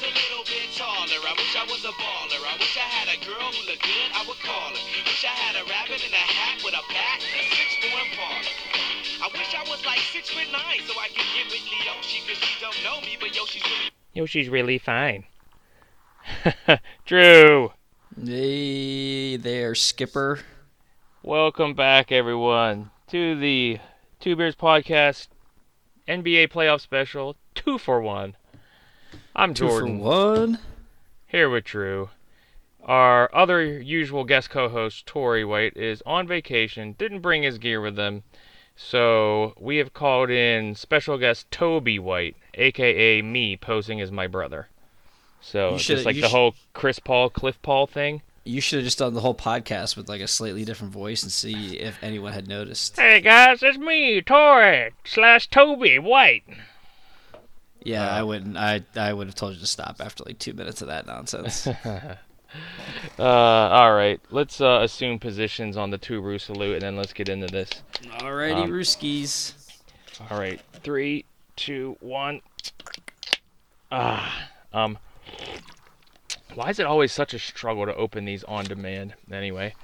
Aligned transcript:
was 0.00 0.08
a 0.08 0.16
little 0.16 0.44
bit 0.48 0.68
taller. 0.76 1.20
I 1.28 1.32
wish 1.36 1.52
I 1.56 1.64
was 1.68 1.84
a 1.84 1.92
baller. 1.92 2.40
I 2.48 2.56
wish 2.56 2.76
I 2.76 2.88
had 2.88 3.08
a 3.12 3.18
girl 3.24 3.52
who 3.52 3.60
looked 3.68 3.84
good, 3.84 4.08
I 4.16 4.24
would 4.24 4.40
call 4.40 4.72
her. 4.72 4.80
Wish 5.04 5.24
I 5.24 5.34
had 5.36 5.60
a 5.60 5.64
rabbit 5.68 6.00
in 6.00 6.12
a 6.12 6.24
hat 6.24 6.62
with 6.64 6.72
a 6.72 6.84
bat 6.88 7.18
and 7.20 7.36
a 7.36 7.44
six 7.52 7.68
four 7.84 8.00
parlor. 8.16 8.56
I 9.20 9.28
wish 9.36 9.52
I 9.54 9.62
was 9.68 9.84
like 9.84 9.98
six 9.98 10.30
foot 10.30 10.48
nine 10.52 10.80
so 10.88 10.96
I 10.98 11.08
could 11.08 11.28
get 11.36 11.46
with 11.52 11.60
Leoshi 11.68 12.24
cause 12.26 12.40
she 12.40 12.56
don't 12.64 12.80
know 12.84 13.00
me, 13.02 13.16
but 13.20 13.36
Yoshi's 13.36 13.62
really 13.62 13.90
Yoshi's 14.14 14.48
really 14.48 14.78
fine. 14.78 15.24
Drew, 17.04 17.72
Hey 18.22 19.36
there, 19.36 19.74
Skipper. 19.74 20.40
welcome 21.22 21.74
back 21.74 22.10
everyone 22.10 22.90
to 23.08 23.38
the 23.38 23.78
Two 24.18 24.36
Beers 24.36 24.56
Podcast 24.56 25.28
NBA 26.08 26.48
playoff 26.48 26.80
special, 26.80 27.36
two 27.54 27.76
for 27.78 28.00
one. 28.00 28.34
I'm 29.34 29.54
Two 29.54 29.68
Jordan. 29.68 29.98
for 29.98 30.04
one. 30.04 30.58
here 31.26 31.48
with 31.48 31.64
Drew. 31.64 32.10
Our 32.82 33.30
other 33.34 33.62
usual 33.62 34.24
guest 34.24 34.50
co-host 34.50 35.06
Tori 35.06 35.44
White 35.44 35.76
is 35.76 36.02
on 36.06 36.26
vacation, 36.26 36.94
didn't 36.98 37.20
bring 37.20 37.42
his 37.42 37.58
gear 37.58 37.80
with 37.80 37.98
him, 37.98 38.22
so 38.74 39.54
we 39.58 39.76
have 39.76 39.92
called 39.92 40.30
in 40.30 40.74
special 40.74 41.18
guest 41.18 41.50
Toby 41.50 41.98
White, 41.98 42.36
aka 42.54 43.22
me, 43.22 43.56
posing 43.56 44.00
as 44.00 44.10
my 44.10 44.26
brother. 44.26 44.68
So 45.40 45.76
just 45.76 46.04
like 46.04 46.20
the 46.20 46.28
whole 46.28 46.54
Chris 46.72 46.98
Paul, 46.98 47.30
Cliff 47.30 47.60
Paul 47.62 47.86
thing. 47.86 48.22
You 48.44 48.60
should 48.62 48.78
have 48.78 48.84
just 48.84 48.98
done 48.98 49.12
the 49.14 49.20
whole 49.20 49.34
podcast 49.34 49.96
with 49.96 50.08
like 50.08 50.22
a 50.22 50.26
slightly 50.28 50.64
different 50.64 50.92
voice 50.92 51.22
and 51.22 51.30
see 51.30 51.78
if 51.78 52.02
anyone 52.02 52.32
had 52.32 52.48
noticed. 52.48 52.96
Hey 52.98 53.20
guys, 53.20 53.62
it's 53.62 53.78
me, 53.78 54.22
Tori 54.22 54.90
slash 55.04 55.48
Toby 55.48 55.98
White. 55.98 56.44
Yeah, 57.82 58.08
I 58.08 58.22
wouldn't. 58.22 58.56
I 58.56 58.82
I 58.96 59.12
would 59.12 59.26
have 59.26 59.34
told 59.34 59.54
you 59.54 59.60
to 59.60 59.66
stop 59.66 59.96
after 60.00 60.22
like 60.26 60.38
two 60.38 60.52
minutes 60.52 60.82
of 60.82 60.88
that 60.88 61.06
nonsense. 61.06 61.66
Uh, 63.16 63.22
all 63.22 63.94
right, 63.94 64.20
let's 64.30 64.60
uh, 64.60 64.80
assume 64.82 65.20
positions 65.20 65.76
on 65.76 65.90
the 65.90 65.98
two 65.98 66.20
Roo 66.20 66.36
salute, 66.38 66.72
and 66.74 66.82
then 66.82 66.96
let's 66.96 67.12
get 67.12 67.28
into 67.28 67.46
this. 67.46 67.70
Alrighty, 68.18 68.64
Um, 68.64 68.70
Rooskies. 68.70 69.52
All 70.28 70.36
right, 70.36 70.60
three, 70.82 71.24
two, 71.54 71.96
one. 72.00 72.40
Ah, 73.92 74.48
um, 74.72 74.98
why 76.54 76.70
is 76.70 76.80
it 76.80 76.86
always 76.86 77.12
such 77.12 77.34
a 77.34 77.38
struggle 77.38 77.86
to 77.86 77.94
open 77.94 78.24
these 78.24 78.42
on 78.44 78.64
demand? 78.64 79.14
Anyway, 79.30 79.74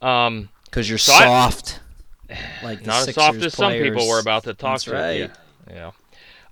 um, 0.00 0.48
Because 0.64 0.88
you're 0.88 0.96
So 0.98 1.12
I- 1.12 1.24
soft. 1.24 1.80
Like 2.62 2.80
the 2.80 2.86
not 2.86 3.08
as 3.08 3.14
soft 3.14 3.38
as 3.42 3.52
some 3.54 3.72
people 3.72 4.08
were 4.08 4.20
about 4.20 4.44
to 4.44 4.54
talk 4.54 4.74
That's 4.74 4.84
to. 4.84 4.92
right. 4.92 5.18
Yeah, 5.20 5.30
yeah. 5.70 5.90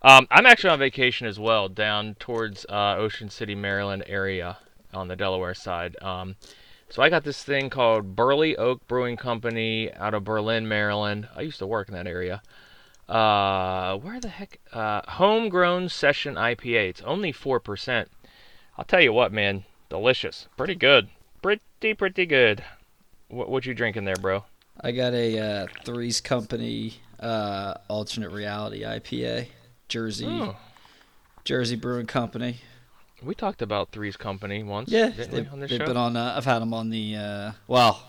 Um, 0.02 0.26
I'm 0.30 0.46
actually 0.46 0.70
on 0.70 0.78
vacation 0.78 1.26
as 1.26 1.40
well, 1.40 1.68
down 1.68 2.14
towards 2.20 2.64
uh, 2.68 2.96
Ocean 2.96 3.30
City, 3.30 3.54
Maryland 3.54 4.04
area 4.06 4.58
on 4.94 5.08
the 5.08 5.16
Delaware 5.16 5.54
side. 5.54 5.96
Um, 6.02 6.36
so 6.88 7.02
I 7.02 7.10
got 7.10 7.24
this 7.24 7.42
thing 7.42 7.68
called 7.68 8.16
Burley 8.16 8.56
Oak 8.56 8.86
Brewing 8.86 9.16
Company 9.16 9.92
out 9.92 10.14
of 10.14 10.24
Berlin, 10.24 10.68
Maryland. 10.68 11.28
I 11.36 11.42
used 11.42 11.58
to 11.58 11.66
work 11.66 11.88
in 11.88 11.94
that 11.94 12.06
area. 12.06 12.42
Uh, 13.08 13.96
where 13.98 14.20
the 14.20 14.28
heck? 14.28 14.58
Uh, 14.72 15.02
homegrown 15.12 15.88
session 15.88 16.34
IPA. 16.34 16.90
It's 16.90 17.02
only 17.02 17.32
four 17.32 17.58
percent. 17.58 18.10
I'll 18.76 18.84
tell 18.84 19.00
you 19.00 19.12
what, 19.12 19.32
man, 19.32 19.64
delicious, 19.88 20.46
pretty 20.56 20.74
good, 20.74 21.08
pretty 21.40 21.94
pretty 21.94 22.26
good. 22.26 22.62
What 23.28 23.48
what 23.48 23.66
you 23.66 23.74
drinking 23.74 24.04
there, 24.04 24.16
bro? 24.16 24.44
I 24.80 24.92
got 24.92 25.14
a 25.14 25.38
uh, 25.38 25.66
Three's 25.84 26.20
Company 26.20 27.00
uh, 27.18 27.74
alternate 27.88 28.30
reality 28.30 28.82
IPA, 28.82 29.48
Jersey 29.88 30.26
Oh. 30.26 30.56
Jersey 31.44 31.76
Brewing 31.76 32.06
Company. 32.06 32.58
We 33.22 33.34
talked 33.34 33.62
about 33.62 33.90
Three's 33.90 34.16
Company 34.16 34.62
once. 34.62 34.90
Yeah, 34.90 35.08
didn't 35.08 35.30
they, 35.32 35.40
we, 35.42 35.48
on 35.48 35.60
this 35.60 35.70
they've 35.70 35.80
show? 35.80 35.86
been 35.86 35.96
on. 35.96 36.16
Uh, 36.16 36.34
I've 36.36 36.44
had 36.44 36.60
them 36.60 36.72
on 36.74 36.90
the. 36.90 37.16
Uh, 37.16 37.52
well, 37.66 38.00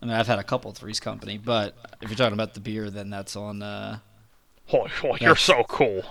I 0.00 0.06
mean, 0.06 0.14
I've 0.14 0.26
had 0.28 0.38
a 0.38 0.44
couple 0.44 0.70
of 0.70 0.76
Three's 0.76 1.00
Company, 1.00 1.36
but 1.38 1.76
if 2.00 2.08
you're 2.08 2.16
talking 2.16 2.32
about 2.34 2.54
the 2.54 2.60
beer, 2.60 2.88
then 2.90 3.10
that's 3.10 3.36
on. 3.36 3.62
Uh, 3.62 3.98
Oh, 4.72 4.86
oh, 5.04 5.16
you're 5.18 5.34
so 5.36 5.64
cool. 5.64 6.02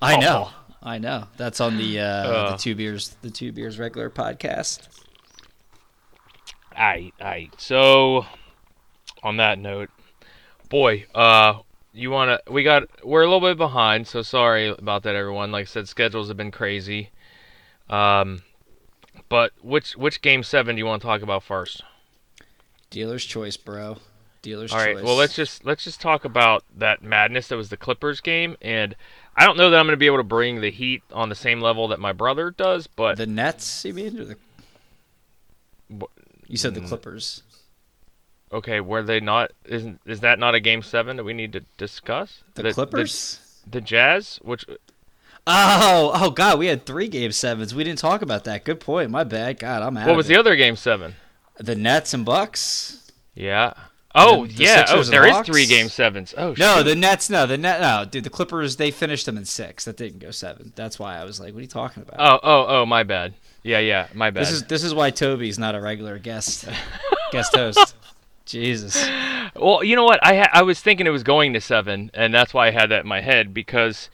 I 0.00 0.16
Oh. 0.16 0.20
know, 0.20 0.50
I 0.82 0.98
know. 0.98 1.28
That's 1.36 1.60
on 1.60 1.76
the 1.78 2.00
uh, 2.00 2.04
Uh. 2.04 2.50
the 2.52 2.56
two 2.58 2.74
beers, 2.74 3.16
the 3.22 3.30
two 3.30 3.52
beers 3.52 3.78
regular 3.78 4.10
podcast. 4.10 4.88
Aight, 6.76 7.12
aight. 7.20 7.50
So, 7.58 8.26
on 9.22 9.36
that 9.36 9.58
note, 9.58 9.90
boy, 10.68 11.04
uh, 11.14 11.60
you 11.92 12.10
wanna? 12.10 12.40
We 12.50 12.62
got 12.62 12.84
we're 13.04 13.22
a 13.22 13.26
little 13.26 13.40
bit 13.40 13.56
behind, 13.56 14.06
so 14.06 14.22
sorry 14.22 14.68
about 14.68 15.02
that, 15.04 15.14
everyone. 15.14 15.52
Like 15.52 15.62
I 15.62 15.66
said, 15.66 15.88
schedules 15.88 16.28
have 16.28 16.36
been 16.36 16.50
crazy. 16.50 17.10
Um, 17.90 18.42
but 19.28 19.52
which 19.62 19.96
which 19.96 20.22
game 20.22 20.42
seven 20.42 20.76
do 20.76 20.80
you 20.80 20.86
want 20.86 21.02
to 21.02 21.06
talk 21.06 21.22
about 21.22 21.42
first? 21.42 21.82
Dealer's 22.90 23.24
choice, 23.24 23.56
bro. 23.56 23.98
Dealer's 24.42 24.72
All 24.72 24.78
right. 24.78 24.96
choice. 24.96 25.04
Well, 25.04 25.16
let's 25.16 25.34
just 25.34 25.64
let's 25.64 25.84
just 25.84 26.00
talk 26.00 26.24
about 26.24 26.64
that 26.76 27.02
madness 27.02 27.48
that 27.48 27.56
was 27.56 27.68
the 27.68 27.76
Clippers 27.76 28.20
game, 28.20 28.56
and 28.60 28.96
I 29.36 29.46
don't 29.46 29.56
know 29.56 29.70
that 29.70 29.78
I'm 29.78 29.86
gonna 29.86 29.96
be 29.96 30.06
able 30.06 30.16
to 30.18 30.24
bring 30.24 30.60
the 30.60 30.70
Heat 30.70 31.02
on 31.12 31.28
the 31.28 31.34
same 31.34 31.60
level 31.60 31.88
that 31.88 32.00
my 32.00 32.12
brother 32.12 32.50
does, 32.50 32.86
but 32.86 33.16
the 33.16 33.26
Nets. 33.26 33.84
You 33.84 33.94
mean? 33.94 34.18
Or 34.18 34.24
the... 34.24 34.36
You 36.48 36.56
said 36.56 36.74
the. 36.74 36.80
Clippers. 36.80 37.42
Okay, 38.52 38.80
were 38.80 39.02
they 39.02 39.20
not? 39.20 39.52
Isn't 39.64 40.00
is 40.06 40.20
that 40.20 40.38
not 40.38 40.54
a 40.54 40.60
game 40.60 40.82
seven 40.82 41.16
that 41.16 41.24
we 41.24 41.32
need 41.32 41.52
to 41.52 41.60
discuss? 41.78 42.42
The, 42.54 42.72
Clippers. 42.72 43.40
the 43.70 43.80
Jazz, 43.80 44.38
which 44.42 44.64
Oh, 45.46 46.12
oh 46.14 46.30
God, 46.30 46.58
we 46.58 46.66
had 46.66 46.86
three 46.86 47.08
game 47.08 47.32
sevens. 47.32 47.74
We 47.74 47.82
didn't 47.82 47.98
talk 47.98 48.22
about 48.22 48.44
that. 48.44 48.64
Good 48.64 48.78
point. 48.80 49.10
My 49.10 49.24
bad. 49.24 49.58
God, 49.58 49.82
I'm 49.82 49.96
out. 49.96 50.06
what 50.06 50.16
was 50.16 50.28
the 50.28 50.36
other 50.36 50.54
game 50.56 50.76
seven? 50.76 51.14
the 51.58 51.74
Nets 51.74 52.14
and 52.14 52.24
Bucks? 52.24 53.10
Yeah. 53.34 53.74
Oh 54.14 54.46
the 54.46 54.52
yeah. 54.52 54.84
Oh, 54.88 55.02
Sixers 55.02 55.08
and 55.08 55.14
there 55.14 55.26
is 55.26 55.46
three 55.46 55.66
game 55.66 55.88
sevens. 55.88 56.34
Oh 56.36 56.54
No, 56.58 56.78
shoot. 56.78 56.84
the 56.84 56.94
Nets. 56.94 57.30
No, 57.30 57.46
the 57.46 57.58
net. 57.58 57.80
No, 57.80 58.04
dude, 58.04 58.24
the 58.24 58.30
Clippers. 58.30 58.76
They 58.76 58.90
finished 58.90 59.26
them 59.26 59.36
in 59.36 59.44
six. 59.44 59.86
That 59.86 59.96
didn't 59.96 60.18
go 60.18 60.30
seven. 60.30 60.72
That's 60.76 60.98
why 60.98 61.18
I 61.18 61.24
was 61.24 61.40
like, 61.40 61.54
"What 61.54 61.60
are 61.60 61.62
you 61.62 61.68
talking 61.68 62.02
about?" 62.02 62.20
Oh 62.20 62.38
oh 62.42 62.66
oh 62.68 62.86
my 62.86 63.04
bad. 63.04 63.34
Yeah 63.62 63.78
yeah 63.78 64.08
my 64.12 64.30
bad. 64.30 64.42
this 64.42 64.52
is 64.52 64.64
this 64.64 64.82
is 64.84 64.94
why 64.94 65.10
Toby's 65.10 65.58
not 65.58 65.74
a 65.74 65.80
regular 65.80 66.18
guest 66.18 66.66
guest 67.32 67.54
host. 67.56 67.94
Jesus. 68.52 69.08
Well, 69.56 69.82
you 69.82 69.96
know 69.96 70.04
what? 70.04 70.20
I 70.22 70.36
ha- 70.36 70.50
I 70.52 70.62
was 70.62 70.80
thinking 70.80 71.06
it 71.06 71.10
was 71.10 71.22
going 71.24 71.52
to 71.54 71.60
seven, 71.60 72.10
and 72.14 72.32
that's 72.32 72.54
why 72.54 72.68
I 72.68 72.70
had 72.70 72.90
that 72.90 73.02
in 73.02 73.08
my 73.08 73.20
head 73.20 73.52
because 73.52 74.08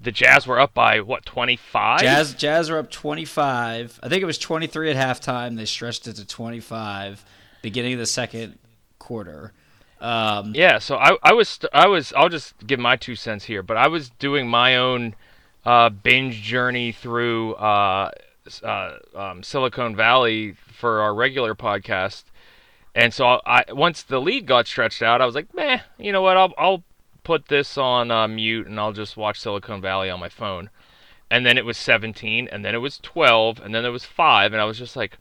the 0.00 0.12
Jazz 0.12 0.46
were 0.46 0.60
up 0.60 0.72
by 0.74 1.00
what 1.00 1.26
twenty 1.26 1.56
five. 1.56 2.00
Jazz 2.00 2.32
Jazz 2.34 2.70
are 2.70 2.78
up 2.78 2.90
25. 2.90 4.00
I 4.02 4.08
think 4.08 4.22
it 4.22 4.26
was 4.26 4.38
23 4.38 4.92
at 4.92 4.96
halftime. 4.96 5.56
They 5.56 5.64
stretched 5.64 6.06
it 6.06 6.14
to 6.16 6.26
25 6.26 7.24
beginning 7.62 7.94
of 7.94 7.98
the 7.98 8.06
second 8.06 8.58
quarter. 9.00 9.52
Um, 10.00 10.52
Yeah, 10.54 10.78
so 10.78 10.96
I 10.96 11.16
I 11.24 11.32
was 11.32 11.48
st- 11.48 11.70
I 11.74 11.88
was 11.88 12.12
I'll 12.16 12.28
just 12.28 12.54
give 12.66 12.78
my 12.78 12.94
two 12.96 13.16
cents 13.16 13.44
here, 13.44 13.62
but 13.64 13.76
I 13.76 13.88
was 13.88 14.10
doing 14.10 14.48
my 14.48 14.76
own 14.76 15.14
uh, 15.66 15.88
binge 15.90 16.40
journey 16.42 16.92
through 16.92 17.54
uh, 17.54 18.10
uh, 18.62 18.92
um, 19.14 19.42
Silicon 19.42 19.96
Valley 19.96 20.52
for 20.72 21.00
our 21.00 21.12
regular 21.12 21.54
podcast, 21.56 22.22
and 22.98 23.14
so 23.14 23.40
I 23.46 23.64
once 23.70 24.02
the 24.02 24.20
lead 24.20 24.44
got 24.46 24.66
stretched 24.66 25.02
out, 25.02 25.20
I 25.20 25.26
was 25.26 25.36
like, 25.36 25.54
meh, 25.54 25.78
you 25.98 26.10
know 26.10 26.20
what? 26.20 26.36
I'll 26.36 26.52
I'll 26.58 26.82
put 27.22 27.46
this 27.46 27.78
on 27.78 28.10
uh, 28.10 28.26
mute 28.26 28.66
and 28.66 28.78
I'll 28.80 28.92
just 28.92 29.16
watch 29.16 29.40
Silicon 29.40 29.80
Valley 29.80 30.10
on 30.10 30.18
my 30.18 30.28
phone, 30.28 30.68
and 31.30 31.46
then 31.46 31.56
it 31.56 31.64
was 31.64 31.76
17, 31.76 32.48
and 32.50 32.64
then 32.64 32.74
it 32.74 32.78
was 32.78 32.98
12, 32.98 33.60
and 33.60 33.72
then 33.72 33.84
it 33.84 33.90
was 33.90 34.04
five, 34.04 34.52
and 34.52 34.60
I 34.60 34.64
was 34.64 34.78
just 34.78 34.96
like, 34.96 35.18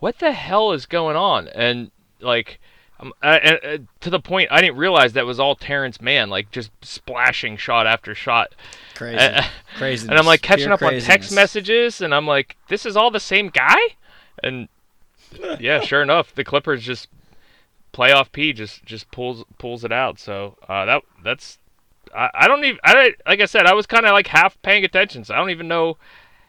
what 0.00 0.18
the 0.18 0.32
hell 0.32 0.72
is 0.72 0.86
going 0.86 1.16
on? 1.16 1.48
And 1.48 1.90
like. 2.20 2.60
Um, 3.00 3.12
uh, 3.24 3.26
uh, 3.26 3.78
to 4.02 4.08
the 4.08 4.20
point, 4.20 4.52
I 4.52 4.60
didn't 4.60 4.76
realize 4.76 5.14
that 5.14 5.26
was 5.26 5.40
all 5.40 5.56
Terance 5.56 6.00
Mann, 6.00 6.30
like 6.30 6.52
just 6.52 6.70
splashing 6.80 7.56
shot 7.56 7.88
after 7.88 8.14
shot. 8.14 8.54
crazy. 8.94 9.18
Uh, 9.18 9.42
crazy. 9.76 10.08
and 10.08 10.16
I'm 10.16 10.24
like 10.24 10.42
catching 10.42 10.70
up 10.70 10.80
on 10.80 11.00
text 11.00 11.34
messages, 11.34 12.00
and 12.00 12.14
I'm 12.14 12.24
like, 12.24 12.56
this 12.68 12.86
is 12.86 12.96
all 12.96 13.10
the 13.10 13.18
same 13.18 13.48
guy? 13.48 13.80
And 14.44 14.68
yeah, 15.60 15.80
sure 15.80 16.02
enough, 16.02 16.34
the 16.34 16.44
Clippers 16.44 16.82
just 16.82 17.08
playoff 17.92 18.32
P 18.32 18.52
just 18.52 18.84
just 18.84 19.10
pulls 19.10 19.44
pulls 19.58 19.84
it 19.84 19.92
out. 19.92 20.18
So 20.18 20.56
uh, 20.68 20.84
that 20.84 21.02
that's 21.22 21.58
I, 22.14 22.30
I 22.34 22.48
don't 22.48 22.64
even 22.64 22.78
I 22.84 23.14
like 23.26 23.40
I 23.40 23.46
said 23.46 23.66
I 23.66 23.74
was 23.74 23.86
kind 23.86 24.04
of 24.04 24.12
like 24.12 24.26
half 24.26 24.60
paying 24.62 24.84
attention, 24.84 25.24
so 25.24 25.34
I 25.34 25.38
don't 25.38 25.50
even 25.50 25.68
know 25.68 25.96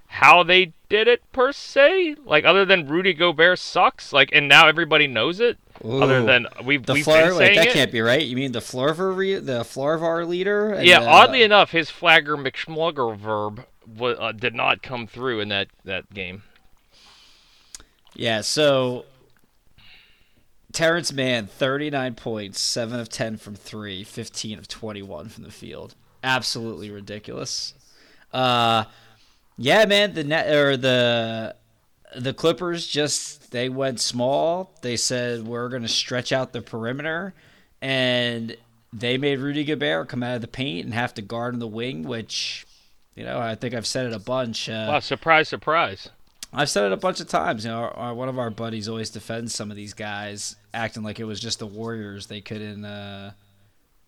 how 0.08 0.44
they 0.44 0.74
did 0.90 1.08
it 1.08 1.22
per 1.32 1.52
se. 1.52 2.16
Like 2.26 2.46
other 2.46 2.66
than 2.66 2.88
Rudy 2.88 3.14
Gobert 3.14 3.60
sucks, 3.60 4.12
like 4.12 4.30
and 4.34 4.48
now 4.48 4.68
everybody 4.68 5.08
knows 5.08 5.40
it. 5.40 5.58
Other 5.84 6.24
than 6.24 6.48
we've 6.64 6.86
the 6.86 6.94
we've 6.94 7.04
Fleur, 7.04 7.30
been 7.30 7.38
wait, 7.38 7.56
that 7.56 7.68
it. 7.68 7.74
can't 7.74 7.92
be 7.92 8.02
right. 8.02 8.24
You 8.24 8.36
mean 8.36 8.54
the 8.54 8.60
Florvar, 8.60 9.46
the 9.46 9.64
Florvar 9.64 10.26
leader? 10.28 10.80
Yeah, 10.82 11.02
uh, 11.02 11.10
oddly 11.10 11.44
enough, 11.44 11.72
his 11.72 11.90
Flagger 11.90 12.38
McSmugger 12.38 13.16
verb 13.18 13.66
uh, 14.02 14.32
did 14.32 14.56
not 14.56 14.82
come 14.82 15.06
through 15.06 15.42
in 15.42 15.50
that, 15.50 15.68
that 15.84 16.14
game. 16.14 16.44
Yeah, 18.16 18.42
so 18.42 19.06
Terance 20.72 21.12
Mann, 21.14 21.48
39 21.48 22.16
points, 22.16 22.60
7 22.60 23.00
of 23.00 23.10
10 23.10 23.38
from 23.38 23.56
3, 23.56 24.04
15 24.04 24.60
of 24.60 24.68
21 24.68 25.30
from 25.30 25.44
the 25.44 25.52
field. 25.52 25.96
Absolutely 26.24 26.90
ridiculous. 26.92 27.74
Uh, 28.34 28.86
Yeah, 29.58 29.86
man. 29.86 30.14
The 30.14 30.24
net 30.24 30.54
or 30.54 30.76
the 30.76 31.56
the 32.18 32.34
Clippers 32.34 32.88
just 32.88 33.52
they 33.52 33.70
went 33.70 34.00
small. 34.02 34.74
They 34.82 34.96
said 34.98 35.46
we're 35.46 35.70
going 35.70 35.82
to 35.84 35.88
stretch 35.88 36.32
out 36.34 36.52
the 36.54 36.62
perimeter, 36.62 37.34
and 37.82 38.56
they 38.92 39.18
made 39.18 39.40
Rudy 39.40 39.64
Gobert 39.64 40.10
come 40.10 40.24
out 40.24 40.36
of 40.36 40.42
the 40.42 40.48
paint 40.48 40.86
and 40.86 40.94
have 40.94 41.14
to 41.16 41.22
guard 41.22 41.54
in 41.54 41.60
the 41.60 41.68
wing, 41.68 42.04
which 42.04 42.66
you 43.16 43.24
know 43.24 43.40
I 43.40 43.56
think 43.56 43.74
I've 43.74 43.88
said 43.88 44.08
it 44.08 44.14
a 44.14 44.20
bunch. 44.20 44.68
Uh, 44.68 44.86
Wow, 44.90 45.00
surprise, 45.00 45.48
surprise. 45.48 46.10
I've 46.56 46.70
said 46.70 46.86
it 46.86 46.92
a 46.94 46.98
bunch 46.98 47.20
of 47.20 47.28
times. 47.28 47.66
You 47.66 47.72
know, 47.72 47.80
our, 47.80 47.94
our, 47.96 48.14
one 48.14 48.30
of 48.30 48.40
our 48.40 48.50
buddies 48.50 48.88
always 48.88 49.10
defends 49.10 49.54
some 49.54 49.72
of 49.72 49.78
these 49.78 49.94
guys, 49.94 50.56
acting 50.74 51.04
like 51.04 51.20
it 51.20 51.26
was 51.26 51.40
just 51.40 51.60
the 51.60 51.68
Warriors 51.68 52.28
they 52.28 52.42
couldn't 52.42 52.86
uh, 52.86 53.32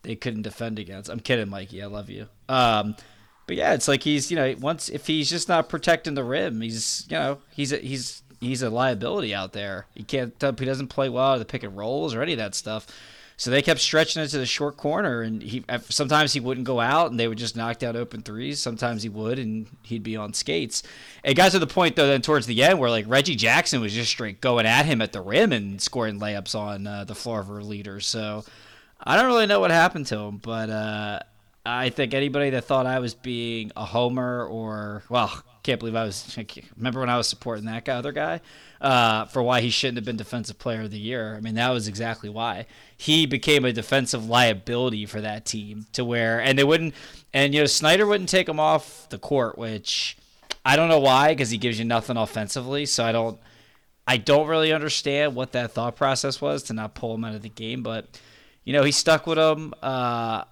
they 0.04 0.16
couldn't 0.16 0.44
defend 0.44 0.80
against. 0.80 1.10
I'm 1.10 1.20
kidding, 1.20 1.50
Mikey. 1.50 1.84
I 1.84 1.88
love 1.88 2.10
you. 2.10 2.28
Um, 2.48 2.96
but 3.48 3.56
yeah, 3.56 3.74
it's 3.74 3.88
like 3.88 4.04
he's 4.04 4.32
you 4.32 4.38
know 4.38 4.56
once 4.60 4.90
if 4.90 5.08
he's 5.08 5.30
just 5.30 5.50
not 5.50 5.70
protecting 5.70 6.14
the 6.14 6.24
rim, 6.24 6.62
he's 6.62 7.06
you 7.10 7.18
know 7.18 7.40
he's 7.52 7.74
a, 7.74 7.78
he's 7.78 8.24
he's 8.40 8.62
a 8.62 8.70
liability 8.70 9.34
out 9.34 9.54
there. 9.54 9.88
He 9.96 10.04
can't 10.04 10.34
he 10.42 10.66
doesn't 10.66 10.88
play 10.88 11.10
well 11.10 11.34
at 11.34 11.40
the 11.40 11.46
pick 11.46 11.64
and 11.64 11.78
rolls 11.78 12.14
or 12.14 12.22
any 12.22 12.34
of 12.34 12.40
that 12.40 12.56
stuff. 12.56 12.88
So 13.40 13.52
they 13.52 13.62
kept 13.62 13.80
stretching 13.80 14.24
it 14.24 14.30
to 14.30 14.40
the 14.40 14.48
short 14.48 14.78
corner, 14.78 15.22
and 15.22 15.44
he 15.44 15.64
sometimes 15.90 16.34
he 16.34 16.40
wouldn't 16.40 16.66
go 16.66 16.80
out, 16.80 17.12
and 17.12 17.20
they 17.20 17.28
would 17.28 17.38
just 17.38 17.56
knock 17.56 17.78
down 17.78 17.96
open 17.96 18.24
threes. 18.24 18.60
Sometimes 18.60 19.04
he 19.04 19.10
would, 19.10 19.38
and 19.38 19.68
he'd 19.84 20.02
be 20.02 20.18
on 20.18 20.34
skates. 20.34 20.82
It 21.24 21.36
got 21.36 21.52
to 21.52 21.60
the 21.60 21.68
point 21.68 21.96
though, 21.96 22.08
then 22.08 22.24
towards 22.24 22.48
the 22.48 22.64
end, 22.64 22.80
where 22.80 22.90
like 22.90 23.06
Reggie 23.08 23.36
Jackson 23.36 23.80
was 23.80 23.94
just 23.94 24.10
straight 24.10 24.42
going 24.42 24.66
at 24.66 24.88
him 24.88 25.04
at 25.04 25.12
the 25.14 25.22
rim 25.22 25.54
and 25.54 25.80
scoring 25.80 26.20
layups 26.20 26.56
on 26.56 26.88
uh, 26.88 27.04
the 27.04 27.14
floor 27.14 27.40
of 27.40 27.52
our 27.52 27.62
leader. 27.62 28.00
So 28.00 28.44
I 29.00 29.16
don't 29.16 29.28
really 29.28 29.46
know 29.46 29.60
what 29.60 29.70
happened 29.70 30.08
to 30.08 30.18
him, 30.18 30.38
but 30.38 30.72
uh, 30.72 31.20
I 31.68 31.90
think 31.90 32.14
anybody 32.14 32.52
that 32.52 32.64
thought 32.64 32.86
I 32.86 33.00
was 33.00 33.14
being 33.14 33.74
a 33.76 33.84
homer 33.84 34.46
or 34.46 35.04
well, 35.10 35.44
can't 35.64 35.80
believe 35.80 35.96
I 35.96 36.06
was. 36.06 36.34
I 36.38 36.46
remember 36.78 37.02
when 37.02 37.10
I 37.10 37.18
was 37.18 37.28
supporting 37.28 37.66
that 37.66 37.84
guy, 37.84 37.98
other 37.98 38.14
guy, 38.14 38.40
uh, 38.80 39.26
for 39.26 39.44
why 39.44 39.60
he 39.60 39.70
shouldn't 39.70 39.98
have 39.98 40.06
been 40.06 40.16
defensive 40.16 40.58
player 40.58 40.84
of 40.84 40.92
the 40.92 40.98
year. 40.98 41.36
I 41.36 41.42
mean, 41.42 41.56
that 41.56 41.72
was 41.72 41.90
exactly 41.90 42.30
why 42.30 42.68
he 42.96 43.26
became 43.26 43.66
a 43.66 43.74
defensive 43.74 44.30
liability 44.30 45.06
for 45.06 45.20
that 45.20 45.46
team. 45.46 45.86
To 45.94 46.06
where 46.06 46.40
and 46.40 46.58
they 46.58 46.64
wouldn't, 46.64 46.94
and 47.34 47.54
you 47.54 47.60
know 47.60 47.66
Snyder 47.66 48.08
wouldn't 48.08 48.30
take 48.30 48.48
him 48.48 48.62
off 48.62 49.10
the 49.10 49.20
court, 49.20 49.58
which 49.58 50.18
I 50.64 50.78
don't 50.78 50.88
know 50.88 51.00
why 51.00 51.34
because 51.34 51.50
he 51.50 51.58
gives 51.58 51.78
you 51.78 51.84
nothing 51.84 52.16
offensively. 52.16 52.86
So 52.86 53.04
I 53.04 53.12
don't, 53.12 53.40
I 54.08 54.16
don't 54.16 54.48
really 54.48 54.72
understand 54.72 55.36
what 55.36 55.52
that 55.52 55.72
thought 55.72 55.98
process 55.98 56.40
was 56.40 56.64
to 56.64 56.74
not 56.74 56.96
pull 56.96 57.14
him 57.14 57.26
out 57.26 57.36
of 57.36 57.42
the 57.42 57.50
game, 57.50 57.84
but. 57.84 58.08
You 58.64 58.74
know, 58.74 58.84
he 58.84 58.92
stuck 58.92 59.26
with 59.26 59.38
him. 59.38 59.74
Uh, 59.82 60.44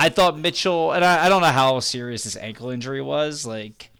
I 0.00 0.10
thought 0.10 0.38
Mitchell, 0.38 0.92
and 0.92 1.04
I, 1.04 1.26
I 1.26 1.28
don't 1.28 1.42
know 1.42 1.48
how 1.48 1.80
serious 1.80 2.22
this 2.22 2.36
ankle 2.36 2.70
injury 2.70 3.02
was. 3.02 3.44
Like, 3.44 3.90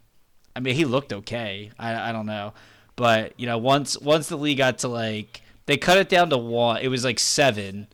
I 0.55 0.61
mean, 0.61 0.77
he 0.77 0.85
looked 0.85 1.13
okay. 1.13 1.73
I, 1.77 2.11
I 2.11 2.13
don't 2.13 2.27
know, 2.27 2.55
but 2.95 3.39
you 3.39 3.47
know, 3.47 3.59
once 3.59 3.99
once 3.99 4.29
the 4.29 4.39
league 4.39 4.59
got 4.59 4.79
to 4.79 4.89
like 4.89 5.43
they 5.67 5.77
cut 5.77 5.99
it 5.99 6.09
down 6.09 6.31
to 6.31 6.39
one, 6.39 6.81
it 6.83 6.89
was 6.89 7.05
like 7.05 7.19
seven, 7.19 7.89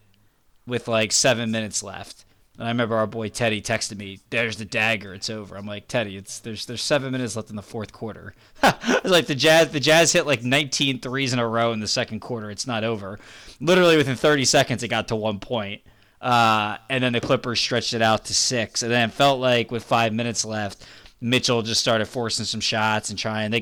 with 0.67 0.87
like 0.87 1.13
seven 1.13 1.51
minutes 1.51 1.83
left. 1.83 2.27
And 2.59 2.69
I 2.69 2.71
remember 2.71 2.95
our 2.95 3.07
boy 3.07 3.31
Teddy 3.31 3.63
texted 3.63 3.97
me, 3.97 4.21
"There's 4.29 4.59
the 4.59 4.67
dagger. 4.67 5.15
It's 5.15 5.31
over." 5.31 5.57
I'm 5.57 5.67
like, 5.67 5.89
Teddy, 5.89 6.19
it's 6.19 6.41
there's 6.41 6.67
there's 6.67 6.83
seven 6.83 7.11
minutes 7.11 7.37
left 7.37 7.49
in 7.49 7.57
the 7.57 7.63
fourth 7.63 7.95
quarter. 7.95 8.35
it's 8.63 9.05
like 9.09 9.29
the 9.29 9.35
Jazz 9.35 9.71
the 9.71 9.81
Jazz 9.81 10.13
hit 10.13 10.27
like 10.27 10.43
19 10.43 11.01
threes 11.01 11.33
in 11.33 11.39
a 11.39 11.49
row 11.49 11.73
in 11.73 11.81
the 11.81 11.89
second 11.89 12.21
quarter. 12.21 12.51
It's 12.51 12.67
not 12.67 12.85
over. 12.85 13.19
Literally 13.61 13.97
within 13.97 14.15
30 14.15 14.45
seconds, 14.45 14.83
it 14.83 14.89
got 14.89 15.09
to 15.09 15.17
one 15.17 15.41
point. 15.41 15.81
Uh, 16.25 16.79
and 16.89 17.05
then 17.05 17.13
the 17.13 17.21
Clippers 17.21 17.61
stretched 17.61 17.93
it 17.93 18.01
out 18.01 18.25
to 18.25 18.35
six. 18.35 18.83
And 18.83 18.91
then 18.91 19.11
it 19.11 19.13
felt 19.13 19.41
like 19.41 19.71
with 19.71 19.85
five 19.85 20.15
minutes 20.15 20.43
left, 20.43 20.83
Mitchell 21.21 21.61
just 21.61 21.83
started 21.83 22.07
forcing 22.07 22.47
some 22.47 22.61
shots 22.61 23.11
and 23.11 23.19
trying. 23.19 23.53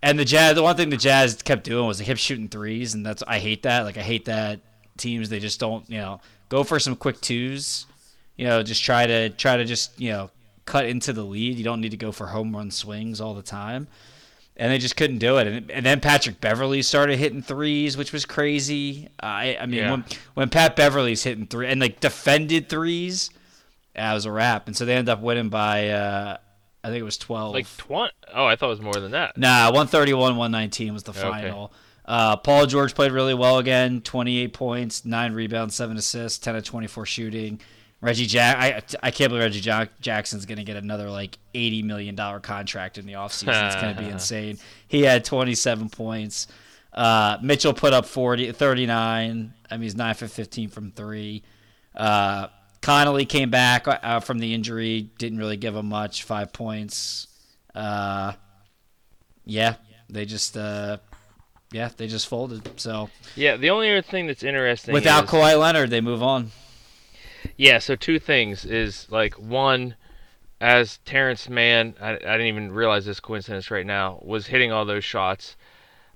And 0.00 0.16
the 0.16 0.24
Jazz, 0.24 0.54
the 0.54 0.62
one 0.62 0.76
thing 0.76 0.90
the 0.90 0.96
Jazz 0.96 1.42
kept 1.42 1.64
doing 1.64 1.88
was 1.88 1.98
they 1.98 2.04
kept 2.04 2.20
shooting 2.20 2.48
threes, 2.48 2.94
and 2.94 3.04
that's 3.04 3.24
I 3.26 3.40
hate 3.40 3.64
that. 3.64 3.82
Like 3.82 3.98
I 3.98 4.02
hate 4.02 4.26
that 4.26 4.60
teams 4.96 5.28
they 5.28 5.40
just 5.40 5.58
don't 5.58 5.88
you 5.90 5.98
know 5.98 6.20
go 6.48 6.62
for 6.62 6.78
some 6.78 6.94
quick 6.94 7.20
twos. 7.20 7.86
You 8.36 8.46
know, 8.46 8.62
just 8.62 8.84
try 8.84 9.04
to 9.04 9.30
try 9.30 9.56
to 9.56 9.64
just 9.64 10.00
you 10.00 10.12
know 10.12 10.30
cut 10.66 10.86
into 10.86 11.12
the 11.12 11.24
lead. 11.24 11.58
You 11.58 11.64
don't 11.64 11.80
need 11.80 11.90
to 11.90 11.96
go 11.96 12.12
for 12.12 12.28
home 12.28 12.54
run 12.54 12.70
swings 12.70 13.20
all 13.20 13.34
the 13.34 13.42
time 13.42 13.88
and 14.56 14.70
they 14.70 14.78
just 14.78 14.96
couldn't 14.96 15.18
do 15.18 15.38
it. 15.38 15.46
And, 15.46 15.70
and 15.70 15.84
then 15.86 16.00
Patrick 16.00 16.40
Beverley 16.40 16.82
started 16.82 17.18
hitting 17.18 17.42
threes, 17.42 17.96
which 17.96 18.12
was 18.12 18.24
crazy. 18.24 19.08
I 19.20 19.56
I 19.60 19.66
mean, 19.66 19.78
Yeah. 19.80 19.90
when 19.90 20.04
when 20.34 20.48
Pat 20.50 20.76
Beverley's 20.76 21.22
hitting 21.22 21.46
three 21.46 21.66
and 21.68 21.80
like 21.80 22.00
defended 22.00 22.68
threes, 22.68 23.30
that 23.94 24.12
was 24.14 24.26
a 24.26 24.32
wrap. 24.32 24.66
And 24.66 24.76
so 24.76 24.84
they 24.84 24.94
ended 24.94 25.08
up 25.10 25.20
winning 25.20 25.48
by 25.48 25.88
uh, 25.90 26.36
I 26.84 26.88
think 26.88 26.98
it 27.00 27.04
was 27.04 27.18
twelve. 27.18 27.54
Like 27.54 27.66
twenty. 27.76 28.12
Oh, 28.34 28.44
I 28.46 28.56
thought 28.56 28.66
it 28.66 28.70
was 28.70 28.80
more 28.80 28.94
than 28.94 29.12
that. 29.12 29.36
Nah, 29.36 29.66
131, 29.66 30.36
119 30.36 30.92
was 30.94 31.02
the 31.02 31.10
Okay. 31.12 31.20
final. 31.20 31.72
Uh, 32.04 32.36
Paul 32.36 32.66
George 32.66 32.94
played 32.94 33.12
really 33.12 33.34
well 33.34 33.58
again 33.58 34.00
28 34.00 34.52
points, 34.52 35.04
9 35.04 35.34
rebounds, 35.34 35.74
7 35.76 35.96
assists, 35.96 36.38
10 36.38 36.56
of 36.56 36.64
24 36.64 37.06
shooting. 37.06 37.60
Reggie 38.02 38.26
Jack, 38.26 38.56
I, 38.58 39.06
I 39.06 39.10
can't 39.12 39.30
believe 39.30 39.44
Reggie 39.44 39.60
Jack- 39.60 40.00
Jackson's 40.00 40.44
going 40.44 40.58
to 40.58 40.64
get 40.64 40.76
another 40.76 41.08
like 41.08 41.38
$80 41.54 41.84
million 41.84 42.16
contract 42.40 42.98
in 42.98 43.06
the 43.06 43.12
offseason. 43.14 43.66
It's 43.66 43.80
going 43.80 43.94
to 43.94 44.02
be 44.02 44.08
insane. 44.10 44.58
He 44.88 45.02
had 45.02 45.24
27 45.24 45.88
points. 45.88 46.48
Uh, 46.92 47.38
Mitchell 47.40 47.72
put 47.72 47.92
up 47.92 48.04
40, 48.04 48.52
39. 48.52 49.54
I 49.70 49.74
mean, 49.76 49.82
he's 49.82 49.94
9 49.94 50.14
for 50.14 50.26
15 50.26 50.68
from 50.68 50.90
three. 50.90 51.44
Uh, 51.94 52.48
Conley 52.80 53.24
came 53.24 53.50
back 53.50 53.86
uh, 53.86 54.18
from 54.18 54.40
the 54.40 54.52
injury, 54.52 55.08
didn't 55.16 55.38
really 55.38 55.56
give 55.56 55.76
him 55.76 55.88
much, 55.88 56.24
five 56.24 56.52
points. 56.52 57.28
Uh, 57.72 58.32
yeah, 59.44 59.76
they 60.10 60.24
just 60.26 60.56
uh, 60.56 60.98
yeah, 61.70 61.90
they 61.96 62.08
just 62.08 62.26
folded. 62.26 62.80
So 62.80 63.08
Yeah, 63.36 63.56
the 63.56 63.70
only 63.70 63.88
other 63.90 64.02
thing 64.02 64.26
that's 64.26 64.42
interesting 64.42 64.92
without 64.92 65.24
is, 65.24 65.30
Kawhi 65.30 65.58
Leonard, 65.58 65.90
they 65.90 66.00
move 66.00 66.22
on. 66.22 66.50
Yeah, 67.56 67.78
so 67.78 67.96
two 67.96 68.18
things 68.18 68.64
is 68.64 69.06
like 69.10 69.34
one, 69.34 69.94
as 70.60 70.98
Terance 71.04 71.48
Mann, 71.48 71.94
I, 72.00 72.12
I 72.12 72.16
didn't 72.16 72.46
even 72.46 72.72
realize 72.72 73.04
this 73.04 73.20
coincidence 73.20 73.70
right 73.70 73.86
now, 73.86 74.18
was 74.22 74.46
hitting 74.46 74.72
all 74.72 74.84
those 74.84 75.04
shots. 75.04 75.56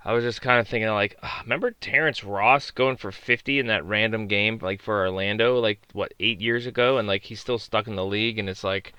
I 0.04 0.12
was 0.12 0.22
just 0.22 0.40
kind 0.40 0.60
of 0.60 0.68
thinking 0.68 0.88
like, 0.90 1.16
ah, 1.22 1.40
remember 1.42 1.72
Terrence 1.72 2.22
Ross 2.22 2.70
going 2.70 2.96
for 2.96 3.10
50 3.10 3.58
in 3.58 3.66
that 3.66 3.84
random 3.84 4.28
game 4.28 4.58
like 4.62 4.80
for 4.80 5.00
Orlando 5.04 5.58
like 5.58 5.80
what 5.92 6.14
eight 6.20 6.40
years 6.40 6.64
ago, 6.66 6.98
and 6.98 7.08
like 7.08 7.24
he's 7.24 7.40
still 7.40 7.58
stuck 7.58 7.88
in 7.88 7.96
the 7.96 8.04
league, 8.04 8.38
and 8.38 8.48
it's 8.48 8.62
like, 8.62 8.94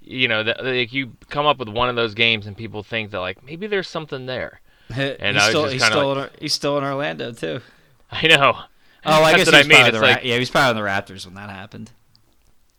you 0.00 0.28
know, 0.28 0.44
that 0.44 0.64
like 0.64 0.92
you 0.92 1.16
come 1.28 1.44
up 1.46 1.58
with 1.58 1.68
one 1.68 1.88
of 1.88 1.96
those 1.96 2.14
games 2.14 2.46
and 2.46 2.56
people 2.56 2.82
think 2.84 3.10
that 3.10 3.18
like 3.20 3.42
maybe 3.44 3.66
there's 3.66 3.88
something 3.88 4.26
there. 4.26 4.60
And 4.90 5.36
he's 5.36 5.42
I 5.42 5.46
was 5.46 5.48
still 5.48 5.62
just 5.62 5.72
he's 5.72 5.84
still 5.84 6.14
like- 6.14 6.32
in, 6.34 6.38
he's 6.40 6.54
still 6.54 6.78
in 6.78 6.84
Orlando 6.84 7.32
too. 7.32 7.60
I 8.10 8.26
know. 8.28 8.58
Oh, 9.06 9.22
I 9.22 9.32
That's 9.32 9.50
guess 9.50 9.54
I 9.54 9.62
mean, 9.68 9.70
probably 9.76 9.90
the 9.92 10.00
Ra- 10.00 10.08
like- 10.08 10.24
yeah, 10.24 10.34
he 10.34 10.38
was 10.40 10.50
probably 10.50 10.70
on 10.70 10.76
the 10.76 10.88
Raptors 10.90 11.24
when 11.26 11.34
that 11.34 11.50
happened. 11.50 11.90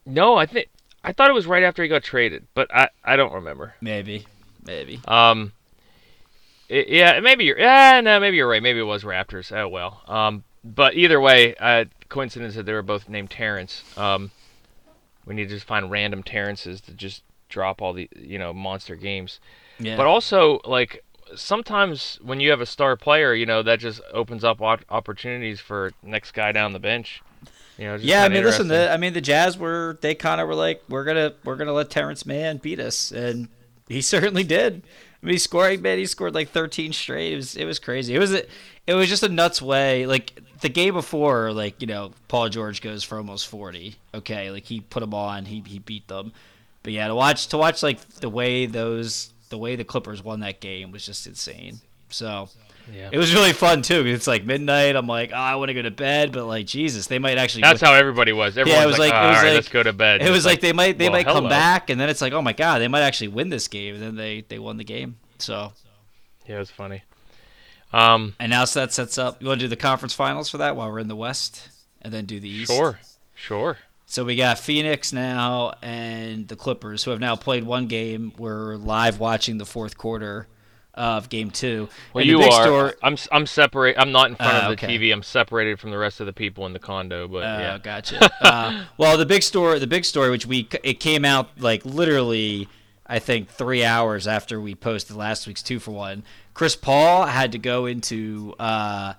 No, 0.06 0.36
I 0.38 0.46
think 0.46 0.68
I 1.04 1.12
thought 1.14 1.30
it 1.30 1.34
was 1.34 1.46
right 1.48 1.64
after 1.64 1.84
he 1.84 1.90
got 1.90 2.04
traded, 2.04 2.46
but 2.54 2.74
I 2.74 2.90
I 3.04 3.16
don't 3.16 3.34
remember. 3.34 3.76
Maybe, 3.82 4.26
maybe. 4.66 5.00
Um, 5.08 5.52
i- 6.70 6.86
yeah, 6.88 7.20
maybe 7.20 7.46
you're. 7.46 7.60
Yeah, 7.60 8.02
no, 8.02 8.20
maybe 8.20 8.38
you're 8.38 8.48
right. 8.50 8.62
Maybe 8.64 8.80
it 8.80 8.84
was 8.84 9.04
Raptors. 9.04 9.56
Oh 9.56 9.68
well. 9.68 10.02
Um, 10.08 10.44
but 10.64 10.96
either 10.96 11.20
way, 11.22 11.56
uh, 11.56 11.86
coincidence 12.10 12.56
that 12.56 12.66
they 12.66 12.74
were 12.74 12.82
both 12.82 13.08
named 13.10 13.30
Terrence. 13.30 13.84
Um, 13.98 14.32
we 15.26 15.36
need 15.36 15.50
to 15.50 15.56
just 15.56 15.68
find 15.68 15.90
random 15.92 16.24
Terrences 16.24 16.82
to 16.82 16.92
just 16.94 17.24
drop 17.50 17.82
all 17.82 17.94
the 17.94 18.10
you 18.16 18.40
know 18.40 18.54
monster 18.54 18.96
games. 18.96 19.40
Yeah, 19.80 19.96
But 19.98 20.06
also 20.08 20.60
like 20.66 21.04
sometimes 21.36 22.20
when 22.22 22.40
you 22.40 22.50
have 22.52 22.62
a 22.62 22.66
star 22.66 22.96
player, 22.96 23.34
you 23.34 23.46
know 23.46 23.64
that 23.64 23.80
just 23.80 24.02
opens 24.14 24.44
up 24.44 24.62
opportunities 24.62 25.60
for 25.60 25.92
next 26.04 26.32
guy 26.32 26.52
down 26.52 26.74
the 26.74 26.80
bench. 26.80 27.22
You 27.78 27.86
know, 27.86 27.98
just 27.98 28.08
yeah. 28.08 28.24
I 28.24 28.30
mean, 28.30 28.44
listen. 28.44 28.68
The, 28.68 28.92
I 28.92 28.98
mean, 28.98 29.14
the 29.14 29.22
Jazz 29.22 29.58
were 29.58 29.98
they 30.02 30.16
kind 30.16 30.40
of 30.40 30.48
were 30.48 30.56
like, 30.56 30.82
we're 30.88 31.04
gonna 31.04 31.34
we're 31.44 31.56
gonna 31.56 31.74
let 31.74 31.90
Terance 31.90 32.26
Mann 32.26 32.58
beat 32.58 32.80
us, 32.80 33.12
and 33.12 33.50
he 33.88 34.02
certainly 34.14 34.44
did. 34.44 34.84
I 35.22 35.26
mean, 35.26 35.34
he 35.34 35.40
scored. 35.40 35.82
Man, 35.82 35.98
he 35.98 36.06
scored 36.06 36.34
like 36.34 36.50
13 36.50 36.94
straight. 36.94 37.34
It 37.34 37.36
was 37.36 37.56
it 37.56 37.66
was 37.66 37.80
crazy. 37.80 38.16
It 38.16 38.20
was 38.20 38.34
a, 38.34 38.44
it 38.88 38.94
was 38.94 39.10
just 39.10 39.24
a 39.24 39.30
nuts 39.30 39.62
way. 39.62 40.06
Like 40.06 40.40
the 40.62 40.70
game 40.70 40.94
before, 40.94 41.52
like 41.52 41.82
you 41.82 41.88
know, 41.88 42.12
Paul 42.28 42.50
George 42.50 42.82
goes 42.82 43.04
for 43.04 43.18
almost 43.18 43.48
40. 43.48 43.96
Okay, 44.14 44.52
like 44.52 44.66
he 44.66 44.80
put 44.80 45.02
them 45.02 45.14
on. 45.14 45.46
He 45.46 45.62
he 45.66 45.80
beat 45.80 46.08
them. 46.08 46.32
But 46.84 46.94
yeah, 46.94 47.08
to 47.08 47.16
watch 47.16 47.48
to 47.48 47.58
watch 47.58 47.84
like 47.84 48.00
the 48.16 48.30
way 48.30 48.68
those 48.68 49.32
the 49.50 49.58
way 49.58 49.76
the 49.76 49.84
Clippers 49.84 50.24
won 50.24 50.40
that 50.42 50.60
game 50.60 50.92
was 50.92 51.06
just 51.06 51.28
insane. 51.28 51.80
So 52.10 52.50
yeah. 52.94 53.10
it 53.12 53.18
was 53.18 53.34
really 53.34 53.54
fun 53.54 53.82
too. 53.82 54.06
It's 54.06 54.28
like 54.28 54.46
midnight. 54.46 54.96
I'm 54.96 55.08
like, 55.08 55.32
oh, 55.34 55.38
I 55.38 55.56
want 55.56 55.70
to 55.70 55.74
go 55.74 55.82
to 55.82 55.92
bed, 55.92 56.32
but 56.32 56.46
like 56.46 56.66
Jesus, 56.66 57.08
they 57.08 57.20
might 57.20 57.38
actually. 57.38 57.62
That's 57.62 57.82
how 57.82 57.94
everybody 57.94 58.32
was. 58.32 58.58
Everyone 58.58 58.84
it 58.84 58.86
was 58.86 59.00
like, 59.00 59.12
like- 59.12 59.24
"Oh, 59.24 59.30
was 59.30 59.38
all 59.38 59.44
right, 59.44 59.50
like- 59.50 59.56
let's 59.56 59.70
go 59.70 59.84
to 59.84 59.94
bed. 59.94 60.22
it 60.22 60.30
was 60.30 60.46
like, 60.46 60.62
they 60.62 60.74
might 60.74 60.98
they 60.98 61.06
well, 61.06 61.14
might 61.14 61.26
come 61.26 61.36
hello. 61.38 61.50
back, 61.50 61.90
and 61.90 62.00
then 62.00 62.10
it's 62.10 62.22
like, 62.22 62.34
oh 62.34 62.42
my 62.42 62.54
god, 62.54 62.80
they 62.80 62.88
might 62.88 63.02
actually 63.02 63.30
win 63.30 63.50
this 63.50 63.68
game, 63.68 63.96
and 63.96 64.04
then 64.04 64.16
they 64.16 64.42
they 64.48 64.60
won 64.60 64.78
the 64.78 64.84
game. 64.84 65.18
So 65.40 65.74
Yeah, 66.48 66.56
it 66.56 66.60
was 66.60 66.72
funny. 66.72 67.04
Um, 67.94 68.36
and 68.40 68.50
now 68.50 68.66
so 68.66 68.82
that 68.82 68.92
sets 68.94 69.18
up. 69.18 69.42
You 69.42 69.48
want 69.48 69.60
to 69.62 69.66
do 69.66 69.70
the 69.70 69.76
conference 69.76 70.14
finals 70.14 70.50
for 70.50 70.58
that 70.58 70.76
while 70.76 70.92
we're 70.92 71.00
in 71.00 71.08
the 71.08 71.16
West, 71.16 71.70
and 72.02 72.14
then 72.14 72.26
do 72.26 72.40
the 72.40 72.50
East. 72.50 72.72
sure, 72.72 73.00
sure. 73.36 73.78
So 74.16 74.24
we 74.24 74.38
got 74.38 74.58
Phoenix 74.58 75.12
now 75.12 75.74
and 75.82 76.48
the 76.48 76.56
Clippers, 76.56 77.04
who 77.04 77.12
have 77.12 77.20
now 77.20 77.36
played 77.36 77.66
one 77.66 77.88
game. 77.88 78.32
We're 78.38 78.78
live 78.78 79.20
watching 79.20 79.58
the 79.58 79.66
fourth 79.66 79.98
quarter 79.98 80.48
of 80.94 81.28
Game 81.28 81.52
Two. 81.52 81.90
Well, 82.14 82.22
And 82.22 82.30
you 82.32 82.38
big 82.38 82.54
are. 82.54 82.64
story- 82.64 82.94
I'm 83.04 83.18
I'm 83.30 83.46
separate. 83.46 83.98
I'm 84.00 84.14
not 84.14 84.30
in 84.30 84.38
front 84.38 84.54
Ah, 84.54 84.70
of 84.72 84.80
the 84.80 84.86
okay. 84.86 84.98
TV. 84.98 85.12
I'm 85.12 85.22
separated 85.22 85.82
from 85.82 85.92
the 85.92 85.98
rest 85.98 86.22
of 86.22 86.28
the 86.28 86.32
people 86.32 86.66
in 86.66 86.72
the 86.72 86.80
condo. 86.80 87.28
But 87.28 87.44
Oh, 87.44 87.60
yeah, 87.60 87.78
gotcha. 87.78 88.32
uh, 88.42 88.86
well, 88.98 89.18
the 89.18 89.26
big 89.26 89.44
story, 89.44 89.80
the 89.80 89.86
big 89.86 90.06
story, 90.06 90.30
which 90.30 90.46
we 90.46 90.70
it 90.82 91.02
came 91.02 91.26
out 91.26 91.50
like 91.60 91.84
literally, 91.84 92.70
I 93.06 93.20
think 93.20 93.50
three 93.50 93.84
hours 93.84 94.28
after 94.28 94.62
we 94.62 94.76
posted 94.76 95.18
last 95.18 95.46
week's 95.46 95.62
two 95.62 95.78
for 95.82 95.92
one. 95.92 96.24
Chris 96.54 96.78
Paul 96.78 97.26
had 97.26 97.52
to 97.52 97.58
go 97.58 97.86
into 97.86 98.56
uh, 98.60 99.16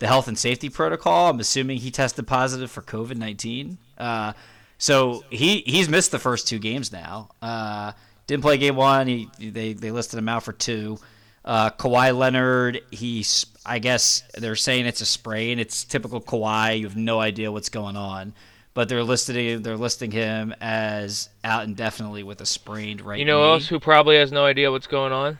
the 0.00 0.06
health 0.08 0.26
and 0.28 0.36
safety 0.38 0.68
protocol. 0.68 1.30
I'm 1.30 1.38
assuming 1.40 1.78
he 1.78 1.90
tested 1.92 2.26
positive 2.26 2.70
for 2.70 2.82
COVID 2.82 3.16
nineteen. 3.16 3.78
Uh, 3.96 4.32
so 4.78 5.22
he 5.30 5.58
he's 5.60 5.88
missed 5.88 6.10
the 6.10 6.18
first 6.18 6.48
two 6.48 6.58
games 6.58 6.90
now. 6.92 7.28
Uh, 7.40 7.92
didn't 8.26 8.42
play 8.42 8.58
game 8.58 8.76
one. 8.76 9.06
He 9.06 9.28
they 9.38 9.72
they 9.74 9.90
listed 9.92 10.18
him 10.18 10.28
out 10.28 10.42
for 10.42 10.52
two. 10.52 10.98
Uh, 11.44 11.70
Kawhi 11.70 12.16
Leonard, 12.16 12.82
he's 12.90 13.46
I 13.64 13.78
guess 13.78 14.22
they're 14.36 14.56
saying 14.56 14.86
it's 14.86 15.00
a 15.00 15.06
sprain. 15.06 15.58
It's 15.58 15.84
typical 15.84 16.20
Kawhi. 16.20 16.80
You 16.80 16.86
have 16.86 16.96
no 16.96 17.18
idea 17.20 17.50
what's 17.50 17.70
going 17.70 17.96
on, 17.96 18.34
but 18.74 18.88
they're 18.90 19.02
listing 19.02 19.62
they're 19.62 19.76
listing 19.78 20.10
him 20.10 20.54
as 20.60 21.28
out 21.44 21.64
indefinitely 21.64 22.22
with 22.22 22.40
a 22.42 22.46
sprained 22.46 23.00
right. 23.00 23.16
Now. 23.16 23.18
You 23.20 23.24
know 23.26 23.42
knee. 23.46 23.52
else 23.52 23.68
who 23.68 23.80
probably 23.80 24.16
has 24.16 24.30
no 24.32 24.44
idea 24.44 24.70
what's 24.70 24.86
going 24.86 25.12
on? 25.12 25.38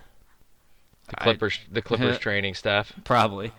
The 1.08 1.20
I- 1.20 1.24
Clippers. 1.24 1.58
the 1.70 1.82
Clippers 1.82 2.18
training 2.26 2.54
staff. 2.54 2.92
probably. 3.04 3.52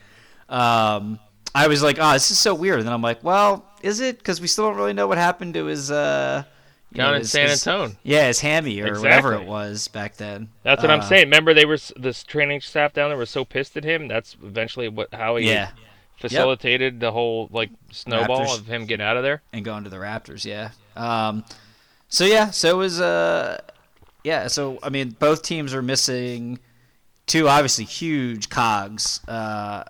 Um, 0.51 1.20
I 1.55 1.67
was 1.67 1.81
like, 1.81 1.98
oh, 2.00 2.13
this 2.13 2.29
is 2.31 2.38
so 2.39 2.53
weird. 2.53 2.79
And 2.79 2.88
then 2.88 2.93
I'm 2.93 3.01
like, 3.01 3.24
well, 3.24 3.65
is 3.81 4.00
it? 4.00 4.17
Because 4.20 4.39
we 4.39 4.48
still 4.48 4.65
don't 4.70 4.77
really 4.77 4.93
know 4.93 5.08
what 5.08 5.17
happened 5.17 5.53
to 5.55 5.65
his. 5.65 5.89
Uh, 5.91 6.43
you 6.91 6.98
Down 6.98 7.12
know, 7.12 7.15
in 7.15 7.22
his- 7.22 7.31
San 7.31 7.50
his- 7.50 7.96
Yeah, 8.03 8.27
his 8.27 8.41
hammy 8.41 8.81
or 8.81 9.00
whatever 9.00 9.34
it 9.34 9.46
was 9.46 9.88
back 9.88 10.17
then. 10.17 10.50
That's 10.63 10.81
what 10.81 10.91
I'm 10.91 11.00
Uh, 11.00 11.03
saying. 11.03 11.24
Remember, 11.24 11.53
they 11.53 11.65
were 11.65 11.77
this 11.96 12.22
training 12.24 12.60
staff 12.62 12.91
down 12.93 13.10
there 13.10 13.17
was 13.17 13.29
so 13.29 13.46
pissed 13.46 13.77
at 13.77 13.86
him. 13.86 14.10
That's 14.10 14.36
eventually 14.43 14.89
what 14.89 15.08
how 15.13 15.38
he 15.38 15.48
Yeah, 15.50 15.70
facilitated 16.20 17.00
the 17.00 17.12
whole 17.12 17.48
like 17.51 17.70
snowball 17.91 18.46
Raptors. 18.46 18.60
of 18.60 18.67
him 18.67 18.86
getting 18.86 19.05
out 19.05 19.15
of 19.17 19.24
there. 19.24 19.41
and 19.53 19.63
going 19.63 19.86
to 19.86 19.89
the 19.89 19.98
Raptors. 19.98 20.43
Yeah. 20.46 20.72
Um, 20.98 21.46
so 22.10 22.25
yeah, 22.25 22.50
so 22.51 22.70
it 22.70 22.77
was. 22.77 23.00
Uh, 23.00 23.60
yeah, 24.25 24.48
so 24.48 24.77
I 24.84 24.89
mean, 24.89 25.15
both 25.17 25.43
teams 25.43 25.74
are 25.74 25.81
missing 25.81 26.60
two 27.25 27.48
obviously 27.48 27.86
huge 27.86 28.50
cogs 28.50 29.22
uh, 29.29 29.84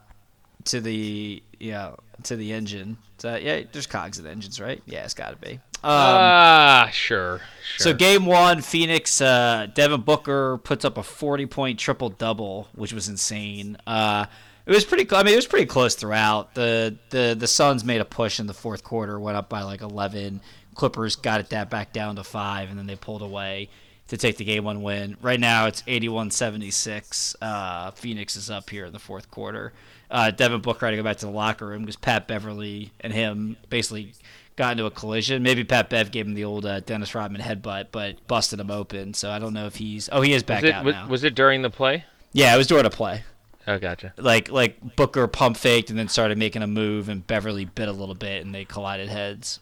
to 0.65 0.81
the 0.81 1.41
yeah 1.59 1.95
to 2.23 2.35
the 2.35 2.53
engine. 2.53 2.97
So, 3.17 3.35
yeah, 3.35 3.61
there's 3.71 3.85
cogs 3.85 4.17
in 4.17 4.25
engines, 4.25 4.59
right? 4.59 4.81
Yeah, 4.87 5.03
it's 5.03 5.13
got 5.13 5.29
to 5.29 5.35
be. 5.35 5.53
Um, 5.53 5.59
Ah, 5.83 6.89
sure, 6.91 7.39
sure. 7.75 7.83
So 7.83 7.93
game 7.93 8.25
one, 8.25 8.61
Phoenix, 8.61 9.21
uh, 9.21 9.67
Devin 9.73 10.01
Booker 10.01 10.57
puts 10.63 10.85
up 10.85 10.97
a 10.97 11.03
40 11.03 11.45
point 11.45 11.79
triple 11.79 12.09
double, 12.09 12.67
which 12.73 12.93
was 12.93 13.07
insane. 13.07 13.77
Uh, 13.85 14.25
it 14.65 14.71
was 14.71 14.85
pretty. 14.85 15.07
I 15.15 15.23
mean, 15.23 15.33
it 15.33 15.37
was 15.37 15.47
pretty 15.47 15.65
close 15.65 15.95
throughout. 15.95 16.53
The 16.55 16.97
the 17.09 17.35
the 17.37 17.47
Suns 17.47 17.83
made 17.83 18.01
a 18.01 18.05
push 18.05 18.39
in 18.39 18.47
the 18.47 18.53
fourth 18.53 18.83
quarter, 18.83 19.19
went 19.19 19.37
up 19.37 19.49
by 19.49 19.63
like 19.63 19.81
11. 19.81 20.41
Clippers 20.75 21.15
got 21.15 21.39
it 21.41 21.49
that 21.49 21.69
back 21.69 21.93
down 21.93 22.15
to 22.15 22.23
five, 22.23 22.69
and 22.69 22.77
then 22.79 22.85
they 22.87 22.95
pulled 22.95 23.21
away 23.21 23.69
to 24.07 24.17
take 24.17 24.37
the 24.37 24.45
game 24.45 24.63
one 24.63 24.81
win. 24.81 25.17
Right 25.21 25.39
now, 25.39 25.65
it's 25.67 25.81
81-76. 25.83 27.35
Uh, 27.41 27.91
Phoenix 27.91 28.35
is 28.35 28.49
up 28.49 28.69
here 28.69 28.85
in 28.85 28.93
the 28.93 28.99
fourth 28.99 29.29
quarter. 29.31 29.73
Uh, 30.11 30.29
Devin 30.29 30.61
Booker 30.61 30.85
had 30.85 30.91
to 30.91 30.97
go 30.97 31.03
back 31.03 31.17
to 31.17 31.25
the 31.25 31.31
locker 31.31 31.65
room 31.65 31.81
because 31.81 31.95
Pat 31.95 32.27
Beverley 32.27 32.91
and 32.99 33.13
him 33.13 33.55
basically 33.69 34.13
got 34.57 34.73
into 34.73 34.85
a 34.85 34.91
collision. 34.91 35.41
Maybe 35.41 35.63
Pat 35.63 35.89
Bev 35.89 36.11
gave 36.11 36.27
him 36.27 36.33
the 36.33 36.43
old 36.43 36.65
uh, 36.65 36.81
Dennis 36.81 37.15
Rodman 37.15 37.41
headbutt, 37.41 37.87
but 37.91 38.27
busted 38.27 38.59
him 38.59 38.69
open. 38.69 39.13
So 39.13 39.31
I 39.31 39.39
don't 39.39 39.53
know 39.53 39.65
if 39.65 39.75
he's. 39.75 40.09
Oh, 40.11 40.21
he 40.21 40.33
is 40.33 40.43
back 40.43 40.63
was 40.63 40.69
it 40.69 40.73
out 40.73 40.85
was, 40.85 40.93
now. 40.93 41.07
was 41.07 41.23
it 41.23 41.33
during 41.33 41.61
the 41.61 41.69
play? 41.69 42.03
yeah, 42.33 42.53
it 42.53 42.57
was 42.57 42.67
during 42.67 42.85
a 42.85 42.89
play. 42.89 43.23
Oh, 43.67 43.77
gotcha. 43.77 44.13
Like 44.17 44.49
like 44.51 44.95
Booker 44.95 45.27
pump 45.27 45.55
faked 45.55 45.89
and 45.89 45.97
then 45.97 46.07
started 46.07 46.37
making 46.37 46.61
a 46.61 46.67
move, 46.67 47.09
and 47.09 47.25
Beverley 47.25 47.65
bit 47.65 47.87
a 47.87 47.91
little 47.91 48.15
bit, 48.15 48.43
and 48.43 48.53
they 48.53 48.65
collided 48.65 49.09
heads. 49.09 49.59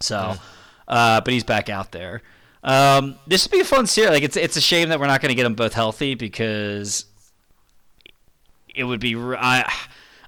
So, 0.00 0.34
uh, 0.88 1.20
but 1.20 1.32
he's 1.32 1.44
back 1.44 1.68
out 1.68 1.92
there. 1.92 2.22
Um, 2.62 3.16
this 3.26 3.46
would 3.46 3.52
be 3.52 3.60
a 3.60 3.64
fun 3.64 3.86
series. 3.86 4.10
Like 4.10 4.22
it's 4.22 4.36
it's 4.36 4.56
a 4.56 4.60
shame 4.60 4.88
that 4.90 5.00
we're 5.00 5.06
not 5.06 5.20
going 5.20 5.30
to 5.30 5.34
get 5.34 5.44
them 5.44 5.54
both 5.54 5.72
healthy 5.72 6.14
because 6.14 7.06
it 8.74 8.84
would 8.84 9.00
be. 9.00 9.16
I, 9.16 9.70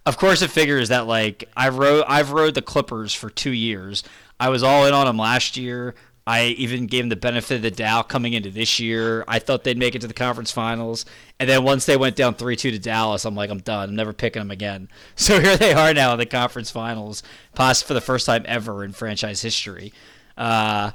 of 0.07 0.17
course, 0.17 0.43
it 0.43 0.51
figures 0.51 0.89
that 0.89 1.07
like 1.07 1.49
I 1.57 1.69
rode 1.69 2.05
I've 2.09 2.33
rode 2.33 2.55
the 2.55 2.63
Clippers 2.63 3.15
for 3.15 3.31
two 3.31 3.53
years. 3.53 4.03
I 4.41 4.49
was 4.49 4.63
all 4.63 4.87
in 4.87 4.95
on 4.95 5.07
them 5.07 5.19
last 5.19 5.57
year. 5.57 5.95
I 6.27 6.47
even 6.47 6.87
gave 6.87 7.03
them 7.03 7.09
the 7.09 7.17
benefit 7.17 7.57
of 7.57 7.63
the 7.63 7.71
doubt 7.71 8.09
coming 8.09 8.33
into 8.33 8.51
this 8.51 8.79
year. 8.79 9.25
I 9.27 9.41
thought 9.41 9.65
they'd 9.65 9.79
make 9.79 9.97
it 9.97 10.03
to 10.03 10.07
the 10.07 10.15
conference 10.15 10.53
finals, 10.53 11.05
and 11.41 11.49
then 11.49 11.65
once 11.65 11.85
they 11.85 11.97
went 11.97 12.15
down 12.15 12.35
three 12.35 12.55
two 12.55 12.71
to 12.71 12.79
Dallas, 12.79 13.25
I'm 13.25 13.35
like, 13.35 13.51
I'm 13.51 13.59
done. 13.59 13.91
I'm 13.91 13.97
never 13.97 14.13
picking 14.13 14.41
them 14.41 14.51
again. 14.51 14.89
So 15.17 15.41
here 15.41 15.57
they 15.57 15.73
are 15.73 15.93
now 15.95 16.13
in 16.13 16.19
the 16.19 16.27
conference 16.27 16.71
finals, 16.71 17.23
possibly 17.55 17.89
for 17.89 17.95
the 17.95 18.01
first 18.01 18.27
time 18.27 18.45
ever 18.47 18.85
in 18.85 18.93
franchise 18.93 19.43
history. 19.43 19.93
Uh, 20.37 20.93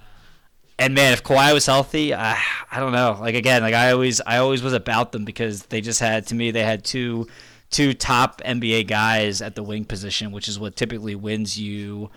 and 0.80 0.94
man, 0.94 1.14
if 1.14 1.24
Kawhi 1.24 1.54
was 1.54 1.66
healthy, 1.66 2.14
I, 2.14 2.40
I 2.72 2.80
don't 2.80 2.92
know. 2.92 3.18
Like 3.20 3.36
again, 3.36 3.62
like 3.62 3.74
I 3.74 3.92
always, 3.92 4.22
I 4.22 4.38
always 4.38 4.62
was 4.62 4.74
about 4.74 5.12
them 5.12 5.26
because 5.26 5.64
they 5.64 5.82
just 5.82 6.00
had, 6.00 6.28
to 6.28 6.36
me, 6.36 6.52
they 6.52 6.64
had 6.64 6.84
two, 6.84 7.28
two 7.70 7.94
top 7.94 8.42
NBA 8.44 8.88
guys 8.88 9.42
at 9.42 9.56
the 9.56 9.64
wing 9.64 9.86
position, 9.86 10.32
which 10.32 10.48
is 10.48 10.60
what 10.60 10.76
typically 10.76 11.16
wins 11.16 11.60
you, 11.60 12.10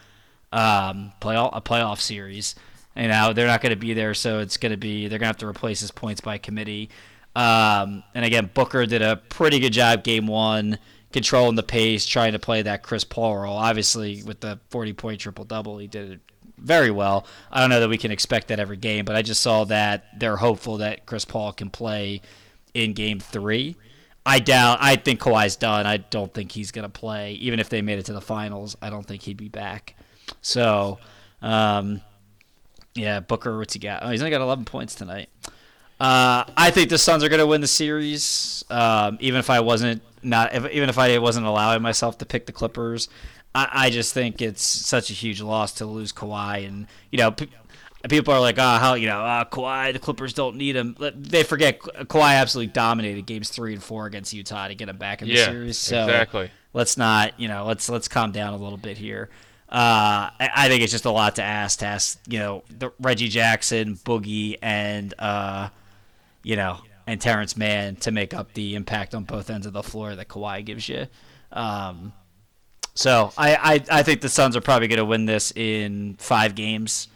um, 0.53 1.13
playoff 1.21 1.51
a 1.53 1.61
playoff 1.61 2.01
series. 2.01 2.55
You 2.97 3.09
know, 3.09 3.33
they're 3.33 3.47
not 3.47 3.63
going 3.63 3.71
to 3.71 3.81
be 3.81 3.95
there, 3.95 4.15
so 4.15 4.41
it's 4.41 4.57
going 4.57 4.73
to 4.73 4.79
be 4.79 5.09
they're 5.09 5.19
going 5.19 5.27
to 5.27 5.29
have 5.29 5.39
to 5.39 5.47
replace 5.47 5.81
his 5.81 5.91
points 5.91 6.21
by 6.21 6.39
committee. 6.39 6.91
Um, 7.37 8.03
and 8.15 8.25
again, 8.25 8.51
Booker 8.53 8.85
did 8.87 9.03
a 9.03 9.17
pretty 9.17 9.61
good 9.61 9.73
job 9.73 10.03
game 10.03 10.27
one, 10.27 10.79
controlling 11.13 11.55
the 11.55 11.63
pace, 11.63 12.05
trying 12.05 12.33
to 12.33 12.39
play 12.39 12.63
that 12.63 12.83
Chris 12.83 13.05
Paul 13.05 13.39
role. 13.39 13.57
Obviously, 13.57 14.23
with 14.25 14.41
the 14.41 14.59
40 14.71 14.93
point 14.95 15.21
triple 15.21 15.45
double, 15.45 15.79
he 15.79 15.87
did 15.87 16.21
very 16.61 16.91
well. 16.91 17.27
I 17.51 17.61
don't 17.61 17.71
know 17.71 17.81
that 17.81 17.89
we 17.89 17.99
can 17.99 18.11
expect 18.11 18.49
that 18.49 18.61
every 18.61 18.77
game, 18.77 19.05
but 19.05 19.17
I 19.17 19.23
just 19.23 19.43
saw 19.43 19.65
that 19.65 20.19
they're 20.19 20.37
hopeful 20.37 20.79
that 20.79 21.07
Chris 21.07 21.25
Paul 21.25 21.53
can 21.53 21.71
play 21.71 22.21
in 22.75 22.93
game 22.93 23.21
three. 23.21 23.77
I 24.25 24.39
doubt. 24.39 24.79
I 24.81 24.97
think 24.97 25.21
Kawhi's 25.21 25.57
done. 25.57 25.87
I 25.87 25.97
don't 25.97 26.33
think 26.33 26.53
he's 26.53 26.71
going 26.71 26.85
to 26.85 26.89
play. 26.91 27.33
Even 27.35 27.59
if 27.59 27.69
they 27.69 27.83
made 27.83 27.99
it 27.99 28.07
to 28.07 28.13
the 28.13 28.21
finals, 28.21 28.77
I 28.83 28.91
don't 28.91 29.05
think 29.07 29.23
he'd 29.23 29.37
be 29.37 29.49
back. 29.49 29.97
So, 30.43 30.99
um, 31.43 32.03
yeah, 32.95 33.21
Booker, 33.21 33.59
what's 33.59 33.73
he 33.73 33.81
got? 33.81 34.03
Oh, 34.03 34.11
he's 34.11 34.21
only 34.21 34.31
got 34.31 34.41
11 34.43 34.67
points 34.67 34.95
tonight. 34.95 35.31
Uh, 35.99 36.45
I 36.57 36.71
think 36.71 36.91
the 36.91 36.99
Suns 36.99 37.23
are 37.23 37.29
going 37.29 37.41
to 37.41 37.47
win 37.47 37.61
the 37.61 37.67
series. 37.67 38.65
Um, 38.71 39.19
even 39.21 39.39
if 39.39 39.51
I 39.51 39.61
wasn't 39.61 40.03
not, 40.23 40.55
if, 40.55 40.71
even 40.71 40.89
if 40.89 40.99
I 40.99 41.19
wasn't 41.19 41.47
allowing 41.47 41.83
myself 41.83 42.19
to 42.19 42.27
pick 42.27 42.47
the 42.47 42.53
Clippers, 42.53 43.09
I, 43.55 43.69
I 43.73 43.91
just 43.91 44.15
think 44.15 44.41
it's 44.41 44.63
such 44.63 45.11
a 45.11 45.13
huge 45.13 45.41
loss 45.41 45.73
to 45.75 45.87
lose 45.87 46.13
Kawhi. 46.13 46.67
And 46.69 46.87
you 47.11 47.19
know, 47.19 47.33
p- 47.33 47.49
people 48.09 48.33
are 48.33 48.41
like, 48.41 48.57
"Oh, 48.59 48.77
how 48.79 48.95
you 48.95 49.09
know, 49.09 49.21
uh, 49.21 49.45
Kawhi, 49.45 49.93
the 49.93 49.99
Clippers 49.99 50.33
don't 50.33 50.57
need 50.57 50.77
him." 50.77 50.97
They 51.17 51.43
forget 51.43 51.81
Ka- 51.81 52.05
Kawhi 52.05 52.35
absolutely 52.41 52.73
dominated 52.73 53.27
games 53.27 53.49
three 53.51 53.73
and 53.73 53.83
four 53.83 54.07
against 54.07 54.33
Utah 54.33 54.69
to 54.69 54.75
get 54.75 54.89
him 54.89 54.97
back 54.99 55.23
in 55.23 55.29
the 55.29 55.35
Yeah, 55.35 55.47
series. 55.47 55.79
So 55.79 56.05
exactly. 56.05 56.51
let's 56.73 56.97
not, 56.97 57.39
you 57.41 57.49
know, 57.49 57.65
let's 57.67 57.89
let's 57.89 58.09
calm 58.09 58.31
down 58.33 58.55
a 58.55 58.57
little 58.57 58.79
bit 58.79 58.97
here. 58.99 59.31
Uh, 59.69 60.31
I, 60.41 60.51
I 60.57 60.69
think 60.69 60.83
it's 60.83 60.91
just 60.93 61.05
a 61.05 61.11
lot 61.13 61.37
to 61.37 61.43
ask. 61.43 61.79
To 61.81 61.87
ask, 61.87 62.19
you 62.29 62.39
know, 62.41 62.65
the 62.77 62.93
Reggie 63.01 63.29
Jackson, 63.29 63.97
Boogie, 63.97 64.59
and 64.63 65.15
uh, 65.19 65.69
you 66.43 66.57
know, 66.57 66.79
and 67.07 67.21
Terance 67.21 67.57
Mann 67.57 67.97
to 67.97 68.11
make 68.13 68.33
up 68.35 68.53
the 68.55 68.75
impact 68.77 69.15
on 69.15 69.25
both 69.25 69.51
ends 69.51 69.67
of 69.67 69.73
the 69.73 69.83
floor 69.83 70.15
that 70.17 70.29
Kawhi 70.29 70.65
gives 70.65 70.89
you. 70.89 71.07
Um, 71.53 72.13
so 72.95 73.33
I, 73.37 73.57
I, 73.57 73.99
I 73.99 74.03
think 74.03 74.21
the 74.21 74.29
Suns 74.29 74.57
are 74.57 74.61
probably 74.61 74.89
going 74.89 74.99
to 74.99 75.05
win 75.05 75.27
this 75.27 75.53
in 75.55 76.17
five 76.19 76.55
games. 76.55 77.09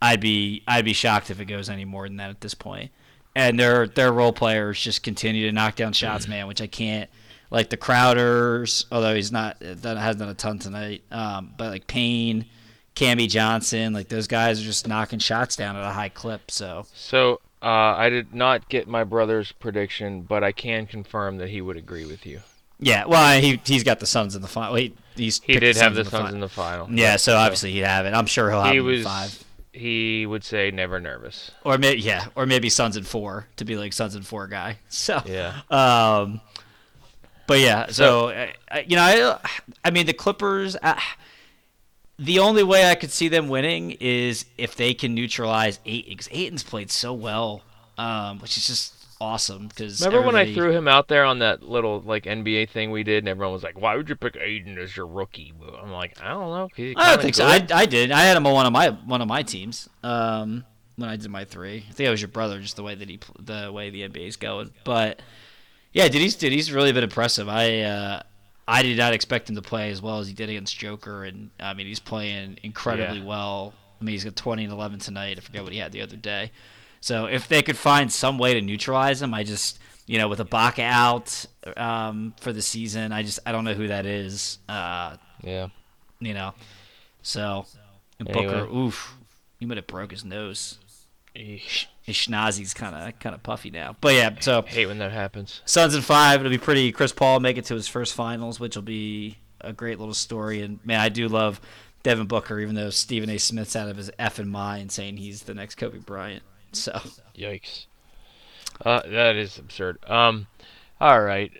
I'd 0.00 0.20
be 0.20 0.62
I'd 0.66 0.84
be 0.84 0.92
shocked 0.92 1.30
if 1.30 1.40
it 1.40 1.46
goes 1.46 1.68
any 1.68 1.84
more 1.84 2.06
than 2.06 2.16
that 2.16 2.30
at 2.30 2.40
this 2.40 2.54
point. 2.54 2.90
And 3.34 3.58
their 3.58 3.86
their 3.86 4.12
role 4.12 4.32
players 4.32 4.80
just 4.80 5.02
continue 5.02 5.46
to 5.46 5.52
knock 5.52 5.76
down 5.76 5.92
shots, 5.92 6.28
man, 6.28 6.46
which 6.46 6.60
I 6.60 6.66
can't. 6.66 7.10
Like 7.50 7.70
the 7.70 7.76
Crowders, 7.76 8.84
although 8.92 9.14
he's 9.14 9.32
not 9.32 9.56
that 9.60 9.96
hasn't 9.96 10.20
done 10.20 10.28
a 10.28 10.34
ton 10.34 10.58
tonight. 10.58 11.02
Um, 11.10 11.54
but 11.56 11.70
like 11.70 11.86
Payne, 11.86 12.46
Cammy 12.94 13.28
Johnson, 13.28 13.92
like 13.92 14.08
those 14.08 14.26
guys 14.26 14.60
are 14.60 14.64
just 14.64 14.86
knocking 14.86 15.18
shots 15.18 15.56
down 15.56 15.76
at 15.76 15.82
a 15.82 15.92
high 15.92 16.10
clip. 16.10 16.50
So 16.50 16.86
So 16.94 17.40
uh, 17.62 17.66
I 17.96 18.08
did 18.08 18.34
not 18.34 18.68
get 18.68 18.86
my 18.86 19.04
brother's 19.04 19.52
prediction, 19.52 20.22
but 20.22 20.44
I 20.44 20.52
can 20.52 20.86
confirm 20.86 21.38
that 21.38 21.48
he 21.48 21.60
would 21.60 21.76
agree 21.76 22.04
with 22.04 22.26
you. 22.26 22.40
Yeah, 22.80 23.04
well 23.06 23.40
he 23.40 23.60
he's 23.64 23.84
got 23.84 24.00
the 24.00 24.06
Suns 24.06 24.34
in 24.36 24.42
the 24.42 24.48
final. 24.48 24.74
He 24.76 24.94
he's 25.16 25.40
He 25.42 25.58
did 25.58 25.76
have 25.76 25.94
the 25.94 26.00
in 26.02 26.06
Suns 26.06 26.32
in 26.34 26.40
the 26.40 26.48
final. 26.48 26.88
Yeah, 26.90 27.16
so 27.16 27.36
obviously 27.36 27.72
he'd 27.72 27.80
have 27.84 28.06
it. 28.06 28.14
I'm 28.14 28.26
sure 28.26 28.50
he'll 28.50 28.62
have 28.62 28.72
he 28.72 28.80
was. 28.80 29.04
five. 29.04 29.44
He 29.72 30.26
would 30.26 30.42
say 30.42 30.70
never 30.72 30.98
nervous. 30.98 31.52
or 31.62 31.78
maybe 31.78 32.00
yeah, 32.00 32.26
or 32.34 32.46
maybe 32.46 32.68
Suns 32.68 32.96
and 32.96 33.06
four 33.06 33.46
to 33.56 33.64
be 33.64 33.76
like 33.76 33.92
Suns 33.92 34.14
and 34.16 34.26
four 34.26 34.46
guy. 34.48 34.78
So 34.88 35.22
Yeah. 35.26 35.60
um, 35.70 36.40
but 37.46 37.60
yeah, 37.60 37.86
so, 37.90 38.28
uh, 38.28 38.48
uh, 38.70 38.80
you 38.86 38.96
know, 38.96 39.02
I, 39.42 39.50
I 39.84 39.90
mean 39.90 40.04
the 40.06 40.12
Clippers. 40.12 40.76
Uh, 40.82 40.98
the 42.18 42.40
only 42.40 42.62
way 42.64 42.90
I 42.90 42.94
could 42.96 43.10
see 43.12 43.28
them 43.28 43.48
winning 43.48 43.92
is 44.00 44.44
if 44.58 44.74
they 44.76 44.92
can 44.92 45.14
neutralize 45.14 45.78
Ayton. 45.86 46.10
Because 46.10 46.28
Ayton's 46.32 46.62
played 46.64 46.90
so 46.90 47.12
well, 47.14 47.62
um, 47.96 48.40
which 48.40 48.56
is 48.58 48.66
just 48.66 48.97
awesome. 49.20 49.68
Because 49.68 50.00
Remember 50.04 50.26
when 50.26 50.36
I 50.36 50.52
threw 50.54 50.72
him 50.72 50.88
out 50.88 51.08
there 51.08 51.24
on 51.24 51.38
that 51.40 51.62
little 51.62 52.00
like 52.00 52.24
NBA 52.24 52.70
thing 52.70 52.90
we 52.90 53.02
did, 53.02 53.18
and 53.18 53.28
everyone 53.28 53.52
was 53.52 53.62
like, 53.62 53.80
"Why 53.80 53.96
would 53.96 54.08
you 54.08 54.16
pick 54.16 54.36
Ayton 54.36 54.78
as 54.78 54.96
your 54.96 55.06
rookie?" 55.06 55.52
I'm 55.82 55.90
like, 55.92 56.20
I 56.22 56.28
don't 56.28 56.50
know. 56.50 56.68
I 56.96 57.10
don't 57.10 57.22
think 57.22 57.34
so. 57.34 57.46
I. 57.46 57.66
I 57.72 57.86
did. 57.86 58.10
I 58.12 58.22
had 58.22 58.36
him 58.36 58.46
on 58.46 58.52
one 58.54 58.66
of 58.66 58.72
my 58.72 58.88
one 58.90 59.20
of 59.22 59.28
my 59.28 59.42
teams. 59.42 59.88
Um, 60.02 60.64
when 60.96 61.08
I 61.08 61.16
did 61.16 61.30
my 61.30 61.44
three, 61.44 61.84
I 61.88 61.92
think 61.92 62.08
I 62.08 62.10
was 62.10 62.20
your 62.20 62.28
brother, 62.28 62.60
just 62.60 62.76
the 62.76 62.82
way 62.82 62.94
that 62.94 63.08
he 63.08 63.20
the 63.38 63.70
way 63.72 63.90
the 63.90 64.02
NBA 64.08 64.26
is 64.28 64.36
going. 64.36 64.72
But 64.84 65.20
yeah, 65.92 66.08
dude, 66.08 66.22
he's 66.22 66.34
dude, 66.34 66.52
he's 66.52 66.72
really 66.72 66.92
been 66.92 67.04
impressive. 67.04 67.48
I 67.48 67.80
uh, 67.80 68.22
I 68.66 68.82
did 68.82 68.98
not 68.98 69.14
expect 69.14 69.48
him 69.48 69.56
to 69.56 69.62
play 69.62 69.90
as 69.90 70.02
well 70.02 70.18
as 70.18 70.26
he 70.28 70.34
did 70.34 70.50
against 70.50 70.76
Joker, 70.76 71.24
and 71.24 71.50
I 71.60 71.74
mean 71.74 71.86
he's 71.86 72.00
playing 72.00 72.58
incredibly 72.62 73.18
Yeah. 73.20 73.24
well. 73.26 73.74
I 74.00 74.04
mean 74.04 74.12
he's 74.12 74.24
got 74.24 74.36
20 74.36 74.64
and 74.64 74.72
11 74.72 75.00
tonight. 75.00 75.38
I 75.38 75.40
forget 75.40 75.64
what 75.64 75.72
he 75.72 75.78
had 75.78 75.90
the 75.92 76.02
other 76.02 76.16
day. 76.16 76.52
So 77.00 77.26
if 77.26 77.48
they 77.48 77.62
could 77.62 77.76
find 77.76 78.12
some 78.12 78.38
way 78.38 78.54
to 78.54 78.60
neutralize 78.60 79.22
him, 79.22 79.32
I 79.34 79.44
just 79.44 79.78
you 80.06 80.18
know 80.18 80.28
with 80.28 80.38
Ibaka 80.38 80.82
out 80.84 81.46
um, 81.76 82.34
for 82.40 82.52
the 82.52 82.62
season, 82.62 83.12
I 83.12 83.22
just 83.22 83.38
I 83.46 83.52
don't 83.52 83.64
know 83.64 83.74
who 83.74 83.88
that 83.88 84.06
is. 84.06 84.58
Uh, 84.68 85.16
Yeah. 85.42 85.68
you 86.20 86.34
know. 86.34 86.54
So 87.22 87.66
Anyway. 88.20 88.46
Booker, 88.46 88.64
oof, 88.74 89.16
he 89.60 89.66
might 89.66 89.76
have 89.76 89.86
broke 89.86 90.10
his 90.10 90.24
nose. 90.24 90.78
Eesh. 91.36 91.86
His 92.02 92.16
schnozzy's 92.16 92.74
kind 92.74 92.96
of 92.96 93.18
kind 93.20 93.34
of 93.34 93.42
puffy 93.42 93.70
now. 93.70 93.94
But 94.00 94.14
yeah, 94.14 94.30
so 94.40 94.62
Hate 94.62 94.86
when 94.86 94.98
that 94.98 95.12
happens. 95.12 95.60
Suns 95.66 95.94
in 95.94 96.02
five. 96.02 96.40
It'll 96.40 96.50
be 96.50 96.58
pretty. 96.58 96.90
Chris 96.90 97.12
Paul 97.12 97.38
make 97.40 97.58
it 97.58 97.66
to 97.66 97.74
his 97.74 97.86
first 97.86 98.14
finals, 98.14 98.58
which 98.58 98.74
will 98.74 98.82
be 98.82 99.38
a 99.60 99.72
great 99.72 99.98
little 99.98 100.14
story. 100.14 100.62
And 100.62 100.84
man, 100.84 101.00
I 101.00 101.10
do 101.10 101.28
love 101.28 101.60
Devin 102.02 102.26
Booker, 102.26 102.58
even 102.58 102.74
though 102.74 102.90
Stephen 102.90 103.28
A. 103.30 103.38
Smith's 103.38 103.76
out 103.76 103.88
of 103.88 103.96
his 103.98 104.10
effing 104.18 104.48
mind 104.48 104.90
saying 104.90 105.18
he's 105.18 105.42
the 105.42 105.54
next 105.54 105.74
Kobe 105.76 105.98
Bryant. 105.98 106.42
So 106.72 107.00
Yikes. 107.36 107.86
Uh, 108.84 109.02
that 109.08 109.36
is 109.36 109.58
absurd. 109.58 109.98
Um, 110.08 110.46
all 111.00 111.20
right. 111.20 111.50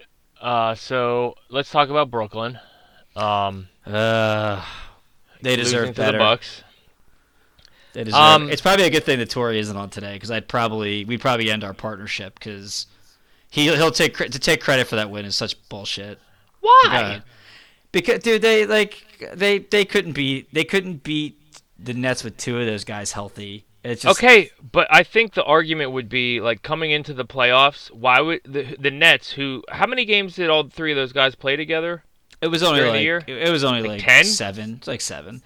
Uh, 0.40 0.74
so 0.74 1.34
let's 1.48 1.70
talk 1.70 1.88
about 1.88 2.10
Brooklyn. 2.10 2.58
Um, 3.16 3.68
uh, 3.86 4.64
they 5.42 5.56
deserve 5.56 5.94
better. 5.94 6.18
the 6.18 6.18
Bucks. 6.18 6.62
They 7.92 8.04
deserve. 8.04 8.20
Um, 8.20 8.50
it's 8.50 8.62
probably 8.62 8.86
a 8.86 8.90
good 8.90 9.04
thing 9.04 9.18
that 9.18 9.30
Tori 9.30 9.58
isn't 9.58 9.76
on 9.76 9.90
today 9.90 10.14
because 10.14 10.30
I'd 10.30 10.46
probably 10.46 11.04
we'd 11.04 11.20
probably 11.20 11.50
end 11.50 11.64
our 11.64 11.74
partnership 11.74 12.38
because 12.38 12.86
he 13.50 13.64
he'll 13.74 13.90
take 13.90 14.16
to 14.16 14.38
take 14.38 14.60
credit 14.60 14.86
for 14.86 14.96
that 14.96 15.10
win 15.10 15.24
is 15.24 15.34
such 15.34 15.56
bullshit. 15.68 16.18
Why? 16.60 16.82
God. 16.84 17.22
Because 17.90 18.22
dude, 18.22 18.42
they 18.42 18.66
like 18.66 19.04
they 19.34 19.60
they 19.60 19.84
couldn't 19.84 20.12
beat 20.12 20.52
they 20.52 20.64
couldn't 20.64 21.02
beat 21.02 21.40
the 21.78 21.94
Nets 21.94 22.22
with 22.22 22.36
two 22.36 22.58
of 22.58 22.66
those 22.66 22.84
guys 22.84 23.12
healthy. 23.12 23.64
It's 23.85 24.02
just, 24.02 24.18
Okay, 24.18 24.50
but 24.73 24.88
I 24.90 25.02
think 25.02 25.35
the 25.35 25.44
argument 25.44 25.92
would 25.92 26.08
be 26.08 26.40
like 26.40 26.62
coming 26.62 26.90
into 26.90 27.14
the 27.14 27.25
playoffs. 27.25 27.90
Why 27.92 28.20
would 28.20 28.40
the 28.44 28.76
the 28.78 28.90
Nets, 28.90 29.32
who 29.32 29.62
how 29.70 29.87
many 29.87 30.04
games 30.04 30.35
did 30.37 30.50
all 30.50 30.68
three 30.68 30.90
of 30.92 30.97
those 30.97 31.12
guys 31.12 31.35
play 31.35 31.56
together? 31.56 32.02
It 32.42 32.49
was 32.49 32.62
only 32.62 32.82
like 32.82 33.28
it 33.28 33.50
was 33.50 33.64
only 33.64 33.80
Like 33.82 33.90
like, 33.90 34.00
10? 34.02 34.25
seven. 34.25 34.75
It's 34.78 34.88
like 34.88 35.00
seven. 35.00 35.42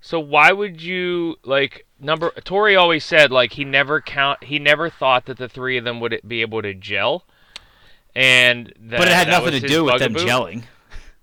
So 0.00 0.20
why 0.20 0.52
would 0.52 0.82
you 0.82 1.36
like 1.44 1.86
number? 1.98 2.30
Tori 2.44 2.76
always 2.76 3.04
said 3.04 3.30
like 3.30 3.52
he 3.52 3.64
never 3.64 4.00
count. 4.00 4.44
He 4.44 4.58
never 4.58 4.90
thought 4.90 5.26
that 5.26 5.38
the 5.38 5.48
three 5.48 5.78
of 5.78 5.84
them 5.84 6.00
would 6.00 6.20
be 6.26 6.42
able 6.42 6.60
to 6.62 6.74
gel, 6.74 7.24
and 8.14 8.72
that, 8.78 8.98
but 8.98 9.08
it 9.08 9.14
had 9.14 9.28
nothing 9.28 9.52
to 9.52 9.60
do 9.60 9.84
with 9.84 9.98
them 9.98 10.12
bugaboo. 10.12 10.30
gelling. 10.30 10.62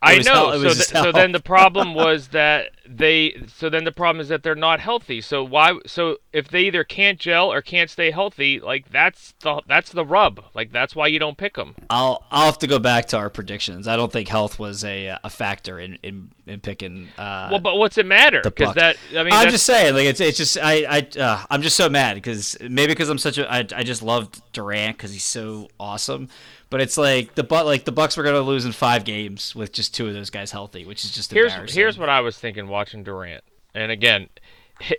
I 0.01 0.17
know. 0.19 0.49
hell- 0.51 0.59
so, 0.61 0.73
th- 0.73 0.75
so 0.87 1.11
then 1.11 1.31
the 1.31 1.39
problem 1.39 1.93
was 1.95 2.29
that 2.29 2.71
they. 2.87 3.43
So 3.55 3.69
then 3.69 3.83
the 3.83 3.91
problem 3.91 4.19
is 4.21 4.29
that 4.29 4.41
they're 4.43 4.55
not 4.55 4.79
healthy. 4.79 5.21
So 5.21 5.43
why? 5.43 5.77
So 5.85 6.17
if 6.33 6.47
they 6.47 6.61
either 6.61 6.83
can't 6.83 7.19
gel 7.19 7.51
or 7.53 7.61
can't 7.61 7.89
stay 7.89 8.09
healthy, 8.11 8.59
like 8.59 8.89
that's 8.91 9.33
the 9.41 9.61
that's 9.67 9.91
the 9.91 10.03
rub. 10.05 10.43
Like 10.55 10.71
that's 10.71 10.95
why 10.95 11.07
you 11.07 11.19
don't 11.19 11.37
pick 11.37 11.55
them. 11.55 11.75
I'll 11.89 12.23
I'll 12.31 12.45
have 12.47 12.57
to 12.59 12.67
go 12.67 12.79
back 12.79 13.05
to 13.09 13.17
our 13.17 13.29
predictions. 13.29 13.87
I 13.87 13.95
don't 13.95 14.11
think 14.11 14.27
health 14.27 14.57
was 14.59 14.83
a 14.83 15.17
a 15.23 15.29
factor 15.29 15.79
in 15.79 15.99
in, 16.03 16.31
in 16.47 16.59
picking. 16.61 17.07
Uh, 17.17 17.49
Well, 17.51 17.59
but 17.59 17.75
what's 17.77 17.97
it 17.97 18.05
matter? 18.07 18.41
Because 18.43 18.73
that 18.75 18.97
I 19.15 19.23
mean, 19.23 19.33
I'm 19.33 19.49
just 19.51 19.65
saying, 19.65 19.93
like 19.93 20.05
it's 20.05 20.19
it's 20.19 20.37
just 20.37 20.57
I 20.57 20.83
I 21.15 21.19
uh, 21.19 21.45
I'm 21.49 21.61
just 21.61 21.75
so 21.77 21.89
mad 21.89 22.15
because 22.15 22.57
maybe 22.61 22.93
because 22.93 23.09
I'm 23.09 23.19
such 23.19 23.37
a 23.37 23.51
I, 23.51 23.59
I 23.75 23.83
just 23.83 24.01
loved 24.01 24.41
Durant 24.53 24.97
because 24.97 25.13
he's 25.13 25.23
so 25.23 25.69
awesome, 25.79 26.27
but 26.71 26.81
it's 26.81 26.97
like 26.97 27.35
the 27.35 27.43
but 27.43 27.67
like 27.67 27.85
the 27.85 27.91
Bucks 27.91 28.17
were 28.17 28.23
gonna 28.23 28.41
lose 28.41 28.65
in 28.65 28.71
five 28.71 29.03
games 29.05 29.53
with 29.55 29.71
just 29.71 29.93
two 29.93 30.07
of 30.07 30.15
those 30.15 30.31
guys 30.31 30.51
healthy, 30.51 30.85
which 30.85 31.05
is 31.05 31.11
just 31.11 31.31
here's 31.31 31.53
here's 31.71 31.99
what 31.99 32.09
I 32.09 32.21
was 32.21 32.39
thinking 32.39 32.67
watching 32.67 33.03
Durant. 33.03 33.43
And 33.75 33.91
again, 33.91 34.29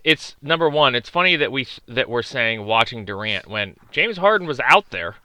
it's 0.05 0.37
number 0.41 0.69
one. 0.69 0.95
It's 0.95 1.09
funny 1.09 1.35
that 1.37 1.51
we 1.51 1.67
that 1.89 2.09
we're 2.09 2.23
saying 2.23 2.65
watching 2.65 3.05
Durant 3.05 3.49
when 3.49 3.77
James 3.91 4.17
Harden 4.19 4.47
was 4.47 4.61
out 4.61 4.91
there. 4.91 5.17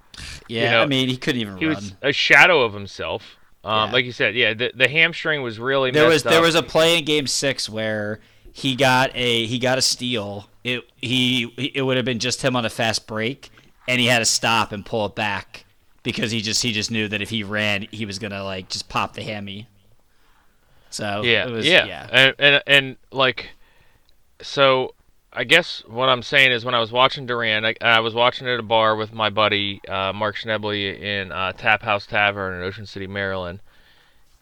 yeah. 0.47 0.63
you 0.63 0.71
know, 0.71 0.81
I 0.81 0.85
mean, 0.87 1.09
he 1.09 1.17
couldn't 1.17 1.41
even 1.41 1.57
He 1.57 1.67
run. 1.67 1.75
was 1.75 1.93
a 2.01 2.11
shadow 2.11 2.61
of 2.63 2.73
himself. 2.73 3.35
Um, 3.63 3.89
Yeah. 3.89 3.93
like 3.93 4.05
you 4.05 4.11
said, 4.11 4.33
yeah, 4.35 4.53
the, 4.53 4.71
the 4.73 4.87
hamstring 4.87 5.41
was 5.43 5.59
really 5.59 5.91
there 5.91 6.05
was 6.07 6.23
messed 6.25 6.33
there 6.33 6.41
was 6.41 6.55
a 6.55 6.63
play 6.63 6.97
in 6.97 7.05
Game 7.05 7.27
Six 7.27 7.69
where 7.69 8.19
he 8.51 8.75
got 8.75 9.11
a 9.13 9.45
he 9.45 9.59
got 9.59 9.77
a 9.77 9.81
steal. 9.81 10.49
It 10.63 10.83
he 10.97 11.53
it 11.75 11.81
would 11.83 11.97
have 11.97 12.05
been 12.05 12.19
just 12.19 12.41
him 12.41 12.55
on 12.55 12.65
a 12.65 12.69
fast 12.69 13.05
break, 13.05 13.51
and 13.87 13.99
he 13.99 14.07
had 14.07 14.19
to 14.19 14.25
stop 14.25 14.71
and 14.71 14.85
pull 14.85 15.05
it 15.05 15.13
back 15.15 15.65
because 16.07 16.31
he 16.31 16.39
just 16.39 16.63
he 16.63 16.71
just 16.71 16.89
knew 16.89 17.09
that 17.09 17.21
if 17.21 17.29
he 17.29 17.43
ran, 17.43 17.85
he 17.91 18.05
was 18.05 18.17
gonna 18.17 18.41
like 18.41 18.69
just 18.69 18.87
pop 18.87 19.13
the 19.13 19.23
hammy. 19.23 19.67
So 20.89 21.21
yeah, 21.21 21.45
it 21.45 21.51
was, 21.51 21.67
yeah, 21.67 21.85
yeah. 21.85 22.07
And, 22.09 22.35
and 22.39 22.63
and 22.65 22.97
like, 23.11 23.49
so 24.41 24.95
I 25.33 25.43
guess 25.43 25.83
what 25.85 26.07
I'm 26.07 26.23
saying 26.23 26.53
is 26.53 26.63
when 26.63 26.73
I 26.73 26.79
was 26.79 26.93
watching 26.93 27.25
Durant, 27.25 27.65
I, 27.65 27.75
I 27.81 27.99
was 27.99 28.13
watching 28.13 28.47
at 28.47 28.57
a 28.57 28.63
bar 28.63 28.95
with 28.95 29.11
my 29.11 29.29
buddy 29.29 29.81
uh, 29.85 30.13
Mark 30.13 30.37
Schnebley 30.37 30.97
in 30.97 31.33
uh, 31.33 31.51
Tap 31.51 31.81
House 31.81 32.05
Tavern 32.05 32.53
in 32.53 32.63
Ocean 32.63 32.85
City, 32.85 33.05
Maryland, 33.05 33.59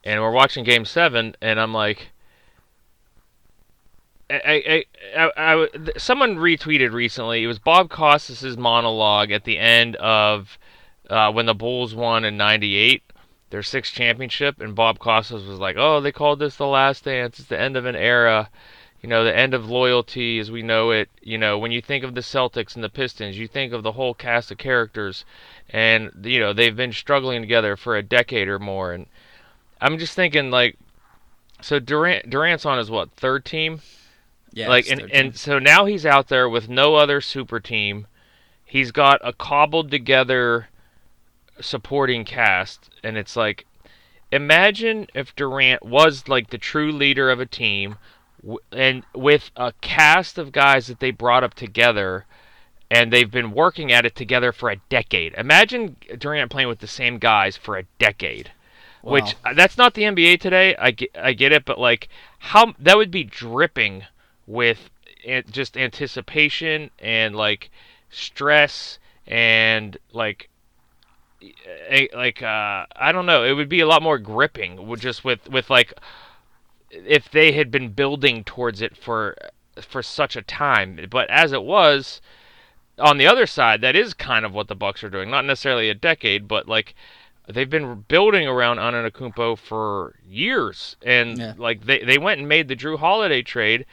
and 0.04 0.22
we're 0.22 0.30
watching 0.30 0.64
Game 0.64 0.86
Seven, 0.86 1.36
and 1.42 1.60
I'm 1.60 1.74
like. 1.74 2.10
I, 4.28 4.84
I, 5.16 5.20
I, 5.20 5.32
I, 5.38 5.68
someone 5.98 6.38
retweeted 6.38 6.94
recently. 6.94 7.44
It 7.44 7.48
was 7.48 7.60
Bob 7.60 7.92
Costas' 7.92 8.58
monologue 8.58 9.30
at 9.30 9.44
the 9.44 9.60
end 9.60 9.96
of 9.98 10.58
uh, 11.10 11.32
when 11.32 11.46
the 11.46 11.54
Bulls 11.54 11.96
won 11.96 12.26
in 12.26 12.38
'98, 12.38 13.04
their 13.50 13.64
sixth 13.64 13.94
championship, 13.94 14.60
and 14.60 14.76
Bob 14.76 15.00
Costas 15.00 15.44
was 15.44 15.60
like, 15.60 15.76
"Oh, 15.78 16.02
they 16.02 16.12
called 16.12 16.40
this 16.40 16.56
the 16.56 16.68
last 16.68 17.06
dance. 17.06 17.40
It's 17.40 17.48
the 17.48 17.60
end 17.60 17.78
of 17.78 17.86
an 17.86 17.96
era. 17.96 18.50
You 19.02 19.10
know, 19.10 19.24
the 19.24 19.38
end 19.38 19.54
of 19.54 19.70
loyalty 19.70 20.40
as 20.40 20.50
we 20.50 20.64
know 20.64 20.92
it. 20.92 21.10
You 21.22 21.38
know, 21.38 21.60
when 21.60 21.72
you 21.72 21.82
think 21.82 22.04
of 22.04 22.16
the 22.16 22.22
Celtics 22.22 22.76
and 22.76 22.84
the 22.84 22.90
Pistons, 22.90 23.38
you 23.38 23.48
think 23.48 23.72
of 23.72 23.84
the 23.84 23.92
whole 23.92 24.14
cast 24.14 24.52
of 24.52 24.58
characters, 24.58 25.26
and 25.70 26.12
you 26.24 26.40
know 26.40 26.54
they've 26.54 26.76
been 26.76 26.94
struggling 26.94 27.42
together 27.42 27.76
for 27.76 27.96
a 27.96 28.04
decade 28.04 28.48
or 28.48 28.60
more. 28.60 28.94
And 28.94 29.06
I'm 29.80 30.00
just 30.00 30.16
thinking, 30.16 30.50
like, 30.50 30.78
so 31.62 31.80
Durant 31.80 32.30
Durant's 32.30 32.66
on 32.66 32.78
his 32.78 32.90
what 32.90 33.12
third 33.12 33.46
team? 33.46 33.82
yeah 34.56 34.70
like 34.70 34.90
and, 34.90 35.12
and 35.12 35.36
so 35.38 35.60
now 35.60 35.86
he's 35.86 36.06
out 36.06 36.30
there 36.30 36.50
with 36.50 36.68
no 36.68 36.96
other 36.96 37.22
super 37.22 37.60
team 37.60 38.08
he's 38.64 38.92
got 38.92 39.20
a 39.24 39.34
cobbled 39.34 39.92
together 39.92 40.70
supporting 41.60 42.26
cast 42.26 42.90
and 43.04 43.18
it's 43.18 43.36
like 43.36 43.66
imagine 44.32 45.08
if 45.14 45.36
durant 45.36 45.84
was 45.86 46.28
like 46.28 46.50
the 46.50 46.58
true 46.58 46.92
leader 46.92 47.30
of 47.30 47.40
a 47.40 47.46
team 47.46 47.96
w- 48.42 48.60
and 48.72 49.04
with 49.14 49.52
a 49.56 49.72
cast 49.82 50.38
of 50.38 50.52
guys 50.52 50.88
that 50.88 51.00
they 51.00 51.12
brought 51.12 51.44
up 51.44 51.54
together 51.54 52.26
and 52.92 53.12
they've 53.12 53.32
been 53.32 53.52
working 53.52 53.92
at 53.92 54.06
it 54.06 54.16
together 54.16 54.52
for 54.52 54.70
a 54.70 54.76
decade 54.90 55.34
imagine 55.36 55.96
durant 56.18 56.52
playing 56.52 56.68
with 56.68 56.80
the 56.80 56.88
same 56.88 57.18
guys 57.18 57.56
for 57.58 57.78
a 57.78 57.84
decade 58.00 58.52
which 59.02 59.36
Wow. 59.44 59.52
uh, 59.52 59.54
that's 59.54 59.78
not 59.78 59.94
the 59.94 60.02
NBA 60.02 60.40
today. 60.40 60.76
I 60.78 60.90
get, 60.90 61.12
I 61.16 61.34
get 61.34 61.52
it, 61.52 61.64
but 61.64 61.80
like 61.80 62.10
how 62.40 62.74
that 62.80 62.98
would 62.98 63.12
be 63.12 63.24
dripping 63.24 64.04
with 64.48 64.90
just 65.52 65.78
anticipation 65.78 66.90
and 66.98 67.36
like 67.36 67.70
stress 68.10 68.98
and 69.28 69.96
like 70.12 70.50
like 72.14 72.42
uh 72.42 72.86
I 72.96 73.12
don't 73.12 73.26
know, 73.26 73.44
it 73.44 73.54
would 73.54 73.70
be 73.70 73.80
a 73.82 73.88
lot 73.88 74.02
more 74.02 74.18
gripping 74.18 74.96
just 75.00 75.24
with 75.24 75.50
with 75.50 75.70
like 75.70 75.94
if 76.90 77.30
they 77.30 77.52
had 77.52 77.72
been 77.72 77.90
building 77.90 78.44
towards 78.44 78.82
it 78.82 78.96
for 78.98 79.36
for 79.82 80.02
such 80.02 80.36
a 80.36 80.42
time. 80.42 81.00
But 81.10 81.30
as 81.30 81.52
it 81.52 81.64
was, 81.64 82.22
on 82.98 83.18
the 83.18 83.28
other 83.28 83.46
side, 83.46 83.82
that 83.82 83.96
is 83.96 84.14
kind 84.14 84.46
of 84.46 84.54
what 84.54 84.68
the 84.68 84.76
Bucks 84.76 85.04
are 85.04 85.10
doing. 85.10 85.30
Not 85.30 85.46
necessarily 85.46 85.90
a 85.90 85.94
decade, 85.96 86.48
but 86.48 86.68
like 86.68 86.96
they've 87.48 87.70
been 87.70 88.06
building 88.08 88.48
around 88.48 88.78
Antetokounmpo 88.78 89.58
for 89.58 90.16
years, 90.26 90.96
and 91.02 91.38
Yeah. 91.40 91.54
like 91.58 91.86
they 91.86 92.00
they 92.04 92.18
went 92.18 92.40
and 92.40 92.48
made 92.48 92.68
the 92.68 92.76
Jrue 92.76 93.00
Holiday 93.00 93.42
trade, 93.42 93.86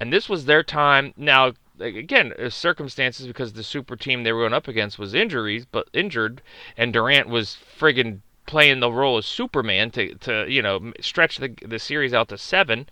and 0.00 0.12
this 0.12 0.28
was 0.28 0.44
their 0.44 0.62
time. 0.62 1.12
Now 1.16 1.52
again, 1.80 2.32
uh, 2.38 2.48
circumstances 2.50 3.26
because 3.26 3.52
the 3.52 3.62
super 3.62 3.96
team 3.96 4.22
they 4.22 4.32
were 4.32 4.42
going 4.42 4.52
up 4.52 4.68
against 4.68 4.98
was 4.98 5.14
injuries, 5.14 5.64
but 5.64 5.88
injured, 5.92 6.42
and 6.76 6.92
Durant 6.92 7.28
was 7.28 7.56
friggin' 7.78 8.20
playing 8.46 8.80
the 8.80 8.92
role 8.92 9.18
of 9.18 9.24
Superman 9.24 9.90
to 9.92 10.14
to 10.16 10.46
you 10.48 10.62
know 10.62 10.92
stretch 11.00 11.38
the 11.38 11.54
the 11.66 11.78
series 11.78 12.14
out 12.14 12.28
to 12.28 12.38
seven. 12.38 12.88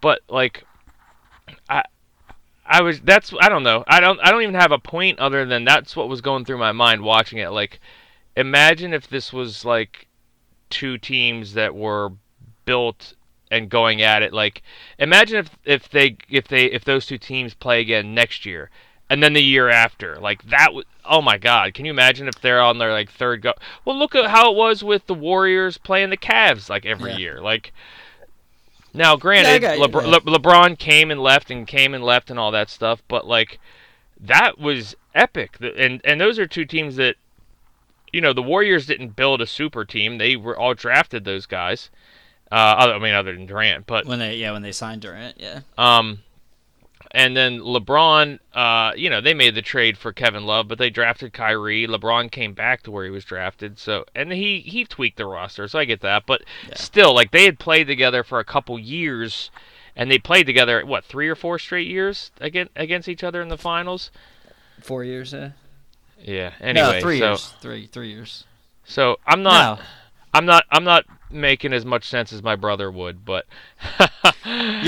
but 0.00 0.20
like, 0.28 0.64
I 1.68 1.82
I 2.66 2.82
was 2.82 3.00
that's 3.00 3.32
I 3.40 3.48
don't 3.48 3.62
know. 3.62 3.84
I 3.88 4.00
don't 4.00 4.20
I 4.22 4.30
don't 4.30 4.42
even 4.42 4.54
have 4.54 4.72
a 4.72 4.78
point 4.78 5.18
other 5.18 5.44
than 5.46 5.64
that's 5.64 5.96
what 5.96 6.08
was 6.08 6.20
going 6.20 6.44
through 6.44 6.58
my 6.58 6.72
mind 6.72 7.02
watching 7.02 7.38
it. 7.38 7.50
Like, 7.50 7.80
imagine 8.36 8.92
if 8.94 9.08
this 9.08 9.32
was 9.32 9.64
like 9.64 10.06
two 10.70 10.98
teams 10.98 11.54
that 11.54 11.74
were 11.74 12.12
built 12.64 13.14
and 13.50 13.68
going 13.68 14.02
at 14.02 14.22
it. 14.22 14.32
Like, 14.32 14.62
imagine 14.98 15.38
if 15.38 15.50
if 15.64 15.88
they 15.88 16.16
if 16.28 16.48
they 16.48 16.66
if 16.66 16.84
those 16.84 17.06
two 17.06 17.18
teams 17.18 17.54
play 17.54 17.80
again 17.80 18.14
next 18.14 18.44
year 18.46 18.70
and 19.10 19.22
then 19.22 19.32
the 19.32 19.42
year 19.42 19.68
after. 19.68 20.16
Like 20.16 20.42
that 20.44 20.74
would 20.74 20.86
oh 21.04 21.22
my 21.22 21.38
god, 21.38 21.74
can 21.74 21.84
you 21.84 21.90
imagine 21.90 22.28
if 22.28 22.40
they're 22.40 22.60
on 22.60 22.78
their 22.78 22.92
like 22.92 23.10
third 23.10 23.42
go? 23.42 23.54
Well, 23.84 23.98
look 23.98 24.14
at 24.14 24.30
how 24.30 24.50
it 24.52 24.56
was 24.56 24.84
with 24.84 25.06
the 25.06 25.14
Warriors 25.14 25.78
playing 25.78 26.10
the 26.10 26.16
Cavs 26.16 26.68
like 26.68 26.84
every 26.86 27.12
Yeah. 27.12 27.18
year. 27.18 27.40
Like 27.40 27.72
now, 28.94 29.16
granted, 29.16 29.62
Lebr- 29.62 30.06
Le- 30.06 30.38
LeBron 30.38 30.78
came 30.78 31.10
and 31.10 31.20
left 31.20 31.50
and 31.50 31.66
came 31.66 31.94
and 31.94 32.02
left 32.02 32.30
and 32.30 32.38
all 32.38 32.50
that 32.50 32.70
stuff, 32.70 33.02
but 33.08 33.26
like 33.26 33.58
that 34.20 34.58
was 34.58 34.96
epic. 35.14 35.56
And 35.60 36.00
and 36.04 36.20
those 36.20 36.38
are 36.38 36.46
two 36.46 36.64
teams 36.64 36.96
that 36.96 37.16
you 38.12 38.20
know 38.20 38.32
the 38.32 38.42
Warriors 38.42 38.86
didn't 38.86 39.16
build 39.16 39.40
a 39.40 39.46
super 39.46 39.84
team; 39.84 40.18
they 40.18 40.36
were 40.36 40.58
all 40.58 40.74
drafted 40.74 41.24
those 41.24 41.46
guys. 41.46 41.90
Uh, 42.50 42.54
other, 42.54 42.94
I 42.94 42.98
mean, 42.98 43.14
other 43.14 43.34
than 43.34 43.46
Durant, 43.46 43.86
but 43.86 44.06
When 44.06 44.18
they 44.18 44.36
yeah 44.36 44.52
when 44.52 44.62
they 44.62 44.72
signed 44.72 45.02
Durant 45.02 45.36
yeah 45.38 45.60
um, 45.76 46.20
and 47.12 47.36
then 47.36 47.60
LeBron, 47.60 48.38
uh, 48.52 48.92
you 48.96 49.08
know, 49.08 49.20
they 49.20 49.32
made 49.34 49.54
the 49.54 49.62
trade 49.62 49.96
for 49.96 50.12
Kevin 50.12 50.44
Love, 50.44 50.68
but 50.68 50.78
they 50.78 50.90
drafted 50.90 51.32
Kyrie. 51.32 51.86
LeBron 51.86 52.30
came 52.30 52.52
back 52.52 52.82
to 52.82 52.90
where 52.90 53.04
he 53.04 53.10
was 53.10 53.24
drafted, 53.24 53.78
so 53.78 54.04
and 54.14 54.32
he 54.32 54.60
he 54.60 54.84
tweaked 54.84 55.16
the 55.16 55.26
roster, 55.26 55.66
so 55.68 55.78
I 55.78 55.84
get 55.84 56.00
that. 56.00 56.24
But 56.26 56.42
Yeah. 56.68 56.74
still, 56.76 57.14
like 57.14 57.30
they 57.30 57.44
had 57.44 57.58
played 57.58 57.86
together 57.86 58.22
for 58.22 58.38
a 58.38 58.44
couple 58.44 58.78
years, 58.78 59.50
and 59.96 60.10
they 60.10 60.18
played 60.18 60.46
together 60.46 60.84
what 60.84 61.04
three 61.04 61.28
or 61.28 61.34
four 61.34 61.58
straight 61.58 61.86
years 61.88 62.30
against 62.40 62.72
against 62.76 63.08
each 63.08 63.24
other 63.24 63.40
in 63.42 63.48
the 63.48 63.58
finals. 63.58 64.10
four 64.80 65.02
years 65.04 65.32
yeah 65.32 65.50
Yeah. 66.22 66.52
Anyway, 66.60 66.96
no 66.96 67.00
three 67.00 67.18
so 67.18 67.28
years 67.30 67.52
three 67.60 67.86
three 67.86 68.10
years 68.10 68.44
so 68.84 69.18
I'm 69.26 69.42
not 69.42 69.78
no 69.78 69.84
I'm 70.34 70.46
not 70.46 70.64
I'm 70.70 70.84
not 70.84 71.04
making 71.30 71.72
as 71.72 71.84
much 71.84 72.08
sense 72.08 72.32
as 72.32 72.42
my 72.42 72.56
brother 72.56 72.90
would, 72.90 73.24
but 73.24 73.46
Your 74.02 74.06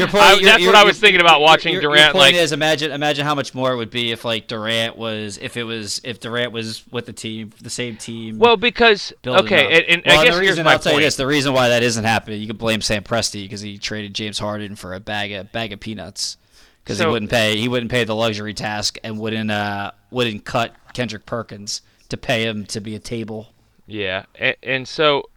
point, 0.09 0.23
I- 0.25 0.35
your- 0.35 0.45
that's 0.45 0.63
your- 0.63 0.73
what 0.73 0.77
I 0.77 0.85
was 0.85 0.97
your- 0.97 1.01
thinking 1.01 1.21
about 1.21 1.41
watching 1.41 1.73
your, 1.73 1.83
Your 1.83 1.91
Durant. 1.93 2.13
point 2.13 2.21
like 2.21 2.35
is 2.35 2.53
imagine 2.53 2.93
imagine 2.93 3.25
how 3.27 3.35
much 3.35 3.55
more 3.55 3.73
it 3.73 3.77
would 3.77 3.91
be 3.91 4.11
if 4.13 4.25
like 4.25 4.47
Durant 4.49 4.97
was 4.97 5.39
if 5.39 5.57
it 5.57 5.65
was 5.65 6.01
if 6.05 6.21
Durant 6.21 6.53
was 6.53 6.85
with 6.91 7.07
the 7.07 7.13
team 7.13 7.53
the 7.61 7.71
same 7.71 7.97
team. 7.97 8.39
well 8.39 8.57
because 8.57 9.13
okay, 9.27 9.77
and, 9.77 9.85
and 9.89 10.03
well, 10.07 10.21
I 10.21 10.25
guess 10.25 10.35
the 10.35 10.41
here's 10.41 10.51
reason 10.53 10.65
my 10.65 10.73
I'll 10.73 10.79
tell 10.79 10.93
you 10.93 10.97
point. 10.97 11.05
this: 11.07 11.17
the 11.17 11.27
reason 11.27 11.53
why 11.53 11.69
that 11.69 11.83
isn't 11.83 12.05
happening, 12.05 12.41
you 12.41 12.47
could 12.47 12.59
blame 12.59 12.81
Sam 12.81 13.03
Presti 13.03 13.43
because 13.45 13.61
he 13.61 13.79
traded 13.79 14.15
James 14.15 14.39
Harden 14.39 14.77
for 14.77 14.95
a 14.95 15.01
bag 15.01 15.33
of 15.33 15.53
bag 15.53 15.73
of 15.73 15.81
peanuts 15.81 16.37
because 16.85 16.99
he 16.99 17.07
wouldn't 17.07 17.31
pay 17.31 17.57
he 17.57 17.69
wouldn't 17.69 17.91
pay 17.91 18.05
the 18.05 18.15
luxury 18.15 18.55
tax 18.55 18.93
and 19.05 19.19
wouldn't 19.19 19.51
uh 19.51 19.91
wouldn't 20.11 20.45
cut 20.45 20.75
Kendrick 20.95 21.27
Perkins 21.27 21.83
to 22.09 22.17
pay 22.17 22.45
him 22.47 22.65
to 22.67 22.81
be 22.81 22.95
a 22.95 22.99
table. 22.99 23.49
Yeah, 23.87 24.25
and, 24.37 24.57
and 24.63 24.89
so 24.89 25.29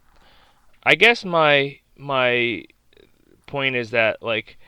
I 0.84 0.94
guess 0.94 1.24
my 1.24 1.78
my 1.96 2.64
point 3.46 3.76
is 3.76 3.90
that 3.90 4.22
like 4.22 4.58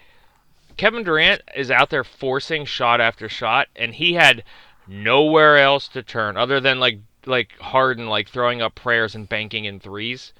Kevin 0.76 1.04
Durant 1.04 1.42
is 1.54 1.70
out 1.70 1.90
there 1.90 2.04
forcing 2.04 2.64
shot 2.64 3.00
after 3.00 3.28
shot, 3.28 3.68
and 3.74 3.94
he 3.94 4.14
had 4.14 4.44
nowhere 4.86 5.58
else 5.58 5.88
to 5.88 6.02
turn 6.02 6.36
other 6.36 6.60
than 6.60 6.78
like 6.78 7.00
like 7.24 7.58
Harden 7.58 8.06
like 8.06 8.28
throwing 8.28 8.62
up 8.62 8.74
prayers 8.74 9.14
and 9.14 9.28
banking 9.28 9.64
in 9.64 9.80
threes, 9.80 10.32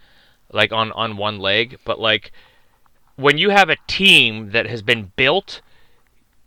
like 0.53 0.73
on 0.73 0.93
on 0.93 1.17
one 1.17 1.39
leg. 1.39 1.79
But 1.85 1.99
like 1.99 2.33
when 3.17 3.39
you 3.39 3.51
have 3.51 3.71
a 3.71 3.77
team 3.87 4.51
that 4.51 4.67
has 4.67 4.83
been 4.83 5.12
built, 5.17 5.61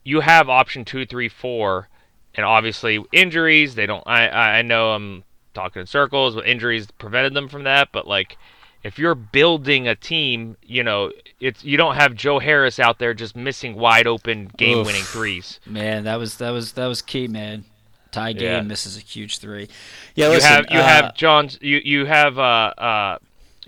you 0.03 0.21
have 0.21 0.49
option 0.49 0.85
two, 0.85 1.05
three, 1.05 1.29
four, 1.29 1.89
and 2.35 2.45
obviously 2.45 3.03
injuries. 3.11 3.75
They 3.75 3.85
don't. 3.85 4.03
I 4.07 4.59
I 4.59 4.61
know 4.61 4.91
I'm 4.91 5.23
talking 5.53 5.81
in 5.81 5.87
circles, 5.87 6.35
but 6.35 6.47
injuries 6.47 6.87
prevented 6.97 7.33
them 7.33 7.49
from 7.49 7.63
that. 7.63 7.89
But 7.91 8.07
like, 8.07 8.37
if 8.83 8.97
you're 8.97 9.15
building 9.15 9.87
a 9.87 9.95
team, 9.95 10.55
you 10.63 10.83
know, 10.83 11.11
it's 11.39 11.63
you 11.63 11.77
don't 11.77 11.95
have 11.95 12.15
Joe 12.15 12.39
Harris 12.39 12.79
out 12.79 12.99
there 12.99 13.13
just 13.13 13.35
missing 13.35 13.75
wide 13.75 14.07
open 14.07 14.49
game-winning 14.57 15.03
threes. 15.03 15.59
Man, 15.65 16.03
that 16.05 16.15
was 16.17 16.37
that 16.37 16.51
was 16.51 16.73
that 16.73 16.87
was 16.87 17.01
key, 17.01 17.27
man. 17.27 17.65
Tie 18.11 18.33
game 18.33 18.43
Yeah. 18.43 18.61
misses 18.61 18.97
a 18.97 19.01
huge 19.01 19.37
three. 19.37 19.69
Yeah, 20.15 20.27
You 20.27 20.31
listen, 20.33 20.49
have 20.51 20.65
you 20.71 20.79
uh, 20.79 20.83
have 20.83 21.15
John 21.15 21.49
you 21.61 21.81
you 21.83 22.05
have 22.05 22.39
uh 22.39 22.73
uh 22.77 23.17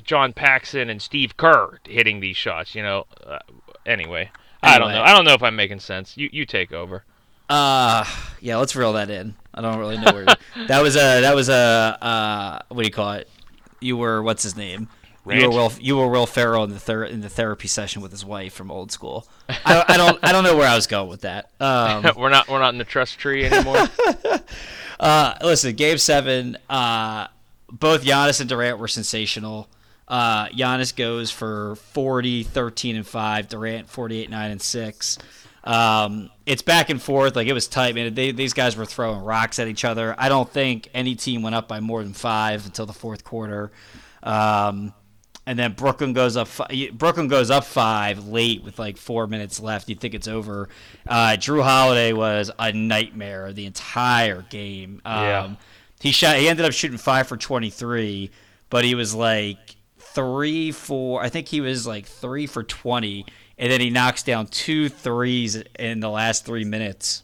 John 0.03 0.33
Paxson 0.33 0.89
and 0.89 0.99
Steve 1.01 1.37
Kerr 1.37 1.79
hitting 1.85 2.19
these 2.21 2.37
shots. 2.37 2.73
You 2.73 2.81
know. 2.81 3.05
Uh, 3.23 3.37
anyway, 3.85 4.31
I 4.63 4.79
don't 4.79 4.91
know. 4.91 5.01
I 5.03 5.13
don't 5.13 5.25
know 5.25 5.33
if 5.33 5.43
I'm 5.43 5.55
making 5.55 5.79
sense. 5.81 6.17
You 6.17 6.29
you 6.31 6.45
take 6.45 6.71
over. 6.71 7.03
Uh 7.49 8.05
yeah, 8.39 8.57
let's 8.57 8.75
reel 8.75 8.93
that 8.93 9.09
in. 9.09 9.35
I 9.53 9.61
don't 9.61 9.77
really 9.77 9.97
know 9.97 10.11
where 10.13 10.25
that 10.67 10.81
was 10.81 10.95
a 10.95 11.21
that 11.21 11.35
was 11.35 11.49
a 11.49 11.97
uh 12.01 12.59
what 12.69 12.81
do 12.83 12.87
you 12.87 12.93
call 12.93 13.13
it? 13.13 13.29
You 13.79 13.97
were 13.97 14.23
what's 14.23 14.41
his 14.43 14.55
name? 14.55 14.87
You 15.25 15.49
were 15.49 15.49
Will 15.49 15.71
you 15.79 15.97
were 15.97 16.07
Will 16.07 16.25
Ferrell 16.25 16.63
in 16.63 16.71
the 16.71 16.79
ther- 16.79 17.05
in 17.05 17.21
the 17.21 17.29
therapy 17.29 17.67
session 17.67 18.01
with 18.01 18.11
his 18.11 18.25
wife 18.25 18.53
from 18.53 18.71
old 18.71 18.91
school. 18.91 19.27
I 19.49 19.73
don't 19.73 19.89
I 19.89 19.97
don't, 19.97 20.19
I 20.23 20.31
don't 20.31 20.43
know 20.43 20.55
where 20.55 20.67
I 20.67 20.75
was 20.75 20.87
going 20.87 21.09
with 21.09 21.21
that. 21.21 21.51
Um, 21.59 22.11
we're 22.17 22.29
not 22.29 22.47
we're 22.47 22.59
not 22.59 22.73
in 22.73 22.79
the 22.79 22.83
trust 22.83 23.19
tree 23.19 23.45
anymore. 23.45 23.87
uh, 24.99 25.35
listen, 25.43 25.75
Game 25.75 25.97
Seven. 25.97 26.57
Uh, 26.69 27.27
both 27.71 28.03
Giannis 28.03 28.39
and 28.39 28.49
Durant 28.49 28.79
were 28.79 28.87
sensational. 28.87 29.69
Uh, 30.07 30.47
Giannis 30.49 30.93
goes 30.93 31.31
for 31.31 31.75
40, 31.75 32.43
13, 32.43 32.97
and 32.97 33.07
five. 33.07 33.47
Durant 33.47 33.89
48, 33.89 34.29
nine, 34.29 34.51
and 34.51 34.61
six. 34.61 35.17
Um, 35.63 36.29
it's 36.45 36.61
back 36.61 36.89
and 36.89 37.01
forth. 37.01 37.35
Like 37.35 37.47
it 37.47 37.53
was 37.53 37.67
tight, 37.67 37.95
man. 37.95 38.13
They, 38.13 38.31
these 38.31 38.53
guys 38.53 38.75
were 38.75 38.85
throwing 38.85 39.23
rocks 39.23 39.59
at 39.59 39.67
each 39.67 39.85
other. 39.85 40.13
I 40.17 40.27
don't 40.27 40.49
think 40.49 40.89
any 40.93 41.15
team 41.15 41.43
went 41.43 41.55
up 41.55 41.67
by 41.67 41.79
more 41.79 42.03
than 42.03 42.13
five 42.13 42.65
until 42.65 42.85
the 42.85 42.93
fourth 42.93 43.23
quarter. 43.23 43.71
Um, 44.23 44.93
and 45.45 45.57
then 45.57 45.73
Brooklyn 45.73 46.13
goes 46.13 46.37
up. 46.37 46.47
Brooklyn 46.93 47.27
goes 47.27 47.49
up 47.49 47.63
five 47.63 48.27
late 48.27 48.63
with 48.63 48.77
like 48.79 48.97
four 48.97 49.27
minutes 49.27 49.59
left. 49.59 49.89
You 49.89 49.95
think 49.95 50.13
it's 50.13 50.27
over. 50.27 50.69
Uh, 51.07 51.35
Jrue 51.39 51.63
Holiday 51.63 52.13
was 52.13 52.51
a 52.59 52.71
nightmare 52.71 53.51
the 53.53 53.65
entire 53.65 54.43
game. 54.43 55.01
Um, 55.05 55.23
Yeah. 55.23 55.55
He 55.99 56.11
shot. 56.11 56.37
He 56.37 56.47
ended 56.49 56.65
up 56.65 56.73
shooting 56.73 56.97
five 56.97 57.27
for 57.27 57.37
twenty 57.37 57.69
three, 57.69 58.31
but 58.69 58.83
he 58.85 58.95
was 58.95 59.13
like 59.13 59.75
three 59.99 60.71
for. 60.71 61.21
I 61.21 61.29
think 61.29 61.47
he 61.47 61.61
was 61.61 61.85
like 61.85 62.05
three 62.07 62.47
for 62.47 62.63
twenty, 62.63 63.25
and 63.57 63.71
then 63.71 63.81
he 63.81 63.89
knocks 63.91 64.23
down 64.23 64.47
two 64.47 64.89
threes 64.89 65.61
in 65.77 65.99
the 65.99 66.09
last 66.09 66.43
three 66.45 66.65
minutes 66.65 67.23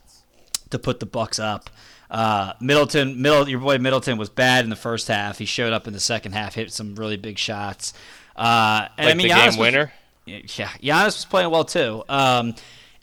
to 0.70 0.78
put 0.78 1.00
the 1.00 1.06
Bucks 1.08 1.40
up. 1.40 1.70
Uh, 2.10 2.54
Middleton, 2.62 3.22
Middle, 3.22 3.48
your 3.50 3.60
boy 3.60 3.78
Middleton 3.78 4.18
was 4.18 4.30
bad 4.30 4.64
in 4.64 4.70
the 4.70 4.76
first 4.76 5.08
half. 5.08 5.38
He 5.38 5.46
showed 5.46 5.74
up 5.74 5.88
in 5.88 5.94
the 5.94 6.00
second 6.00 6.32
half, 6.34 6.56
hit 6.56 6.72
some 6.72 6.96
really 6.96 7.18
big 7.18 7.38
shots. 7.38 7.94
Uh, 8.36 8.88
and 8.98 9.08
like 9.08 9.16
I 9.16 9.18
mean, 9.18 9.28
the 9.28 9.34
Giannis 9.34 9.40
game 9.40 9.46
was- 9.48 9.58
winner. 9.58 9.94
yeah, 10.26 10.68
Giannis 10.82 11.06
was 11.06 11.26
playing 11.26 11.52
well 11.52 11.66
too. 11.66 12.04
Um, 12.08 12.56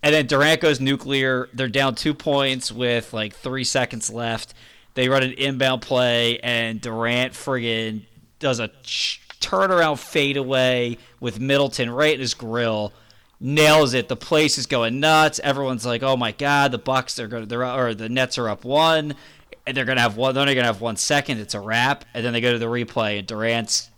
and 0.03 0.15
then 0.15 0.27
Durant 0.27 0.61
goes 0.61 0.81
nuclear. 0.81 1.49
They're 1.55 1.69
down 1.69 1.95
two 1.95 2.15
points 2.15 2.71
with 2.71 3.13
like 3.13 3.35
three 3.35 3.65
seconds 3.65 4.11
left. 4.11 4.55
They 4.95 5.09
run 5.09 5.23
an 5.23 5.33
inbound 5.33 5.83
play, 5.83 6.39
and 6.41 6.81
Durant 6.81 7.33
friggin' 7.33 8.03
does 8.39 8.61
a 8.61 8.69
turnaround 9.41 9.99
fadeaway 9.99 10.99
with 11.21 11.41
Middleton 11.41 11.91
right 11.91 12.15
in 12.15 12.21
his 12.21 12.35
grill. 12.35 12.93
Nails 13.47 13.93
it. 13.93 14.09
The 14.09 14.17
place 14.17 14.57
is 14.57 14.65
going 14.65 15.01
nuts. 15.01 15.39
Everyone's 15.45 15.85
like, 15.85 16.03
"Oh 16.03 16.17
my 16.17 16.33
god, 16.33 16.73
the 16.73 16.79
Bucks 16.79 17.19
are 17.19 17.29
going. 17.29 17.47
They're 17.47 17.63
or 17.63 17.93
the 17.93 18.09
Nets 18.09 18.39
are 18.39 18.49
up 18.49 18.65
one, 18.65 19.15
and 19.67 19.77
they're 19.77 19.85
gonna 19.85 20.01
have 20.01 20.17
one. 20.17 20.33
They're 20.33 20.41
only 20.41 20.55
gonna 20.55 20.67
have 20.67 20.81
one 20.81 20.97
second. 20.97 21.41
It's 21.41 21.53
a 21.53 21.61
wrap." 21.61 22.07
And 22.15 22.25
then 22.25 22.33
they 22.33 22.41
go 22.41 22.53
to 22.53 22.59
the 22.59 22.65
replay, 22.65 23.19
and 23.19 23.27
Durant's 23.27 23.91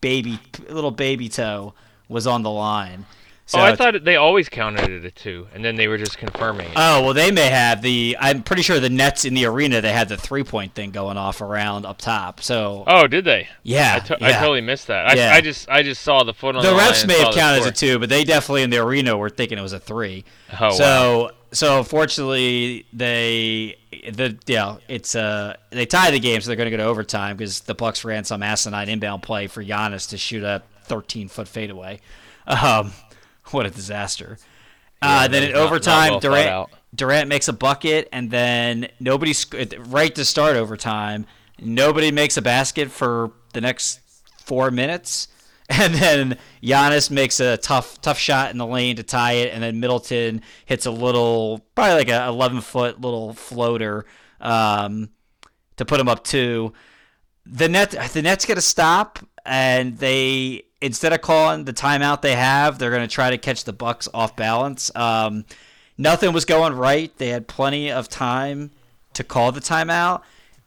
baby 0.00 0.38
little 0.70 0.90
baby 0.90 1.28
toe 1.28 1.74
was 2.08 2.26
on 2.26 2.42
the 2.42 2.50
line. 2.50 3.04
So 3.48 3.60
oh, 3.60 3.62
I 3.62 3.76
thought 3.76 4.02
they 4.02 4.16
always 4.16 4.48
counted 4.48 4.90
it 4.90 5.04
a 5.04 5.10
two, 5.12 5.46
and 5.54 5.64
then 5.64 5.76
they 5.76 5.86
were 5.86 5.98
just 5.98 6.18
confirming 6.18 6.66
it. 6.66 6.72
Oh 6.74 7.04
well, 7.04 7.14
they 7.14 7.30
may 7.30 7.48
have 7.48 7.80
the. 7.80 8.16
I'm 8.18 8.42
pretty 8.42 8.62
sure 8.62 8.80
the 8.80 8.90
Nets 8.90 9.24
in 9.24 9.34
the 9.34 9.44
arena 9.44 9.80
they 9.80 9.92
had 9.92 10.08
the 10.08 10.16
three 10.16 10.42
point 10.42 10.74
thing 10.74 10.90
going 10.90 11.16
off 11.16 11.40
around 11.40 11.86
up 11.86 11.98
top. 11.98 12.42
So 12.42 12.82
oh, 12.88 13.06
did 13.06 13.24
they? 13.24 13.48
yeah, 13.62 14.00
I, 14.02 14.06
to- 14.06 14.24
I 14.24 14.32
totally 14.32 14.62
missed 14.62 14.88
that. 14.88 15.10
I, 15.10 15.14
Yeah. 15.14 15.32
I 15.32 15.40
just 15.40 15.68
I 15.68 15.84
just 15.84 16.02
saw 16.02 16.24
the 16.24 16.34
foot 16.34 16.56
on 16.56 16.62
the 16.64 16.70
the, 16.70 16.76
refs 16.76 17.06
may 17.06 17.20
have 17.20 17.34
counted 17.34 17.60
as 17.60 17.66
a 17.66 17.72
two, 17.72 18.00
but 18.00 18.08
they 18.08 18.24
definitely 18.24 18.62
in 18.62 18.70
the 18.70 18.78
arena 18.78 19.16
were 19.16 19.30
thinking 19.30 19.58
it 19.58 19.62
was 19.62 19.72
a 19.72 19.78
three. 19.78 20.24
Oh, 20.60 20.70
so 20.70 21.30
so 21.52 21.78
unfortunately 21.78 22.84
they 22.92 23.76
the 24.10 24.36
yeah 24.46 24.78
it's 24.88 25.14
uh 25.14 25.54
they 25.70 25.86
tie 25.86 26.10
the 26.10 26.18
game, 26.18 26.40
so 26.40 26.48
they're 26.48 26.56
going 26.56 26.70
to 26.70 26.76
go 26.76 26.82
to 26.82 26.88
overtime 26.88 27.36
because 27.36 27.60
the 27.60 27.74
Bucks 27.74 28.04
ran 28.04 28.24
some 28.24 28.42
asinine 28.42 28.88
inbound 28.88 29.22
play 29.22 29.46
for 29.46 29.62
Giannis 29.62 30.10
to 30.10 30.18
shoot 30.18 30.42
a 30.42 30.64
13 30.86 31.28
foot 31.28 31.46
fadeaway. 31.46 32.00
Um, 32.48 32.92
what 33.52 33.66
a 33.66 33.70
disaster. 33.70 34.38
uh, 35.02 35.28
then 35.28 35.42
in 35.44 35.48
was 35.50 35.54
not- 35.54 35.60
not 35.60 35.66
overtime, 35.66 36.10
well 36.10 36.20
Durant. 36.20 36.68
Durant 36.94 37.28
makes 37.28 37.48
a 37.48 37.52
bucket, 37.52 38.08
and 38.12 38.30
then 38.30 38.88
nobody 38.98 39.32
sc- 39.32 39.54
right 39.78 40.14
to 40.14 40.24
start 40.24 40.56
overtime. 40.56 41.26
Nobody 41.60 42.10
makes 42.10 42.36
a 42.36 42.42
basket 42.42 42.90
for 42.90 43.32
the 43.52 43.60
next 43.60 44.00
four 44.44 44.70
minutes, 44.70 45.28
And 45.68 45.94
then 45.94 46.38
Giannis 46.62 47.10
makes 47.10 47.40
a 47.40 47.56
tough 47.56 48.00
tough 48.00 48.18
shot 48.18 48.52
in 48.52 48.58
the 48.58 48.66
lane 48.66 48.96
to 48.96 49.02
tie 49.02 49.32
it, 49.32 49.52
and 49.52 49.62
then 49.64 49.80
Middleton 49.80 50.42
hits 50.64 50.86
a 50.86 50.92
little, 50.92 51.66
probably 51.74 51.94
like 51.94 52.08
a 52.08 52.28
11 52.28 52.60
foot 52.60 53.00
little 53.00 53.34
floater 53.34 54.06
um, 54.40 55.10
to 55.76 55.84
put 55.84 55.98
him 55.98 56.08
up 56.08 56.22
two. 56.22 56.72
The 57.44 57.68
net 57.68 57.90
the 58.12 58.22
Nets 58.22 58.44
get 58.44 58.58
a 58.58 58.62
stop, 58.62 59.18
and 59.46 59.98
they 59.98 60.64
instead 60.80 61.12
of 61.12 61.22
calling 61.22 61.64
the 61.64 61.72
timeout 61.72 62.22
they 62.22 62.36
have, 62.36 62.78
they're 62.78 62.90
going 62.90 63.06
to 63.06 63.12
try 63.12 63.30
to 63.30 63.38
catch 63.38 63.64
the 63.64 63.72
Bucks 63.72 64.08
off 64.12 64.36
balance. 64.36 64.94
Um, 64.94 65.44
nothing 65.96 66.32
was 66.32 66.44
going 66.44 66.74
right. 66.74 67.16
They 67.18 67.28
had 67.28 67.48
plenty 67.48 67.90
of 67.90 68.08
time 68.08 68.70
to 69.14 69.24
call 69.24 69.52
the 69.52 69.60
timeout, 69.60 70.22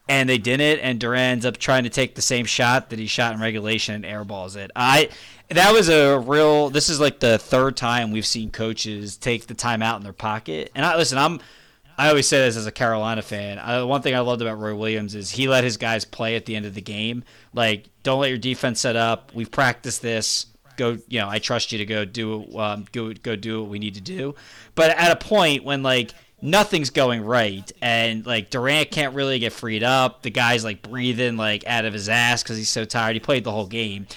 and 0.07 0.27
they 0.27 0.37
didn't. 0.37 0.79
And 0.79 0.99
Durant 0.99 1.31
ends 1.31 1.45
up 1.45 1.57
trying 1.57 1.83
to 1.83 1.89
take 1.89 2.15
the 2.15 2.21
same 2.21 2.45
shot 2.45 2.89
that 2.89 2.99
he 2.99 3.05
shot 3.05 3.33
in 3.33 3.39
regulation 3.39 4.03
and 4.03 4.05
airballs 4.05 4.55
it. 4.55 4.71
I 4.75 5.09
that 5.49 5.73
was 5.73 5.89
a 5.89 6.19
real. 6.19 6.69
This 6.69 6.89
is 6.89 6.99
like 6.99 7.19
the 7.19 7.37
third 7.37 7.77
time 7.77 8.11
we've 8.11 8.25
seen 8.25 8.51
coaches 8.51 9.17
take 9.17 9.47
the 9.47 9.55
timeout 9.55 9.97
in 9.97 10.03
their 10.03 10.13
pocket. 10.13 10.71
And 10.75 10.85
I 10.85 10.95
listen, 10.97 11.17
I'm. 11.17 11.39
I 11.99 12.07
always 12.07 12.29
say 12.29 12.39
this 12.39 12.55
as 12.55 12.65
a 12.65 12.71
Carolina 12.71 13.21
fan. 13.21 13.59
I, 13.59 13.83
one 13.83 14.01
thing 14.01 14.15
I 14.15 14.21
loved 14.21 14.41
about 14.41 14.57
Roy 14.57 14.73
Williams 14.73 15.15
is 15.15 15.31
he 15.31 15.49
let 15.49 15.65
his 15.65 15.75
guys 15.75 16.05
play 16.05 16.37
at 16.37 16.45
the 16.45 16.55
end 16.55 16.65
of 16.65 16.73
the 16.73 16.81
game. 16.81 17.25
Like, 17.53 17.89
don't 18.03 18.21
let 18.21 18.29
your 18.29 18.37
defense 18.37 18.79
set 18.79 18.95
up. 18.95 19.33
We've 19.35 19.51
practiced 19.51 20.01
this. 20.01 20.45
Go, 20.77 20.97
you 21.09 21.19
know, 21.19 21.27
I 21.27 21.39
trust 21.39 21.73
you 21.73 21.77
to 21.79 21.85
go 21.85 22.05
do 22.05 22.57
um, 22.57 22.85
go 22.93 23.11
go 23.11 23.35
do 23.35 23.59
what 23.61 23.69
we 23.69 23.79
need 23.79 23.95
to 23.95 24.01
do. 24.01 24.33
But 24.75 24.91
at 24.91 25.11
a 25.11 25.17
point 25.17 25.65
when 25.65 25.83
like 25.83 26.13
nothing's 26.41 26.89
going 26.89 27.21
right 27.21 27.69
and 27.81 28.25
like 28.25 28.49
Durant 28.49 28.91
can't 28.91 29.13
really 29.13 29.39
get 29.39 29.51
freed 29.51 29.83
up, 29.83 30.21
the 30.21 30.29
guy's 30.29 30.63
like 30.63 30.81
breathing 30.81 31.35
like 31.35 31.67
out 31.67 31.83
of 31.83 31.91
his 31.91 32.07
ass 32.07 32.43
because 32.43 32.55
he's 32.55 32.69
so 32.69 32.85
tired. 32.85 33.17
He 33.17 33.19
played 33.19 33.43
the 33.43 33.51
whole 33.51 33.67
game 33.67 34.07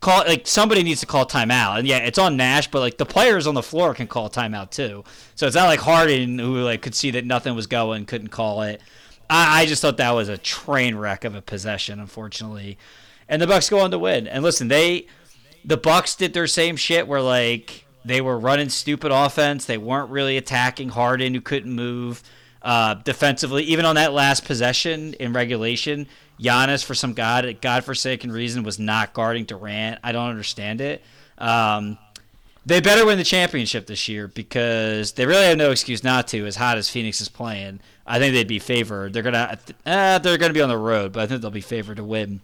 call 0.00 0.24
like 0.26 0.46
somebody 0.46 0.82
needs 0.82 1.00
to 1.00 1.06
call 1.06 1.26
timeout. 1.26 1.78
And 1.78 1.88
yeah, 1.88 1.98
it's 1.98 2.18
on 2.18 2.36
Nash, 2.36 2.70
but 2.70 2.80
like 2.80 2.98
the 2.98 3.06
players 3.06 3.46
on 3.46 3.54
the 3.54 3.62
floor 3.62 3.94
can 3.94 4.06
call 4.06 4.30
timeout 4.30 4.70
too. 4.70 5.04
So 5.34 5.46
it's 5.46 5.56
not 5.56 5.66
like 5.66 5.80
Harden 5.80 6.38
who 6.38 6.62
like 6.62 6.82
could 6.82 6.94
see 6.94 7.10
that 7.12 7.24
nothing 7.24 7.54
was 7.54 7.66
going, 7.66 8.06
couldn't 8.06 8.28
call 8.28 8.62
it. 8.62 8.80
I, 9.28 9.62
I 9.62 9.66
just 9.66 9.82
thought 9.82 9.96
that 9.98 10.12
was 10.12 10.28
a 10.28 10.38
train 10.38 10.96
wreck 10.96 11.24
of 11.24 11.34
a 11.34 11.42
possession, 11.42 12.00
unfortunately. 12.00 12.78
And 13.28 13.42
the 13.42 13.46
Bucks 13.46 13.68
go 13.68 13.80
on 13.80 13.90
to 13.90 13.98
win. 13.98 14.26
And 14.26 14.42
listen, 14.42 14.68
they 14.68 15.06
the 15.64 15.76
Bucks 15.76 16.14
did 16.14 16.32
their 16.32 16.46
same 16.46 16.76
shit 16.76 17.06
where 17.06 17.20
like 17.20 17.84
they 18.04 18.20
were 18.20 18.38
running 18.38 18.68
stupid 18.68 19.12
offense. 19.12 19.64
They 19.64 19.78
weren't 19.78 20.10
really 20.10 20.36
attacking 20.36 20.90
Harden 20.90 21.34
who 21.34 21.40
couldn't 21.40 21.74
move. 21.74 22.22
Uh, 22.60 22.94
defensively, 22.94 23.62
even 23.62 23.84
on 23.84 23.94
that 23.94 24.12
last 24.12 24.44
possession 24.44 25.14
in 25.14 25.32
regulation, 25.32 26.08
Giannis, 26.40 26.84
for 26.84 26.94
some 26.94 27.14
god 27.14 27.60
godforsaken 27.60 28.30
reason, 28.30 28.62
was 28.62 28.78
not 28.78 29.12
guarding 29.12 29.44
Durant. 29.44 30.00
I 30.02 30.12
don't 30.12 30.30
understand 30.30 30.80
it. 30.80 31.02
Um, 31.36 31.98
they 32.66 32.80
better 32.80 33.06
win 33.06 33.18
the 33.18 33.24
championship 33.24 33.86
this 33.86 34.08
year 34.08 34.28
because 34.28 35.12
they 35.12 35.24
really 35.26 35.46
have 35.46 35.56
no 35.56 35.70
excuse 35.70 36.04
not 36.04 36.28
to. 36.28 36.46
As 36.46 36.56
hot 36.56 36.76
as 36.76 36.90
Phoenix 36.90 37.20
is 37.20 37.28
playing, 37.28 37.80
I 38.06 38.18
think 38.18 38.34
they'd 38.34 38.46
be 38.46 38.58
favored. 38.58 39.12
They're 39.12 39.22
gonna 39.22 39.58
uh, 39.86 40.18
they're 40.18 40.38
gonna 40.38 40.52
be 40.52 40.62
on 40.62 40.68
the 40.68 40.76
road, 40.76 41.12
but 41.12 41.22
I 41.22 41.26
think 41.26 41.42
they'll 41.42 41.50
be 41.50 41.60
favored 41.60 41.96
to 41.96 42.04
win 42.04 42.40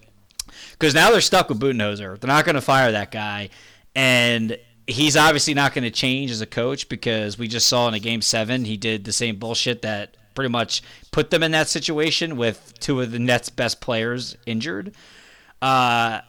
because 0.72 0.94
now 0.94 1.10
they're 1.10 1.20
stuck 1.20 1.48
with 1.48 1.60
Budenholzer. 1.60 2.18
They're 2.18 2.28
not 2.28 2.44
gonna 2.44 2.60
fire 2.60 2.92
that 2.92 3.10
guy, 3.10 3.50
and 3.94 4.58
he's 4.86 5.16
obviously 5.16 5.54
not 5.54 5.74
going 5.74 5.84
to 5.84 5.90
change 5.90 6.30
as 6.30 6.40
a 6.40 6.46
coach 6.46 6.88
because 6.88 7.38
we 7.38 7.48
just 7.48 7.68
saw 7.68 7.88
in 7.88 7.94
a 7.94 7.98
game 7.98 8.22
seven 8.22 8.64
he 8.64 8.76
did 8.76 9.04
the 9.04 9.12
same 9.12 9.36
bullshit 9.36 9.82
that 9.82 10.16
pretty 10.34 10.50
much 10.50 10.82
put 11.10 11.30
them 11.30 11.42
in 11.42 11.52
that 11.52 11.68
situation 11.68 12.36
with 12.36 12.74
two 12.80 13.00
of 13.00 13.12
the 13.12 13.18
Nets' 13.18 13.50
best 13.50 13.80
players 13.80 14.36
injured. 14.46 14.94
Uh, 15.62 16.20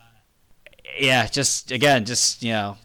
yeah, 1.00 1.28
just 1.28 1.72
again, 1.72 2.06
just 2.06 2.44
you 2.44 2.54
know, 2.54 2.78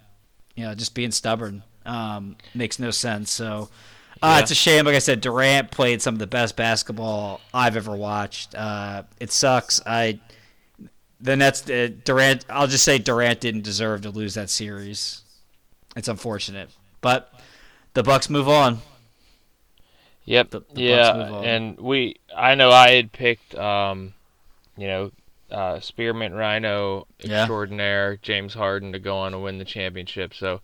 you 0.55 0.65
know, 0.65 0.75
just 0.75 0.95
being 0.95 1.11
stubborn 1.11 1.63
um, 1.87 2.37
makes 2.55 2.79
no 2.79 2.91
sense. 2.91 3.31
So. 3.31 3.69
Uh, 4.23 4.35
yeah. 4.37 4.41
It's 4.41 4.51
a 4.51 4.55
shame. 4.55 4.85
Like 4.85 4.97
I 4.97 4.99
said, 4.99 5.23
Durant 5.23 5.71
played 5.71 6.03
some 6.03 6.15
of 6.15 6.19
the 6.19 6.27
best 6.27 6.55
basketball 6.55 7.41
I've 7.55 7.75
ever 7.75 7.97
watched. 7.97 8.55
Uh, 8.55 9.05
it 9.19 9.33
sucks. 9.33 9.81
I 9.87 10.21
the 11.21 11.37
Nets 11.37 11.69
uh, 11.69 11.89
Durant. 12.05 12.45
I'll 12.49 12.67
just 12.67 12.85
say 12.85 12.99
Durant 12.99 13.41
didn't 13.41 13.63
deserve 13.63 14.03
to 14.03 14.11
lose 14.11 14.35
that 14.35 14.51
series. 14.51 15.23
It's 15.97 16.09
unfortunate, 16.09 16.71
but 17.01 17.33
the 17.95 18.03
Bucks 18.03 18.31
move 18.31 18.49
on. 18.49 18.81
Yep. 20.31 20.51
The, 20.51 20.61
the 20.75 20.83
yeah, 20.83 21.41
and 21.41 21.77
we 21.81 22.15
I 22.35 22.55
know 22.55 22.71
I 22.71 22.91
had 22.93 23.11
picked 23.11 23.57
um, 23.57 24.15
you 24.77 24.87
know, 24.87 25.11
uh, 25.51 25.81
Spearmint 25.81 26.37
Rhino 26.37 27.09
extraordinaire 27.19 28.13
yeah. 28.13 28.19
James 28.23 28.55
Harden 28.55 28.93
to 28.93 29.01
go 29.01 29.19
on 29.19 29.35
and 29.35 29.43
win 29.43 29.59
the 29.59 29.65
championship. 29.65 30.33
So 30.33 30.61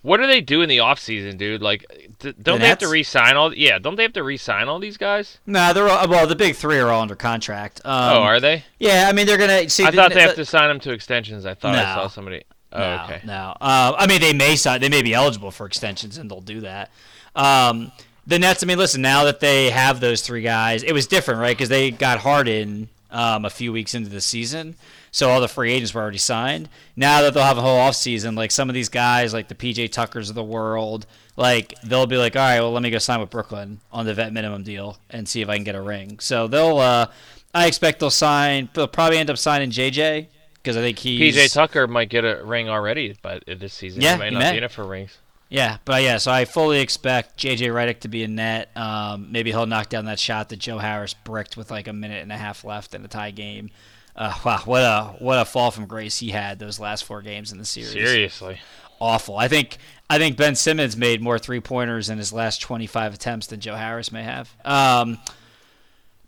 what 0.00 0.16
do 0.16 0.26
they 0.26 0.40
do 0.40 0.62
in 0.62 0.70
the 0.70 0.78
offseason, 0.78 1.36
dude? 1.36 1.60
Like, 1.60 1.84
d- 2.18 2.32
don't 2.40 2.54
the 2.54 2.62
they 2.62 2.68
have 2.68 2.78
to 2.78 2.88
re-sign 2.88 3.36
all? 3.36 3.54
Yeah, 3.54 3.78
don't 3.78 3.96
they 3.96 4.04
have 4.04 4.14
to 4.14 4.22
re-sign 4.22 4.68
all 4.68 4.78
these 4.78 4.96
guys? 4.96 5.38
Nah, 5.44 5.74
they're 5.74 5.90
all, 5.90 6.08
well. 6.08 6.26
The 6.26 6.34
big 6.34 6.56
three 6.56 6.78
are 6.78 6.88
all 6.88 7.02
under 7.02 7.14
contract. 7.14 7.82
Um, 7.84 8.16
oh, 8.16 8.22
are 8.22 8.40
they? 8.40 8.64
Yeah, 8.78 9.04
I 9.06 9.12
mean 9.12 9.26
they're 9.26 9.36
gonna. 9.36 9.68
See, 9.68 9.84
I 9.84 9.90
thought 9.90 10.14
they 10.14 10.22
have 10.22 10.36
to 10.36 10.46
sign 10.46 10.68
them 10.68 10.80
to 10.80 10.92
extensions. 10.92 11.44
I 11.44 11.52
thought 11.52 11.72
no, 11.72 11.82
I 11.82 11.94
saw 11.94 12.08
somebody. 12.08 12.44
Oh, 12.72 12.78
no, 12.78 13.02
okay. 13.04 13.20
No, 13.26 13.54
uh, 13.60 13.94
I 13.98 14.06
mean 14.06 14.22
they 14.22 14.32
may 14.32 14.56
sign. 14.56 14.80
They 14.80 14.88
may 14.88 15.02
be 15.02 15.12
eligible 15.12 15.50
for 15.50 15.66
extensions, 15.66 16.16
and 16.16 16.30
they'll 16.30 16.40
do 16.40 16.60
that. 16.62 16.90
Um, 17.36 17.92
the 18.26 18.38
Nets. 18.38 18.62
I 18.62 18.66
mean, 18.66 18.78
listen. 18.78 19.02
Now 19.02 19.24
that 19.24 19.40
they 19.40 19.70
have 19.70 20.00
those 20.00 20.22
three 20.22 20.42
guys, 20.42 20.82
it 20.82 20.92
was 20.92 21.06
different, 21.06 21.40
right? 21.40 21.56
Because 21.56 21.68
they 21.68 21.90
got 21.90 22.20
Harden 22.20 22.88
um, 23.10 23.44
a 23.44 23.50
few 23.50 23.72
weeks 23.72 23.94
into 23.94 24.08
the 24.08 24.20
season, 24.20 24.76
so 25.10 25.30
all 25.30 25.40
the 25.40 25.48
free 25.48 25.72
agents 25.72 25.94
were 25.94 26.00
already 26.00 26.18
signed. 26.18 26.68
Now 26.96 27.22
that 27.22 27.34
they'll 27.34 27.42
have 27.44 27.58
a 27.58 27.62
whole 27.62 27.78
off 27.78 27.96
season, 27.96 28.34
like 28.34 28.50
some 28.50 28.68
of 28.68 28.74
these 28.74 28.88
guys, 28.88 29.32
like 29.32 29.48
the 29.48 29.54
PJ 29.54 29.92
Tuckers 29.92 30.28
of 30.28 30.34
the 30.34 30.44
world, 30.44 31.06
like 31.36 31.74
they'll 31.82 32.06
be 32.06 32.16
like, 32.16 32.36
all 32.36 32.42
right, 32.42 32.60
well, 32.60 32.72
let 32.72 32.82
me 32.82 32.90
go 32.90 32.98
sign 32.98 33.20
with 33.20 33.30
Brooklyn 33.30 33.80
on 33.92 34.06
the 34.06 34.14
vet 34.14 34.32
minimum 34.32 34.62
deal 34.62 34.98
and 35.08 35.28
see 35.28 35.42
if 35.42 35.48
I 35.48 35.56
can 35.56 35.64
get 35.64 35.74
a 35.74 35.82
ring. 35.82 36.18
So 36.20 36.46
they'll. 36.46 36.78
Uh, 36.78 37.06
I 37.54 37.66
expect 37.66 38.00
they'll 38.00 38.10
sign. 38.10 38.68
They'll 38.74 38.88
probably 38.88 39.18
end 39.18 39.30
up 39.30 39.38
signing 39.38 39.70
JJ 39.70 40.28
because 40.54 40.76
I 40.76 40.80
think 40.80 40.98
he's 40.98 41.36
PJ 41.36 41.52
Tucker 41.52 41.86
might 41.86 42.08
get 42.08 42.24
a 42.24 42.42
ring 42.44 42.68
already, 42.68 43.16
but 43.22 43.44
this 43.46 43.74
season 43.74 44.02
yeah, 44.02 44.14
he 44.14 44.18
might 44.18 44.28
he 44.28 44.34
not 44.34 44.40
may. 44.40 44.50
be 44.52 44.58
in 44.58 44.64
it 44.64 44.70
for 44.70 44.84
rings. 44.84 45.18
Yeah, 45.50 45.78
but 45.84 46.04
yeah, 46.04 46.18
so 46.18 46.30
I 46.30 46.44
fully 46.44 46.80
expect 46.80 47.36
JJ 47.36 47.72
Redick 47.72 48.00
to 48.00 48.08
be 48.08 48.22
in 48.22 48.36
net. 48.36 48.70
Um, 48.76 49.32
maybe 49.32 49.50
he'll 49.50 49.66
knock 49.66 49.88
down 49.88 50.04
that 50.04 50.20
shot 50.20 50.48
that 50.50 50.60
Joe 50.60 50.78
Harris 50.78 51.12
bricked 51.12 51.56
with 51.56 51.72
like 51.72 51.88
a 51.88 51.92
minute 51.92 52.22
and 52.22 52.30
a 52.30 52.36
half 52.36 52.62
left 52.62 52.94
in 52.94 53.04
a 53.04 53.08
tie 53.08 53.32
game. 53.32 53.70
Uh, 54.14 54.32
wow, 54.44 54.62
what 54.64 54.82
a 54.82 55.16
what 55.18 55.40
a 55.40 55.44
fall 55.44 55.72
from 55.72 55.86
grace 55.86 56.18
he 56.18 56.30
had 56.30 56.60
those 56.60 56.78
last 56.78 57.04
four 57.04 57.20
games 57.20 57.50
in 57.50 57.58
the 57.58 57.64
series. 57.64 57.90
Seriously, 57.90 58.60
awful. 59.00 59.36
I 59.36 59.48
think 59.48 59.78
I 60.08 60.18
think 60.18 60.36
Ben 60.36 60.54
Simmons 60.54 60.96
made 60.96 61.20
more 61.20 61.38
three 61.38 61.60
pointers 61.60 62.10
in 62.10 62.18
his 62.18 62.32
last 62.32 62.60
25 62.60 63.14
attempts 63.14 63.48
than 63.48 63.58
Joe 63.58 63.74
Harris 63.74 64.12
may 64.12 64.22
have. 64.22 64.54
Um, 64.64 65.18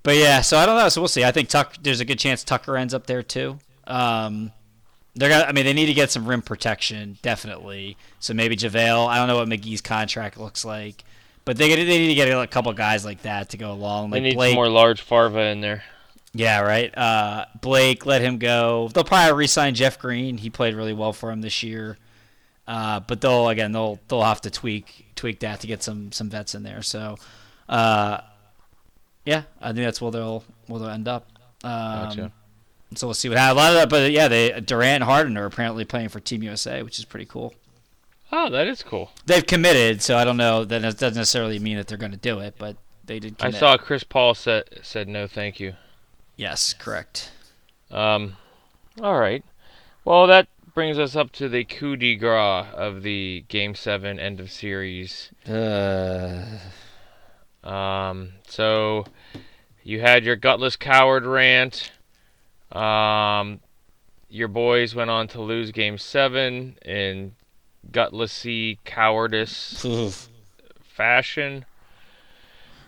but 0.03 0.17
yeah, 0.17 0.41
so 0.41 0.59
I 0.59 0.67
don't 0.67 0.77
know. 0.77 0.89
So 0.89 1.01
we'll 1.01 1.07
see. 1.07 1.23
I 1.23 1.31
think 1.31 1.49
Tuck. 1.49 1.77
There's 1.81 2.01
a 2.01 2.05
good 2.05 2.19
chance 2.19 2.43
Tucker 2.43 2.77
ends 2.77 2.93
up 2.93 3.07
there 3.07 3.23
too. 3.23 3.61
Um, 3.87 4.51
they're 5.15 5.29
gonna. 5.29 5.45
I 5.45 5.53
mean, 5.53 5.65
they 5.65 5.73
need 5.73 5.87
to 5.87 5.95
get 5.95 6.11
some 6.11 6.27
rim 6.27 6.43
protection, 6.43 7.19
definitely. 7.23 7.97
So 8.21 8.35
maybe 8.35 8.57
JaVale. 8.57 9.07
I 9.07 9.19
don't 9.19 9.29
know 9.29 9.37
what 9.37 9.49
McGee's 9.49 9.81
contract 9.81 10.39
looks 10.39 10.65
like, 10.65 11.05
but 11.45 11.57
they 11.57 11.69
they 11.69 11.99
need 11.99 12.09
to 12.09 12.15
get 12.15 12.29
a 12.29 12.47
couple 12.47 12.73
guys 12.73 13.05
like 13.05 13.23
that 13.23 13.51
to 13.51 13.57
go 13.57 13.73
along. 13.73 14.11
Like 14.11 14.23
they 14.23 14.29
need 14.29 14.35
Blake. 14.35 14.51
some 14.51 14.57
more 14.57 14.69
large 14.69 15.01
Farva 15.03 15.41
in 15.47 15.61
there. 15.61 15.85
Yeah, 16.35 16.61
right. 16.61 16.97
Uh, 16.97 17.45
Blake, 17.61 18.07
let 18.07 18.23
him 18.23 18.39
go. 18.39 18.89
They'll 18.95 19.05
probably 19.05 19.35
re-sign 19.35 19.75
Jeff 19.75 19.99
Green. 19.99 20.39
He 20.39 20.49
played 20.49 20.75
really 20.75 20.95
well 20.95 21.13
for 21.13 21.31
him 21.31 21.43
this 21.43 21.63
year. 21.63 21.99
Uh, 22.67 23.01
but 23.01 23.21
they'll 23.21 23.49
again 23.49 23.73
they'll 23.73 23.99
they'll 24.09 24.23
have 24.23 24.41
to 24.41 24.51
tweak 24.51 25.07
tweak 25.17 25.41
that 25.41 25.61
to 25.61 25.67
get 25.67 25.83
some 25.83 26.13
some 26.13 26.31
vets 26.31 26.55
in 26.55 26.63
there. 26.63 26.81
So, 26.81 27.17
uh, 27.69 28.21
yeah, 29.25 29.43
I 29.61 29.73
think 29.73 29.85
that's 29.85 30.01
where 30.01 30.13
they'll 30.13 30.45
where 30.69 30.81
they'll 30.81 30.89
end 30.89 31.09
up. 31.09 31.27
Um, 31.65 32.09
gotcha. 32.09 32.33
So 32.97 33.07
we'll 33.07 33.15
see 33.15 33.29
what 33.29 33.39
happens. 33.39 33.61
A 33.61 33.63
lot 33.63 33.73
of 33.73 33.75
that, 33.77 33.89
but 33.89 34.11
yeah, 34.13 34.29
they 34.29 34.61
Durant 34.61 35.03
and 35.03 35.05
Harden 35.05 35.37
are 35.37 35.47
apparently 35.47 35.85
playing 35.85 36.09
for 36.09 36.21
Team 36.21 36.43
USA, 36.43 36.83
which 36.83 36.99
is 36.99 37.05
pretty 37.05 37.27
cool. 37.27 37.55
Oh, 38.33 38.49
that 38.49 38.67
is 38.67 38.83
cool. 38.83 39.11
They've 39.27 39.47
committed, 39.47 40.01
so 40.01 40.17
I 40.17 40.25
don't 40.25 40.39
know. 40.39 40.65
That 40.65 40.81
doesn't 40.81 41.15
necessarily 41.15 41.59
mean 41.59 41.77
that 41.77 41.87
they're 41.87 41.99
going 41.99 42.13
to 42.13 42.19
do 42.19 42.39
it, 42.41 42.55
but 42.59 42.77
they 43.05 43.19
did. 43.19 43.37
Commit. 43.37 43.57
I 43.57 43.59
saw 43.59 43.77
Chris 43.77 44.05
Paul 44.05 44.35
said 44.35 44.65
said 44.83 45.07
no, 45.07 45.27
thank 45.27 45.61
you. 45.61 45.75
Yes, 46.37 46.73
correct. 46.73 47.31
Um, 47.91 48.37
all 49.01 49.19
right. 49.19 49.45
Well, 50.05 50.27
that 50.27 50.49
brings 50.75 50.99
us 50.99 51.15
up 51.15 51.31
to 51.33 51.49
the 51.49 51.65
coup 51.65 51.97
de 51.97 52.17
grace 52.17 52.67
of 52.75 53.03
the 53.03 53.45
Game 53.49 53.75
Seven 53.75 54.19
end 54.19 54.41
of 54.41 54.51
series. 54.51 55.31
Uh. 55.47 56.59
Um. 57.63 58.33
So, 58.49 59.05
you 59.85 60.01
had 60.01 60.25
your 60.25 60.37
gutless 60.37 60.77
coward 60.77 61.27
rant. 61.27 61.93
Um, 62.73 63.61
your 64.29 64.49
boys 64.49 64.95
went 64.95 65.11
on 65.11 65.29
to 65.29 65.41
lose 65.43 65.71
Game 65.73 65.99
Seven 65.99 66.79
in 66.85 67.35
gutlessy 67.91 68.79
cowardice 68.85 69.85
fashion. 70.83 71.65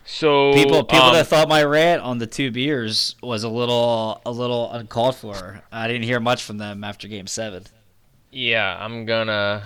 So 0.07 0.53
people 0.53 0.83
people 0.83 1.05
um, 1.07 1.13
that 1.15 1.27
thought 1.27 1.49
my 1.49 1.63
rant 1.63 2.01
on 2.03 2.19
the 2.19 2.27
two 2.27 2.51
beers 2.51 3.15
was 3.23 3.43
a 3.43 3.49
little 3.49 4.21
a 4.25 4.31
little 4.31 4.71
uncalled 4.71 5.15
for. 5.15 5.61
I 5.71 5.87
didn't 5.87 6.03
hear 6.03 6.19
much 6.19 6.43
from 6.43 6.57
them 6.57 6.83
after 6.83 7.07
Game 7.07 7.27
Seven. 7.27 7.63
Yeah, 8.31 8.77
I'm 8.79 9.05
gonna 9.05 9.63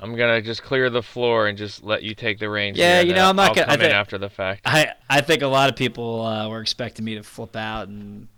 I'm 0.00 0.16
gonna 0.16 0.40
just 0.40 0.62
clear 0.62 0.88
the 0.88 1.02
floor 1.02 1.48
and 1.48 1.58
just 1.58 1.82
let 1.84 2.02
you 2.02 2.14
take 2.14 2.38
the 2.38 2.48
reins. 2.48 2.78
Yeah, 2.78 3.00
you 3.00 3.12
know, 3.12 3.28
I'm 3.28 3.36
not 3.36 3.50
I'll 3.50 3.54
gonna- 3.54 3.66
I 3.66 3.70
come 3.76 3.80
in 3.82 3.86
think- 3.88 3.94
after 3.94 4.16
the 4.18 4.30
fact. 4.30 4.62
I 4.64 4.92
I 5.10 5.20
think 5.20 5.42
a 5.42 5.46
lot 5.48 5.68
of 5.68 5.76
people 5.76 6.22
uh, 6.22 6.48
were 6.48 6.60
expecting 6.60 7.04
me 7.04 7.16
to 7.16 7.22
flip 7.22 7.54
out 7.54 7.88
and 7.88 8.28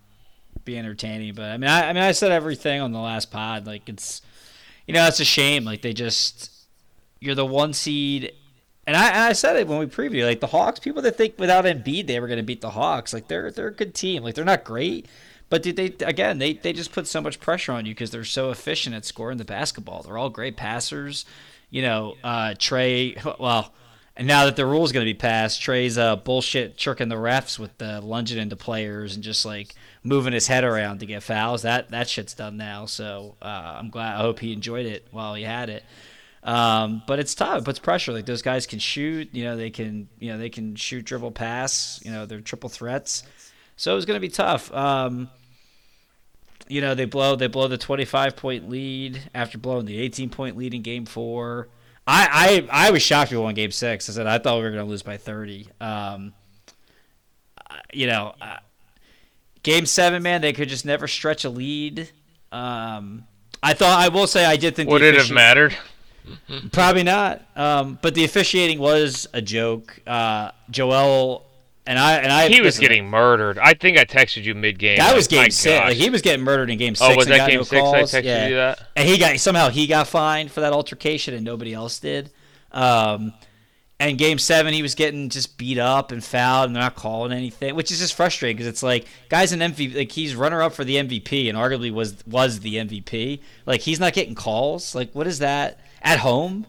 be 0.67 0.79
entertaining, 0.79 1.35
but 1.35 1.51
I 1.51 1.57
mean, 1.57 1.71
I, 1.71 1.89
I 1.89 1.93
mean, 1.95 2.03
I 2.03 2.13
said 2.13 2.33
everything 2.33 2.83
on 2.83 2.93
the 2.93 2.99
last 2.99 3.31
pod. 3.31 3.67
Like 3.67 3.89
it's, 3.89 4.21
you 4.87 4.93
know, 4.93 5.07
it's 5.07 5.21
a 5.21 5.25
shame. 5.25 5.65
Like 5.65 5.81
they 5.81 5.95
just, 5.95 6.51
you're 7.21 7.35
the 7.35 7.47
one 7.47 7.73
seed, 7.73 8.33
and 8.87 8.95
I 8.97 9.09
and 9.09 9.23
I 9.23 9.33
said 9.33 9.57
it 9.57 9.67
when 9.67 9.79
we 9.79 9.87
previewed. 9.87 10.27
Like 10.27 10.41
the 10.41 10.49
Hawks, 10.49 10.79
people 10.79 11.01
that 11.03 11.17
think 11.17 11.39
without 11.39 11.65
Embiid 11.65 12.07
they 12.07 12.21
were 12.21 12.27
going 12.27 12.37
to 12.39 12.43
beat 12.43 12.61
the 12.61 12.71
Hawks, 12.71 13.15
like 13.15 13.29
they're 13.29 13.51
they're 13.51 13.69
a 13.69 13.75
good 13.75 13.95
team. 13.95 14.23
Like 14.23 14.35
they're 14.35 14.45
not 14.45 14.65
great. 14.65 15.07
But 15.49 15.63
did 15.63 15.77
they 15.77 15.95
again? 16.05 16.39
They 16.39 16.55
they 16.55 16.73
just 16.73 16.93
put 16.93 17.07
so 17.07 17.21
much 17.21 17.41
pressure 17.41 17.73
on 17.73 17.87
you 17.87 17.93
because 17.95 18.11
they're 18.11 18.25
so 18.25 18.51
efficient 18.51 18.95
at 18.95 19.05
scoring 19.05 19.39
the 19.39 19.45
basketball. 19.45 20.03
They're 20.03 20.19
all 20.19 20.31
great 20.31 20.57
passers. 20.57 21.25
You 21.71 21.83
know, 21.83 22.17
uh, 22.23 22.55
Trey. 22.59 23.17
Well, 23.39 23.73
and 24.17 24.27
now 24.27 24.47
that 24.47 24.57
the 24.57 24.65
rule 24.65 24.85
is 24.85 24.93
going 24.93 25.05
to 25.05 25.13
be 25.13 25.19
passed, 25.19 25.61
Trey's 25.61 25.99
uh, 25.99 26.17
bullshit 26.17 26.79
tricking 26.79 27.09
the 27.09 27.17
refs 27.17 27.59
with 27.59 27.77
the 27.77 28.01
lunging 28.01 28.39
into 28.39 28.57
players 28.57 29.15
and 29.15 29.23
just 29.23 29.45
like 29.45 29.75
moving 30.03 30.33
his 30.33 30.47
head 30.47 30.65
around 30.65 31.01
to 31.01 31.07
get 31.07 31.23
fouls. 31.23 31.63
That 31.63 31.91
that 31.91 32.09
shit's 32.09 32.33
done 32.33 32.57
now. 32.57 32.87
So 32.87 33.37
uh, 33.43 33.77
I'm 33.79 33.91
glad. 33.91 34.17
I 34.17 34.21
hope 34.21 34.39
he 34.39 34.53
enjoyed 34.53 34.87
it 34.87 35.07
while 35.11 35.35
he 35.35 35.43
had 35.43 35.69
it. 35.69 35.85
Um, 36.43 37.03
but 37.07 37.19
it's 37.19 37.35
tough. 37.35 37.59
It 37.59 37.65
puts 37.65 37.79
pressure. 37.79 38.13
Like 38.13 38.25
those 38.25 38.41
guys 38.41 38.67
can 38.67 38.79
shoot. 38.79 39.29
You 39.33 39.45
know, 39.45 39.57
they 39.57 39.71
can. 39.71 40.09
You 40.19 40.33
know, 40.33 40.39
they 40.39 40.49
can 40.49 40.77
shoot, 40.77 41.05
dribble, 41.05 41.33
pass. 41.33 42.01
You 42.03 42.13
know, 42.13 42.25
they're 42.25 42.41
triple 42.41 42.71
threats. 42.71 43.23
So 43.77 43.93
it 43.93 43.97
was 43.97 44.07
going 44.07 44.17
to 44.17 44.27
be 44.27 44.33
tough. 44.33 44.73
Um, 44.73 45.29
you 46.69 46.81
know, 46.81 46.95
they 46.95 47.05
blow 47.05 47.37
they 47.37 47.49
blow 47.49 47.69
the 47.69 47.77
25 47.77 48.35
point 48.37 48.69
lead 48.71 49.31
after 49.35 49.59
blowing 49.59 49.85
the 49.85 49.99
18 49.99 50.31
point 50.31 50.57
lead 50.57 50.73
in 50.73 50.81
game 50.81 51.05
four. 51.05 51.69
I, 52.07 52.67
I, 52.71 52.87
I 52.87 52.91
was 52.91 53.03
shocked 53.03 53.33
we 53.33 53.39
won 53.39 53.55
game 53.55 53.73
six. 53.73 54.09
I 54.09 54.13
said 54.13 54.27
I 54.27 54.39
thought 54.39 54.59
we 54.59 54.63
were 54.63 54.71
going 54.71 54.85
to 54.85 54.91
lose 54.91 55.03
by 55.03 55.17
30. 55.17 55.69
Um, 55.81 56.35
you 57.93 58.07
know, 58.07 58.35
uh, 58.41 58.59
game 59.63 59.87
seven, 59.87 60.23
man, 60.23 60.41
they 60.41 60.53
could 60.53 60.69
just 60.69 60.85
never 60.85 61.09
stretch 61.09 61.45
a 61.45 61.51
lead. 61.51 62.11
Um, 62.53 63.25
I 63.63 63.75
thought 63.75 64.01
I 64.01 64.09
will 64.09 64.27
say 64.27 64.45
I 64.45 64.57
did 64.57 64.77
think 64.77 64.89
Would 64.91 65.03
it 65.03 65.17
have 65.17 65.31
mattered? 65.31 65.77
Probably 66.73 67.03
not. 67.03 67.43
Um, 67.57 67.99
but 68.03 68.15
the 68.15 68.25
officiating 68.25 68.79
was 68.79 69.27
a 69.33 69.43
joke. 69.43 70.01
Uh, 70.07 70.51
Joel 70.71 71.45
and 71.87 71.99
I 71.99 72.17
and 72.17 72.33
I 72.33 72.49
He 72.49 72.61
was 72.61 72.77
listen, 72.77 72.83
getting 72.83 73.09
murdered. 73.09 73.59
I 73.59 73.75
think 73.75 73.99
I 73.99 74.05
texted 74.05 74.45
you 74.45 74.55
mid 74.55 74.79
game. 74.79 74.99
that 74.99 75.15
was 75.15 75.29
game 75.29 75.43
my 75.43 75.49
six. 75.49 75.81
Like, 75.81 75.97
he 75.97 76.11
was 76.11 76.23
getting 76.23 76.45
murdered 76.45 76.71
in 76.71 76.79
game 76.79 76.95
six. 76.95 77.11
oh, 77.11 77.17
was 77.17 77.27
that 77.27 77.49
game 77.49 77.59
no 77.59 77.63
six? 77.63 77.83
I 77.83 78.03
texted 78.03 78.25
yeah. 78.25 78.49
you 78.49 78.55
that. 78.57 78.89
And 78.97 79.09
he 79.09 79.19
got 79.19 79.39
somehow 79.39 79.69
he 79.69 79.87
got 79.87 80.09
fined 80.09 80.51
for 80.51 80.61
that 80.61 80.73
altercation 80.73 81.35
and 81.35 81.45
nobody 81.45 81.73
else 81.73 81.99
did. 81.99 82.31
Um, 82.73 83.33
and 83.99 84.19
game 84.19 84.39
seven, 84.39 84.75
he 84.75 84.83
was 84.83 84.95
getting 84.95 85.31
just 85.31 85.57
beat 85.57 85.79
up 85.79 86.13
and 86.13 86.23
fouled, 86.23 86.67
and 86.67 86.77
they're 86.77 86.83
not 86.83 86.97
calling 86.97 87.33
anything, 87.33 87.75
which 87.75 87.91
is 87.91 87.99
just 87.99 88.15
frustrating 88.15 88.57
because 88.57 88.67
it's 88.67 88.83
like 88.83 89.07
guys 89.31 89.53
an 89.53 89.61
MVP, 89.61 89.97
like 89.97 90.13
he's 90.13 90.37
runner 90.37 90.61
up 90.61 90.75
for 90.75 90.85
the 90.85 90.97
MVP 90.97 91.49
and 91.49 91.57
arguably 91.57 91.91
was 91.91 92.17
was 92.27 92.61
the 92.61 92.75
MVP. 92.75 93.41
Like 93.65 93.81
he's 93.81 93.99
not 93.99 94.13
getting 94.13 94.35
calls. 94.35 94.95
Like 94.95 95.15
what 95.15 95.27
is 95.27 95.39
that 95.39 95.81
at 96.03 96.19
home? 96.19 96.67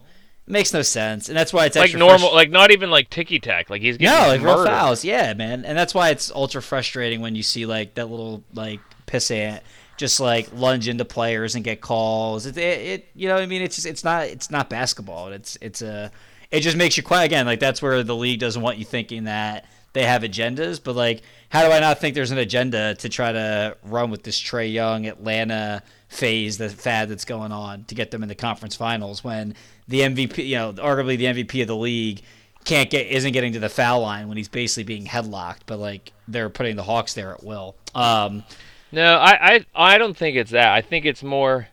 It 0.48 0.52
makes 0.52 0.74
no 0.74 0.82
sense, 0.82 1.28
and 1.28 1.38
that's 1.38 1.52
why 1.52 1.66
it's 1.66 1.76
Like 1.76 1.94
normal, 1.94 2.30
frust- 2.30 2.34
like 2.34 2.50
not 2.50 2.72
even 2.72 2.90
like 2.90 3.10
ticky 3.10 3.40
tack. 3.40 3.70
Like 3.70 3.82
he's 3.82 3.98
getting 3.98 4.18
no, 4.18 4.30
like 4.30 4.42
real 4.42 4.64
fouls. 4.64 5.04
Yeah, 5.04 5.34
man, 5.34 5.66
and 5.66 5.78
that's 5.78 5.94
why 5.94 6.10
it's 6.10 6.32
ultra 6.32 6.62
frustrating 6.62 7.20
when 7.22 7.36
you 7.36 7.44
see 7.44 7.66
like 7.66 7.96
that 7.96 8.10
little 8.10 8.44
like 8.54 8.80
piss 9.06 9.30
pissant 9.30 9.62
just 9.98 10.20
like 10.20 10.48
lunge 10.54 10.88
into 10.88 11.04
players 11.04 11.56
and 11.56 11.64
get 11.64 11.82
calls. 11.82 12.46
It, 12.46 12.58
it, 12.58 12.62
it 12.62 13.08
you 13.16 13.28
know, 13.28 13.34
what 13.34 13.44
I 13.44 13.48
mean, 13.48 13.62
it's 13.62 13.76
just 13.76 13.88
it's 13.88 14.04
not 14.04 14.28
it's 14.28 14.50
not 14.50 14.70
basketball. 14.70 15.30
It's 15.30 15.58
it's 15.60 15.82
a 15.82 16.12
it 16.52 16.62
just 16.62 16.78
makes 16.78 16.96
you 16.96 17.04
quiet 17.04 17.26
again. 17.26 17.46
Like 17.46 17.60
that's 17.60 17.82
where 17.82 18.04
the 18.04 18.16
league 18.16 18.40
doesn't 18.40 18.62
want 18.62 18.78
you 18.78 18.86
thinking 18.86 19.26
that 19.26 19.66
they 19.94 20.04
have 20.04 20.22
agendas. 20.22 20.80
But 20.82 20.96
like, 20.96 21.24
how 21.50 21.66
do 21.66 21.72
I 21.72 21.80
not 21.80 22.00
think 22.00 22.16
there's 22.16 22.32
an 22.32 22.38
agenda 22.38 22.96
to 22.96 23.10
try 23.10 23.32
to 23.32 23.76
run 23.84 24.12
with 24.12 24.24
this 24.24 24.40
Trey 24.40 24.68
Young 24.68 25.08
Atlanta 25.08 25.84
phase, 26.08 26.58
the 26.58 26.70
fad 26.70 27.10
that's 27.10 27.26
going 27.26 27.52
on 27.52 27.84
to 27.86 27.96
get 27.96 28.12
them 28.12 28.24
in 28.24 28.30
the 28.30 28.36
conference 28.36 28.76
finals 28.76 29.24
when 29.24 29.56
the 29.88 30.02
MVP, 30.04 30.44
you 30.44 30.56
know, 30.56 30.74
arguably 30.74 31.18
the 31.18 31.28
MVP 31.28 31.62
of 31.62 31.68
the 31.68 31.76
league 31.76 32.22
can't 32.66 32.90
get 32.90 33.08
isn't 33.08 33.32
getting 33.32 33.54
to 33.54 33.60
the 33.60 33.70
foul 33.70 34.02
line 34.02 34.28
when 34.28 34.38
he's 34.38 34.50
basically 34.50 34.84
being 34.84 35.06
headlocked, 35.06 35.62
but 35.66 35.80
like 35.80 36.14
they're 36.28 36.50
putting 36.50 36.76
the 36.76 36.84
Hawks 36.84 37.14
there 37.14 37.32
at 37.34 37.44
will. 37.44 37.76
Um, 37.96 38.44
No, 38.92 39.18
I, 39.18 39.56
I, 39.56 39.66
I 39.76 39.98
don't 39.98 40.16
think 40.16 40.38
it's 40.38 40.52
that. 40.52 40.70
I 40.74 40.82
think 40.82 41.06
it's 41.06 41.24
more. 41.24 41.68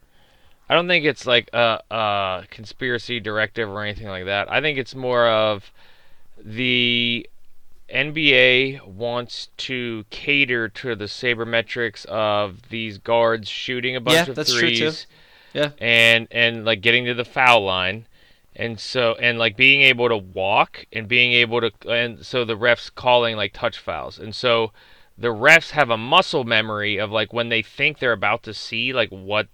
I 0.69 0.75
don't 0.75 0.89
think 0.89 1.05
it's 1.05 1.27
like 1.27 1.51
a, 1.53 1.81
a 1.91 2.47
conspiracy 2.51 3.21
directive 3.21 3.69
or 3.69 3.83
anything 3.83 4.09
like 4.09 4.27
that. 4.27 4.51
I 4.53 4.61
think 4.61 4.79
it's 4.79 4.95
more 4.95 5.27
of 5.29 5.73
the 6.39 7.29
NBA 7.89 8.81
wants 8.81 9.49
to 9.59 10.05
cater 10.11 10.69
to 10.71 10.97
the 10.97 11.07
sabermetrics 11.07 12.07
of 12.07 12.71
these 12.71 12.99
guards 12.99 13.49
shooting 13.49 13.97
a 13.97 14.01
bunch 14.01 14.29
Yeah, 14.29 14.31
of 14.31 14.37
that's 14.37 14.53
true, 14.55 14.71
threes. 14.71 15.07
Yeah. 15.55 15.71
And 15.79 16.29
and 16.31 16.65
like 16.65 16.81
getting 16.83 17.07
to 17.07 17.15
the 17.15 17.25
foul 17.25 17.65
line. 17.65 18.07
And 18.57 18.79
so 18.79 19.15
and 19.15 19.39
like 19.39 19.57
being 19.57 19.81
able 19.83 20.09
to 20.09 20.17
walk 20.17 20.85
and 20.93 21.09
being 21.09 21.33
able 21.33 21.61
to 21.61 21.73
and 21.89 22.25
so 22.25 22.45
the 22.45 22.57
refs 22.57 22.95
calling 22.95 23.37
like 23.37 23.53
touch 23.53 23.79
fouls. 23.79 24.19
And 24.19 24.35
so 24.35 24.73
the 25.17 25.29
refs 25.29 25.71
have 25.71 25.91
a 25.91 25.97
muscle 25.97 26.45
memory 26.45 26.99
of 26.99 27.11
like 27.11 27.33
when 27.33 27.49
they 27.49 27.63
think 27.63 27.99
they're 27.99 28.13
about 28.13 28.43
to 28.45 28.55
see 28.55 28.93
like 28.93 29.11
what 29.11 29.49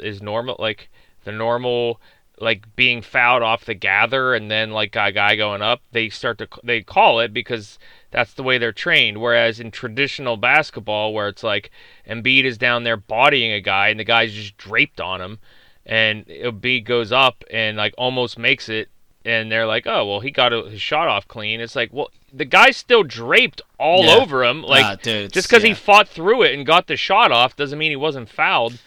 is 0.00 0.22
normal 0.22 0.56
like 0.58 0.90
the 1.24 1.32
normal 1.32 2.00
like 2.38 2.74
being 2.76 3.00
fouled 3.00 3.42
off 3.42 3.64
the 3.64 3.74
gather 3.74 4.34
and 4.34 4.50
then 4.50 4.70
like 4.70 4.94
a 4.96 5.12
guy 5.12 5.36
going 5.36 5.62
up 5.62 5.80
they 5.92 6.08
start 6.08 6.38
to 6.38 6.48
they 6.62 6.82
call 6.82 7.20
it 7.20 7.32
because 7.32 7.78
that's 8.10 8.32
the 8.34 8.42
way 8.42 8.58
they're 8.58 8.72
trained. 8.72 9.18
Whereas 9.20 9.60
in 9.60 9.70
traditional 9.70 10.36
basketball 10.36 11.12
where 11.12 11.28
it's 11.28 11.42
like 11.42 11.70
Embiid 12.08 12.44
is 12.44 12.58
down 12.58 12.84
there 12.84 12.96
bodying 12.96 13.52
a 13.52 13.60
guy 13.60 13.88
and 13.88 13.98
the 14.00 14.04
guy's 14.04 14.32
just 14.32 14.56
draped 14.56 15.00
on 15.00 15.20
him 15.20 15.38
and 15.84 16.26
Embiid 16.26 16.84
goes 16.84 17.12
up 17.12 17.44
and 17.50 17.76
like 17.76 17.94
almost 17.98 18.38
makes 18.38 18.68
it 18.68 18.88
and 19.24 19.50
they're 19.50 19.66
like 19.66 19.86
oh 19.86 20.06
well 20.06 20.20
he 20.20 20.30
got 20.30 20.52
his 20.52 20.80
shot 20.80 21.08
off 21.08 21.26
clean. 21.28 21.60
It's 21.60 21.76
like 21.76 21.92
well 21.92 22.10
the 22.32 22.44
guy's 22.44 22.76
still 22.76 23.02
draped 23.02 23.60
all 23.78 24.04
Yeah. 24.04 24.16
over 24.18 24.44
him. 24.44 24.62
Like 24.62 24.84
Ah, 24.84 24.96
dude, 25.02 25.32
just 25.32 25.48
because 25.48 25.62
he 25.62 25.74
fought 25.74 26.08
through 26.08 26.42
it 26.42 26.54
and 26.54 26.64
got 26.66 26.86
the 26.86 26.96
shot 26.96 27.32
off 27.32 27.56
doesn't 27.56 27.78
mean 27.78 27.90
he 27.90 27.96
wasn't 27.96 28.28
fouled. 28.28 28.78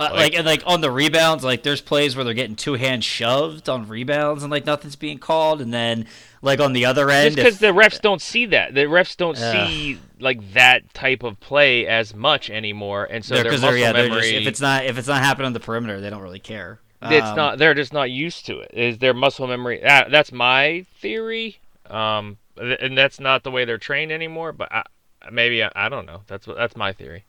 Uh, 0.00 0.10
like, 0.14 0.34
and 0.34 0.44
like 0.44 0.62
on 0.66 0.80
the 0.80 0.90
rebounds, 0.90 1.44
like 1.44 1.62
there's 1.62 1.80
plays 1.80 2.16
where 2.16 2.24
they're 2.24 2.34
getting 2.34 2.56
two 2.56 2.74
hands 2.74 3.04
shoved 3.04 3.68
on 3.68 3.86
rebounds 3.86 4.42
and 4.42 4.50
like 4.50 4.66
nothing's 4.66 4.96
being 4.96 5.18
called, 5.18 5.60
and 5.60 5.72
then 5.72 6.06
like 6.42 6.60
on 6.60 6.72
the 6.72 6.84
other 6.84 7.08
end, 7.08 7.36
just 7.36 7.36
because 7.36 7.58
the 7.58 7.68
refs 7.72 8.00
don't 8.00 8.20
see 8.20 8.46
that 8.46 8.74
the 8.74 8.82
refs 8.82 9.16
don't 9.16 9.38
Ugh. 9.38 9.52
see 9.52 9.98
like 10.20 10.52
that 10.54 10.92
type 10.92 11.22
of 11.22 11.38
play 11.40 11.86
as 11.86 12.14
much 12.14 12.50
anymore 12.50 13.04
and 13.10 13.24
so 13.24 13.34
they're, 13.34 13.44
their 13.44 13.52
muscle 13.52 13.76
yeah, 13.76 13.92
memory 13.92 14.20
just, 14.20 14.32
if 14.34 14.46
it's 14.46 14.60
not 14.60 14.84
if 14.84 14.98
it's 14.98 15.08
not 15.08 15.22
happening 15.22 15.46
on 15.46 15.52
the 15.52 15.60
perimeter, 15.60 16.00
they 16.00 16.10
don't 16.10 16.22
really 16.22 16.38
care. 16.40 16.80
it's 17.02 17.28
Um, 17.30 17.36
not 17.36 17.58
they're 17.58 17.74
just 17.74 17.92
not 17.92 18.10
used 18.10 18.46
to 18.46 18.58
it 18.60 18.70
is 18.74 18.98
their 18.98 19.14
muscle 19.14 19.46
memory 19.46 19.80
that, 19.82 20.10
that's 20.10 20.30
my 20.32 20.84
theory 21.00 21.58
um 21.88 22.38
and 22.56 22.96
that's 22.96 23.18
not 23.18 23.42
the 23.42 23.50
way 23.50 23.64
they're 23.64 23.78
trained 23.78 24.12
anymore 24.12 24.52
but 24.52 24.70
I, 24.70 24.82
maybe 25.30 25.64
I, 25.64 25.70
I 25.74 25.88
don't 25.88 26.06
know 26.06 26.22
that's 26.28 26.46
what 26.46 26.56
that's 26.56 26.76
my 26.76 26.92
theory 26.92 27.24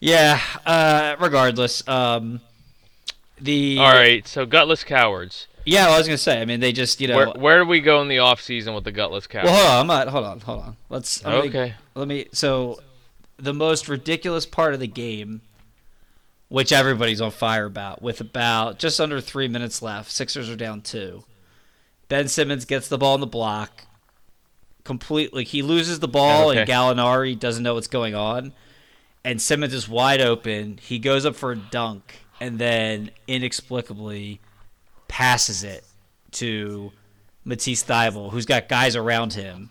Yeah. 0.00 0.40
Uh, 0.64 1.16
regardless, 1.18 1.86
um, 1.88 2.40
the 3.40 3.78
all 3.80 3.92
right 3.92 4.26
so 4.28 4.46
gutless 4.46 4.84
cowards 4.84 5.47
Yeah, 5.68 5.86
well, 5.86 5.94
I 5.94 5.98
was 5.98 6.06
gonna 6.06 6.18
say. 6.18 6.40
I 6.40 6.44
mean, 6.44 6.60
they 6.60 6.72
just 6.72 7.00
you 7.00 7.08
know. 7.08 7.16
where, 7.16 7.28
where 7.30 7.58
do 7.60 7.66
we 7.66 7.80
go 7.80 8.00
in 8.02 8.08
the 8.08 8.18
off 8.18 8.40
season 8.40 8.74
with 8.74 8.84
the 8.84 8.92
gutless 8.92 9.26
cowards 9.26 9.50
well, 9.50 9.56
hold 9.56 9.70
on. 9.70 9.80
I'm 9.80 9.86
not. 9.86 10.08
Hold 10.08 10.24
on. 10.24 10.40
Hold 10.40 10.60
on. 10.62 10.76
Let's. 10.88 11.24
let 11.24 11.42
me- 11.42 11.48
okay 11.48 11.74
let 11.94 12.06
me 12.08 12.26
so 12.32 12.80
the 13.38 13.52
most 13.54 13.88
ridiculous 13.88 14.46
part 14.46 14.72
of 14.74 14.80
the 14.80 14.86
game 14.86 15.40
which 16.48 16.72
everybody's 16.72 17.20
on 17.20 17.30
fire 17.30 17.66
about 17.66 18.00
with 18.00 18.20
about 18.20 18.78
just 18.78 19.00
under 19.00 19.20
three 19.20 19.48
minutes 19.48 19.82
left 19.82 20.10
sixers 20.10 20.48
are 20.48 20.56
down 20.56 20.80
two 20.80 21.24
ben 22.08 22.26
simmons 22.28 22.64
gets 22.64 22.88
the 22.88 22.96
ball 22.98 23.14
in 23.16 23.20
the 23.20 23.26
block 23.26 23.84
completely 24.84 25.44
he 25.44 25.60
loses 25.60 25.98
the 26.00 26.08
ball 26.08 26.50
Okay. 26.50 26.60
and 26.60 26.68
gallinari 26.70 27.38
doesn't 27.38 27.62
know 27.62 27.74
what's 27.74 27.86
going 27.88 28.14
on 28.14 28.52
and 29.24 29.42
simmons 29.42 29.74
is 29.74 29.88
wide 29.88 30.20
open 30.20 30.78
he 30.80 30.98
goes 30.98 31.26
up 31.26 31.34
for 31.36 31.52
a 31.52 31.56
dunk 31.56 32.20
and 32.40 32.58
then 32.58 33.10
inexplicably 33.26 34.40
passes 35.08 35.64
it 35.64 35.84
to 36.32 36.92
Matisse 37.44 37.82
Thybulle, 37.82 38.30
who's 38.30 38.46
got 38.46 38.68
guys 38.68 38.94
around 38.94 39.32
him 39.32 39.70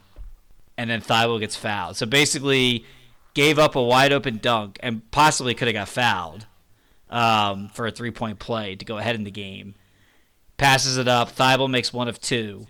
and 0.77 0.89
then 0.89 1.01
Thybulle 1.01 1.39
gets 1.39 1.55
fouled. 1.55 1.97
So 1.97 2.05
basically, 2.05 2.85
gave 3.33 3.59
up 3.59 3.75
a 3.75 3.81
wide 3.81 4.13
open 4.13 4.37
dunk 4.37 4.77
and 4.81 5.09
possibly 5.11 5.53
could 5.53 5.67
have 5.67 5.75
got 5.75 5.89
fouled 5.89 6.45
um, 7.09 7.69
for 7.69 7.87
a 7.87 7.91
three 7.91 8.11
point 8.11 8.39
play 8.39 8.75
to 8.75 8.85
go 8.85 8.97
ahead 8.97 9.15
in 9.15 9.23
the 9.23 9.31
game. 9.31 9.75
Passes 10.57 10.97
it 10.97 11.07
up. 11.07 11.35
Thybulle 11.35 11.69
makes 11.69 11.91
one 11.91 12.07
of 12.07 12.19
two, 12.19 12.67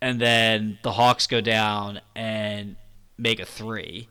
and 0.00 0.20
then 0.20 0.78
the 0.82 0.92
Hawks 0.92 1.26
go 1.26 1.40
down 1.40 2.00
and 2.14 2.76
make 3.18 3.40
a 3.40 3.44
three, 3.44 4.08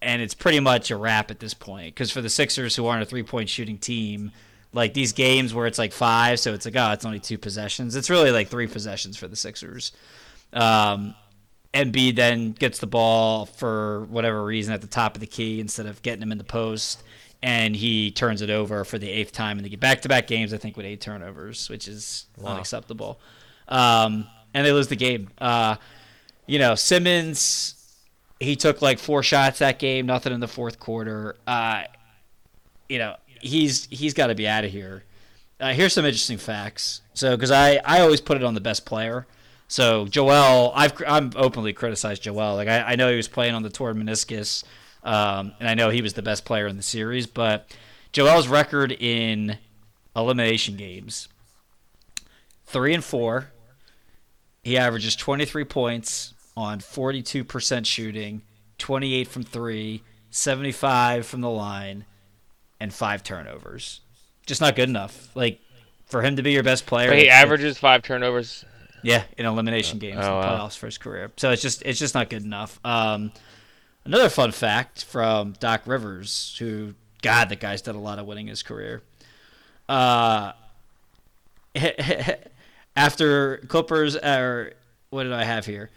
and 0.00 0.22
it's 0.22 0.34
pretty 0.34 0.60
much 0.60 0.90
a 0.90 0.96
wrap 0.96 1.30
at 1.30 1.40
this 1.40 1.54
point. 1.54 1.94
Because 1.94 2.10
for 2.10 2.20
the 2.20 2.30
Sixers, 2.30 2.76
who 2.76 2.86
aren't 2.86 3.02
a 3.02 3.06
three 3.06 3.24
point 3.24 3.48
shooting 3.48 3.78
team, 3.78 4.30
Like 4.74 4.92
these 4.92 5.12
games 5.12 5.54
where 5.54 5.66
it's 5.66 5.78
like 5.78 5.92
five, 5.92 6.40
so 6.40 6.52
it's 6.52 6.66
like 6.66 6.76
oh, 6.76 6.92
it's 6.92 7.04
only 7.04 7.20
two 7.20 7.38
possessions. 7.38 7.96
It's 7.96 8.10
really 8.10 8.30
like 8.30 8.48
three 8.48 8.66
possessions 8.66 9.16
for 9.16 9.28
the 9.28 9.36
Sixers. 9.36 9.92
Um, 10.52 11.14
Embiid 11.72 12.16
then 12.16 12.52
gets 12.52 12.78
the 12.78 12.86
ball 12.86 13.46
for 13.46 14.04
whatever 14.10 14.44
reason 14.44 14.74
at 14.74 14.80
the 14.80 14.86
top 14.86 15.14
of 15.14 15.20
the 15.20 15.26
key 15.26 15.60
instead 15.60 15.86
of 15.86 16.02
getting 16.02 16.22
him 16.22 16.32
in 16.32 16.38
the 16.38 16.44
post, 16.44 17.02
and 17.42 17.74
he 17.74 18.10
turns 18.10 18.42
it 18.42 18.50
over 18.50 18.84
for 18.84 18.98
the 18.98 19.08
eighth 19.08 19.32
time 19.32 19.58
in 19.58 19.64
the 19.64 19.76
back-to-back 19.76 20.26
games. 20.26 20.52
I 20.52 20.58
think 20.58 20.76
with 20.76 20.86
eight 20.86 21.00
turnovers, 21.00 21.68
which 21.70 21.88
is 21.88 22.26
wow. 22.36 22.52
unacceptable. 22.52 23.20
Um, 23.68 24.26
and 24.52 24.64
they 24.64 24.72
lose 24.72 24.88
the 24.88 24.96
game. 24.96 25.30
Uh, 25.38 25.76
you 26.46 26.58
know, 26.58 26.74
Simmons, 26.74 27.74
he 28.38 28.56
took 28.56 28.82
like 28.82 28.98
four 28.98 29.22
shots 29.22 29.58
that 29.58 29.78
game, 29.78 30.06
nothing 30.06 30.32
in 30.32 30.40
the 30.40 30.48
fourth 30.48 30.78
quarter. 30.78 31.36
Uh, 31.46 31.84
you 32.88 32.98
know, 32.98 33.16
he's 33.44 33.86
he's 33.86 34.14
got 34.14 34.28
to 34.28 34.34
be 34.34 34.48
out 34.48 34.64
of 34.64 34.70
here. 34.70 35.04
Uh, 35.60 35.72
here's 35.72 35.92
some 35.92 36.04
interesting 36.04 36.38
facts. 36.38 37.02
So, 37.14 37.36
because 37.36 37.50
I 37.50 37.80
I 37.84 38.00
always 38.00 38.20
put 38.20 38.36
it 38.36 38.42
on 38.42 38.54
the 38.54 38.60
best 38.60 38.84
player. 38.86 39.26
So 39.68 40.06
Joel, 40.06 40.72
I've 40.74 40.92
I'm 41.06 41.32
openly 41.36 41.72
criticized 41.72 42.22
Joel. 42.22 42.54
Like 42.54 42.68
I, 42.68 42.80
I 42.92 42.96
know 42.96 43.10
he 43.10 43.16
was 43.16 43.28
playing 43.28 43.54
on 43.54 43.62
the 43.62 43.70
torn 43.70 44.02
meniscus, 44.02 44.64
um, 45.02 45.52
and 45.58 45.68
I 45.68 45.74
know 45.74 45.90
he 45.90 46.02
was 46.02 46.14
the 46.14 46.22
best 46.22 46.44
player 46.44 46.66
in 46.66 46.76
the 46.76 46.82
series. 46.82 47.26
But 47.26 47.74
Joel's 48.12 48.48
record 48.48 48.92
in 48.92 49.58
elimination 50.14 50.76
games, 50.76 51.28
three 52.66 52.94
and 52.94 53.04
four. 53.04 53.50
He 54.62 54.78
averages 54.78 55.14
23 55.14 55.64
points 55.64 56.32
on 56.56 56.78
42% 56.78 57.84
shooting, 57.84 58.40
28 58.78 59.28
from 59.28 59.42
three, 59.42 60.02
75 60.30 61.26
from 61.26 61.42
the 61.42 61.50
line, 61.50 62.06
and 62.80 62.92
five 62.92 63.22
turnovers. 63.22 64.00
Just 64.46 64.60
not 64.60 64.76
good 64.76 64.88
enough. 64.88 65.34
Like 65.34 65.60
for 66.06 66.22
him 66.22 66.36
to 66.36 66.42
be 66.42 66.52
your 66.52 66.62
best 66.62 66.86
player. 66.86 67.08
But 67.08 67.18
he 67.18 67.30
averages 67.30 67.78
five 67.78 68.02
turnovers. 68.02 68.64
Yeah, 69.02 69.24
in 69.36 69.44
elimination 69.44 69.98
games 69.98 70.16
oh, 70.18 70.20
in 70.20 70.40
the 70.40 70.46
playoffs 70.46 70.58
wow. 70.58 70.68
for 70.68 70.86
his 70.86 70.96
career. 70.96 71.30
So 71.36 71.50
it's 71.50 71.60
just 71.60 71.82
it's 71.82 71.98
just 71.98 72.14
not 72.14 72.30
good 72.30 72.42
enough. 72.42 72.80
Um, 72.84 73.32
another 74.04 74.30
fun 74.30 74.50
fact 74.50 75.04
from 75.04 75.52
Doc 75.60 75.82
Rivers, 75.84 76.56
who 76.58 76.94
God, 77.20 77.50
the 77.50 77.56
guy's 77.56 77.82
done 77.82 77.96
a 77.96 78.00
lot 78.00 78.18
of 78.18 78.26
winning 78.26 78.46
his 78.46 78.62
career. 78.62 79.02
Uh, 79.88 80.52
after 82.96 83.58
Clippers, 83.68 84.16
or 84.16 84.72
what 85.10 85.24
did 85.24 85.32
I 85.32 85.44
have 85.44 85.66
here? 85.66 85.90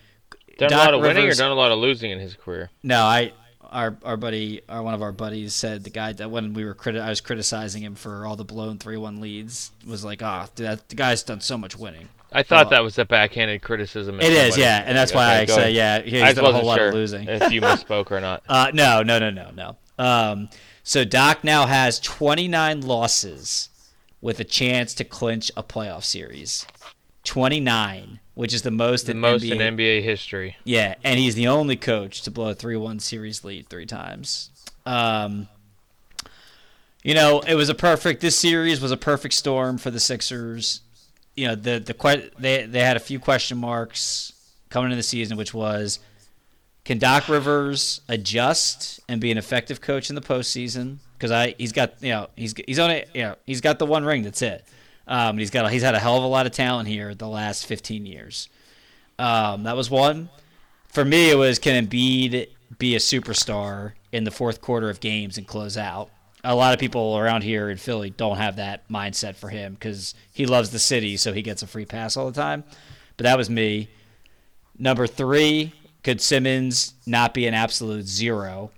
Done 0.57 0.69
Doc 0.69 0.79
a 0.79 0.83
lot 0.85 0.93
of 0.93 1.01
Rivers, 1.01 1.15
winning 1.15 1.31
or 1.31 1.35
done 1.35 1.51
a 1.51 1.55
lot 1.55 1.71
of 1.71 1.79
losing 1.79 2.11
in 2.11 2.19
his 2.19 2.35
career? 2.35 2.69
No, 2.83 3.03
I 3.03 3.31
our 3.71 3.97
our 4.03 4.17
buddy, 4.17 4.61
our 4.69 4.81
one 4.81 4.93
of 4.93 5.01
our 5.01 5.11
buddies 5.11 5.53
said 5.53 5.83
the 5.83 5.89
guy 5.89 6.13
that 6.13 6.31
when 6.31 6.53
we 6.53 6.65
were 6.65 6.75
criti- 6.75 7.01
I 7.01 7.09
was 7.09 7.21
criticizing 7.21 7.83
him 7.83 7.95
for 7.95 8.25
all 8.25 8.35
the 8.35 8.45
blown 8.45 8.77
three 8.77 8.97
one 8.97 9.19
leads 9.21 9.71
was 9.85 10.03
like, 10.03 10.21
ah, 10.23 10.47
oh, 10.47 10.51
the 10.55 10.95
guy's 10.95 11.23
done 11.23 11.41
so 11.41 11.57
much 11.57 11.77
winning. 11.77 12.09
I 12.31 12.43
thought 12.43 12.69
that 12.71 12.83
was 12.83 12.97
a 12.99 13.05
backhanded 13.05 13.61
criticism. 13.61 14.19
It 14.19 14.33
is, 14.33 14.57
yeah, 14.57 14.83
and 14.85 14.97
that's 14.97 15.13
why 15.13 15.41
okay, 15.43 15.53
I 15.53 15.55
say, 15.55 15.71
yeah, 15.71 16.01
he's 16.01 16.21
I 16.21 16.33
done 16.33 16.45
a 16.45 16.51
whole 16.51 16.65
lot 16.65 16.77
sure 16.77 16.89
of 16.89 16.93
losing. 16.93 17.27
if 17.27 17.51
you 17.51 17.61
misspoke 17.63 18.11
or 18.11 18.19
not. 18.19 18.43
Uh, 18.49 18.71
no, 18.73 19.01
no, 19.01 19.17
no, 19.17 19.29
no, 19.29 19.51
no. 19.51 19.77
Um, 19.97 20.49
so 20.83 21.03
Doc 21.05 21.43
now 21.43 21.65
has 21.65 21.99
29 21.99 22.81
losses 22.81 23.69
with 24.21 24.39
a 24.39 24.43
chance 24.43 24.93
to 24.95 25.03
clinch 25.03 25.51
a 25.55 25.63
playoff 25.63 26.03
series. 26.03 26.65
29, 27.27 28.19
which 28.33 28.53
is 28.53 28.63
the 28.63 28.71
most 28.71 29.05
the 29.05 29.11
in 29.11 29.19
most 29.19 29.43
NBA. 29.43 29.51
in 29.51 29.77
NBA 29.77 30.03
history. 30.03 30.55
Yeah, 30.63 30.95
and 31.03 31.19
he's 31.19 31.35
the 31.35 31.47
only 31.47 31.75
coach 31.75 32.21
to 32.23 32.31
blow 32.31 32.49
a 32.49 32.55
3-1 32.55 33.01
series 33.01 33.43
lead 33.43 33.67
three 33.69 33.85
times. 33.85 34.49
Um, 34.85 35.47
you 37.03 37.13
know, 37.13 37.41
it 37.41 37.55
was 37.55 37.69
a 37.69 37.75
perfect. 37.75 38.21
This 38.21 38.37
series 38.37 38.81
was 38.81 38.91
a 38.91 38.97
perfect 38.97 39.33
storm 39.33 39.77
for 39.77 39.91
the 39.91 39.99
Sixers. 39.99 40.81
You 41.35 41.49
know, 41.49 41.55
the 41.55 41.79
the 41.79 42.31
they 42.39 42.65
they 42.65 42.79
had 42.79 42.97
a 42.97 43.01
few 43.01 43.19
question 43.19 43.57
marks 43.57 44.33
coming 44.69 44.87
into 44.91 44.97
the 44.97 45.03
season, 45.03 45.37
which 45.37 45.53
was, 45.53 45.99
can 46.83 46.97
Doc 46.97 47.29
Rivers 47.29 48.01
adjust 48.09 48.99
and 49.07 49.21
be 49.21 49.31
an 49.31 49.37
effective 49.37 49.81
coach 49.81 50.09
in 50.09 50.15
the 50.15 50.21
postseason? 50.21 50.97
Because 51.17 51.31
I 51.31 51.55
he's 51.57 51.71
got 51.71 52.01
you 52.01 52.09
know 52.09 52.27
he's 52.35 52.55
he's 52.65 52.79
on 52.79 52.91
it 52.91 53.09
you 53.13 53.23
know 53.23 53.35
he's 53.45 53.61
got 53.61 53.79
the 53.79 53.85
one 53.85 54.03
ring. 54.03 54.23
That's 54.23 54.41
it. 54.41 54.65
Um, 55.07 55.37
he's 55.37 55.49
got 55.49 55.71
he's 55.71 55.83
had 55.83 55.95
a 55.95 55.99
hell 55.99 56.17
of 56.17 56.23
a 56.23 56.27
lot 56.27 56.45
of 56.45 56.51
talent 56.51 56.87
here 56.89 57.15
the 57.15 57.27
last 57.27 57.65
15 57.65 58.05
years. 58.05 58.49
Um, 59.17 59.63
that 59.63 59.75
was 59.75 59.89
one. 59.89 60.29
For 60.89 61.05
me, 61.05 61.29
it 61.31 61.37
was 61.37 61.59
can 61.59 61.87
Embiid 61.87 62.49
be 62.77 62.95
a 62.95 62.99
superstar 62.99 63.93
in 64.11 64.23
the 64.23 64.31
fourth 64.31 64.61
quarter 64.61 64.89
of 64.89 64.99
games 64.99 65.37
and 65.37 65.47
close 65.47 65.77
out? 65.77 66.09
A 66.43 66.55
lot 66.55 66.73
of 66.73 66.79
people 66.79 67.17
around 67.17 67.43
here 67.43 67.69
in 67.69 67.77
Philly 67.77 68.09
don't 68.09 68.37
have 68.37 68.57
that 68.57 68.87
mindset 68.89 69.35
for 69.35 69.49
him 69.49 69.73
because 69.73 70.13
he 70.31 70.45
loves 70.45 70.69
the 70.69 70.79
city, 70.79 71.17
so 71.17 71.33
he 71.33 71.41
gets 71.41 71.63
a 71.63 71.67
free 71.67 71.85
pass 71.85 72.15
all 72.15 72.29
the 72.29 72.39
time. 72.39 72.63
But 73.15 73.23
that 73.23 73.37
was 73.37 73.49
me. 73.49 73.89
Number 74.77 75.07
three, 75.07 75.73
could 76.03 76.21
Simmons 76.21 76.93
not 77.05 77.33
be 77.33 77.47
an 77.47 77.53
absolute 77.53 78.07
zero? 78.07 78.71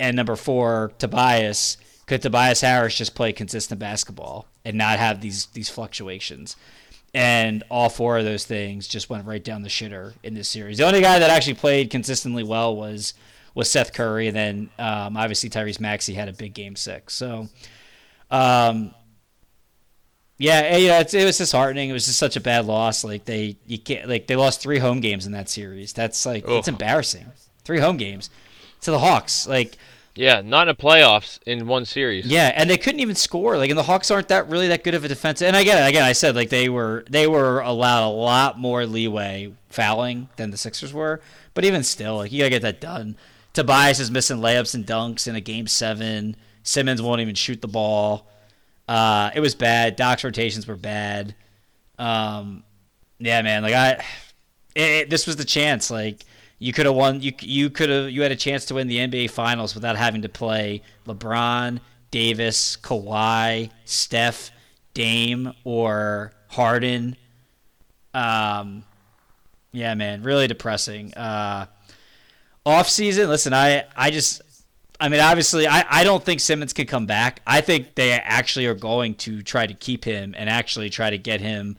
And 0.00 0.16
number 0.16 0.36
four, 0.36 0.92
Tobias 0.98 1.76
could 2.08 2.22
Tobias 2.22 2.62
Harris 2.62 2.96
just 2.96 3.14
play 3.14 3.32
consistent 3.32 3.78
basketball 3.78 4.46
and 4.64 4.76
not 4.76 4.98
have 4.98 5.20
these 5.20 5.46
these 5.46 5.68
fluctuations? 5.68 6.56
And 7.14 7.62
all 7.70 7.88
four 7.88 8.18
of 8.18 8.24
those 8.24 8.44
things 8.44 8.88
just 8.88 9.08
went 9.08 9.26
right 9.26 9.42
down 9.42 9.62
the 9.62 9.68
shitter 9.68 10.14
in 10.22 10.34
this 10.34 10.48
series. 10.48 10.78
The 10.78 10.86
only 10.86 11.00
guy 11.00 11.18
that 11.18 11.30
actually 11.30 11.54
played 11.54 11.90
consistently 11.90 12.42
well 12.42 12.74
was 12.74 13.14
was 13.54 13.70
Seth 13.70 13.92
Curry, 13.92 14.26
and 14.28 14.36
then 14.36 14.70
um, 14.78 15.16
obviously 15.16 15.50
Tyrese 15.50 15.80
Maxey 15.80 16.14
had 16.14 16.28
a 16.28 16.32
big 16.32 16.54
game 16.54 16.76
six. 16.76 17.14
So, 17.14 17.48
um, 18.30 18.94
yeah, 20.38 20.76
yeah, 20.76 21.00
it 21.00 21.24
was 21.24 21.38
disheartening. 21.38 21.90
It 21.90 21.92
was 21.92 22.06
just 22.06 22.18
such 22.18 22.36
a 22.36 22.40
bad 22.40 22.64
loss. 22.64 23.04
Like 23.04 23.26
they, 23.26 23.56
you 23.66 23.78
can't 23.78 24.08
like 24.08 24.26
they 24.26 24.36
lost 24.36 24.62
three 24.62 24.78
home 24.78 25.00
games 25.00 25.26
in 25.26 25.32
that 25.32 25.50
series. 25.50 25.92
That's 25.92 26.24
like 26.24 26.44
Ugh. 26.44 26.52
it's 26.52 26.68
embarrassing. 26.68 27.26
Three 27.64 27.80
home 27.80 27.98
games 27.98 28.30
to 28.82 28.90
the 28.90 28.98
Hawks. 28.98 29.46
Like 29.46 29.76
yeah, 30.18 30.40
not 30.40 30.68
in 30.68 30.76
the 30.76 30.82
playoffs 30.82 31.38
in 31.46 31.68
one 31.68 31.84
series. 31.84 32.26
Yeah, 32.26 32.52
and 32.54 32.68
they 32.68 32.76
couldn't 32.76 32.98
even 32.98 33.14
score. 33.14 33.56
Like, 33.56 33.70
and 33.70 33.78
the 33.78 33.84
Hawks 33.84 34.10
aren't 34.10 34.28
that 34.28 34.48
really 34.48 34.66
that 34.68 34.82
good 34.82 34.94
of 34.94 35.04
a 35.04 35.08
defense. 35.08 35.40
And 35.42 35.54
again, 35.54 35.86
again, 35.86 36.02
I 36.02 36.12
said 36.12 36.34
like 36.34 36.48
they 36.50 36.68
were 36.68 37.04
they 37.08 37.28
were 37.28 37.60
allowed 37.60 38.08
a 38.08 38.10
lot 38.10 38.58
more 38.58 38.84
leeway 38.84 39.52
fouling 39.68 40.28
than 40.36 40.50
the 40.50 40.56
Sixers 40.56 40.92
were. 40.92 41.20
But 41.54 41.64
even 41.64 41.84
still, 41.84 42.16
like 42.16 42.32
you 42.32 42.40
gotta 42.40 42.50
get 42.50 42.62
that 42.62 42.80
done. 42.80 43.16
Tobias 43.52 44.00
is 44.00 44.10
missing 44.10 44.38
layups 44.38 44.74
and 44.74 44.84
dunks 44.84 45.28
in 45.28 45.36
a 45.36 45.40
game 45.40 45.68
seven. 45.68 46.34
Simmons 46.64 47.00
won't 47.00 47.20
even 47.20 47.36
shoot 47.36 47.62
the 47.62 47.68
ball. 47.68 48.26
Uh, 48.88 49.30
it 49.36 49.40
was 49.40 49.54
bad. 49.54 49.94
Doc's 49.94 50.24
rotations 50.24 50.66
were 50.66 50.76
bad. 50.76 51.36
Um, 51.96 52.64
yeah, 53.20 53.40
man. 53.42 53.62
Like 53.62 53.74
I, 53.74 53.90
it, 54.74 54.82
it, 54.82 55.10
this 55.10 55.28
was 55.28 55.36
the 55.36 55.44
chance. 55.44 55.92
Like 55.92 56.24
you 56.58 56.72
could 56.72 56.86
have 56.86 56.94
won. 56.94 57.20
You 57.20 57.32
you 57.40 57.70
could 57.70 57.88
have 57.88 58.10
you 58.10 58.22
had 58.22 58.32
a 58.32 58.36
chance 58.36 58.64
to 58.66 58.74
win 58.74 58.88
the 58.88 58.98
NBA 58.98 59.30
Finals 59.30 59.74
without 59.74 59.96
having 59.96 60.22
to 60.22 60.28
play 60.28 60.82
LeBron, 61.06 61.80
Davis, 62.10 62.76
Kawhi, 62.76 63.70
Steph, 63.84 64.50
Dame, 64.94 65.52
or 65.64 66.32
Harden. 66.48 67.16
Um, 68.12 68.84
yeah, 69.72 69.94
man, 69.94 70.22
really 70.22 70.48
depressing. 70.48 71.14
Uh, 71.14 71.66
off 72.66 72.88
season. 72.88 73.28
Listen, 73.28 73.52
I 73.52 73.84
I 73.96 74.10
just. 74.10 74.42
I 75.00 75.08
mean, 75.08 75.20
obviously, 75.20 75.68
I, 75.68 75.84
I 75.88 76.02
don't 76.02 76.24
think 76.24 76.40
Simmons 76.40 76.72
can 76.72 76.86
come 76.86 77.06
back. 77.06 77.40
I 77.46 77.60
think 77.60 77.94
they 77.94 78.14
actually 78.14 78.66
are 78.66 78.74
going 78.74 79.14
to 79.16 79.44
try 79.44 79.64
to 79.64 79.72
keep 79.72 80.04
him 80.04 80.34
and 80.36 80.50
actually 80.50 80.90
try 80.90 81.08
to 81.08 81.18
get 81.18 81.40
him 81.40 81.76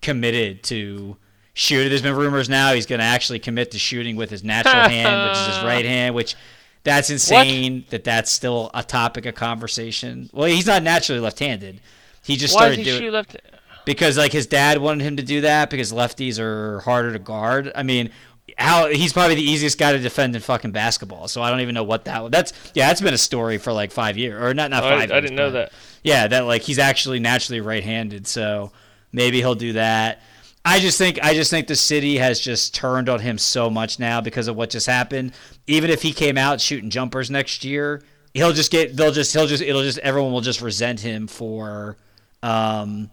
committed 0.00 0.62
to 0.62 1.18
shooter. 1.54 1.88
There's 1.88 2.02
been 2.02 2.16
rumors 2.16 2.48
now 2.48 2.74
he's 2.74 2.86
going 2.86 2.98
to 2.98 3.04
actually 3.04 3.38
commit 3.38 3.70
to 3.70 3.78
shooting 3.78 4.16
with 4.16 4.30
his 4.30 4.44
natural 4.44 4.74
hand, 4.88 5.30
which 5.30 5.38
is 5.38 5.56
his 5.56 5.64
right 5.64 5.84
hand, 5.84 6.14
which 6.14 6.36
that's 6.82 7.08
insane 7.08 7.76
what? 7.76 7.90
that 7.90 8.04
that's 8.04 8.30
still 8.30 8.70
a 8.74 8.82
topic 8.82 9.24
of 9.24 9.34
conversation. 9.34 10.28
Well, 10.32 10.48
he's 10.48 10.66
not 10.66 10.82
naturally 10.82 11.20
left-handed. 11.20 11.80
He 12.22 12.36
just 12.36 12.54
Why 12.54 12.60
started 12.60 12.78
he 12.78 12.84
doing 12.84 13.00
shoot 13.00 13.12
left 13.12 13.36
because 13.84 14.16
like 14.16 14.32
his 14.32 14.46
dad 14.46 14.78
wanted 14.78 15.04
him 15.04 15.16
to 15.16 15.22
do 15.22 15.42
that 15.42 15.70
because 15.70 15.92
lefties 15.92 16.38
are 16.38 16.80
harder 16.80 17.12
to 17.12 17.18
guard. 17.18 17.70
I 17.74 17.82
mean, 17.82 18.10
how 18.58 18.88
he's 18.88 19.12
probably 19.12 19.34
the 19.34 19.42
easiest 19.42 19.78
guy 19.78 19.92
to 19.92 19.98
defend 19.98 20.34
in 20.34 20.42
fucking 20.42 20.72
basketball. 20.72 21.28
So 21.28 21.42
I 21.42 21.50
don't 21.50 21.60
even 21.60 21.74
know 21.74 21.84
what 21.84 22.04
that. 22.06 22.30
That's 22.30 22.52
yeah, 22.74 22.88
that's 22.88 23.00
been 23.00 23.14
a 23.14 23.18
story 23.18 23.58
for 23.58 23.72
like 23.72 23.90
five 23.92 24.16
years 24.16 24.42
or 24.42 24.54
not 24.54 24.70
not 24.70 24.84
oh, 24.84 24.88
five. 24.88 24.98
I, 24.98 25.02
years, 25.02 25.12
I 25.12 25.20
didn't 25.20 25.36
know 25.36 25.50
that. 25.52 25.72
Yeah, 26.02 26.26
that 26.28 26.40
like 26.40 26.62
he's 26.62 26.78
actually 26.78 27.20
naturally 27.20 27.60
right-handed. 27.60 28.26
So 28.26 28.72
maybe 29.12 29.38
he'll 29.38 29.54
do 29.54 29.74
that. 29.74 30.22
I 30.64 30.80
just 30.80 30.96
think 30.96 31.18
I 31.22 31.34
just 31.34 31.50
think 31.50 31.66
the 31.66 31.76
city 31.76 32.16
has 32.16 32.40
just 32.40 32.74
turned 32.74 33.08
on 33.08 33.20
him 33.20 33.36
so 33.36 33.68
much 33.68 33.98
now 33.98 34.20
because 34.20 34.48
of 34.48 34.56
what 34.56 34.70
just 34.70 34.86
happened. 34.86 35.32
Even 35.66 35.90
if 35.90 36.00
he 36.02 36.12
came 36.12 36.38
out 36.38 36.60
shooting 36.60 36.88
jumpers 36.88 37.30
next 37.30 37.64
year, 37.64 38.02
he'll 38.32 38.52
just 38.52 38.70
get 38.70 38.96
they'll 38.96 39.12
just 39.12 39.32
he'll 39.34 39.46
just 39.46 39.62
it'll 39.62 39.82
just 39.82 39.98
everyone 39.98 40.32
will 40.32 40.40
just 40.40 40.62
resent 40.62 41.00
him 41.00 41.26
for 41.26 41.98
um 42.42 43.10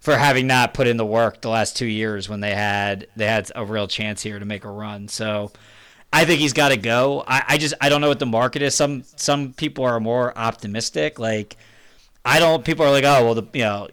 for 0.00 0.16
having 0.16 0.46
not 0.46 0.72
put 0.72 0.86
in 0.86 0.96
the 0.96 1.04
work 1.04 1.42
the 1.42 1.50
last 1.50 1.76
2 1.76 1.84
years 1.84 2.26
when 2.26 2.40
they 2.40 2.54
had 2.54 3.06
they 3.16 3.26
had 3.26 3.50
a 3.54 3.64
real 3.64 3.86
chance 3.86 4.22
here 4.22 4.38
to 4.38 4.46
make 4.46 4.64
a 4.64 4.70
run. 4.70 5.06
So 5.06 5.52
I 6.12 6.24
think 6.24 6.40
he's 6.40 6.54
got 6.54 6.70
to 6.70 6.78
go. 6.78 7.22
I, 7.26 7.44
I 7.48 7.58
just 7.58 7.74
I 7.80 7.90
don't 7.90 8.00
know 8.00 8.08
what 8.08 8.18
the 8.18 8.26
market 8.26 8.62
is. 8.62 8.74
Some 8.74 9.04
some 9.16 9.52
people 9.52 9.84
are 9.84 10.00
more 10.00 10.36
optimistic. 10.36 11.18
Like 11.18 11.56
I 12.24 12.38
don't. 12.38 12.64
People 12.64 12.86
are 12.86 12.90
like, 12.90 13.04
oh 13.04 13.24
well, 13.24 13.34
the 13.34 13.46
you 13.52 13.64
know, 13.64 13.88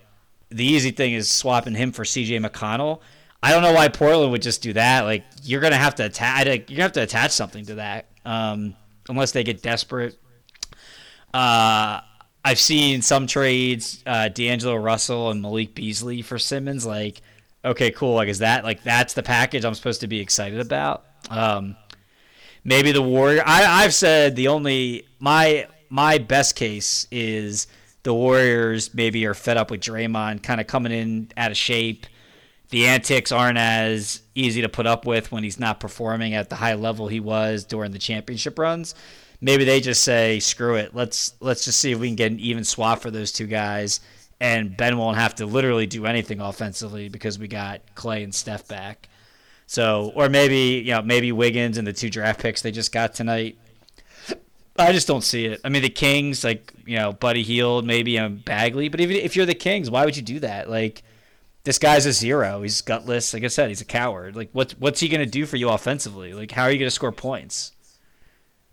the 0.50 0.66
easy 0.66 0.92
thing 0.92 1.14
is 1.14 1.30
swapping 1.30 1.76
him 1.76 1.92
for 1.92 2.06
C.J. 2.06 2.40
McCollum. 2.40 3.00
I 3.42 3.52
don't 3.52 3.62
know 3.62 3.74
why 3.74 3.88
Portland 3.88 4.32
would 4.32 4.42
just 4.42 4.62
do 4.62 4.74
that. 4.74 5.02
Like 5.02 5.24
you're 5.44 5.62
gonna 5.62 5.78
have 5.78 5.96
to 5.96 6.06
attach. 6.06 6.48
You're 6.48 6.58
gonna 6.58 6.84
have 6.84 6.92
to 6.94 7.04
attach 7.04 7.32
something 7.32 7.66
to 7.66 7.76
that, 7.76 8.08
um, 8.26 8.76
unless 9.10 9.32
they 9.32 9.44
get 9.44 9.62
desperate. 9.62 10.18
Uh, 11.34 12.02
I've 12.44 12.60
seen 12.60 13.02
some 13.02 13.28
trades, 13.28 14.02
uh, 14.06 14.30
D'Angelo 14.30 14.76
Russell 14.76 15.32
and 15.32 15.42
Malik 15.42 15.76
Beasley 15.76 16.22
for 16.22 16.40
Simmons. 16.40 16.86
Like, 16.86 17.22
okay, 17.64 17.92
cool. 17.92 18.16
Like, 18.16 18.30
is 18.30 18.40
that 18.40 18.64
like 18.64 18.84
that's 18.84 19.14
the 19.14 19.24
package 19.24 19.66
I'm 19.66 19.76
supposed 19.76 20.02
to 20.02 20.08
be 20.08 20.20
excited 20.20 20.60
about? 20.60 21.06
Um, 21.30 21.76
maybe 22.64 22.92
the 22.92 23.02
Warrior. 23.02 23.44
I, 23.46 23.84
I've 23.84 23.94
said 23.94 24.36
the 24.36 24.48
only 24.48 25.08
my 25.20 25.68
my 25.90 26.18
best 26.18 26.56
case 26.56 27.08
is 27.12 27.68
the 28.08 28.14
Warriors 28.14 28.94
maybe 28.94 29.26
are 29.26 29.34
fed 29.34 29.58
up 29.58 29.70
with 29.70 29.82
Draymond 29.82 30.42
kind 30.42 30.62
of 30.62 30.68
coming 30.68 30.94
in 30.94 31.30
out 31.36 31.52
of 31.52 31.58
shape. 31.58 32.06
The 32.70 32.88
antics 32.88 33.34
aren't 33.34 33.58
as 33.58 34.22
easy 34.34 34.62
to 34.62 34.70
put 34.70 34.88
up 34.88 35.06
with 35.06 35.30
when 35.30 35.44
he's 35.44 35.60
not 35.60 35.82
performing 35.82 36.34
at 36.34 36.50
the 36.50 36.56
high 36.56 36.76
level 36.76 37.10
he 37.10 37.20
was 37.20 37.66
during 37.66 37.92
the 37.92 38.00
championship 38.00 38.58
runs. 38.58 38.96
Maybe 39.42 39.66
they 39.66 39.82
just 39.82 40.06
say, 40.06 40.40
"Screw 40.40 40.76
it. 40.76 40.96
Let's 40.96 41.34
let's 41.42 41.66
just 41.66 41.82
see 41.82 41.92
if 41.92 42.00
we 42.00 42.08
can 42.08 42.16
get 42.16 42.32
an 42.32 42.40
even 42.40 42.64
swap 42.64 43.02
for 43.02 43.12
those 43.12 43.34
two 43.34 43.46
guys." 43.46 44.00
And 44.40 44.78
Ben 44.78 44.98
won't 44.98 45.18
have 45.18 45.36
to 45.36 45.46
literally 45.46 45.86
do 45.86 46.06
anything 46.06 46.40
offensively 46.40 47.10
because 47.10 47.38
we 47.38 47.50
got 47.50 47.82
Clay 47.96 48.24
and 48.24 48.34
Steph 48.34 48.70
back. 48.70 49.10
So, 49.66 50.14
or 50.16 50.30
maybe 50.30 50.82
you 50.86 50.94
know, 50.94 51.02
maybe 51.02 51.34
Wiggins 51.34 51.78
and 51.78 51.86
the 51.86 51.92
two 51.92 52.10
draft 52.10 52.40
picks 52.40 52.62
they 52.62 52.72
just 52.72 52.94
got 52.94 53.16
tonight. 53.16 53.58
I 54.78 54.92
just 54.92 55.08
don't 55.08 55.24
see 55.24 55.46
it. 55.46 55.62
I 55.64 55.70
mean, 55.70 55.82
the 55.82 55.90
Kings, 55.90 56.44
like 56.44 56.72
you 56.86 56.98
know, 56.98 57.14
Buddy 57.14 57.44
Hield, 57.44 57.86
maybe 57.86 58.20
um, 58.20 58.38
Bagley, 58.38 58.90
but 58.90 59.00
even 59.02 59.16
if 59.18 59.36
you're 59.36 59.46
the 59.46 59.56
Kings, 59.56 59.90
why 59.90 60.06
would 60.06 60.16
you 60.16 60.22
do 60.22 60.40
that? 60.42 60.70
Like, 60.70 61.04
this 61.64 61.80
guy's 61.80 62.06
a 62.06 62.14
zero. 62.14 62.62
He's 62.62 62.82
gutless. 62.82 63.34
Like 63.34 63.44
I 63.44 63.48
said, 63.48 63.70
he's 63.70 63.82
a 63.82 63.86
coward. 63.86 64.36
Like, 64.36 64.50
what's 64.54 64.74
what's 64.80 65.00
he 65.00 65.10
gonna 65.10 65.26
do 65.26 65.46
for 65.46 65.58
you 65.58 65.70
offensively? 65.70 66.34
Like, 66.34 66.52
how 66.52 66.64
are 66.64 66.72
you 66.72 66.78
gonna 66.78 66.92
score 66.92 67.12
points? 67.12 67.74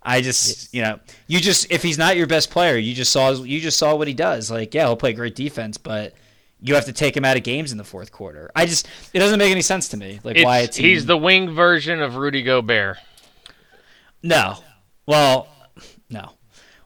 I 0.03 0.21
just, 0.21 0.75
you 0.75 0.83
know, 0.83 1.01
you 1.27 1.41
just 1.41 1.73
if 1.73 1.83
he's 1.83 1.97
not 1.97 2.17
your 2.17 2.27
best 2.27 2.51
player, 2.51 2.77
you 2.77 2.95
just 2.95 3.11
saw 3.11 3.33
you 3.33 3.61
just 3.61 3.79
saw 3.79 3.95
what 3.95 4.07
he 4.07 4.15
does. 4.15 4.51
Like, 4.51 4.75
yeah, 4.75 4.85
he'll 4.85 4.97
play 4.97 5.15
great 5.15 5.35
defense, 5.35 5.79
but 5.79 6.13
you 6.61 6.75
have 6.75 6.85
to 6.85 6.93
take 6.93 7.17
him 7.17 7.25
out 7.25 7.37
of 7.37 7.43
games 7.43 7.73
in 7.73 7.79
the 7.79 7.85
fourth 7.85 8.13
quarter. 8.13 8.51
I 8.55 8.67
just 8.67 8.87
it 9.13 9.19
doesn't 9.19 9.39
make 9.39 9.51
any 9.51 9.63
sense 9.63 9.89
to 9.89 9.97
me. 9.97 10.21
Like 10.23 10.37
It's, 10.37 10.45
why 10.45 10.59
a 10.59 10.67
team 10.67 10.87
he's 10.87 11.07
the 11.07 11.17
wing 11.17 11.55
version 11.55 12.03
of 12.03 12.17
Rudy 12.17 12.43
Gobert. 12.43 12.99
No. 14.23 14.59
Well, 15.07 15.47
no. 15.47 15.54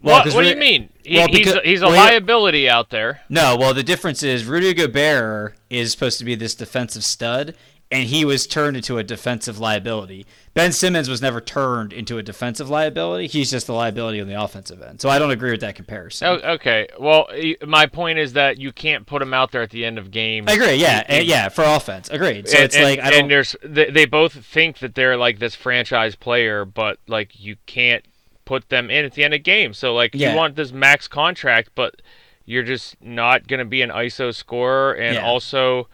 Well, 0.01 0.25
What, 0.25 0.35
what 0.35 0.43
do 0.43 0.49
you 0.49 0.57
mean? 0.57 0.91
He, 1.05 1.17
well, 1.17 1.27
he's, 1.29 1.39
because- 1.39 1.61
he's 1.65 1.83
a 1.83 1.87
well, 1.87 1.95
he- 1.95 1.99
liability 2.01 2.69
out 2.69 2.91
there. 2.91 3.21
No, 3.29 3.57
well, 3.57 3.75
the 3.75 3.83
difference 3.83 4.23
is 4.23 4.45
Rudy 4.45 4.73
Gobert 4.75 5.57
is 5.71 5.91
supposed 5.93 6.19
to 6.19 6.25
be 6.25 6.35
this 6.35 6.55
defensive 6.55 7.03
stud, 7.05 7.55
and 7.91 8.09
he 8.09 8.25
was 8.25 8.47
turned 8.47 8.77
into 8.77 8.99
a 8.99 9.03
defensive 9.03 9.59
liability. 9.59 10.27
Ben 10.55 10.73
Simmons 10.73 11.09
was 11.09 11.23
never 11.23 11.41
turned 11.41 11.93
into 11.93 12.19
a 12.19 12.23
defensive 12.23 12.69
liability. 12.69 13.27
He's 13.29 13.51
just 13.51 13.69
a 13.69 13.73
liability 13.73 14.21
on 14.21 14.29
the 14.29 14.41
offensive 14.41 14.83
end. 14.83 15.01
So 15.01 15.09
I 15.09 15.19
don't 15.19 15.31
agree 15.31 15.53
with 15.53 15.61
that 15.61 15.75
comparison. 15.75 16.29
Oh, 16.29 16.35
okay. 16.55 16.87
Well, 17.01 17.29
my 17.67 17.87
point 17.87 18.19
is 18.19 18.35
that 18.35 18.59
you 18.59 18.73
can't 18.73 19.07
put 19.07 19.23
him 19.23 19.33
out 19.33 19.53
there 19.53 19.63
at 19.63 19.71
the 19.71 19.85
end 19.85 19.99
of 19.99 20.11
games. 20.11 20.49
I 20.51 20.55
agree. 20.55 20.75
Yeah, 20.75 21.03
and- 21.09 21.27
yeah, 21.27 21.49
for 21.49 21.65
offense, 21.65 22.11
agreed. 22.11 22.49
So 22.49 22.57
and, 22.57 22.65
it's 22.67 22.77
and- 22.77 22.85
like 22.85 22.99
I 23.01 23.11
don't. 23.11 23.21
and 23.23 23.31
there's 23.31 23.57
they 23.65 24.05
both 24.05 24.33
think 24.45 24.79
that 24.79 24.95
they're 24.95 25.17
like 25.17 25.39
this 25.39 25.55
franchise 25.55 26.15
player, 26.15 26.65
but 26.65 26.99
like 27.09 27.41
you 27.41 27.57
can't 27.67 28.05
put 28.49 28.71
them 28.71 28.89
in 28.91 29.05
at 29.05 29.13
the 29.13 29.23
end 29.25 29.35
of 29.35 29.43
game. 29.43 29.75
So 29.75 29.95
like 29.95 30.15
Yeah. 30.15 30.31
you 30.31 30.37
want 30.37 30.57
this 30.57 30.73
max 30.73 31.07
contract, 31.07 31.69
but 31.75 32.01
you're 32.47 32.63
just 32.63 32.97
not 33.03 33.47
going 33.47 33.59
to 33.59 33.67
be 33.67 33.83
an 33.83 33.91
ISO 33.91 34.35
scorer, 34.35 34.95
and 34.95 35.17
Yeah. 35.17 35.25
also 35.27 35.89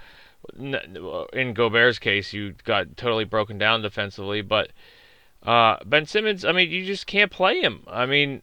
in 1.33 1.53
Gobert's 1.55 1.99
case, 1.99 2.33
you 2.33 2.55
got 2.65 2.97
totally 2.97 3.25
broken 3.25 3.59
down 3.59 3.83
defensively. 3.83 4.41
But 4.41 4.71
uh, 5.43 5.79
Ben 5.85 6.07
Simmons, 6.07 6.45
I 6.45 6.53
mean, 6.53 6.71
you 6.71 6.85
just 6.85 7.07
can't 7.09 7.31
play 7.31 7.61
him. 7.61 7.83
I 7.89 8.07
mean, 8.07 8.43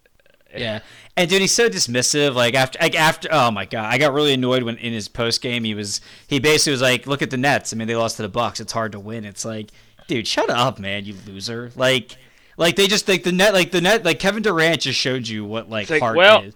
Yeah, 0.56 0.80
and 1.16 1.30
dude, 1.30 1.40
he's 1.42 1.54
so 1.54 1.70
dismissive. 1.70 2.34
Like 2.36 2.54
after, 2.54 2.78
like 2.82 2.96
after, 2.96 3.30
oh 3.32 3.50
my 3.52 3.64
god, 3.66 3.86
I 3.86 3.98
got 3.98 4.12
really 4.14 4.34
annoyed 4.34 4.64
when 4.64 4.76
in 4.78 4.92
his 4.92 5.08
post 5.08 5.42
game 5.42 5.64
he 5.64 5.74
was, 5.74 6.02
he 6.28 6.40
basically 6.40 6.74
was 6.74 6.82
like, 6.82 7.08
"Look 7.08 7.22
at 7.22 7.30
the 7.30 7.38
Nets. 7.38 7.72
I 7.72 7.78
mean, 7.78 7.88
they 7.88 7.96
lost 7.96 8.18
to 8.18 8.24
the 8.24 8.30
Bucks. 8.30 8.60
It's 8.60 8.74
hard 8.74 8.92
to 8.92 9.00
win." 9.00 9.24
It's 9.24 9.46
like, 9.46 9.70
dude, 10.08 10.28
shut 10.28 10.50
up, 10.50 10.78
man, 10.80 11.06
you 11.06 11.16
loser. 11.26 11.72
Like, 11.78 12.18
like 12.62 12.76
they 12.76 12.88
just 12.88 13.08
like 13.08 13.24
the 13.24 13.32
net, 13.32 13.54
like 13.54 13.72
the 13.72 13.82
net, 13.82 14.06
like 14.06 14.20
Kevin 14.20 14.44
Durant 14.44 14.82
just 14.82 15.00
showed 15.00 15.28
you 15.28 15.44
what 15.44 15.68
like, 15.70 15.90
like, 15.90 16.00
heart 16.00 16.16
well, 16.16 16.44
is. 16.44 16.54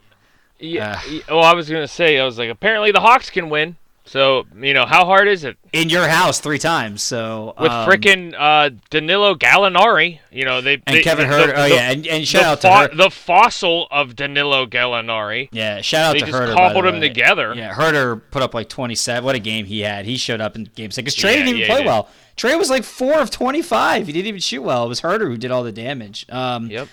yeah. 0.59 0.99
Ah. 0.99 1.05
y- 1.09 1.21
well, 1.27 1.43
I 1.43 1.53
was 1.55 1.67
gonna 1.67 1.87
say, 1.87 2.19
I 2.19 2.23
was 2.25 2.37
like, 2.37 2.49
apparently 2.49 2.91
the 2.91 2.99
Hawks 3.01 3.31
can 3.31 3.49
win. 3.49 3.75
So 4.07 4.45
you 4.61 4.73
know, 4.75 4.85
how 4.85 5.05
hard 5.05 5.27
is 5.27 5.43
it? 5.43 5.57
in 5.73 5.89
your 5.89 6.07
house 6.07 6.39
three 6.39 6.59
times. 6.59 7.01
So 7.01 7.53
with 7.59 7.71
um, 7.71 7.89
frickin' 7.89 8.33
uh, 8.37 8.69
Danilo 8.91 9.33
Gallinari. 9.35 10.19
You 10.31 10.45
know 10.45 10.61
they 10.61 10.75
and 10.85 10.95
they- 10.97 11.01
Kevin 11.01 11.27
Huerter. 11.27 11.47
the- 11.47 11.59
oh 11.59 11.69
the- 11.69 11.75
yeah, 11.75 11.91
and, 11.91 12.07
and 12.07 12.27
shout 12.27 12.61
the 12.61 12.67
out 12.69 12.87
to 12.89 12.89
fo- 12.89 12.95
Huerter. 12.95 12.97
the 13.03 13.09
fossil 13.09 13.87
of 13.91 14.15
Danilo 14.15 14.67
Gallinari. 14.67 15.49
Yeah, 15.51 15.81
shout 15.81 16.03
out 16.05 16.13
They 16.13 16.19
to 16.19 16.25
Huerter. 16.31 16.39
by 16.39 16.45
the 16.47 16.53
cobbled 16.55 16.85
him 16.85 16.95
way. 16.95 16.99
together. 17.09 17.53
Yeah, 17.55 17.73
Huerter 17.73 18.21
put 18.31 18.41
up 18.43 18.53
like 18.53 18.69
27. 18.69 19.23
What 19.23 19.35
a 19.35 19.39
game 19.39 19.65
he 19.65 19.81
had. 19.81 20.05
He 20.05 20.17
showed 20.17 20.39
up 20.39 20.55
in 20.55 20.65
game 20.75 20.91
six. 20.91 21.03
Because 21.03 21.15
Trey 21.15 21.31
Yeah, 21.31 21.37
didn't 21.37 21.49
even 21.49 21.61
yeah, 21.61 21.67
play 21.67 21.77
did. 21.79 21.85
well. 21.87 22.07
Trey 22.35 22.55
was 22.55 22.69
like 22.69 22.83
four 22.83 23.19
of 23.19 23.31
25. 23.31 24.05
He 24.07 24.13
didn't 24.13 24.27
even 24.27 24.39
shoot 24.41 24.61
well. 24.61 24.85
It 24.85 24.89
was 24.89 25.01
Huerter 25.01 25.21
who 25.27 25.37
did 25.37 25.51
all 25.51 25.63
the 25.63 25.71
damage. 25.71 26.25
Um, 26.29 26.69
Yep. 26.69 26.87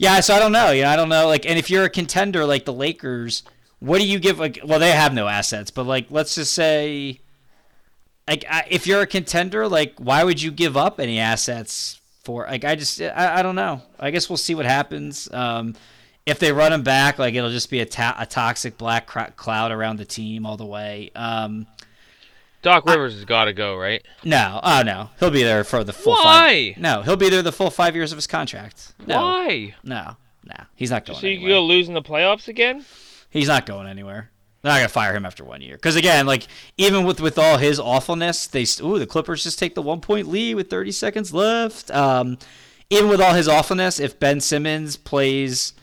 Yeah, 0.00 0.20
so 0.20 0.32
I 0.34 0.38
don't 0.38 0.52
know. 0.52 0.70
You 0.70 0.82
know, 0.82 0.90
I 0.90 0.96
don't 0.96 1.08
know. 1.08 1.26
Like, 1.26 1.44
and 1.44 1.58
if 1.58 1.68
you're 1.70 1.82
a 1.84 1.90
contender 1.90 2.44
like 2.44 2.64
the 2.64 2.72
Lakers, 2.72 3.42
what 3.80 3.98
do 3.98 4.06
you 4.06 4.18
give? 4.18 4.38
Like, 4.38 4.58
well, 4.64 4.78
they 4.78 4.90
have 4.92 5.14
no 5.14 5.28
assets, 5.28 5.70
but 5.70 5.84
like, 5.84 6.06
let's 6.10 6.34
just 6.34 6.52
say, 6.52 7.20
like, 8.26 8.44
I- 8.50 8.66
if 8.70 8.86
you're 8.86 9.02
a 9.02 9.06
contender, 9.06 9.68
like, 9.68 9.94
why 9.98 10.24
would 10.24 10.40
you 10.42 10.50
give 10.50 10.76
up 10.76 10.98
any 11.00 11.18
assets 11.18 12.00
for? 12.24 12.46
Like, 12.48 12.64
I 12.64 12.74
just, 12.74 13.00
I, 13.00 13.38
I 13.38 13.42
don't 13.42 13.54
know. 13.56 13.82
I 13.98 14.10
guess 14.10 14.28
we'll 14.28 14.36
see 14.36 14.54
what 14.54 14.66
happens. 14.66 15.32
Um, 15.32 15.74
if 16.26 16.38
they 16.38 16.52
run 16.52 16.72
him 16.72 16.82
back, 16.82 17.18
like, 17.18 17.34
it'll 17.34 17.50
just 17.50 17.70
be 17.70 17.80
a, 17.80 17.86
ta- 17.86 18.16
a 18.18 18.26
toxic 18.26 18.76
black 18.76 19.06
cr- 19.06 19.30
cloud 19.36 19.70
around 19.72 19.96
the 19.98 20.04
team 20.04 20.44
all 20.44 20.56
the 20.58 20.66
way. 20.66 21.10
Um, 21.14 21.66
Doc 22.60 22.84
Rivers 22.86 23.14
has 23.14 23.24
got 23.24 23.44
to 23.44 23.52
go, 23.52 23.76
right? 23.76 24.04
no, 24.24 24.58
oh 24.62 24.82
no, 24.84 25.10
he'll 25.20 25.30
be 25.30 25.44
there 25.44 25.62
for 25.62 25.84
the 25.84 25.92
full. 25.92 26.12
Why? 26.14 26.72
Five, 26.74 26.82
no, 26.82 27.02
he'll 27.02 27.16
be 27.16 27.30
there 27.30 27.40
the 27.40 27.52
full 27.52 27.70
five 27.70 27.94
years 27.94 28.10
of 28.10 28.16
his 28.18 28.26
contract. 28.26 28.94
No, 29.06 29.16
Why? 29.22 29.74
no, 29.84 30.16
no, 30.44 30.56
he's 30.74 30.90
not 30.90 31.06
going. 31.06 31.18
So 31.20 31.26
you 31.28 31.34
anywhere. 31.34 31.50
go 31.52 31.64
losing 31.64 31.94
the 31.94 32.02
playoffs 32.02 32.48
again? 32.48 32.84
He's 33.30 33.48
not 33.48 33.66
going 33.66 33.86
anywhere. 33.86 34.30
They're 34.62 34.72
not 34.72 34.78
gonna 34.78 34.88
fire 34.88 35.14
him 35.14 35.24
after 35.24 35.44
one 35.44 35.60
year. 35.60 35.76
Because 35.76 35.96
again, 35.96 36.26
like 36.26 36.46
even 36.76 37.04
with 37.04 37.20
with 37.20 37.38
all 37.38 37.58
his 37.58 37.78
awfulness, 37.78 38.46
they 38.46 38.64
ooh 38.82 38.98
the 38.98 39.06
Clippers 39.06 39.44
just 39.44 39.58
take 39.58 39.74
the 39.74 39.82
one 39.82 40.00
point 40.00 40.28
lead 40.28 40.54
with 40.54 40.68
30 40.68 40.92
seconds 40.92 41.32
left. 41.32 41.90
Um, 41.90 42.38
even 42.90 43.08
with 43.08 43.20
all 43.20 43.34
his 43.34 43.48
awfulness, 43.48 44.00
if 44.00 44.18
Ben 44.18 44.40
Simmons 44.40 44.96
plays 44.96 45.74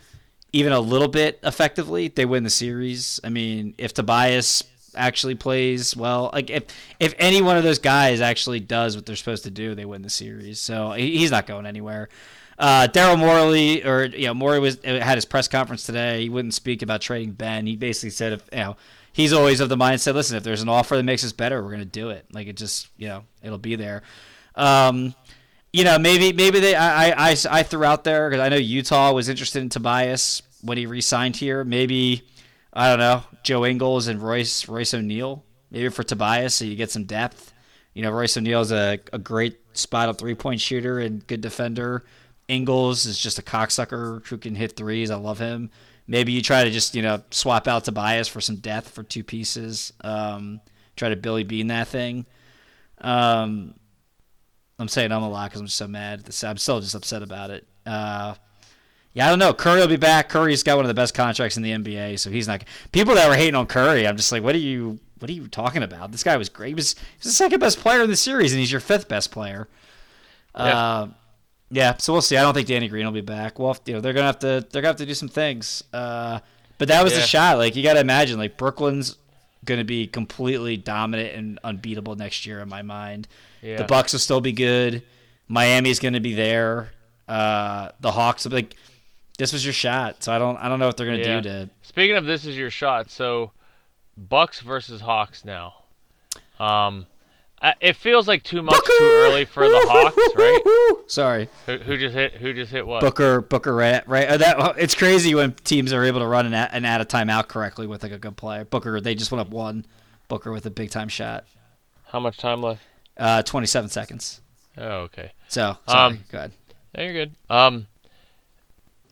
even 0.52 0.74
a 0.74 0.80
little 0.80 1.08
bit 1.08 1.40
effectively, 1.44 2.08
they 2.08 2.26
win 2.26 2.44
the 2.44 2.50
series. 2.50 3.20
I 3.24 3.30
mean, 3.30 3.76
if 3.78 3.94
Tobias 3.94 4.64
actually 4.96 5.36
plays 5.36 5.96
well, 5.96 6.30
like 6.34 6.50
if 6.50 6.64
if 7.00 7.14
any 7.18 7.42
one 7.42 7.58
of 7.58 7.64
those 7.64 7.80
guys 7.80 8.22
actually 8.22 8.60
does 8.60 8.96
what 8.96 9.06
they're 9.06 9.16
supposed 9.16 9.44
to 9.44 9.52
do, 9.52 9.76
they 9.76 9.86
win 9.86 10.02
the 10.02 10.10
series. 10.10 10.60
So 10.60 10.92
he's 10.92 11.32
not 11.32 11.48
going 11.48 11.66
anywhere. 11.66 12.10
Uh, 12.58 12.88
Daryl 12.88 13.20
Morey, 13.20 13.86
or 13.86 14.06
you 14.06 14.28
know, 14.28 14.34
Morey 14.34 14.60
was 14.60 14.78
had 14.84 15.16
his 15.16 15.26
press 15.26 15.48
conference 15.48 15.86
today. 15.86 16.22
He 16.22 16.30
wouldn't 16.30 16.54
speak 16.54 16.82
about 16.82 17.02
trading 17.02 17.32
Ben. 17.32 17.66
He 17.66 17.76
basically 17.76 18.12
said, 18.12 18.34
if 18.34 18.44
you 18.52 18.60
know, 18.60 18.78
he's 19.12 19.34
always 19.34 19.60
of 19.60 19.70
the 19.70 19.78
mindset. 19.78 20.14
Listen, 20.14 20.38
if 20.38 20.44
there's 20.44 20.62
an 20.62 20.70
offer 20.70 20.96
that 20.96 21.04
makes 21.04 21.24
us 21.26 21.34
better, 21.34 21.62
we're 21.64 21.72
gonna 21.72 21.86
do 21.86 22.10
it. 22.10 22.26
Like 22.32 22.48
it 22.48 22.56
just, 22.56 22.88
you 22.98 23.08
know, 23.08 23.24
it'll 23.44 23.58
be 23.58 23.76
there. 23.76 24.04
Um, 24.56 25.16
you 25.74 25.84
know, 25.84 26.00
maybe 26.00 26.32
maybe 26.32 26.60
they 26.62 26.76
I 26.76 27.10
I, 27.10 27.32
I, 27.32 27.36
I 27.52 27.64
threw 27.64 27.84
out 27.84 28.06
there 28.06 28.30
because 28.30 28.42
I 28.42 28.50
know 28.50 28.56
Utah 28.56 29.12
was 29.12 29.28
interested 29.28 29.62
in 29.62 29.70
Tobias 29.70 30.42
when 30.62 30.78
he 30.78 30.86
re-signed 30.86 31.36
here. 31.36 31.66
Maybe 31.66 32.24
I 32.72 32.90
don't 32.90 33.00
know 33.00 33.24
Joe 33.44 33.66
Ingles 33.66 34.08
and 34.08 34.22
Royce 34.22 34.70
Royce 34.70 34.94
O'Neal 34.94 35.44
maybe 35.72 35.90
for 35.90 36.04
Tobias 36.04 36.56
so 36.56 36.66
you 36.66 36.76
get 36.76 36.92
some 36.92 37.04
depth. 37.04 37.54
You 37.94 38.02
know, 38.02 38.12
Royce 38.12 38.38
O'Neal 38.38 38.62
is 38.62 38.72
a, 38.72 39.00
a 39.12 39.20
great 39.20 39.60
spot 39.74 40.10
up 40.10 40.18
three 40.18 40.36
point 40.36 40.62
shooter 40.62 41.00
and 41.00 41.26
good 41.28 41.42
defender. 41.42 42.06
Ingles 42.48 43.06
is 43.06 43.18
just 43.18 43.40
a 43.40 43.42
cocksucker 43.42 44.26
who 44.28 44.38
can 44.38 44.56
hit 44.56 44.76
threes. 44.76 45.10
I 45.10 45.16
love 45.16 45.40
him. 45.40 45.72
Maybe 46.08 46.32
you 46.32 46.42
try 46.42 46.64
to 46.64 46.70
just 46.70 46.96
you 46.96 47.02
know 47.02 47.24
swap 47.32 47.68
out 47.68 47.86
Tobias 47.86 48.28
for 48.28 48.42
some 48.42 48.58
depth 48.58 48.90
for 48.90 49.04
two 49.04 49.24
pieces. 49.24 49.94
Um, 50.02 50.62
try 50.96 51.10
to 51.10 51.16
Billy 51.16 51.44
Beane 51.44 51.68
that 51.68 51.88
thing. 51.88 52.26
Um, 53.00 53.76
I'm 54.78 54.88
saying 54.88 55.12
I'm 55.12 55.24
a 55.24 55.30
lot 55.30 55.50
because 55.50 55.62
I'm 55.62 55.68
so 55.68 55.88
mad. 55.88 56.24
I'm 56.44 56.58
still 56.58 56.80
just 56.80 56.96
upset 56.96 57.24
about 57.24 57.50
it. 57.50 57.68
Uh, 57.86 58.36
yeah, 59.14 59.28
I 59.28 59.30
don't 59.30 59.40
know. 59.40 59.54
Curry 59.54 59.80
will 59.80 59.88
be 59.88 59.96
back. 59.96 60.28
Curry's 60.28 60.62
got 60.62 60.76
one 60.76 60.86
of 60.86 60.90
the 60.90 60.94
best 60.94 61.14
contracts 61.14 61.56
in 61.56 61.64
the 61.64 61.72
NBA, 61.72 62.20
so 62.20 62.30
he's 62.30 62.48
not. 62.48 62.66
People 62.92 63.16
that 63.16 63.30
were 63.30 63.36
hating 63.36 63.56
on 63.56 63.66
Curry, 63.66 64.06
I'm 64.06 64.18
just 64.18 64.32
like, 64.32 64.44
what 64.44 64.54
are 64.54 64.60
you? 64.60 65.00
What 65.20 65.30
are 65.30 65.34
you 65.34 65.48
talking 65.48 65.82
about? 65.82 66.12
This 66.12 66.24
guy 66.24 66.36
was 66.36 66.50
great. 66.50 66.68
He 66.70 66.74
was, 66.74 66.94
he 66.94 67.20
was 67.20 67.28
the 67.28 67.32
second 67.32 67.60
best 67.60 67.80
player 67.80 68.04
in 68.04 68.10
the 68.10 68.18
series, 68.18 68.52
and 68.52 68.60
he's 68.60 68.72
your 68.72 68.82
fifth 68.82 69.08
best 69.08 69.32
player. 69.32 69.70
Yeah. 70.58 70.78
Uh, 70.78 71.08
yeah. 71.70 71.96
So 71.98 72.14
we'll 72.14 72.22
see. 72.22 72.38
I 72.38 72.42
don't 72.42 72.54
think 72.54 72.68
Danny 72.68 72.88
Green 72.88 73.06
will 73.06 73.12
be 73.12 73.22
back. 73.22 73.60
Well, 73.60 73.78
you 73.86 73.94
know, 73.94 74.02
they're 74.02 74.14
gonna 74.14 74.26
have 74.28 74.40
to. 74.40 74.66
They're 74.70 74.82
gonna 74.82 74.90
have 74.90 74.96
to 74.98 75.06
do 75.06 75.14
some 75.14 75.30
things. 75.30 75.84
Uh, 75.94 76.40
But 76.78 76.90
that 76.90 77.04
was 77.04 77.14
Yeah. 77.14 77.20
the 77.20 77.26
shot. 77.26 77.58
Like 77.58 77.76
you 77.76 77.84
got 77.84 77.94
to 77.94 78.02
imagine, 78.02 78.38
like 78.38 78.58
Brooklyn's 78.58 79.18
going 79.64 79.78
to 79.80 79.84
be 79.86 80.06
completely 80.08 80.76
dominant 80.78 81.34
and 81.34 81.60
unbeatable 81.64 82.16
next 82.16 82.46
year 82.46 82.60
in 82.60 82.68
my 82.70 82.82
mind. 82.82 83.28
Yeah. 83.62 83.78
The 83.78 83.86
Bucks 83.86 84.12
will 84.14 84.20
still 84.20 84.42
be 84.42 84.52
good. 84.52 85.02
Miami's 85.48 86.00
going 86.00 86.14
to 86.16 86.20
be 86.20 86.34
there. 86.36 86.92
Uh, 87.28 87.90
the 88.02 88.12
Hawks 88.12 88.44
will 88.44 88.50
be 88.52 88.56
like. 88.58 88.76
This 89.38 89.52
was 89.54 89.66
your 89.66 89.74
shot, 89.74 90.24
so 90.24 90.34
I 90.34 90.38
don't. 90.40 90.58
I 90.58 90.70
don't 90.70 90.80
know 90.80 90.88
what 90.88 90.98
they're 90.98 91.06
going 91.08 91.22
to 91.22 91.28
Yeah. 91.28 91.40
do 91.42 91.50
to. 91.50 91.70
Speaking 91.82 92.16
of 92.18 92.26
this 92.26 92.46
is 92.46 92.56
your 92.58 92.70
shot, 92.70 93.10
so 93.10 93.52
Bucks 94.18 94.60
versus 94.60 95.02
Hawks 95.02 95.44
now. 95.46 95.76
Um, 96.60 97.06
I- 97.66 97.76
it 97.82 97.96
feels 97.96 98.28
like 98.28 98.44
too 98.44 98.62
much 98.62 98.76
too 98.86 98.98
early 99.02 99.46
for 99.46 99.68
the 99.68 99.80
Hawks, 99.86 100.18
right? 100.36 101.04
Sorry, 101.08 101.50
Who, 101.66 101.78
who 101.78 101.98
just 101.98 102.14
hit? 102.14 102.34
Who 102.34 102.54
just 102.54 102.72
hit 102.72 102.86
what? 102.86 103.02
Booker. 103.02 103.42
Booker. 103.42 103.74
Right. 103.74 104.08
Right. 104.08 104.28
uh, 104.28 104.38
That. 104.38 104.76
It's 104.78 104.94
crazy 104.96 105.34
when 105.36 105.54
teams 105.64 105.92
are 105.94 106.04
able 106.04 106.20
to 106.20 106.28
run 106.28 106.46
an, 106.46 106.54
a- 106.54 106.70
an 106.72 106.86
out 106.86 107.02
of 107.02 107.08
timeout 107.08 107.48
correctly 107.48 107.88
with 107.88 108.04
like 108.04 108.12
a 108.12 108.18
good 108.20 108.38
player. 108.38 108.66
Booker. 108.66 109.02
They 109.02 109.16
just 109.16 109.32
went 109.32 109.42
up 109.42 109.50
one. 109.50 109.86
Booker 110.28 110.52
with 110.52 110.66
a 110.66 110.70
big 110.72 110.90
time 110.92 111.08
shot. 111.10 111.46
How 112.08 112.20
much 112.20 112.38
time 112.38 112.62
left? 112.62 112.82
Uh, 113.18 113.42
27 113.44 113.90
seconds. 113.90 114.42
Oh, 114.78 115.02
okay. 115.04 115.32
So 115.48 115.78
sorry. 115.88 116.14
Um, 116.16 116.24
Go 116.32 116.38
ahead. 116.40 116.52
No, 116.98 117.04
you're 117.04 117.14
good. 117.14 117.36
Um, 117.50 117.88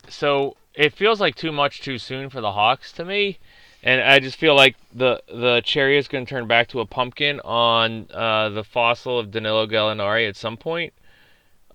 so 0.10 0.58
it 0.74 0.94
feels 0.94 1.20
like 1.22 1.36
too 1.36 1.52
much 1.52 1.82
too 1.82 1.98
soon 1.98 2.30
for 2.30 2.42
the 2.42 2.52
Hawks 2.52 2.92
to 2.94 3.06
me, 3.06 3.40
and 3.84 4.02
I 4.02 4.20
just 4.20 4.38
feel 4.38 4.56
like 4.56 4.76
the 4.94 5.22
the 5.28 5.62
cherry 5.64 5.98
is 5.98 6.08
going 6.08 6.26
to 6.26 6.30
turn 6.30 6.48
back 6.48 6.70
to 6.70 6.80
a 6.80 6.86
pumpkin 6.86 7.40
on 7.42 8.08
uh, 8.14 8.50
the 8.50 8.64
fossil 8.64 9.20
of 9.20 9.32
Danilo 9.32 9.68
Gallinari 9.68 10.28
at 10.28 10.36
some 10.36 10.58
point. 10.58 10.94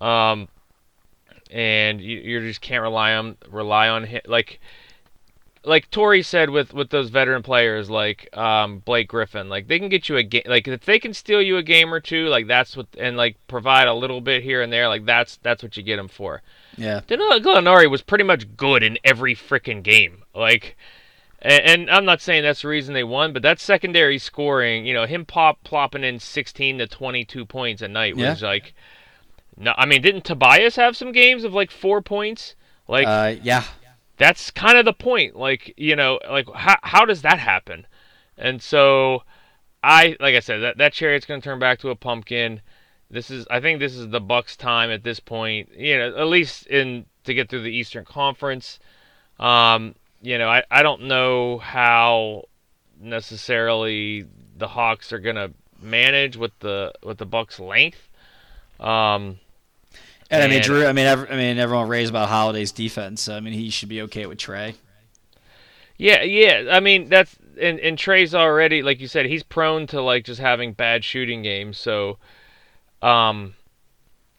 Um, 0.01 0.47
and 1.51 2.01
you, 2.01 2.17
you 2.17 2.39
just 2.41 2.61
can't 2.61 2.81
rely 2.81 3.13
on 3.13 3.37
rely 3.49 3.89
on 3.89 4.05
him 4.05 4.21
like. 4.25 4.59
Like 5.65 5.91
Tori 5.91 6.23
said 6.23 6.51
with, 6.51 6.73
with 6.73 6.89
those 6.89 7.09
veteran 7.09 7.43
players 7.43 7.89
like 7.89 8.35
um, 8.35 8.79
Blake 8.79 9.09
Griffin, 9.09 9.49
like 9.49 9.67
they 9.67 9.77
can 9.77 9.89
get 9.89 10.07
you 10.07 10.15
a 10.15 10.23
game, 10.23 10.43
like 10.45 10.69
if 10.69 10.85
they 10.85 10.99
can 10.99 11.13
steal 11.13 11.41
you 11.41 11.57
a 11.57 11.63
game 11.63 11.93
or 11.93 11.99
two, 11.99 12.27
like 12.27 12.47
that's 12.47 12.77
what, 12.77 12.87
and 12.97 13.17
like 13.17 13.35
provide 13.47 13.89
a 13.89 13.93
little 13.93 14.21
bit 14.21 14.41
here 14.41 14.61
and 14.61 14.71
there, 14.71 14.87
like 14.87 15.05
that's 15.05 15.35
that's 15.43 15.61
what 15.61 15.75
you 15.75 15.83
get 15.83 15.97
them 15.97 16.07
for. 16.07 16.41
Yeah. 16.77 17.01
Danilo 17.05 17.39
Gallinari 17.39 17.91
was 17.91 18.01
pretty 18.01 18.23
much 18.23 18.55
good 18.55 18.83
in 18.83 18.97
every 19.03 19.35
freaking 19.35 19.83
game. 19.83 20.23
Like, 20.33 20.77
and, 21.41 21.63
and 21.63 21.89
I'm 21.89 22.05
not 22.05 22.21
saying 22.21 22.43
that's 22.43 22.61
the 22.63 22.67
reason 22.67 22.93
they 22.93 23.03
won, 23.03 23.33
but 23.33 23.41
that 23.43 23.59
secondary 23.59 24.17
scoring, 24.17 24.85
you 24.85 24.93
know, 24.93 25.05
him 25.05 25.25
pop 25.25 25.63
plopping 25.63 26.03
in 26.03 26.19
16 26.19 26.79
to 26.79 26.87
22 26.87 27.45
points 27.45 27.81
a 27.81 27.87
night 27.87 28.15
was 28.31 28.41
like, 28.43 28.73
no, 29.57 29.73
I 29.77 29.85
mean, 29.85 30.01
didn't 30.01 30.25
Tobias 30.25 30.75
have 30.75 30.95
some 30.97 31.11
games 31.11 31.43
of 31.43 31.53
like 31.53 31.71
four 31.71 32.01
points? 32.01 32.55
Like, 32.87 33.07
Uh, 33.07 33.35
yeah. 33.41 33.63
that's 34.17 34.51
kind 34.51 34.77
of 34.77 34.85
the 34.85 34.93
point. 34.93 35.35
Like, 35.35 35.73
you 35.77 35.95
know, 35.95 36.19
like 36.29 36.47
how 36.53 36.77
how 36.81 37.05
does 37.05 37.21
that 37.21 37.39
happen? 37.39 37.85
And 38.37 38.61
so, 38.61 39.23
I 39.83 40.15
like 40.19 40.35
I 40.35 40.39
said 40.39 40.59
that 40.59 40.77
that 40.77 40.93
chariot's 40.93 41.25
going 41.25 41.41
to 41.41 41.43
turn 41.43 41.59
back 41.59 41.79
to 41.79 41.89
a 41.89 41.95
pumpkin. 41.95 42.61
This 43.11 43.29
is 43.29 43.45
I 43.49 43.59
think 43.59 43.79
this 43.79 43.95
is 43.95 44.09
the 44.09 44.21
Bucks' 44.21 44.55
time 44.57 44.91
at 44.91 45.03
this 45.03 45.19
point. 45.19 45.69
You 45.75 45.97
know, 45.97 46.15
at 46.17 46.27
least 46.27 46.67
in 46.67 47.05
to 47.25 47.33
get 47.33 47.49
through 47.49 47.63
the 47.63 47.71
Eastern 47.71 48.05
Conference. 48.05 48.79
Um, 49.39 49.95
you 50.21 50.37
know, 50.37 50.49
I 50.49 50.63
I 50.69 50.83
don't 50.83 51.03
know 51.03 51.57
how 51.59 52.43
necessarily 52.99 54.25
the 54.57 54.67
Hawks 54.67 55.13
are 55.13 55.19
going 55.19 55.35
to 55.37 55.51
manage 55.81 56.37
with 56.37 56.57
the 56.59 56.93
with 57.03 57.17
the 57.17 57.25
Bucks' 57.25 57.59
length. 57.59 58.09
Um, 58.79 59.39
And 60.31 60.43
I 60.43 60.47
mean, 60.47 60.61
Jrue. 60.61 60.87
I 60.87 60.93
mean, 60.93 61.05
ev- 61.05 61.31
I 61.31 61.35
mean, 61.35 61.57
everyone 61.57 61.87
raves 61.87 62.09
about 62.09 62.29
Holiday's 62.29 62.71
defense. 62.71 63.21
So, 63.21 63.35
I 63.35 63.39
mean, 63.39 63.53
he 63.53 63.69
should 63.69 63.89
be 63.89 64.01
okay 64.03 64.25
with 64.25 64.37
Trey. 64.37 64.75
Yeah, 65.97 66.21
yeah. 66.23 66.69
I 66.71 66.79
mean, 66.79 67.09
that's 67.09 67.35
and 67.59 67.79
and 67.79 67.97
Trey's 67.97 68.33
already 68.33 68.81
like 68.81 68.99
you 69.01 69.07
said, 69.07 69.25
he's 69.25 69.43
prone 69.43 69.87
to 69.87 70.01
like 70.01 70.23
just 70.25 70.39
having 70.39 70.73
bad 70.73 71.03
shooting 71.03 71.41
games. 71.41 71.77
So, 71.77 72.17
um, 73.01 73.55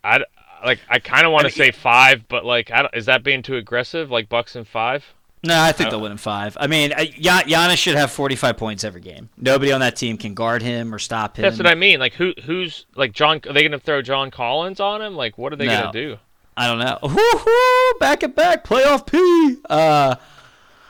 I 0.05 0.21
like 0.65 0.81
I 0.89 0.99
kind 1.01 1.27
of 1.27 1.33
want 1.33 1.47
to 1.47 1.53
say 1.53 1.71
five, 1.71 2.29
but 2.29 2.45
like, 2.45 2.71
I 2.71 2.89
is 2.95 3.07
that 3.07 3.23
being 3.23 3.43
too 3.43 3.57
aggressive? 3.57 4.11
Like 4.11 4.29
Bucks 4.29 4.57
and 4.57 4.67
five? 4.67 5.05
No, 5.43 5.59
I 5.59 5.73
think 5.73 5.87
Uh, 5.87 5.91
they'll 5.93 6.01
win 6.03 6.13
in 6.13 6.19
five. 6.19 6.57
I 6.61 6.67
mean, 6.67 6.93
uh, 6.93 7.05
Gian- 7.05 7.45
Giannis 7.49 7.79
should 7.79 7.95
have 7.97 8.11
45 8.11 8.57
points 8.59 8.85
every 8.85 9.01
game. 9.01 9.31
Nobody 9.39 9.73
on 9.73 9.81
that 9.81 9.97
team 9.97 10.19
can 10.19 10.35
guard 10.35 10.61
him 10.61 10.95
or 10.95 10.99
stop 10.99 11.39
him. 11.39 11.43
That's 11.43 11.57
what 11.57 11.67
I 11.67 11.75
mean. 11.75 11.99
Like, 11.99 12.13
who 12.15 12.35
who's 12.45 12.85
like 12.95 13.13
John? 13.13 13.41
Are 13.49 13.53
they 13.55 13.63
gonna 13.63 13.79
throw 13.79 14.03
John 14.03 14.31
Collins 14.31 14.81
on 14.81 15.01
him? 15.01 15.17
Like, 15.17 15.39
what 15.39 15.53
are 15.53 15.57
they 15.57 15.67
No. 15.67 15.81
gonna 15.81 15.93
do? 15.93 16.19
I 16.57 16.67
don't 16.67 16.79
know. 16.79 16.99
Woo-hoo, 17.03 17.99
back 18.01 18.23
and 18.23 18.35
back, 18.35 18.65
playoff 18.65 19.07
P. 19.07 19.57
Uh, 19.71 20.17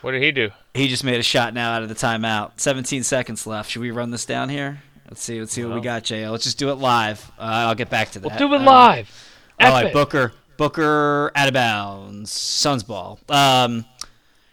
What 0.00 0.12
did 0.12 0.22
he 0.22 0.32
do? 0.32 0.50
he 0.74 0.88
just 0.88 1.04
made 1.04 1.20
a 1.20 1.22
shot 1.22 1.54
now 1.54 1.72
out 1.72 1.82
of 1.84 1.88
the 1.88 1.94
timeout. 1.94 2.52
17 2.56 3.04
seconds 3.04 3.46
left. 3.46 3.70
Should 3.70 3.82
we 3.82 3.92
run 3.92 4.10
this 4.10 4.24
down 4.24 4.48
here? 4.48 4.82
Let's 5.08 5.22
see. 5.22 5.38
Let's 5.38 5.52
see 5.52 5.64
what 5.64 5.74
we 5.74 5.80
got, 5.80 6.02
JL. 6.04 6.32
Let's 6.32 6.44
just 6.44 6.58
do 6.58 6.70
it 6.70 6.74
live. 6.76 7.30
Uh, 7.38 7.42
I'll 7.68 7.74
get 7.76 7.90
back 7.90 8.10
to 8.12 8.18
that. 8.20 8.28
We'll 8.28 8.38
do 8.38 8.52
it 8.54 8.62
Uh, 8.62 8.64
live. 8.64 9.28
All 9.60 9.70
right, 9.70 9.92
Booker. 9.92 10.32
Booker 10.56 11.30
out 11.36 11.48
of 11.48 11.54
bounds. 11.54 12.30
Suns 12.32 12.82
ball. 12.82 13.18
Um, 13.28 13.84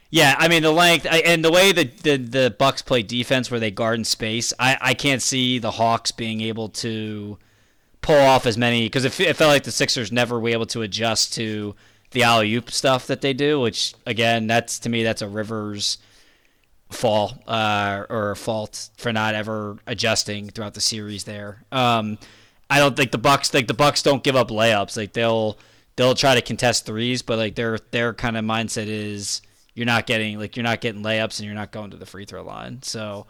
yeah, 0.09 0.35
I 0.37 0.47
mean 0.47 0.63
the 0.63 0.71
length 0.71 1.05
I, 1.09 1.19
and 1.19 1.43
the 1.43 1.51
way 1.51 1.71
that 1.71 1.97
the 1.99 2.17
the 2.17 2.55
Bucks 2.57 2.81
play 2.81 3.03
defense, 3.03 3.51
where 3.51 3.59
they 3.59 3.71
guard 3.71 3.99
in 3.99 4.05
space. 4.05 4.53
I 4.57 4.77
I 4.79 4.93
can't 4.93 5.21
see 5.21 5.59
the 5.59 5.71
Hawks 5.71 6.11
being 6.11 6.41
able 6.41 6.69
to 6.69 7.37
pull 8.01 8.19
off 8.19 8.45
as 8.45 8.57
many 8.57 8.85
because 8.85 9.03
it, 9.03 9.19
it 9.19 9.35
felt 9.35 9.51
like 9.51 9.63
the 9.63 9.71
Sixers 9.71 10.11
never 10.11 10.39
were 10.39 10.49
able 10.49 10.65
to 10.67 10.81
adjust 10.81 11.33
to 11.33 11.75
the 12.11 12.23
alley 12.23 12.53
oop 12.53 12.71
stuff 12.71 13.07
that 13.07 13.21
they 13.21 13.33
do. 13.33 13.59
Which 13.59 13.93
again, 14.05 14.47
that's 14.47 14.79
to 14.79 14.89
me 14.89 15.03
that's 15.03 15.21
a 15.21 15.27
Rivers 15.27 15.97
fall 16.89 17.43
uh, 17.45 18.05
or 18.09 18.33
fault 18.35 18.89
for 18.97 19.11
not 19.11 19.35
ever 19.35 19.77
adjusting 19.87 20.49
throughout 20.49 20.73
the 20.73 20.81
series 20.81 21.25
there. 21.25 21.63
Um, 21.71 22.17
I 22.69 22.79
don't 22.79 22.95
think 22.95 23.11
the 23.11 23.17
Bucks 23.17 23.53
like 23.53 23.67
the 23.67 23.73
Bucks 23.73 24.03
don't 24.03 24.23
give 24.23 24.35
up 24.37 24.49
layups. 24.49 24.95
Like 24.95 25.13
they'll 25.13 25.57
they'll 25.97 26.15
try 26.15 26.35
to 26.35 26.41
contest 26.41 26.85
threes, 26.85 27.21
but 27.21 27.37
like 27.37 27.55
their 27.55 27.77
their 27.91 28.13
kind 28.13 28.37
of 28.37 28.45
mindset 28.45 28.87
is 28.87 29.41
you're 29.77 29.85
not 29.85 30.07
getting 30.07 30.39
like 30.39 30.57
you're 30.57 30.63
not 30.63 30.81
getting 30.81 31.03
layups 31.03 31.39
and 31.39 31.45
you're 31.45 31.55
not 31.55 31.71
going 31.71 31.91
to 31.91 31.97
the 31.97 32.05
free 32.07 32.25
throw 32.25 32.43
line. 32.43 32.81
So 32.81 33.27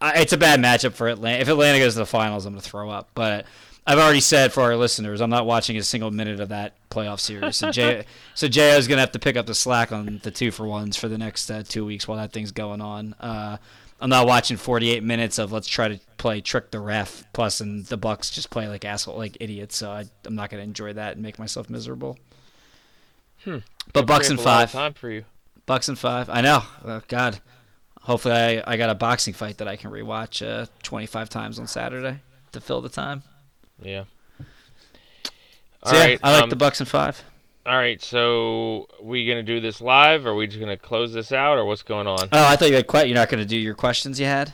I, 0.00 0.20
it's 0.20 0.32
a 0.32 0.38
bad 0.38 0.58
matchup 0.58 0.94
for 0.94 1.08
Atlanta. 1.08 1.42
If 1.42 1.48
Atlanta 1.48 1.78
goes 1.78 1.92
to 1.92 1.98
the 1.98 2.06
finals, 2.06 2.46
I'm 2.46 2.54
going 2.54 2.62
to 2.62 2.68
throw 2.68 2.88
up. 2.88 3.10
But 3.14 3.44
I've 3.86 3.98
already 3.98 4.20
said 4.20 4.50
for 4.50 4.62
our 4.62 4.76
listeners, 4.76 5.20
I'm 5.20 5.28
not 5.28 5.44
watching 5.44 5.76
a 5.76 5.82
single 5.82 6.10
minute 6.10 6.40
of 6.40 6.48
that 6.48 6.72
playoff 6.88 7.20
series. 7.20 7.58
So 7.58 7.70
J 7.70 8.06
so 8.34 8.48
Jo 8.48 8.62
is 8.78 8.88
going 8.88 8.96
to 8.96 9.02
have 9.02 9.12
to 9.12 9.18
pick 9.18 9.36
up 9.36 9.44
the 9.44 9.54
slack 9.54 9.92
on 9.92 10.20
the 10.22 10.30
two 10.30 10.50
for 10.50 10.66
ones 10.66 10.96
for 10.96 11.06
the 11.06 11.18
next 11.18 11.50
uh, 11.50 11.62
two 11.62 11.84
weeks 11.84 12.08
while 12.08 12.16
that 12.16 12.32
thing's 12.32 12.50
going 12.50 12.80
on. 12.80 13.14
Uh, 13.20 13.58
I'm 14.00 14.10
not 14.10 14.26
watching 14.26 14.56
48 14.56 15.02
minutes 15.02 15.38
of 15.38 15.52
let's 15.52 15.68
try 15.68 15.88
to 15.88 16.00
play 16.16 16.40
trick 16.40 16.70
the 16.70 16.80
ref. 16.80 17.24
Plus, 17.34 17.60
and 17.60 17.84
the 17.84 17.98
Bucks 17.98 18.30
just 18.30 18.48
play 18.48 18.68
like 18.68 18.86
asshole, 18.86 19.18
like 19.18 19.36
idiots. 19.38 19.76
So 19.76 19.90
I, 19.90 20.06
I'm 20.24 20.34
not 20.34 20.48
going 20.48 20.62
to 20.62 20.64
enjoy 20.64 20.94
that 20.94 21.12
and 21.12 21.22
make 21.22 21.38
myself 21.38 21.68
miserable. 21.68 22.18
Hmm. 23.44 23.58
But 23.92 24.06
Bucks 24.06 24.30
and 24.30 24.38
Creates 24.38 24.46
a 24.46 24.48
lot 24.48 24.64
of 24.64 24.70
five. 24.70 24.80
Time 24.80 24.94
for 24.94 25.10
you. 25.10 25.24
Bucks 25.66 25.88
and 25.88 25.98
five. 25.98 26.28
I 26.28 26.40
know. 26.40 26.62
Oh, 26.84 27.02
God. 27.08 27.40
Hopefully, 28.02 28.34
I, 28.34 28.72
I 28.72 28.76
got 28.76 28.90
a 28.90 28.94
boxing 28.94 29.32
fight 29.32 29.58
that 29.58 29.68
I 29.68 29.76
can 29.76 29.90
rewatch 29.90 30.46
uh, 30.46 30.66
25 30.82 31.30
times 31.30 31.58
on 31.58 31.66
Saturday 31.66 32.20
to 32.52 32.60
fill 32.60 32.82
the 32.82 32.90
time. 32.90 33.22
Yeah. 33.82 34.04
So 35.84 35.96
yeah, 35.96 36.04
right, 36.04 36.20
I 36.22 36.32
like 36.32 36.42
um, 36.44 36.50
the 36.50 36.56
Bucks 36.56 36.80
and 36.80 36.88
five. 36.88 37.22
All 37.66 37.76
right, 37.76 38.02
so 38.02 38.88
we 39.02 39.26
gonna 39.26 39.42
do 39.42 39.60
this 39.60 39.80
live, 39.80 40.26
or 40.26 40.30
are 40.30 40.34
we 40.34 40.46
just 40.46 40.60
gonna 40.60 40.76
close 40.76 41.12
this 41.12 41.32
out, 41.32 41.56
or 41.56 41.64
what's 41.64 41.82
going 41.82 42.06
on? 42.06 42.28
Oh, 42.32 42.44
I 42.46 42.56
thought 42.56 42.68
you 42.68 42.76
had 42.76 42.86
que- 42.86 43.06
You're 43.06 43.14
not 43.14 43.28
going 43.28 43.40
to 43.40 43.46
do 43.48 43.56
your 43.56 43.74
questions 43.74 44.20
you 44.20 44.26
had. 44.26 44.52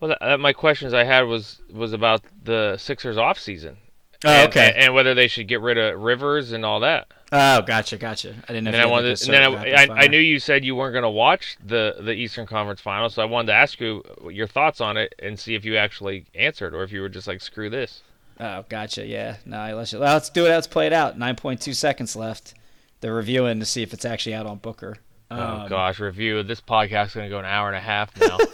Well, 0.00 0.08
that, 0.10 0.18
that, 0.20 0.40
my 0.40 0.52
questions 0.54 0.94
I 0.94 1.04
had 1.04 1.22
was 1.22 1.60
was 1.70 1.92
about 1.92 2.22
the 2.42 2.76
Sixers 2.78 3.18
off 3.18 3.38
season. 3.38 3.76
Oh, 4.24 4.28
and, 4.28 4.48
okay. 4.48 4.74
And, 4.76 4.92
whether 4.94 5.14
they 5.14 5.28
should 5.28 5.48
get 5.48 5.60
rid 5.60 5.78
of 5.78 5.98
Rivers 6.00 6.52
and 6.52 6.64
all 6.64 6.80
that. 6.80 7.08
oh, 7.32 7.62
gotcha, 7.62 7.96
gotcha. 7.96 8.34
I 8.48 8.52
didn't 8.52 8.64
know. 8.64 8.70
And 8.70 8.76
I 8.76 8.78
you 8.80 8.82
had, 8.82 8.84
like, 8.84 8.90
wanted, 8.90 9.22
and 9.22 9.32
then 9.32 9.78
I, 9.88 9.94
I, 9.94 10.04
I 10.04 10.06
knew 10.08 10.18
you 10.18 10.38
said 10.38 10.64
you 10.64 10.74
weren't 10.76 10.92
gonna 10.92 11.10
watch 11.10 11.56
the 11.64 11.96
the 12.00 12.12
Eastern 12.12 12.46
Conference 12.46 12.80
Finals, 12.80 13.14
so 13.14 13.22
I 13.22 13.24
wanted 13.24 13.46
to 13.46 13.54
ask 13.54 13.80
you 13.80 14.02
your 14.30 14.46
thoughts 14.46 14.80
on 14.80 14.96
it 14.96 15.14
and 15.20 15.38
see 15.38 15.54
if 15.54 15.64
you 15.64 15.76
actually 15.76 16.26
answered, 16.34 16.74
or 16.74 16.82
if 16.82 16.92
you 16.92 17.00
were 17.00 17.08
just 17.08 17.26
like, 17.26 17.40
screw 17.40 17.70
this. 17.70 18.02
Oh, 18.38 18.64
gotcha. 18.68 19.06
Yeah. 19.06 19.36
No, 19.46 19.58
I 19.58 19.72
let 19.74 19.92
you. 19.92 20.00
Well, 20.00 20.14
let's 20.14 20.30
do 20.30 20.46
it. 20.46 20.50
Let's 20.50 20.66
play 20.66 20.86
it 20.86 20.94
out. 20.94 21.18
9.2 21.18 21.74
seconds 21.74 22.16
left. 22.16 22.54
They're 23.02 23.12
reviewing 23.14 23.60
to 23.60 23.66
see 23.66 23.82
if 23.82 23.92
it's 23.92 24.04
actually 24.06 24.34
out 24.34 24.46
on 24.46 24.58
Booker. 24.58 24.96
oh 25.30 25.36
Um, 25.36 25.68
gosh, 25.68 25.98
review 26.00 26.42
this 26.42 26.60
podcast 26.60 27.08
is 27.08 27.14
gonna 27.14 27.28
go 27.28 27.38
an 27.38 27.44
hour 27.46 27.68
and 27.68 27.76
a 27.76 27.80
half 27.80 28.14
now. 28.20 28.36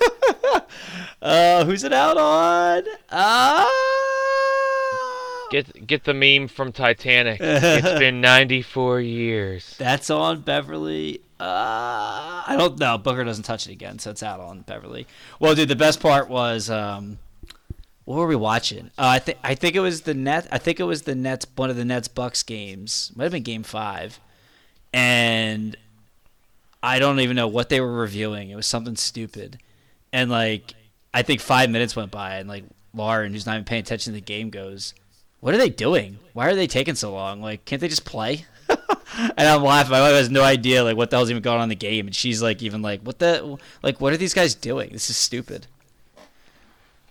Uh, 1.23 1.65
who's 1.65 1.83
it 1.83 1.93
out 1.93 2.17
on? 2.19 2.83
Uh, 3.09 3.67
get 5.51 5.87
get 5.87 6.05
the 6.05 6.15
meme 6.15 6.49
from 6.49 6.73
Titanic. 6.73 7.41
it's 7.41 7.99
been 7.99 8.21
94 8.21 9.01
years. 9.01 9.77
That's 9.79 10.11
on 10.11 10.41
Beverley. 10.41 11.21
Uh, 11.39 12.43
I 12.47 12.55
don't 12.59 12.79
know. 12.79 12.97
Booker 12.97 13.25
doesn't 13.25 13.45
touch 13.45 13.67
it 13.69 13.73
again, 13.73 13.99
so 13.99 14.11
it's 14.11 14.23
out 14.23 14.41
on 14.41 14.61
Beverley. 14.61 15.07
Well, 15.39 15.55
dude, 15.55 15.69
the 15.69 15.77
best 15.77 16.01
part 16.01 16.31
was 16.31 16.71
um, 16.71 17.19
what 18.07 18.17
were 18.17 18.27
we 18.27 18.37
watching? 18.37 18.87
Uh, 18.97 19.09
I 19.17 19.19
think 19.19 19.39
I 19.43 19.55
think 19.55 19.77
it 19.77 19.81
was 19.81 20.03
the 20.03 20.15
net. 20.15 20.47
I 20.51 20.59
think 20.59 20.81
it 20.81 20.85
was 20.85 21.03
the 21.03 21.15
Nets. 21.15 21.47
One 21.57 21.71
of 21.71 21.77
the 21.77 21.85
Nets 21.85 22.09
Bucks 22.09 22.43
games. 22.43 23.13
Might 23.15 23.25
have 23.25 23.33
been 23.33 23.43
Game 23.43 23.65
Five, 23.65 24.21
and 24.95 25.77
I 26.83 26.99
don't 26.99 27.21
even 27.21 27.37
know 27.37 27.49
what 27.49 27.69
they 27.69 27.81
were 27.81 27.93
reviewing. 27.93 28.51
It 28.51 28.57
was 28.57 28.67
something 28.67 28.97
stupid, 28.97 29.59
and 30.13 30.31
like 30.31 30.73
I 31.13 31.23
think 31.23 31.41
five 31.41 31.69
minutes 31.69 31.97
went 31.97 32.11
by, 32.11 32.37
and 32.37 32.49
like 32.49 32.65
Lauren, 32.95 33.33
who's 33.33 33.45
not 33.45 33.55
even 33.55 33.65
paying 33.65 33.81
attention 33.81 34.13
to 34.13 34.21
the 34.21 34.25
game, 34.25 34.51
goes, 34.51 34.95
"What 35.41 35.55
are 35.55 35.59
they 35.59 35.69
doing? 35.71 36.19
Why 36.33 36.49
are 36.49 36.55
they 36.55 36.67
taking 36.67 36.95
so 36.95 37.13
long? 37.13 37.41
Like, 37.41 37.65
can't 37.65 37.81
they 37.81 37.89
just 37.89 38.05
play?" 38.05 38.47
and 38.69 39.49
I'm 39.49 39.63
laughing. 39.63 39.93
My 39.93 40.01
wife 40.01 40.13
has 40.13 40.31
no 40.31 40.43
idea 40.43 40.83
like 40.85 40.97
what 40.97 41.11
the 41.11 41.17
hell's 41.17 41.31
even 41.31 41.43
going 41.43 41.59
on 41.59 41.65
in 41.65 41.69
the 41.69 41.75
game, 41.77 42.07
and 42.07 42.15
she's 42.15 42.43
like, 42.43 42.63
even 42.63 42.83
like, 42.83 43.01
"What 43.03 43.19
the? 43.19 43.59
Like, 43.83 44.01
what 44.01 44.13
are 44.13 44.17
these 44.17 44.35
guys 44.35 44.55
doing? 44.55 44.91
This 44.93 45.11
is 45.11 45.17
stupid." 45.17 45.67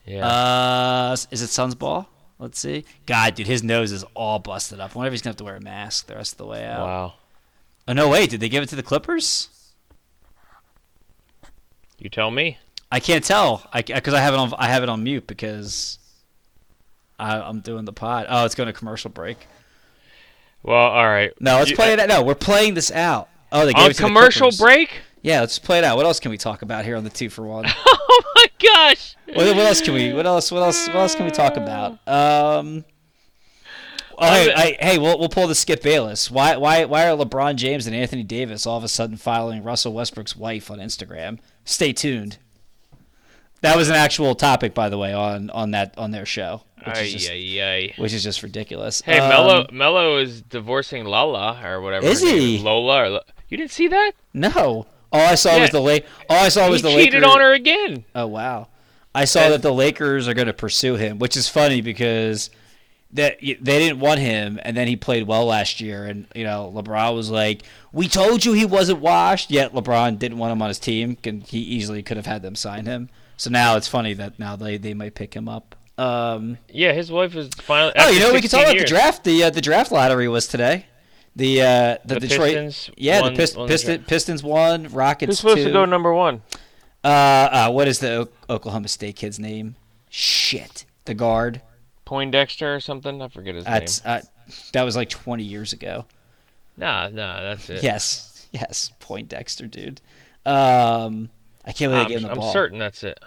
Yeah. 0.06 0.28
Uh, 0.28 1.16
is 1.32 1.42
it 1.42 1.48
Sun's 1.48 1.76
ball? 1.76 2.08
Let's 2.38 2.60
see. 2.60 2.86
God, 3.06 3.36
dude, 3.36 3.48
his 3.48 3.64
nose 3.64 3.92
is 3.92 4.04
all 4.14 4.40
busted 4.40 4.80
up. 4.80 4.96
I 4.96 5.00
wonder 5.00 5.08
if 5.08 5.14
he's 5.14 5.22
gonna 5.22 5.32
have 5.32 5.38
to 5.38 5.44
wear 5.46 5.56
a 5.56 5.62
mask 5.62 6.08
the 6.08 6.16
rest 6.16 6.34
of 6.34 6.38
the 6.38 6.46
way 6.46 6.66
out. 6.66 6.82
wow. 6.82 7.14
Oh 7.88 7.94
no, 7.94 8.10
wait, 8.10 8.30
did 8.32 8.40
they 8.40 8.50
give 8.50 8.64
it 8.64 8.70
to 8.70 8.76
the 8.76 8.84
Clippers? 8.84 9.50
You 11.98 12.10
tell 12.10 12.32
me. 12.32 12.58
I 12.92 13.00
can't 13.00 13.24
tell. 13.24 13.68
I 13.72 13.82
because 13.82 14.14
I 14.14 14.20
have 14.20 14.34
it 14.34 14.38
on 14.38 14.54
I 14.58 14.68
have 14.68 14.84
it 14.84 14.90
on 14.90 15.04
mute 15.04 15.28
because 15.28 15.98
I, 17.20 17.40
I'm 17.40 17.60
doing 17.62 17.86
the 17.86 17.94
pod. 17.94 18.26
Oh, 18.30 18.46
it's 18.46 18.56
going 18.56 18.68
to 18.68 18.74
commercial 18.74 19.10
break. 19.10 19.48
Well, 20.64 20.76
all 20.76 21.06
right. 21.06 21.32
No, 21.40 21.58
let's 21.60 21.70
You- 21.70 21.76
play 21.76 21.94
it. 21.94 22.00
Out. 22.00 22.10
No, 22.10 22.24
we're 22.24 22.36
playing 22.36 22.74
this 22.74 22.92
out. 22.92 23.30
Oh, 23.52 23.66
they 23.66 23.74
gave 23.74 23.84
on 23.84 23.90
to 23.92 23.96
the 23.96 24.04
commercial 24.04 24.50
break. 24.58 24.90
Yeah, 25.22 25.40
let's 25.40 25.58
play 25.60 25.78
it 25.80 25.84
out. 25.84 25.98
What 25.98 26.06
else 26.06 26.20
can 26.20 26.30
we 26.32 26.38
talk 26.38 26.62
about 26.62 26.86
here 26.86 26.96
on 26.96 27.04
the 27.04 27.10
two 27.10 27.30
for 27.30 27.44
one? 27.46 27.66
Oh 28.18 28.22
my 28.36 28.46
gosh. 28.64 29.16
what, 29.26 29.48
what 29.56 29.66
else 29.66 29.82
can 29.82 29.94
we? 29.94 30.14
What 30.14 30.26
else? 30.26 30.50
What 30.52 30.62
else? 30.62 30.88
What 30.88 30.96
else 30.98 31.16
can 31.16 31.26
we 31.26 31.32
talk 31.32 31.58
about? 31.58 31.94
Um. 32.08 32.86
Oh, 34.18 34.26
hey, 34.30 34.54
I, 34.54 34.78
hey, 34.80 34.98
we'll 34.98 35.20
we'll 35.20 35.28
pull 35.30 35.48
the 35.48 35.56
Skip 35.56 35.82
Bayless. 35.82 36.32
Why 36.32 36.56
why 36.56 36.86
why 36.86 37.08
are 37.10 37.18
LeBron 37.18 37.56
James 37.56 37.88
and 37.88 37.96
Anthony 37.96 38.24
Davis 38.24 38.66
all 38.66 38.78
of 38.78 38.84
a 38.86 38.88
sudden 38.88 39.18
following 39.18 39.64
Russell 39.64 39.92
Westbrook's 39.94 40.36
wife 40.36 40.72
on 40.72 40.78
Instagram? 40.80 41.40
Stay 41.66 41.92
tuned. 41.92 42.38
That 43.66 43.76
was 43.78 43.90
an 43.90 43.96
actual 43.96 44.36
topic, 44.36 44.74
by 44.74 44.90
the 44.90 44.98
way, 44.98 45.12
on 45.14 45.50
on 45.50 45.72
that 45.72 45.98
on 45.98 46.12
their 46.12 46.26
show, 46.26 46.62
which 46.86 46.98
Ay, 46.98 47.02
is 47.02 47.14
just 47.14 47.30
ay, 47.32 47.60
ay. 47.62 47.94
which 47.98 48.14
is 48.14 48.24
just 48.24 48.44
ridiculous. 48.44 49.02
Hey, 49.02 49.18
Um, 49.20 49.30
Mello, 49.30 49.68
Mello 49.72 50.18
is 50.18 50.42
divorcing 50.44 51.06
Lala 51.06 51.60
or 51.64 51.82
whatever. 51.82 52.06
Is 52.06 52.22
he? 52.22 52.60
Lola. 52.60 53.12
Or, 53.16 53.22
you 53.50 53.58
didn't 53.58 53.72
see 53.72 53.88
that? 53.88 54.12
No, 54.34 54.86
all 55.12 55.22
I 55.22 55.36
saw 55.36 55.56
Yeah. 55.56 55.62
was 55.62 55.70
the 55.72 55.82
late. 55.82 56.06
All 56.30 56.46
I 56.46 56.50
saw 56.50 56.70
was 56.70 56.82
he 56.82 56.88
the 56.90 56.94
cheated 56.96 57.14
Lakers. 57.22 57.34
on 57.36 57.40
her 57.42 57.54
again. 57.54 58.06
Oh 58.14 58.28
wow! 58.28 58.68
I 59.14 59.26
saw 59.26 59.42
And- 59.42 59.54
that 59.54 59.62
the 59.62 59.74
Lakers 59.74 60.28
are 60.28 60.34
going 60.34 60.48
to 60.48 60.54
pursue 60.54 60.96
him, 60.96 61.18
which 61.20 61.36
is 61.36 61.50
funny 61.50 61.82
because 61.82 62.50
that 63.14 63.38
they 63.42 63.56
didn't 63.80 64.00
want 64.00 64.20
him, 64.20 64.60
and 64.64 64.76
then 64.76 64.88
he 64.88 64.96
played 64.96 65.26
well 65.26 65.46
last 65.46 65.80
year, 65.82 66.04
and 66.06 66.26
you 66.36 66.44
know 66.44 66.72
LeBron 66.76 67.16
was 67.16 67.30
like, 67.32 67.62
"We 67.92 68.08
told 68.08 68.46
you 68.46 68.54
he 68.54 68.66
wasn't 68.66 69.00
washed." 69.00 69.50
Yet 69.50 69.74
LeBron 69.74 70.20
didn't 70.20 70.38
want 70.38 70.52
him 70.52 70.62
on 70.62 70.68
his 70.68 70.80
team, 70.80 71.18
and 71.24 71.44
he 71.44 71.60
easily 71.60 72.04
could 72.04 72.18
have 72.18 72.26
had 72.28 72.42
them 72.44 72.56
sign 72.56 72.86
him. 72.86 73.10
So 73.38 73.50
now 73.50 73.76
it's 73.78 73.88
funny 73.88 74.14
that 74.14 74.40
now 74.40 74.56
they 74.56 74.78
they 74.78 74.94
might 74.94 75.16
pick 75.16 75.34
him 75.34 75.48
up. 75.50 75.76
Um, 75.98 76.58
Yeah, 76.70 76.92
his 76.94 77.12
wife 77.12 77.36
is 77.36 77.50
finally. 77.56 77.94
oh, 77.98 78.10
you 78.10 78.20
know 78.20 78.34
we 78.34 78.42
can 78.42 78.50
talk 78.50 78.62
16 78.62 78.64
about 78.76 78.80
the 78.80 78.86
draft. 78.88 79.24
The 79.24 79.44
uh, 79.46 79.50
the 79.50 79.62
draft 79.62 79.92
lottery 79.92 80.28
was 80.28 80.48
today. 80.48 80.86
The 81.38 81.62
uh, 81.62 81.98
the, 82.06 82.16
The 82.16 82.20
Detroit, 82.22 82.54
Pistons 82.56 82.90
yeah, 82.98 83.22
won- 83.22 83.34
the 83.34 83.38
Pist- 83.38 83.58
won 83.58 83.68
the 83.68 83.74
Piston, 83.74 83.96
draft. 83.98 84.10
Pistons 84.10 84.44
won. 84.44 84.88
Rockets 84.90 85.30
Who's 85.32 85.40
supposed 85.40 85.58
two. 85.58 85.66
to 85.66 85.72
go 85.72 85.86
number 85.86 86.14
one? 86.14 86.42
Uh, 87.04 87.08
uh, 87.08 87.72
what 87.72 87.88
is 87.88 88.00
the 88.00 88.22
o- 88.50 88.54
Oklahoma 88.54 88.88
State 88.88 89.16
kid's 89.18 89.38
name? 89.40 89.76
Shit, 90.10 90.86
the 91.06 91.14
guard. 91.14 91.62
Poindexter 92.06 92.74
or 92.76 92.80
something? 92.80 93.22
I 93.22 93.28
forget 93.28 93.56
his 93.56 93.66
That's 93.66 94.06
uh, 94.06 94.22
that 94.74 94.84
was 94.84 94.96
like 94.96 95.10
20 95.10 95.44
years 95.44 95.74
ago. 95.74 96.06
name. 96.78 96.88
Nah, 96.90 97.10
nah, 97.10 97.42
that's 97.42 97.70
it. 97.70 97.84
Yes, 97.84 98.48
yes, 98.52 98.92
Poindexter, 99.00 99.68
dude. 99.68 100.02
Um, 100.46 101.30
I 101.66 101.72
can't 101.72 101.92
believe 101.92 102.04
I'm, 102.06 102.08
they 102.08 102.14
gave 102.16 102.24
him 102.24 102.30
the 102.30 102.36
ball. 102.36 102.48
I'm 102.50 102.54
certain 102.54 102.80
that's 102.80 103.04
it. 103.04 103.20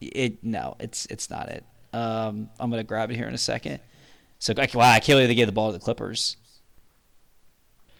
It 0.00 0.42
no, 0.44 0.76
it's 0.80 1.06
it's 1.06 1.28
not 1.28 1.48
it. 1.48 1.64
Um, 1.92 2.48
I'm 2.58 2.70
gonna 2.70 2.84
grab 2.84 3.10
it 3.10 3.16
here 3.16 3.26
in 3.28 3.34
a 3.34 3.38
second. 3.38 3.80
So 4.38 4.54
I- 4.56 4.68
wow, 4.72 4.88
I 4.90 5.00
can't 5.00 5.16
believe 5.16 5.28
they 5.28 5.34
gave 5.34 5.46
the 5.46 5.52
ball 5.52 5.72
to 5.72 5.78
the 5.78 5.84
Clippers. 5.84 6.36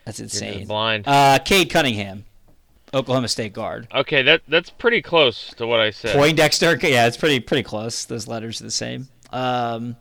That's 0.05 0.21
insane. 0.21 0.67
blind. 0.67 1.05
Uh, 1.07 1.39
Cade 1.45 1.71
Cunningham, 1.71 2.25
Oklahoma 2.95 3.29
State 3.29 3.53
guard. 3.53 3.87
Okay, 3.95 4.23
that 4.23 4.43
that's 4.49 4.71
pretty 4.71 5.03
close 5.03 5.53
to 5.55 5.67
what 5.67 5.81
I 5.81 5.91
said. 5.91 6.17
Poindexter. 6.17 6.77
Yeah, 6.83 7.07
it's 7.07 7.17
pretty 7.17 7.41
pretty 7.41 7.63
close. 7.63 8.05
Those 8.07 8.27
letters 8.27 8.61
are 8.61 8.65
the 8.65 8.71
same. 8.71 9.09
Um, 9.31 9.97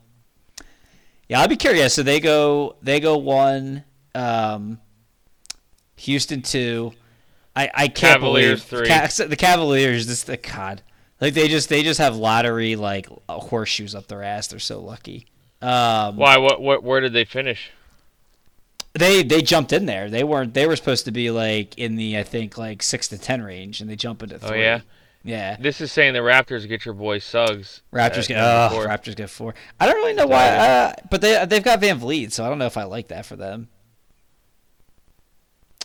yeah, 1.27 1.41
I'd 1.41 1.49
be 1.49 1.57
curious. 1.57 1.93
So 1.93 2.03
they 2.03 2.19
go 2.19 2.77
they 2.81 2.99
go 2.99 3.17
one, 3.17 3.83
um, 4.15 4.79
Houston 5.97 6.41
two. 6.41 6.93
I 7.59 7.71
I 7.73 7.87
can't 7.87 8.21
Cavaliers 8.21 8.63
believe 8.63 8.87
three. 8.87 8.87
Ca- 8.87 9.27
the 9.27 9.35
Cavaliers. 9.35 10.07
This 10.07 10.23
the 10.23 10.37
God. 10.37 10.81
Like 11.19 11.33
they 11.33 11.47
just 11.47 11.69
they 11.69 11.83
just 11.83 11.99
have 11.99 12.15
lottery 12.15 12.75
like 12.75 13.07
horseshoes 13.27 13.93
up 13.95 14.07
their 14.07 14.23
ass. 14.23 14.47
They're 14.47 14.59
so 14.59 14.79
lucky. 14.79 15.25
Um, 15.61 16.15
Why? 16.15 16.37
What? 16.37 16.61
What? 16.61 16.83
Where 16.83 17.01
did 17.01 17.13
they 17.13 17.25
finish? 17.25 17.71
they 18.93 19.23
they 19.23 19.41
jumped 19.41 19.73
in 19.73 19.85
there. 19.85 20.09
They 20.09 20.23
weren't. 20.23 20.53
They 20.53 20.65
were 20.65 20.75
supposed 20.75 21.05
to 21.05 21.11
be 21.11 21.31
like 21.31 21.77
in 21.77 21.95
the 21.95 22.17
I 22.17 22.23
think 22.23 22.57
like 22.57 22.81
six 22.81 23.07
to 23.09 23.17
ten 23.17 23.41
range, 23.41 23.81
and 23.81 23.89
they 23.89 23.95
jump 23.95 24.23
into 24.23 24.35
Oh 24.35 24.47
three. 24.47 24.61
yeah. 24.61 24.81
yeah. 25.23 25.57
This 25.59 25.81
is 25.81 25.91
saying 25.91 26.13
the 26.13 26.19
Raptors 26.19 26.67
get 26.67 26.85
your 26.85 26.93
boy 26.93 27.19
Suggs. 27.19 27.81
Raptors 27.93 28.19
at 28.19 28.27
get 28.27 28.37
oh, 28.39 28.69
four. 28.71 28.85
Raptors 28.85 29.15
get 29.15 29.29
four. 29.29 29.53
I 29.79 29.85
don't 29.85 29.95
really 29.95 30.13
know 30.13 30.27
why, 30.27 30.47
uh, 30.47 30.93
but 31.09 31.21
they 31.21 31.45
they've 31.45 31.63
got 31.63 31.81
VanVleet, 31.81 32.31
so 32.31 32.45
I 32.45 32.49
don't 32.49 32.59
know 32.59 32.65
if 32.65 32.77
I 32.77 32.83
like 32.83 33.09
that 33.09 33.25
for 33.25 33.35
them. 33.35 33.69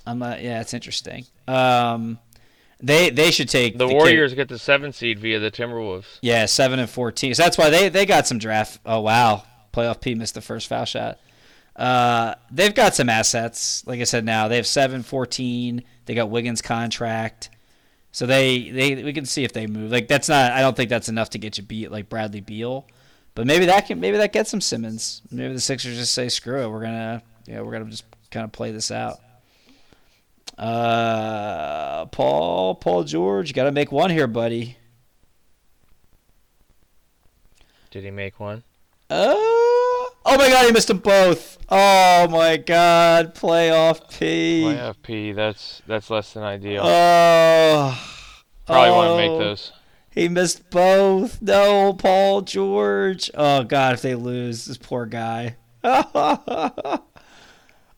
I'm 0.07 0.19
not. 0.19 0.43
Yeah, 0.43 0.61
it's 0.61 0.75
interesting. 0.75 1.27
Um, 1.49 2.19
they 2.81 3.11
they 3.11 3.31
should 3.31 3.49
take 3.49 3.79
The 3.79 3.87
kid- 3.87 3.95
Warriors 3.95 4.35
get 4.35 4.49
the 4.49 4.59
seven 4.59 4.93
seed 4.93 5.19
via 5.19 5.39
the 5.39 5.51
Timberwolves. 5.51 6.19
yeah, 6.23 6.47
seven 6.47 6.79
and 6.79 6.89
fourteen. 6.91 7.35
So 7.35 7.43
that's 7.43 7.57
why 7.59 7.71
they 7.71 7.89
they 7.89 8.07
got 8.07 8.27
some 8.27 8.39
draft. 8.39 8.81
Oh 8.85 9.01
wow, 9.01 9.45
playoff 9.73 10.01
P 10.01 10.15
missed 10.15 10.35
the 10.35 10.41
first 10.41 10.69
foul 10.69 10.85
shot. 10.85 11.19
Uh, 11.77 12.35
they've 12.51 12.75
got 12.75 12.95
some 12.95 13.09
assets. 13.09 13.85
Like 13.87 14.01
I 14.01 14.05
said, 14.05 14.25
now 14.25 14.47
they 14.47 14.57
have 14.57 14.67
seven, 14.67 15.03
14. 15.03 15.83
They 16.07 16.15
got 16.15 16.31
Wiggins 16.31 16.63
contract. 16.63 17.51
So 18.13 18.27
they, 18.27 18.71
they 18.71 19.03
we 19.03 19.13
can 19.13 19.25
see 19.25 19.43
if 19.43 19.53
they 19.53 19.67
move. 19.67 19.91
Like 19.91 20.07
that's 20.07 20.29
not. 20.29 20.53
I 20.53 20.61
don't 20.61 20.77
think 20.77 20.89
that's 20.89 21.09
enough 21.09 21.31
to 21.31 21.39
get 21.39 21.59
you 21.59 21.65
beat 21.65 21.91
like 21.91 22.09
Bradley 22.09 22.41
Beal, 22.41 22.87
but 23.35 23.45
maybe 23.47 23.67
that 23.67 23.89
can 23.89 23.99
maybe 23.99 24.19
that 24.19 24.33
gets 24.33 24.51
some 24.51 24.61
Simmons. 24.61 25.21
Maybe 25.33 25.53
the 25.53 25.61
Sixers 25.61 25.97
just 25.97 26.15
say 26.15 26.29
screw 26.29 26.63
it. 26.63 26.69
We're 26.71 26.83
gonna 26.83 27.23
yeah 27.47 27.61
we're 27.63 27.73
gonna 27.73 27.87
just 27.91 28.05
kind 28.31 28.45
of 28.45 28.53
play 28.53 28.71
this 28.71 28.93
out. 28.93 29.19
Uh, 30.57 32.07
Paul 32.07 32.77
Paul 32.77 33.05
George, 33.05 33.53
got 33.53 33.65
to 33.65 33.73
make 33.73 33.91
one 33.91 34.11
here, 34.11 34.27
buddy. 34.27 34.77
Did 37.91 38.05
he 38.05 38.11
make 38.11 38.41
one? 38.41 38.63
Uh, 39.11 39.35
oh 39.37 40.11
my 40.27 40.49
god, 40.49 40.67
he 40.67 40.73
missed 40.73 40.89
them 40.89 40.99
both. 40.99 41.59
Oh 41.69 42.29
my 42.29 42.57
god, 42.57 43.35
playoff 43.35 44.19
P. 44.19 44.63
Playoff 44.65 44.97
P. 45.03 45.33
That's 45.33 45.83
that's 45.87 46.11
less 46.11 46.33
than 46.33 46.43
ideal. 46.43 46.83
Oh. 46.85 48.11
Probably 48.67 48.91
want 48.91 49.11
to 49.11 49.17
make 49.17 49.31
oh, 49.31 49.39
those. 49.39 49.73
He 50.11 50.29
missed 50.29 50.71
both. 50.71 51.43
No, 51.43 51.93
Paul 51.93 52.43
George. 52.43 53.31
Oh 53.35 53.65
god, 53.65 53.95
if 53.95 54.03
they 54.03 54.15
lose, 54.15 54.65
this 54.65 54.79
poor 54.79 55.07
guy. 55.07 55.57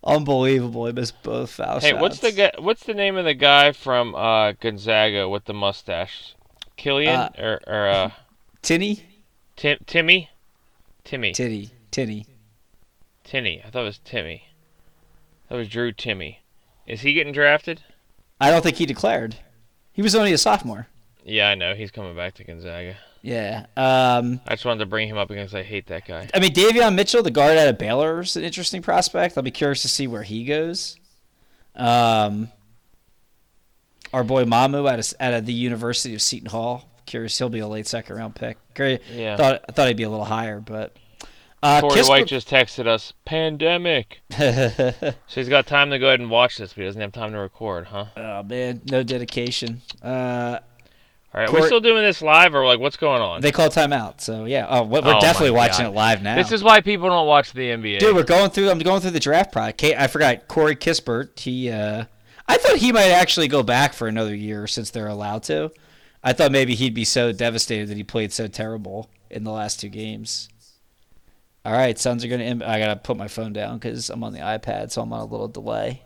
Unbelievable. 0.07 0.87
He 0.87 0.93
missed 0.93 1.21
both 1.23 1.51
foul 1.51 1.81
Hey, 1.81 1.91
shots. 1.91 2.01
what's 2.01 2.19
the 2.21 2.33
guy, 2.33 2.53
what's 2.59 2.85
the 2.85 2.95
name 2.95 3.17
of 3.17 3.25
the 3.25 3.35
guy 3.35 3.73
from 3.73 4.15
uh, 4.15 4.53
Gonzaga 4.53 5.29
with 5.29 5.45
the 5.47 5.55
mustache? 5.55 6.35
Killian 6.77 7.15
Uh, 7.17 7.31
or 7.39 7.61
or 7.67 7.89
uh, 7.89 8.11
Tinny? 8.63 9.03
Tim, 9.57 9.79
Timmy? 9.87 10.31
Timmy. 11.05 11.33
Titty. 11.33 11.71
Tinny. 11.91 12.27
Tinny. 13.25 13.63
I 13.65 13.71
thought 13.71 13.83
it 13.83 13.85
was 13.85 13.99
Timmy. 13.99 14.45
That 15.49 15.57
was 15.57 15.69
Drew 15.69 15.93
Timme. 15.93 16.37
Is 16.87 17.01
he 17.01 17.13
getting 17.15 17.33
drafted? 17.33 17.83
I 18.41 18.51
don't 18.51 18.63
think 18.63 18.77
he 18.77 18.87
declared. 18.87 19.37
He 19.93 20.03
was 20.03 20.15
only 20.15 20.33
a 20.33 20.39
sophomore. 20.39 20.89
Yeah, 21.25 21.49
I 21.49 21.55
know. 21.55 21.75
He's 21.75 21.91
coming 21.91 22.15
back 22.15 22.35
to 22.35 22.45
Gonzaga. 22.45 22.97
Yeah. 23.27 23.67
Um 23.77 24.41
I 24.47 24.53
just 24.55 24.65
wanted 24.65 24.81
to 24.81 24.87
bring 24.87 25.09
him 25.09 25.19
up 25.19 25.27
because 25.27 25.53
I 25.53 25.65
hate 25.65 25.89
that 25.89 26.07
guy. 26.07 26.29
I 26.33 26.39
mean, 26.39 26.55
Davion 26.55 26.95
Mitchell, 26.95 27.25
the 27.25 27.33
guard 27.33 27.59
out 27.59 27.67
of 27.67 27.77
Baylor, 27.77 28.21
is 28.21 28.37
an 28.37 28.45
interesting 28.45 28.83
prospect. 28.83 29.37
I'll 29.37 29.43
be 29.43 29.51
curious 29.51 29.83
to 29.83 29.89
see 29.89 30.07
where 30.07 30.23
he 30.23 30.45
goes. 30.45 30.97
Um, 31.75 32.53
our 34.13 34.23
boy 34.23 34.45
Mamu 34.45 34.89
out 34.89 35.01
of, 35.01 35.15
out 35.19 35.35
of 35.35 35.45
the 35.45 35.53
University 35.53 36.15
of 36.15 36.23
Seton 36.23 36.51
Hall. 36.51 36.89
Curious, 37.05 37.37
he'll 37.37 37.49
be 37.49 37.59
a 37.59 37.67
late 37.67 37.89
second 37.89 38.15
round 38.15 38.37
pick. 38.37 38.59
Great. 38.75 39.03
Yeah. 39.13 39.37
Thought 39.37 39.65
I 39.69 39.73
thought 39.73 39.89
he'd 39.89 39.97
be 39.97 40.05
a 40.05 40.11
little 40.11 40.25
higher, 40.25 40.61
but 40.61 40.97
uh, 41.65 41.81
Corey 41.81 42.03
White 42.03 42.27
just 42.29 42.49
texted 42.49 42.87
us, 42.87 43.13
pandemic. 43.25 44.21
So 44.39 45.41
he's 45.41 45.49
got 45.49 45.67
time 45.67 45.91
to 45.91 45.99
go 45.99 46.07
ahead 46.07 46.21
and 46.21 46.31
watch 46.31 46.59
this, 46.59 46.73
but 46.73 46.83
he 46.83 46.87
doesn't 46.87 47.01
have 47.01 47.13
time 47.13 47.33
to 47.33 47.39
record, 47.39 47.87
huh? 47.87 48.07
oh 48.17 48.43
man, 48.45 48.83
no 48.89 49.03
dedication. 49.03 49.83
Uh, 50.01 50.61
All 51.37 51.43
right, 51.43 51.51
Corey- 51.51 51.61
we 51.63 51.67
still 51.67 51.81
doing 51.81 52.03
this 52.03 52.23
live 52.23 52.55
or 52.55 52.65
like 52.65 52.81
what's 52.81 52.97
going 52.97 53.21
on? 53.21 53.43
they 53.43 53.53
call 53.53 53.69
timeout, 53.69 54.23
so 54.23 54.47
yeah. 54.47 54.67
Oh, 54.69 54.85
we're 54.85 55.01
Oh 55.05 55.21
definitely 55.21 55.51
watching 55.51 55.85
God. 55.85 55.93
it 55.93 55.95
live 55.95 56.23
now. 56.23 56.35
This 56.35 56.51
is 56.51 56.63
why 56.63 56.81
people 56.81 57.09
don't 57.11 57.27
watch 57.27 57.53
the 57.53 57.61
NBA. 57.71 57.99
Dude, 57.99 58.17
we're 58.17 58.23
going 58.25 58.49
through. 58.51 58.71
I'm 58.71 58.79
going 58.79 59.03
through 59.03 59.11
the 59.11 59.21
draft 59.21 59.53
product. 59.53 59.77
Kate, 59.79 59.97
I 59.97 60.07
forgot 60.07 60.49
Corey 60.49 60.75
Kispert. 60.77 61.39
He, 61.39 61.71
uh, 61.71 62.07
I 62.49 62.57
thought 62.57 62.77
he 62.79 62.91
might 62.91 63.11
actually 63.11 63.49
go 63.49 63.63
back 63.63 63.93
for 63.93 64.09
another 64.09 64.35
year 64.35 64.67
since 64.67 64.89
they're 64.91 65.09
allowed 65.09 65.43
to. 65.45 65.71
I 66.25 66.33
thought 66.33 66.53
maybe 66.53 66.75
he'd 66.75 66.95
be 66.95 67.05
so 67.05 67.33
devastated 67.33 67.89
that 67.89 67.99
he 67.99 68.03
played 68.03 68.33
so 68.33 68.47
terrible 68.49 69.11
in 69.31 69.45
the 69.45 69.53
last 69.53 69.79
two 69.79 69.89
games. 69.91 70.49
All 71.67 71.73
right, 71.73 71.99
Suns 71.99 72.25
are 72.25 72.29
going 72.29 72.61
to. 72.61 72.67
I 72.71 72.79
got 72.79 72.95
to 72.95 72.97
put 72.97 73.19
my 73.19 73.29
phone 73.29 73.53
down 73.53 73.77
because 73.77 74.09
I'm 74.09 74.25
on 74.25 74.33
the 74.33 74.39
iPad, 74.39 74.91
so 74.91 75.03
I'm 75.03 75.13
on 75.13 75.21
a 75.21 75.25
little 75.27 75.49
delay. 75.49 76.03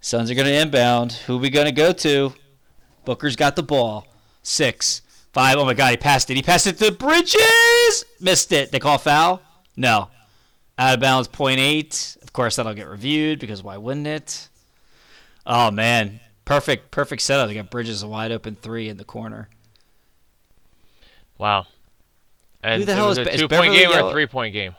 Suns 0.00 0.30
are 0.30 0.34
going 0.34 0.46
to 0.46 0.52
inbound. 0.54 1.12
Who 1.26 1.36
we 1.38 1.50
going 1.50 1.66
to 1.66 1.72
go 1.72 1.92
to? 1.92 2.32
Booker's 3.08 3.36
got 3.36 3.56
the 3.56 3.62
ball. 3.62 4.06
Six, 4.42 5.00
five. 5.32 5.56
Oh 5.56 5.64
my 5.64 5.72
God, 5.72 5.92
he 5.92 5.96
passed 5.96 6.28
it. 6.28 6.36
He 6.36 6.42
passed 6.42 6.66
it 6.66 6.76
to 6.76 6.92
Bridges. 6.92 8.04
Missed 8.20 8.52
it. 8.52 8.70
They 8.70 8.78
call 8.78 8.98
foul? 8.98 9.40
No. 9.78 10.10
Out 10.76 10.92
of 10.92 11.00
bounds, 11.00 11.26
point 11.26 11.58
eight. 11.58 12.18
Of 12.20 12.34
course, 12.34 12.56
that'll 12.56 12.74
get 12.74 12.86
reviewed 12.86 13.38
because 13.38 13.62
why 13.62 13.78
wouldn't 13.78 14.06
it? 14.06 14.50
Oh 15.46 15.70
man, 15.70 16.20
perfect, 16.44 16.90
perfect 16.90 17.22
setup. 17.22 17.48
They 17.48 17.54
got 17.54 17.70
Bridges 17.70 18.02
a 18.02 18.06
wide 18.06 18.30
open 18.30 18.56
three 18.56 18.90
in 18.90 18.98
the 18.98 19.06
corner. 19.06 19.48
Wow. 21.38 21.64
And 22.62 22.82
Who 22.82 22.84
the 22.84 22.92
it 22.92 22.94
hell 22.94 23.08
was 23.08 23.16
is 23.16 23.26
a 23.26 23.32
is 23.32 23.40
two 23.40 23.48
point 23.48 23.72
Beverley 23.72 23.78
game 23.78 23.90
or 23.90 24.08
a 24.08 24.10
three 24.10 24.26
point 24.26 24.52
game? 24.52 24.74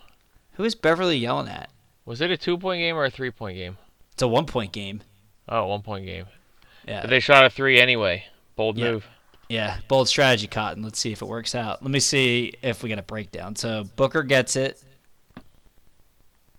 Who 0.54 0.66
is 0.66 0.76
Beverley 0.76 1.18
yelling 1.18 1.48
at? 1.48 1.72
Was 2.06 2.22
it 2.22 2.30
a 2.30 2.38
two 2.38 2.60
point 2.60 2.80
game 2.80 2.96
or 2.96 3.06
a 3.06 3.10
three 3.10 3.32
point 3.32 3.58
game? 3.58 3.78
It's 4.14 4.22
a 4.22 4.28
one 4.28 4.46
point 4.46 4.72
game. 4.72 5.02
Oh, 5.48 5.66
one 5.66 5.82
point 5.82 6.06
game. 6.06 6.28
Yeah. 6.90 7.02
But 7.02 7.12
they 7.12 7.20
shot 7.20 7.46
a 7.46 7.50
three 7.50 7.80
anyway. 7.80 8.26
Bold 8.56 8.78
Yeah. 8.78 8.92
move. 8.92 9.08
Yeah, 9.48 9.78
bold 9.88 10.08
strategy, 10.08 10.46
Cotton. 10.46 10.84
Let's 10.84 11.00
see 11.00 11.12
if 11.12 11.24
it 11.24 11.28
works 11.28 11.56
out. 11.56 11.82
Let 11.82 11.90
me 11.90 12.00
see 12.00 12.54
if 12.62 12.84
we 12.84 12.90
get 12.90 13.00
a 13.00 13.04
breakdown. 13.04 13.56
So 13.56 13.86
Booker 13.96 14.22
gets 14.22 14.56
it. 14.56 14.80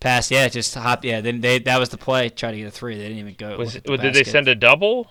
Pass, 0.01 0.31
yeah, 0.31 0.49
just 0.49 0.75
hop. 0.75 1.05
Yeah, 1.05 1.21
then 1.21 1.41
they 1.41 1.59
that 1.61 1.79
was 1.79 1.91
the 1.91 1.99
play. 1.99 2.31
Try 2.31 2.51
to 2.51 2.57
get 2.57 2.67
a 2.67 2.71
three. 2.71 2.97
They 2.97 3.05
didn't 3.05 3.19
even 3.19 3.35
go. 3.35 3.57
Was 3.59 3.75
the 3.75 3.97
did 3.97 4.15
they 4.15 4.25
send 4.25 4.49
a 4.49 4.55
double? 4.57 5.09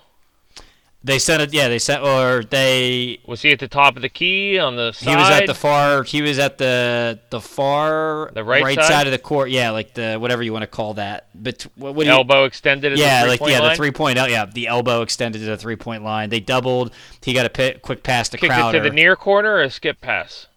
They 1.02 1.18
sent 1.18 1.42
it. 1.42 1.54
Yeah, 1.54 1.70
they 1.70 1.80
sent 1.80 2.04
or 2.04 2.44
they. 2.44 3.22
Was 3.26 3.42
he 3.42 3.54
at 3.54 3.60
the 3.60 3.70
top 3.70 3.96
of 3.96 4.02
the 4.02 4.10
key 4.10 4.60
on 4.60 4.76
the 4.76 4.92
side? 4.92 5.10
He 5.10 5.16
was 5.16 5.30
at 5.30 5.48
the 5.48 5.54
far. 5.54 6.04
He 6.04 6.22
was 6.22 6.38
at 6.40 6.58
the 6.58 7.20
the 7.30 7.40
far 7.40 8.32
The 8.34 8.44
right 8.44 8.78
side? 8.78 9.08
of 9.08 9.12
the 9.12 9.18
court. 9.18 9.50
Yeah, 9.50 9.72
like 9.72 9.94
the 9.94 10.18
whatever 10.18 10.44
you 10.44 10.52
want 10.52 10.64
to 10.64 10.68
call 10.68 10.96
that. 10.96 11.28
But 11.34 11.66
what, 11.76 11.96
what 11.96 12.04
do 12.04 12.10
you, 12.10 12.16
elbow 12.16 12.44
extended. 12.44 12.98
Yeah, 12.98 13.24
the 13.24 13.30
like 13.30 13.40
yeah, 13.40 13.60
line? 13.60 13.70
the 13.70 13.76
three 13.78 13.92
point 13.92 14.20
out. 14.20 14.28
Oh, 14.28 14.32
yeah, 14.32 14.46
the 14.46 14.68
elbow 14.68 15.02
extended 15.02 15.40
to 15.40 15.46
the 15.46 15.56
three 15.58 15.78
point 15.78 16.04
line. 16.04 16.30
They 16.30 16.42
doubled. 16.42 16.92
He 17.24 17.32
got 17.34 17.46
a 17.46 17.50
pit, 17.50 17.82
quick 17.82 18.04
pass 18.04 18.28
to 18.30 18.38
Kicked 18.38 18.52
Crowder. 18.52 18.78
it 18.78 18.82
to 18.84 18.90
the 18.90 18.94
near 18.94 19.16
corner 19.16 19.54
or 19.54 19.62
a 19.62 19.70
skip 19.70 20.02
pass. 20.02 20.48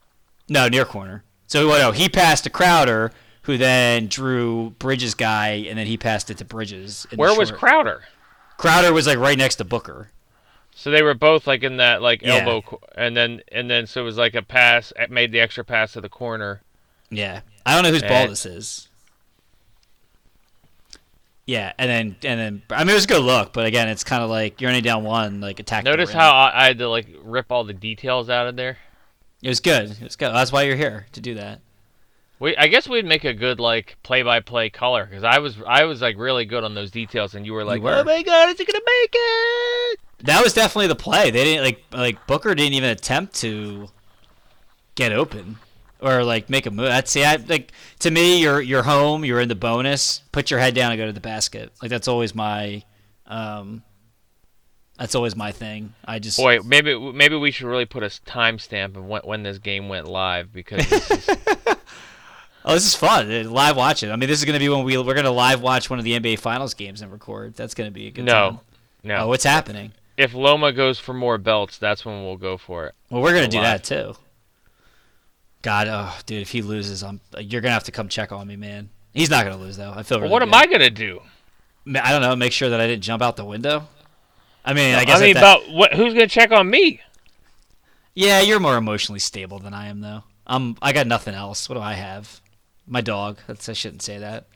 No, 0.49 0.67
near 0.67 0.85
corner. 0.85 1.23
So 1.47 1.69
well, 1.69 1.79
no, 1.79 1.93
he 1.93 2.09
passed 2.09 2.43
to 2.45 2.51
Crowder, 2.51 3.13
who 3.43 3.57
then 3.57 4.09
drew 4.09 4.71
Bridges' 4.81 5.15
guy, 5.15 5.67
and 5.69 5.79
then 5.79 5.87
he 5.87 5.97
passed 5.97 6.31
it 6.31 6.39
to 6.39 6.45
Bridges. 6.45 7.07
Where 7.15 7.39
was. 7.39 7.53
Crowder? 7.53 8.03
Crowder? 8.57 8.93
Was 8.93 9.07
like 9.07 9.19
right 9.19 9.39
next 9.39 9.57
to 9.57 9.65
Booker. 9.65 10.09
So 10.75 10.91
they 10.91 11.03
were 11.03 11.15
both 11.15 11.47
like 11.47 11.63
in 11.63 11.77
that 11.77 12.03
like 12.03 12.23
Yeah. 12.23 12.37
elbow, 12.37 12.81
and 12.97 13.17
then 13.17 13.43
and 13.53 13.71
then 13.71 13.87
so 13.87 14.01
it 14.01 14.05
was 14.05 14.17
like 14.17 14.35
a 14.35 14.43
pass. 14.43 14.93
Made 15.11 15.31
the 15.33 15.41
extra 15.41 15.65
pass 15.65 15.93
to 15.93 16.01
the 16.01 16.09
corner. 16.09 16.63
Yeah, 17.11 17.43
I 17.67 17.75
don't 17.75 17.83
know 17.85 17.91
whose 17.91 18.03
ball 18.03 18.27
this 18.29 18.47
is. 18.47 18.89
Yeah, 21.47 21.73
and 21.77 21.91
then 21.91 22.17
and 22.25 22.41
then 22.41 22.63
I 22.71 22.85
mean 22.85 22.91
it 22.91 22.95
was 22.95 23.05
a 23.05 23.09
good 23.09 23.23
look, 23.23 23.53
but 23.53 23.67
again, 23.67 23.89
it's 23.89 24.05
kind 24.05 24.23
of 24.23 24.31
like 24.31 24.61
you're 24.61 24.71
only 24.71 24.81
down 24.81 25.03
one, 25.05 25.41
like 25.41 25.59
attack. 25.61 25.85
Notice 25.85 26.13
how 26.13 26.31
I, 26.31 26.63
I 26.63 26.67
had 26.69 26.79
to 26.79 26.89
like 26.89 27.09
rip 27.23 27.51
all 27.51 27.65
the 27.65 27.73
details 27.75 28.31
out 28.31 28.47
of 28.47 28.57
there. 28.57 28.79
it 29.43 29.49
was 29.49 29.61
good. 29.61 29.91
It 29.91 30.03
was 30.03 30.17
good. 30.17 30.33
That's 30.33 30.53
why 30.53 30.63
you're 30.63 30.77
here 30.77 31.07
to 31.13 31.21
do 31.21 31.35
that. 31.35 31.61
We 32.39 32.57
I 32.57 32.69
guess 32.69 32.89
we'd 32.89 33.05
make 33.05 33.25
a 33.25 33.35
good 33.35 33.61
like 33.61 33.97
play-by-play 34.05 34.71
color 34.71 35.05
because 35.05 35.25
I 35.25 35.39
was 35.39 35.57
I 35.67 35.85
was 35.85 36.01
like 36.01 36.17
really 36.17 36.45
good 36.45 36.65
on 36.65 36.75
those 36.75 36.91
details, 36.93 37.35
and 37.35 37.45
you 37.45 37.53
were 37.53 37.65
like, 37.65 37.83
were. 37.83 37.93
oh 37.93 38.05
my 38.05 38.23
god, 38.23 38.49
is 38.51 38.59
he 38.59 38.65
gonna 38.65 38.79
make 38.85 39.11
it? 39.13 40.01
That 40.23 40.43
was 40.43 40.53
definitely 40.53 40.89
the 40.89 40.97
play. 40.97 41.31
They 41.31 41.45
didn't 41.45 41.65
like 41.65 41.85
like 41.93 42.27
Booker 42.27 42.55
didn't 42.55 42.75
even 42.75 42.91
attempt 42.91 43.35
to 43.37 43.89
get 44.95 45.13
open 45.13 45.57
or 46.03 46.25
like 46.25 46.51
make 46.51 46.67
a 46.67 46.71
move. 46.71 46.87
That's 46.87 47.11
see, 47.11 47.25
I, 47.25 47.37
like 47.37 47.73
to 48.01 48.11
me, 48.11 48.41
you're 48.41 48.61
you're 48.61 48.83
home, 48.83 49.25
you're 49.25 49.41
in 49.41 49.49
the 49.49 49.55
bonus. 49.55 50.23
Put 50.33 50.51
your 50.51 50.61
head 50.61 50.75
down 50.75 50.93
and 50.93 50.99
go 50.99 51.07
to 51.07 51.13
the 51.13 51.21
basket. 51.21 51.73
Like 51.81 51.91
that's 51.91 52.09
always 52.09 52.35
my, 52.35 52.83
um, 53.27 53.83
that's 54.99 55.15
always 55.15 55.37
my 55.37 55.53
thing. 55.53 55.95
I 56.05 56.19
just 56.19 56.37
Boy, 56.39 56.59
maybe 56.65 56.99
maybe 57.13 57.37
we 57.37 57.51
should 57.51 57.67
really 57.67 57.87
put 57.87 58.03
a 58.03 58.07
timestamp 58.07 58.97
of 58.97 59.05
when, 59.07 59.23
when 59.23 59.43
this 59.43 59.59
game 59.59 59.89
went 59.89 60.09
live 60.09 60.53
because 60.53 60.87
this 60.89 61.11
is, 61.11 61.29
oh, 62.65 62.75
this 62.75 62.85
is 62.85 62.95
fun. 62.95 63.31
Uh, 63.31 63.49
Live 63.49 63.77
watching. 63.77 64.11
I 64.11 64.17
mean, 64.17 64.29
this 64.29 64.41
is 64.41 64.45
gonna 64.45 64.59
be 64.59 64.69
when 64.69 64.85
we 64.85 64.99
we're 64.99 65.15
gonna 65.15 65.31
live 65.31 65.63
watch 65.63 65.89
one 65.89 65.99
of 65.99 66.05
the 66.05 66.19
NBA 66.19 66.41
Finals 66.41 66.75
games 66.75 67.01
and 67.01 67.13
record. 67.13 67.55
That's 67.55 67.75
gonna 67.75 67.91
be 67.93 68.09
a 68.09 68.11
good 68.11 68.27
time. 68.27 68.55
no, 69.05 69.15
no. 69.17 69.25
Oh, 69.25 69.29
what's 69.29 69.45
happening? 69.45 69.93
If 70.17 70.35
Loma 70.35 70.73
goes 70.73 70.99
for 70.99 71.13
more 71.13 71.39
belts, 71.39 71.79
that's 71.79 72.05
when 72.05 72.23
we'll 72.23 72.37
go 72.37 72.57
for 72.57 72.87
it. 72.87 72.95
Well, 73.11 73.23
we're 73.23 73.35
gonna 73.35 73.49
do 73.49 73.61
that 73.61 73.85
too. 73.85 74.15
God, 75.63 75.89
oh, 75.89 76.17
dude, 76.27 76.43
if 76.43 76.51
he 76.51 76.61
loses, 76.63 77.03
I'm 77.03 77.21
you're 77.39 77.61
gonna 77.61 77.75
have 77.75 77.85
to 77.85 77.93
come 77.93 78.09
check 78.09 78.33
on 78.33 78.47
me, 78.47 78.57
man. 78.57 78.91
He's 79.15 79.31
not 79.31 79.45
gonna 79.45 79.57
lose 79.59 79.77
though. 79.77 79.93
I 79.95 80.03
feel. 80.03 80.19
Well, 80.19 80.23
Really 80.23 80.33
what 80.33 80.43
am. 80.43 80.55
I 80.55 80.67
gonna 80.67 80.91
do? 80.91 81.21
I 81.87 82.13
don't 82.13 82.23
know. 82.23 82.35
Make 82.37 82.53
sure 82.53 82.71
that 82.71 82.81
I 82.81 82.87
didn't 82.87 83.03
jump 83.03 83.23
out 83.23 83.37
the 83.37 83.45
window. 83.45 83.89
I 84.65 84.75
mean, 84.75 84.95
I 84.95 85.05
guess. 85.05 85.21
I 85.21 85.27
mean, 85.27 85.37
about 85.37 85.69
what? 85.71 85.95
Who's 85.95 86.15
gonna 86.15 86.27
check 86.29 86.53
on 86.53 86.69
me? 86.69 87.01
yeah, 88.15 88.41
you're 88.41 88.61
more 88.61 88.77
emotionally 88.77 89.19
stable 89.19 89.59
than 89.59 89.73
I 89.75 89.89
am, 89.89 90.01
though. 90.01 90.23
Um, 90.47 90.77
I 90.83 90.93
got 90.93 91.07
nothing 91.07 91.35
else. 91.35 91.69
What 91.69 91.77
do 91.77 91.81
I 91.81 91.95
have? 91.95 92.41
My 92.87 93.01
dog. 93.01 93.39
That's 93.47 93.69
I 93.69 93.73
shouldn't 93.73 94.03
say 94.03 94.19
that. 94.19 94.47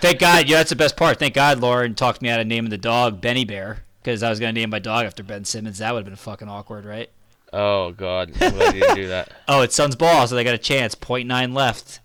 Thank 0.00 0.18
God. 0.18 0.48
Yeah, 0.48 0.58
that's 0.58 0.70
the 0.70 0.76
best 0.76 0.96
part. 0.96 1.18
Thank 1.18 1.34
God 1.34 1.60
Lauren 1.60 1.94
talked 1.94 2.22
me 2.22 2.28
out 2.28 2.40
of 2.40 2.46
naming 2.46 2.70
the 2.70 2.78
dog 2.78 3.20
Benny 3.20 3.44
Bear 3.44 3.84
because 4.02 4.22
I 4.22 4.30
was 4.30 4.40
gonna 4.40 4.52
name 4.52 4.70
my 4.70 4.78
dog 4.78 5.06
after 5.06 5.22
Ben 5.22 5.44
Simmons. 5.44 5.78
That 5.78 5.92
would 5.92 6.00
have 6.00 6.06
been 6.06 6.16
fucking 6.16 6.48
awkward, 6.48 6.84
right? 6.84 7.10
Oh 7.52 7.92
God, 7.92 8.32
I'm 8.40 8.54
glad 8.54 8.74
you 8.74 8.80
didn't 8.80 8.96
do 8.96 9.08
that. 9.08 9.32
Oh, 9.48 9.62
it's 9.62 9.74
Suns 9.74 9.96
ball, 9.96 10.26
so 10.26 10.34
they 10.34 10.44
got 10.44 10.54
a 10.54 10.58
chance. 10.58 10.94
Point 10.94 11.26
nine 11.26 11.52
left. 11.52 12.00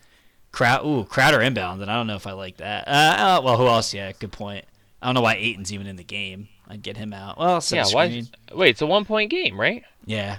Crowd, 0.51 0.85
ooh, 0.85 1.03
Crowder 1.03 1.41
inbound, 1.41 1.81
and 1.81 1.91
I 1.91 1.95
don't 1.95 2.07
know 2.07 2.15
if 2.15 2.25
I 2.25 2.31
like 2.31 2.57
that. 2.57 2.87
Uh, 2.87 2.91
uh, 2.91 3.41
well, 3.43 3.57
who 3.57 3.67
else? 3.67 3.93
Yeah, 3.93 4.11
good 4.13 4.31
point. 4.31 4.65
I 5.01 5.07
don't 5.07 5.15
know 5.15 5.21
why 5.21 5.35
Ayton's 5.35 5.73
even 5.73 5.85
in 5.85 5.97
the 5.97 6.03
game. 6.03 6.47
I'd 6.67 6.81
get 6.81 6.97
him 6.97 7.13
out. 7.13 7.37
Well, 7.37 7.61
yeah, 7.69 7.85
why? 7.91 8.23
Wait, 8.53 8.69
it's 8.69 8.81
a 8.81 8.87
one-point 8.87 9.29
game, 9.29 9.59
right? 9.59 9.83
Yeah. 10.05 10.37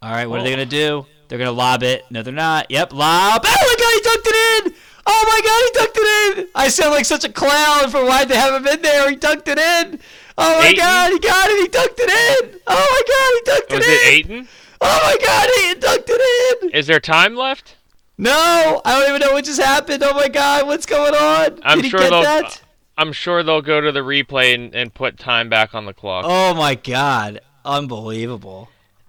All 0.00 0.10
right, 0.10 0.26
what 0.26 0.40
are 0.40 0.42
they 0.42 0.50
gonna 0.50 0.64
do? 0.64 1.04
They're 1.28 1.38
gonna 1.38 1.52
lob 1.52 1.82
it. 1.82 2.04
No, 2.10 2.22
they're 2.22 2.32
not. 2.32 2.70
Yep, 2.70 2.92
lob. 2.92 3.42
Oh 3.44 3.48
my 3.50 3.76
god, 3.78 3.92
he 3.92 4.08
dunked 4.08 4.26
it 4.26 4.66
in! 4.66 4.74
Oh 5.06 5.24
my 5.26 5.40
god, 5.44 5.62
he 5.64 5.86
dunked 5.86 6.04
it 6.04 6.38
in! 6.38 6.48
I 6.54 6.68
sound 6.68 6.92
like 6.92 7.04
such 7.04 7.24
a 7.24 7.28
clown 7.28 7.90
for 7.90 8.04
why 8.04 8.24
they 8.24 8.36
have 8.36 8.54
him 8.54 8.66
in 8.66 8.80
there. 8.82 9.10
He 9.10 9.16
dunked 9.16 9.48
it 9.48 9.58
in. 9.58 10.00
Oh 10.42 10.58
my 10.60 10.66
Ayton? 10.68 10.76
god, 10.78 11.12
he 11.12 11.18
got 11.18 11.50
it. 11.50 11.60
He 11.60 11.68
dunked 11.68 11.98
it 11.98 12.54
in. 12.54 12.60
Oh 12.66 12.86
my 12.90 13.02
god, 13.06 13.68
he 13.68 13.76
Was 13.76 13.86
it 13.86 13.88
in! 13.88 13.88
Was 13.88 13.88
it. 13.88 14.08
Ayton? 14.08 14.48
Oh 14.80 15.00
my 15.04 15.26
god, 15.26 15.48
he 15.56 15.74
dunked 15.74 16.08
it 16.08 16.62
in. 16.64 16.70
Is 16.70 16.86
there 16.86 17.00
time 17.00 17.36
left? 17.36 17.76
No, 18.16 18.80
I 18.84 18.98
don't 18.98 19.08
even 19.08 19.20
know 19.26 19.32
what 19.34 19.44
just 19.44 19.60
happened. 19.60 20.02
Oh 20.02 20.14
my 20.14 20.28
god, 20.28 20.66
what's 20.66 20.86
going 20.86 21.14
on? 21.14 21.60
I'm 21.62 21.78
Did 21.78 21.84
he 21.86 21.90
get 21.90 22.10
they'll. 22.10 22.22
that? 22.22 22.44
Uh, 22.44 22.50
I'm 22.98 23.12
sure 23.12 23.42
they'll 23.42 23.62
go 23.62 23.80
to 23.80 23.92
the 23.92 24.00
replay 24.00 24.54
and, 24.54 24.74
and 24.74 24.92
put 24.92 25.18
time 25.18 25.48
back 25.48 25.74
on 25.74 25.86
the 25.86 25.94
clock. 25.94 26.24
Oh 26.28 26.54
my 26.54 26.74
god, 26.74 27.40
unbelievable. 27.64 28.68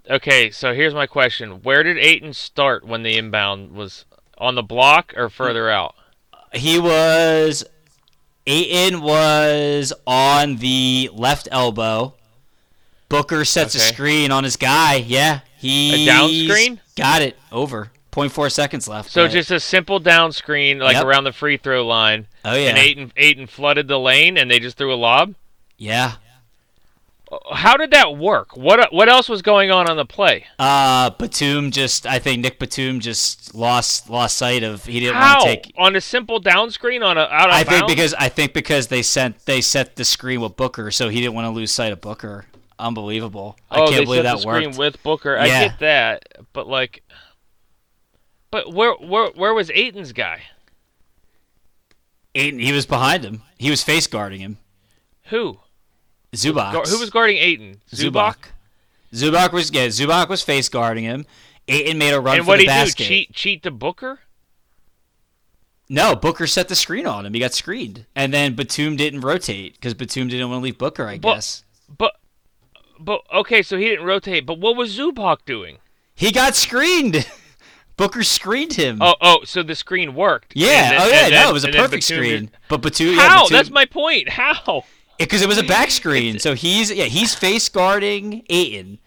Okay, 0.10 0.50
so 0.52 0.74
here's 0.74 0.94
my 0.94 1.08
question: 1.08 1.62
Where 1.62 1.84
did 1.84 1.98
Ayton 1.98 2.34
start 2.34 2.86
when 2.86 3.04
the 3.04 3.18
inbound 3.18 3.72
was 3.72 4.06
on 4.38 4.56
the 4.56 4.64
block 4.64 5.14
or 5.16 5.30
further 5.30 5.70
out? 5.70 5.96
He 6.54 6.80
was 6.80 7.64
Ayton 8.52 9.02
was 9.02 9.94
on 10.06 10.58
the 10.58 11.10
left 11.14 11.48
elbow. 11.52 12.16
Booker 13.08 13.46
sets 13.46 13.76
a 13.76 13.80
screen 13.80 14.32
on 14.32 14.44
his 14.44 14.58
guy. 14.58 14.96
Yeah, 14.96 15.40
he 15.58 16.04
A 16.04 16.06
down 16.06 16.30
screen? 16.30 16.80
Got 16.96 17.22
it. 17.22 17.38
Over. 17.52 17.92
0.4 18.12 18.52
seconds 18.52 18.88
left. 18.90 19.10
So 19.10 19.24
but- 19.24 19.32
just 19.32 19.52
a 19.52 19.60
simple 19.60 20.00
down 20.00 20.34
screen, 20.34 20.80
like 20.80 20.96
Yep. 20.96 21.06
around 21.06 21.24
the 21.24 21.32
free 21.32 21.56
throw 21.56 21.86
line, 21.88 22.28
oh 22.44 22.54
yeah, 22.56 22.70
and 22.70 22.78
Ayton 22.78 23.12
Ayton 23.16 23.48
flooded 23.48 23.88
the 23.88 23.98
lane, 24.00 24.38
and 24.38 24.52
they 24.52 24.60
just 24.60 24.78
threw 24.78 24.94
a 24.94 24.96
lob. 24.96 25.36
yeah. 25.78 26.14
How 27.54 27.78
did 27.78 27.92
that 27.92 28.18
work? 28.18 28.58
What 28.58 28.92
what 28.92 29.08
else 29.08 29.30
was 29.30 29.42
going 29.42 29.72
on 29.72 29.90
on 29.90 29.96
the 29.96 30.06
play? 30.06 30.46
Uh, 30.60 31.12
Batum 31.12 31.72
just 31.72 32.06
I 32.06 32.20
think 32.20 32.42
Nick 32.42 32.60
Batum 32.60 33.00
just 33.00 33.56
lost 33.56 34.10
lost 34.10 34.38
sight 34.38 34.64
of 34.64 34.86
he 34.86 35.00
didn't 35.00 35.16
How 35.16 35.40
want 35.40 35.42
to 35.42 35.48
take 35.48 35.74
on 35.78 35.96
a 35.96 36.02
simple 36.02 36.40
down 36.40 36.72
screen 36.72 37.04
on 37.04 37.18
a 37.18 37.22
out 37.22 37.50
of 37.50 37.56
I 37.56 37.64
think 37.64 37.88
because 37.88 38.14
I 38.16 38.28
think 38.28 38.54
because 38.54 38.88
they 38.88 39.02
sent 39.02 39.46
they 39.46 39.62
set 39.62 39.96
the 39.96 40.04
screen 40.04 40.42
with 40.42 40.58
Booker, 40.58 40.92
so 40.92 41.08
he 41.08 41.22
didn't 41.22 41.34
want 41.34 41.46
to 41.46 41.52
lose 41.52 41.72
sight 41.72 41.94
of 41.94 42.02
Booker. 42.02 42.46
Unbelievable! 42.78 43.58
I 43.70 43.80
oh, 43.80 43.86
can't 43.86 43.92
they 43.98 44.04
believe 44.06 44.18
set 44.20 44.24
that 44.24 44.36
the 44.36 44.42
screen 44.42 44.70
worked. 44.70 44.78
with 44.78 45.04
Booker. 45.04 45.38
I 45.38 45.46
Yeah. 45.46 45.68
get 45.68 45.80
that, 45.80 46.26
but 46.52 46.68
like, 46.68 47.04
but 48.50 48.74
where 48.74 48.94
where 48.96 49.30
where 49.36 49.54
was 49.54 49.70
Ayton's 49.70 50.12
guy? 50.12 50.42
Ayton, 52.36 52.60
he 52.60 52.72
was 52.72 52.86
behind 52.86 53.24
him. 53.24 53.44
He 53.58 53.70
was 53.70 53.84
face 53.84 54.08
guarding 54.08 54.42
him. 54.42 54.58
Who? 55.26 55.60
Zubac. 56.36 56.88
Who 56.88 57.00
was 57.00 57.10
guarding 57.10 57.38
Ayton? 57.38 57.82
Zubac? 57.94 58.36
Zubac 59.14 59.52
was 59.52 59.72
yeah. 59.72 59.88
Zubac 59.88 60.30
was 60.30 60.42
face 60.42 60.70
guarding 60.70 61.04
him. 61.04 61.26
Ayton 61.68 61.98
made 61.98 62.14
a 62.14 62.20
run 62.20 62.38
And 62.38 62.46
for 62.46 62.50
what 62.50 62.58
the 62.58 62.66
did 62.66 62.72
he 62.72 62.78
do? 62.80 62.84
basket. 62.86 63.04
Cheat 63.08 63.34
cheat 63.34 63.64
to 63.64 63.72
Booker? 63.72 64.20
No, 65.90 66.16
Booker 66.16 66.48
set 66.48 66.70
the 66.70 66.76
screen 66.76 67.06
on 67.06 67.26
him. 67.26 67.34
He 67.34 67.40
got 67.42 67.54
screened, 67.54 68.06
and 68.16 68.34
then 68.34 68.56
Batum 68.56 68.96
didn't 68.96 69.22
rotate 69.22 69.74
because 69.74 69.94
Batum 69.94 70.30
didn't 70.30 70.50
want 70.50 70.62
to 70.62 70.64
leave 70.64 70.78
Booker. 70.78 71.06
I 71.06 71.18
But- 71.18 71.36
guess 71.36 71.64
But 71.98 72.14
but 72.98 73.22
okay, 73.34 73.62
so 73.62 73.78
he 73.78 73.86
didn't 73.90 74.06
rotate. 74.06 74.46
But 74.46 74.60
what 74.60 74.76
was 74.78 74.98
Zubac 74.98 75.40
doing? 75.46 75.80
he 76.16 76.32
got 76.32 76.56
screened. 76.56 77.28
Booker 77.98 78.24
screened 78.24 78.74
him. 78.74 79.00
Oh 79.02 79.16
oh, 79.20 79.40
so 79.44 79.62
the 79.64 79.76
screen 79.76 80.16
worked. 80.16 80.54
yeah. 80.56 80.92
Then- 80.92 81.02
oh 81.02 81.08
yeah. 81.08 81.26
and 81.26 81.32
no, 81.34 81.40
then- 81.40 81.50
it 81.50 81.54
was 81.54 81.64
a 81.66 81.68
perfect 81.68 81.92
Batum 81.92 82.02
screen. 82.02 82.40
did- 82.46 82.52
But 82.70 82.82
Batum. 82.82 83.08
yeah, 83.08 83.28
How? 83.28 83.42
Batum- 83.44 83.58
That's 83.58 83.70
my 83.70 83.86
point. 83.86 84.30
How? 84.30 84.86
Because 85.26 85.42
it 85.42 85.48
was 85.48 85.58
a 85.58 85.64
back 85.64 85.92
screen. 85.92 86.40
so 86.40 86.54
he's 86.56 86.92
yeah 86.92 87.06
he's 87.06 87.34
face 87.34 87.70
guarding 87.70 88.44
Ayton. 88.50 89.00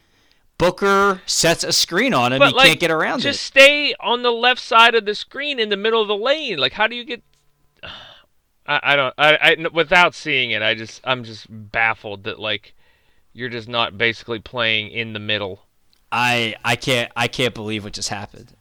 Booker 0.57 1.21
sets 1.27 1.65
a 1.65 1.73
screen 1.73 2.15
on 2.15 2.33
him. 2.33 2.39
But 2.39 2.51
he 2.51 2.55
like, 2.55 2.67
can't 2.67 2.81
get 2.81 2.91
around 2.91 3.21
just 3.21 3.27
it. 3.27 3.31
Just 3.33 3.45
stay 3.45 3.95
on 4.01 4.23
the 4.23 4.31
left 4.31 4.61
side 4.61 4.95
of 4.95 5.05
the 5.05 5.15
screen 5.15 5.59
in 5.59 5.69
the 5.69 5.77
middle 5.77 6.01
of 6.01 6.09
the 6.09 6.17
lane. 6.17 6.59
Like, 6.59 6.73
how 6.73 6.87
do 6.87 6.95
you 6.95 7.05
get? 7.05 7.23
I, 8.67 8.81
I 8.83 8.97
don't. 8.97 9.15
I, 9.19 9.37
I 9.37 9.69
without 9.73 10.15
seeing 10.15 10.53
it, 10.53 10.63
I 10.63 10.75
just 10.75 11.01
I'm 11.05 11.25
just 11.25 11.47
baffled 11.51 12.25
that 12.25 12.39
like 12.39 12.75
you're 13.33 13.49
just 13.49 13.69
not 13.69 13.99
basically 13.99 14.39
playing 14.39 14.91
in 14.91 15.13
the 15.13 15.19
middle. 15.19 15.67
I 16.11 16.55
I 16.65 16.77
can't 16.77 17.11
I 17.17 17.27
can't 17.29 17.55
believe 17.55 17.85
what 17.85 17.93
just 17.93 18.09
happened. 18.09 18.55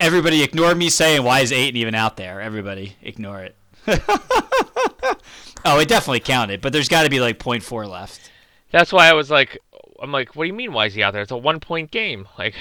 Everybody 0.00 0.42
ignore 0.42 0.74
me 0.74 0.90
saying 0.90 1.22
why 1.22 1.40
is 1.40 1.52
Ayton 1.52 1.76
even 1.76 1.94
out 1.94 2.16
there? 2.16 2.40
Everybody 2.40 2.96
ignore 3.00 3.40
it. 3.40 3.54
oh, 5.64 5.78
it 5.80 5.88
definitely 5.88 6.20
counted, 6.20 6.60
but 6.60 6.72
there's 6.72 6.88
got 6.88 7.04
to 7.04 7.10
be 7.10 7.20
like 7.20 7.38
0.4 7.38 7.88
left. 7.88 8.30
That's 8.70 8.92
why 8.92 9.08
I 9.08 9.12
was 9.12 9.30
like, 9.30 9.58
I'm 10.02 10.12
like, 10.12 10.34
what 10.36 10.44
do 10.44 10.48
you 10.48 10.52
mean? 10.54 10.72
Why 10.72 10.86
is 10.86 10.94
he 10.94 11.02
out 11.02 11.12
there? 11.12 11.22
It's 11.22 11.30
a 11.30 11.36
one 11.36 11.60
point 11.60 11.90
game. 11.90 12.26
Like, 12.38 12.54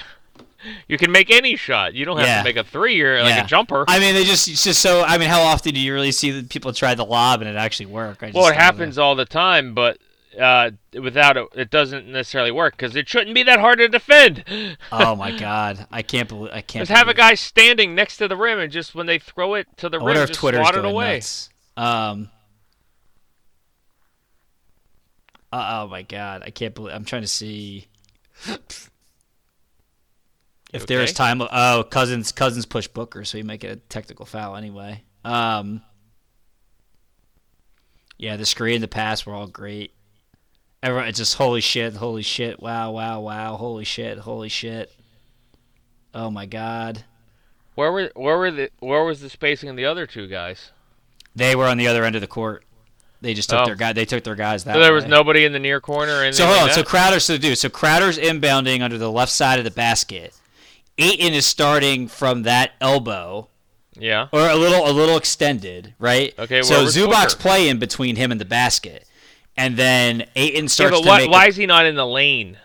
you 0.87 0.97
can 0.97 1.11
make 1.11 1.29
any 1.29 1.57
shot. 1.57 1.93
You 1.93 2.05
don't 2.05 2.15
have 2.17 2.25
Yeah. 2.25 2.37
to 2.37 2.43
make 2.45 2.55
a 2.55 2.63
three 2.63 3.01
or 3.01 3.21
like 3.21 3.35
Yeah. 3.35 3.43
a 3.43 3.47
jumper. 3.47 3.83
I 3.87 3.99
mean, 3.99 4.13
they 4.13 4.23
just 4.23 4.47
it's 4.47 4.63
just 4.63 4.79
so. 4.79 5.03
I 5.03 5.17
mean, 5.17 5.27
how 5.27 5.41
often 5.41 5.73
do 5.73 5.79
you 5.79 5.93
really 5.93 6.13
see 6.13 6.31
that 6.31 6.47
people 6.47 6.71
try 6.71 6.95
the 6.95 7.03
lob 7.03 7.41
and 7.41 7.49
it 7.49 7.57
actually 7.57 7.87
work? 7.87 8.23
I 8.23 8.27
just 8.27 8.37
well, 8.37 8.47
it 8.47 8.55
happens 8.55 8.97
all 8.97 9.15
the 9.15 9.25
time, 9.25 9.73
but 9.73 9.97
uh, 10.39 10.71
without 10.99 11.37
it, 11.37 11.47
it 11.55 11.69
doesn't 11.69 12.07
necessarily 12.07 12.51
work 12.51 12.75
because 12.75 12.95
it 12.95 13.07
shouldn't 13.07 13.35
be 13.35 13.43
that 13.43 13.59
hard 13.59 13.79
to 13.79 13.87
defend. 13.87 14.43
Oh 14.91 15.15
my 15.15 15.31
god, 15.31 15.87
I 15.91 16.01
can't 16.01 16.29
believe 16.29 16.51
I 16.53 16.61
can't. 16.61 16.87
Just 16.87 16.97
have 16.97 17.07
a 17.07 17.13
guy 17.13 17.33
standing 17.35 17.95
next 17.95 18.17
to 18.17 18.27
the 18.27 18.37
rim 18.37 18.59
and 18.59 18.71
just 18.71 18.93
when 18.95 19.05
they 19.07 19.19
throw 19.19 19.55
it 19.55 19.67
to 19.77 19.89
the 19.89 19.99
I 19.99 20.05
rim, 20.05 20.15
just 20.15 20.33
Twitter's 20.33 20.59
swat 20.61 20.75
it 20.75 20.85
away. 20.85 21.15
nuts. 21.15 21.49
Um. 21.75 22.29
uh, 25.51 25.81
oh 25.83 25.87
my 25.87 26.03
god, 26.03 26.43
I 26.45 26.49
can't 26.51 26.75
believe 26.75 26.93
I'm 26.93 27.05
trying 27.05 27.23
to 27.23 27.27
see 27.27 27.87
if 30.73 30.87
there's 30.87 31.13
time. 31.13 31.41
Oh, 31.41 31.83
cousins, 31.89 32.31
cousins 32.31 32.65
push 32.65 32.87
Booker, 32.87 33.23
so 33.25 33.37
he 33.37 33.43
might 33.43 33.59
get 33.59 33.71
a 33.71 33.75
technical 33.77 34.25
foul 34.25 34.55
anyway. 34.55 35.03
Um. 35.23 35.81
Yeah, 38.17 38.37
the 38.37 38.45
screen, 38.45 38.75
and 38.75 38.83
the 38.83 38.87
pass 38.87 39.25
were 39.25 39.33
all 39.33 39.47
great. 39.47 39.91
Everyone, 40.83 41.07
it's 41.07 41.17
just 41.17 41.35
holy 41.35 41.61
shit, 41.61 41.95
holy 41.95 42.21
shit, 42.23 42.61
wow, 42.61 42.91
wow, 42.91 43.21
wow, 43.21 43.55
holy 43.55 43.85
shit, 43.85 44.17
holy 44.19 44.49
shit. 44.49 44.91
Oh 46.13 46.29
my 46.29 46.45
god. 46.45 47.05
Where 47.75 47.89
were 47.91 48.11
where 48.15 48.37
were 48.37 48.51
the 48.51 48.69
where 48.79 49.03
was 49.05 49.21
the 49.21 49.29
spacing 49.29 49.69
of 49.69 49.77
the 49.77 49.85
other 49.85 50.05
two 50.05 50.27
guys? 50.27 50.71
They 51.35 51.55
were 51.55 51.65
on 51.67 51.77
the 51.77 51.87
other 51.87 52.03
end 52.03 52.15
of 52.15 52.21
the 52.21 52.27
court. 52.27 52.65
They 53.21 53.33
just 53.33 53.49
took 53.49 53.61
Oh. 53.61 53.65
their 53.65 53.75
guy. 53.75 53.93
They 53.93 54.03
took 54.03 54.25
their 54.25 54.35
guys 54.35 54.65
that 54.65 54.73
So 54.73 54.79
there 54.81 54.93
was 54.93 55.05
way. 55.05 55.09
nobody 55.11 55.45
in 55.45 55.53
the 55.53 55.59
near 55.59 55.79
corner 55.79 56.21
or 56.27 56.31
So 56.33 56.45
hold 56.45 56.57
like 56.57 56.63
on. 56.65 56.69
So 56.71 56.81
that? 56.81 56.85
Crowder. 56.85 57.19
So 57.21 57.37
dude. 57.37 57.57
So 57.57 57.69
Crowder's 57.69 58.19
inbounding 58.19 58.81
under 58.81 58.97
the 58.97 59.09
left 59.09 59.31
side 59.31 59.59
of 59.59 59.63
the 59.65 59.71
basket. 59.71 60.33
Ayton 60.97 61.33
is 61.33 61.45
starting 61.45 62.09
from 62.09 62.43
that 62.43 62.73
elbow 62.81 63.47
yeah. 63.97 64.27
or 64.33 64.49
a 64.49 64.55
little 64.55 64.85
a 64.87 64.91
little 64.91 65.15
extended, 65.17 65.93
right? 65.97 66.37
Okay, 66.37 66.61
So 66.61 66.83
was 66.83 66.95
Zubac's 66.95 67.33
Booker? 67.33 67.41
playing 67.41 67.79
between 67.79 68.17
him 68.17 68.31
and 68.31 68.39
the 68.39 68.45
basket, 68.45 69.07
and 69.57 69.77
then 69.77 70.25
Ayton 70.35 70.65
Yeah, 70.65 70.67
starts 70.69 70.97
but 70.97 71.01
to 71.03 71.07
why, 71.07 71.25
why 71.27 71.45
a- 71.45 71.47
is 71.49 71.55
he 71.55 71.65
not 71.65 71.85
in 71.85 71.95
the 71.95 72.07
lane? 72.07 72.57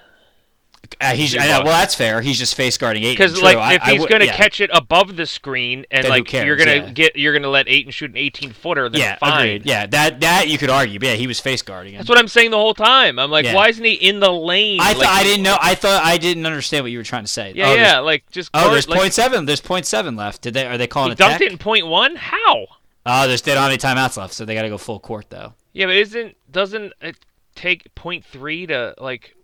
uh, 1.03 1.13
he's, 1.15 1.37
well, 1.37 1.65
that's 1.65 1.95
fair. 1.95 2.23
He's 2.23 2.39
just 2.39 2.55
face 2.55 2.79
guarding 2.79 3.03
Ayton. 3.05 3.13
Because 3.15 3.43
like 3.43 3.59
I- 3.59 3.75
if 3.75 3.83
I 3.83 3.93
he's 3.93 4.07
gonna 4.07 4.25
yeah. 4.25 4.35
catch 4.37 4.61
it 4.61 4.71
above 4.73 5.17
the 5.17 5.27
screen 5.27 5.85
and 5.91 6.05
Then 6.05 6.11
like 6.11 6.33
you're 6.33 6.57
gonna 6.57 6.77
yeah. 6.77 6.91
get 6.91 7.15
you're 7.17 7.33
gonna 7.35 7.51
let 7.51 7.69
Ayton 7.69 7.91
shoot 7.93 8.11
an 8.11 8.17
18 8.17 8.53
footer, 8.53 8.89
then 8.89 9.01
yeah, 9.01 9.17
fine. 9.19 9.33
agreed. 9.41 9.67
Yeah, 9.67 9.87
that 9.87 10.21
that 10.21 10.49
you 10.49 10.57
could 10.57 10.71
argue. 10.71 10.99
But 10.99 11.09
yeah, 11.11 11.15
he 11.15 11.27
was 11.27 11.41
face 11.41 11.61
guarding 11.61 11.93
him. 11.93 11.99
That's 11.99 12.09
what 12.09 12.19
I'm 12.19 12.27
saying 12.27 12.53
the 12.53 12.57
whole 12.57 12.73
time. 12.75 13.19
I'm 13.19 13.31
like, 13.31 13.45
Yeah. 13.45 13.55
why 13.55 13.69
isn't 13.69 13.85
he 13.85 13.93
in 13.95 14.19
the 14.21 14.33
lane? 14.33 14.81
I 14.81 14.93
like, 14.95 14.97
thought 15.03 15.07
I 15.15 15.23
didn't 15.25 15.43
know. 15.43 15.59
I 15.61 15.75
thought 15.75 16.03
I 16.05 16.17
didn't 16.17 16.47
understand 16.47 16.85
what 16.85 16.91
you 16.91 16.99
were 16.99 17.05
trying 17.05 17.25
to 17.25 17.31
say. 17.31 17.53
Yeah, 17.55 17.69
oh, 17.69 17.75
yeah, 17.75 17.99
like 17.99 18.29
just. 18.31 18.51
Oh, 18.55 18.61
guard- 18.63 18.75
there's 18.75 18.89
like, 18.89 18.99
point 18.99 19.13
seven. 19.13 19.45
There's 19.45 19.61
point 19.61 19.85
seven 19.85 20.17
left. 20.17 20.41
Did 20.43 20.55
they? 20.55 20.67
Are 20.67 20.79
they 20.79 20.87
calling 20.87 21.11
He 21.11 21.13
it 21.13 21.19
dunked 21.19 21.33
tech? 21.33 21.41
it 21.43 21.53
in 21.53 21.59
point 21.59 21.87
one. 21.87 22.17
How? 22.17 22.67
Oh, 23.05 23.29
there's 23.29 23.43
they 23.43 23.53
don't 23.55 23.63
have 23.63 23.71
any 23.71 23.79
timeouts 23.79 24.17
left, 24.17 24.33
so 24.33 24.45
they 24.47 24.55
got 24.55 24.63
to 24.63 24.69
go 24.71 24.79
full 24.79 25.01
court 25.01 25.27
though. 25.29 25.53
Yeah, 25.75 25.87
but 25.87 25.97
isn't 25.97 26.35
doesn't 26.51 26.93
it 27.01 27.17
take 27.55 27.95
point 27.95 28.25
three 28.25 28.67
to 28.67 28.95
like? 28.99 29.35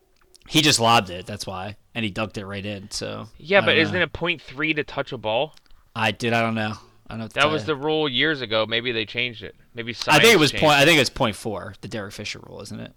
He 0.49 0.61
just 0.61 0.79
lobbed 0.81 1.11
it. 1.11 1.27
That's 1.27 1.47
why, 1.47 1.77
and 1.95 2.05
he 2.05 2.13
dunked 2.13 2.37
it 2.37 2.47
right 2.47 2.65
in. 2.65 2.91
So 2.91 3.29
Yeah, 3.39 3.61
but 3.61 3.75
don't 3.75 3.79
isn't 3.79 3.97
it 3.97 4.13
point 4.13 4.43
three 4.43 4.75
to 4.75 4.85
touch 4.85 5.13
a 5.13 5.19
ball? 5.19 5.55
I 5.97 6.11
did. 6.11 6.33
I 6.33 6.41
don't 6.43 6.55
know. 6.55 6.75
I 7.07 7.15
don't. 7.15 7.21
know 7.21 7.29
That 7.29 7.51
was 7.51 7.63
you. 7.63 7.67
the 7.67 7.77
rule 7.77 8.09
years 8.09 8.41
ago. 8.41 8.67
Maybe 8.67 8.93
they 8.93 9.05
changed 9.07 9.43
it. 9.43 9.55
Maybe 9.75 9.95
I 10.09 10.19
think 10.19 10.35
it 10.35 10.39
was 10.39 10.53
point. 10.53 10.75
I 10.75 10.85
think 10.85 11.01
it's 11.01 11.11
point 11.11 11.37
four. 11.37 11.75
The 11.81 11.89
Derek 11.89 12.13
Fisher 12.13 12.41
rule, 12.47 12.61
isn't 12.63 12.81
it? 12.81 12.93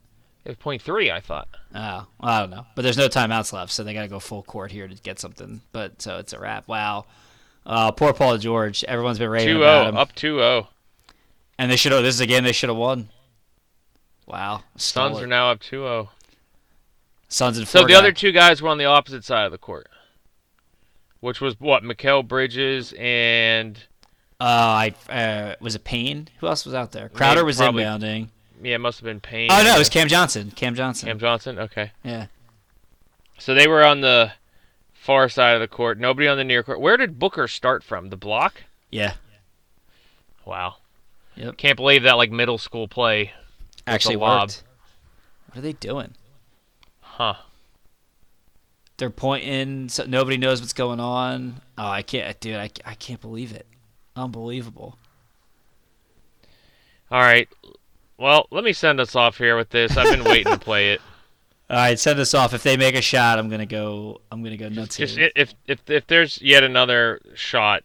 It 0.46 0.50
was 0.50 0.58
point 0.58 0.82
three. 0.82 1.12
I 1.12 1.20
thought. 1.20 1.48
Oh, 1.76 2.08
I 2.22 2.40
don't 2.40 2.50
know. 2.50 2.66
But 2.76 2.84
there's 2.84 2.98
no 2.98 3.08
timeouts 3.10 3.52
left, 3.54 3.72
so 3.72 3.84
they 3.84 3.94
got 3.94 4.04
to 4.04 4.08
go 4.08 4.20
full 4.20 4.44
court 4.44 4.72
here 4.72 4.88
to 4.88 4.96
get 4.96 5.20
something. 5.20 5.62
But 5.72 6.02
so 6.02 6.18
it's 6.18 6.34
a 6.34 6.40
wrap. 6.40 6.68
Wow. 6.68 7.06
Uh, 7.66 7.92
poor 7.92 8.14
Paul 8.14 8.38
George. 8.38 8.84
Everyone's 8.86 9.20
been 9.20 9.30
raving 9.30 9.56
2-0, 9.56 9.58
about 9.58 9.88
him, 9.88 9.98
up 9.98 10.14
2-0. 10.16 10.68
and 11.60 11.70
they 11.70 11.76
should 11.76 11.92
have. 11.92 12.02
This 12.02 12.16
is 12.16 12.22
a 12.22 12.26
game 12.28 12.46
they 12.46 12.54
should 12.54 12.70
have 12.70 12.78
won. 12.78 13.10
Wow. 14.28 14.64
Suns 14.76 15.20
are 15.20 15.28
now 15.28 15.50
up 15.52 15.60
2-0. 15.62 16.10
Suns 17.30 17.58
and 17.58 17.68
So 17.68 17.86
the 17.86 17.96
other 17.96 18.12
two 18.12 18.32
guys 18.32 18.62
were 18.62 18.70
on 18.70 18.78
the 18.78 18.86
opposite 18.86 19.24
side 19.24 19.46
of 19.46 19.52
the 19.52 19.58
court, 19.58 19.88
which 21.20 21.42
was 21.42 21.60
what 21.60 21.84
Mikal 21.84 22.26
Bridges 22.28 22.94
and 22.98 23.78
Uh, 24.40 24.44
I 24.44 24.94
uh, 25.10 25.56
was 25.60 25.76
it 25.76 25.84
Payne? 25.84 26.28
Who 26.40 26.48
else 26.48 26.66
was 26.66 26.74
out 26.74 26.92
there? 26.92 27.10
Crowder 27.10 27.44
was 27.44 27.58
probably- 27.58 27.84
inbounding. 27.84 28.30
yeah, 28.62 28.76
it 28.76 28.80
must 28.80 29.00
have 29.00 29.06
been 29.06 29.20
Payne. 29.20 29.50
Oh 29.52 29.64
no, 29.64 29.76
it 29.76 29.80
was 29.80 29.90
Cam 29.90 30.08
Johnson. 30.08 30.52
Cam 30.52 30.76
Johnson. 30.76 31.08
Cam 31.08 31.20
Johnson. 31.20 31.60
Okay, 31.60 31.92
Yeah. 32.04 32.28
so 33.38 33.54
they 33.54 33.68
were 33.68 33.84
on 33.86 34.02
the 34.02 34.32
far 34.94 35.28
side 35.30 35.54
of 35.56 35.62
the 35.62 35.68
court. 35.68 36.00
Nobody 36.00 36.28
on 36.28 36.38
the 36.38 36.44
near 36.44 36.64
court. 36.64 36.80
Where 36.80 36.98
did 36.98 37.18
Booker 37.20 37.48
start 37.48 37.84
from? 37.84 38.10
The 38.10 38.18
block. 38.18 38.64
Yeah. 38.92 39.14
Wow. 40.46 40.76
Yep. 41.36 41.58
Can't 41.58 41.76
believe 41.78 42.04
that 42.04 42.14
like 42.18 42.32
middle 42.32 42.58
school 42.58 42.88
play. 42.88 43.34
Actually 43.88 44.18
worked. 44.18 44.64
What 45.48 45.60
are 45.60 45.62
they 45.62 45.74
doing? 45.74 46.14
Huh. 47.00 47.36
They're 48.98 49.10
pointing. 49.10 49.90
So 49.90 50.06
nobody 50.06 50.38
knows 50.38 50.60
what's 50.60 50.74
going 50.74 51.00
on. 51.00 51.62
Oh, 51.78 51.88
I 51.88 52.02
can't, 52.02 52.40
dude. 52.40 52.56
I, 52.58 52.70
I 52.86 52.96
can't 52.96 53.22
believe 53.22 53.54
it. 53.54 53.66
Unbelievable. 54.16 54.98
All 57.10 57.22
right. 57.22 57.48
Well, 58.18 58.48
let 58.52 58.64
me 58.64 58.74
send 58.74 59.00
us 59.00 59.16
off 59.16 59.38
here 59.38 59.56
with 59.56 59.70
this. 59.70 59.96
I've 59.96 60.10
been 60.10 60.24
waiting 60.24 60.52
to 60.52 60.60
play 60.60 60.94
it. 60.94 61.02
All 61.70 61.76
right, 61.76 62.00
send 62.00 62.18
us 62.20 62.34
off. 62.34 62.54
If 62.54 62.64
they 62.64 62.78
make 62.78 62.96
a 62.96 63.02
shot, 63.02 63.40
I'm 63.40 63.50
gonna 63.50 63.66
go. 63.66 64.22
I'm 64.32 64.42
gonna 64.42 64.56
go 64.56 64.70
nuts 64.70 64.96
Just 64.96 65.18
here. 65.18 65.30
if 65.36 65.54
if 65.68 65.82
if 65.90 66.08
there's 66.08 66.42
yet 66.42 66.64
another 66.64 67.20
shot 67.36 67.84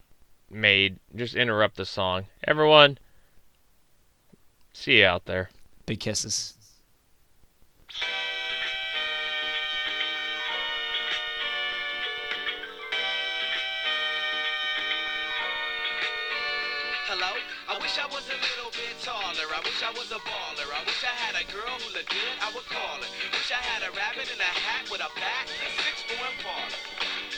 made, 0.49 0.99
just 1.15 1.35
interrupt 1.35 1.75
the 1.75 1.85
song. 1.85 2.25
Everyone, 2.47 2.97
see 4.71 4.99
you 4.99 5.05
out 5.05 5.25
there. 5.25 5.49
Big 5.85 5.99
kisses. 5.99 6.53
Hello? 17.05 17.35
I 17.67 17.77
wish 17.79 17.99
I 17.99 18.07
was 18.07 18.23
a 18.29 18.39
little 18.39 18.71
bit 18.71 18.95
taller. 19.03 19.27
I 19.51 19.59
wish 19.59 19.83
I 19.83 19.91
was 19.91 20.09
a 20.11 20.23
baller. 20.23 20.71
I 20.71 20.83
wish 20.87 21.03
I 21.03 21.11
had 21.19 21.35
a 21.35 21.43
girl 21.51 21.75
who 21.83 21.93
looked 21.93 22.09
good, 22.09 22.35
I 22.39 22.47
would 22.55 22.65
call 22.65 23.03
her. 23.03 23.09
Wish 23.33 23.51
I 23.51 23.59
had 23.59 23.83
a 23.83 23.91
rabbit 23.91 24.31
in 24.31 24.39
a 24.39 24.43
hat 24.43 24.89
with 24.89 25.01
a 25.01 25.11
bat 25.19 25.51
and 25.67 25.73
six 25.83 26.01
four 26.07 26.27
baller. 26.47 26.92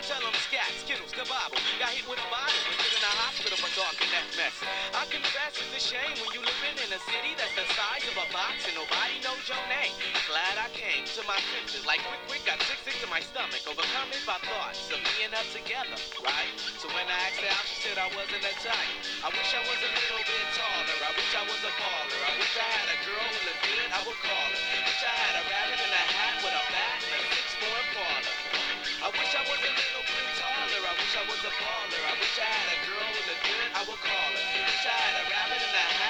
I 0.00 0.02
tell 0.08 0.24
them 0.24 0.32
scat, 0.48 0.72
skittles, 0.80 1.12
kabobble. 1.12 1.60
Got 1.76 1.92
hit 1.92 2.08
with 2.08 2.16
a 2.16 2.28
bottle 2.32 2.56
and 2.56 2.72
in 2.72 3.04
a 3.04 3.12
hospital 3.20 3.60
for 3.60 3.68
talking 3.76 4.08
that 4.16 4.24
mess. 4.32 4.56
I 4.96 5.04
confess 5.12 5.60
it's 5.60 5.76
a 5.76 5.82
shame 5.92 6.16
when 6.24 6.32
you 6.32 6.40
living 6.40 6.76
in 6.80 6.88
a 6.88 7.00
city 7.04 7.36
that's 7.36 7.52
the 7.52 7.68
size 7.76 8.08
of 8.08 8.16
a 8.16 8.24
box 8.32 8.64
and 8.64 8.80
nobody 8.80 9.20
knows 9.20 9.44
your 9.44 9.60
name. 9.68 9.92
Glad 10.24 10.56
I 10.56 10.72
came 10.72 11.04
to 11.04 11.20
my 11.28 11.36
senses, 11.52 11.84
like 11.84 12.00
quick, 12.08 12.16
quick, 12.32 12.40
got 12.48 12.64
sick, 12.64 12.80
sick 12.80 12.96
to 13.04 13.12
my 13.12 13.20
stomach, 13.20 13.60
overcome 13.68 14.08
it 14.16 14.24
by 14.24 14.40
thoughts 14.40 14.88
of 14.88 15.04
and 15.20 15.36
her 15.36 15.44
together, 15.52 16.00
right? 16.24 16.54
So 16.80 16.88
when 16.96 17.04
I 17.04 17.16
asked 17.28 17.44
her 17.44 17.52
out, 17.52 17.64
she 17.68 17.76
said 17.84 18.00
I 18.00 18.08
wasn't 18.16 18.40
a 18.40 18.54
type. 18.56 18.96
I 19.20 19.28
wish 19.36 19.52
I 19.52 19.60
was 19.68 19.80
a 19.84 19.90
little 20.00 20.24
bit 20.24 20.46
taller. 20.56 20.96
I 20.96 21.12
wish 21.12 21.32
I 21.36 21.44
was 21.44 21.60
a 21.60 21.72
baller. 21.76 22.20
I 22.24 22.32
wish 22.40 22.56
I 22.56 22.68
had 22.72 22.88
a 22.88 22.98
girl 23.04 23.28
who 23.36 23.40
looked 23.52 23.64
good. 23.68 23.88
I 23.92 24.00
would 24.08 24.20
call 24.24 24.48
her. 24.48 24.64
Wish 24.80 25.02
I 25.04 25.12
had 25.12 25.34
a 25.36 25.42
rabbit 25.44 25.76
in 25.76 25.92
a 25.92 26.04
hat 26.08 26.34
with 26.40 26.56
a 26.56 26.64
bat 26.72 26.98
and 27.04 27.20
a 27.20 27.28
six-foot 27.36 27.84
parlor. 27.92 28.40
I 29.00 29.08
wish 29.12 29.32
I 29.32 29.40
was 29.48 29.60
a 29.60 29.89
was 31.42 31.52
a 31.52 31.56
baller. 31.56 32.02
I 32.04 32.12
wish 32.20 32.36
I 32.36 32.44
had 32.44 32.68
a 32.68 32.78
girl 32.84 33.08
with 33.16 33.32
a 33.32 33.38
good, 33.48 33.68
I 33.72 33.80
would 33.88 34.00
call 34.00 34.30
her. 34.36 34.44
Wish 34.60 34.84
I 34.84 34.92
had 34.92 35.14
a 35.20 35.30
rabbit 35.30 35.62
in 35.64 35.72
the 35.72 35.84
hat. 35.96 36.09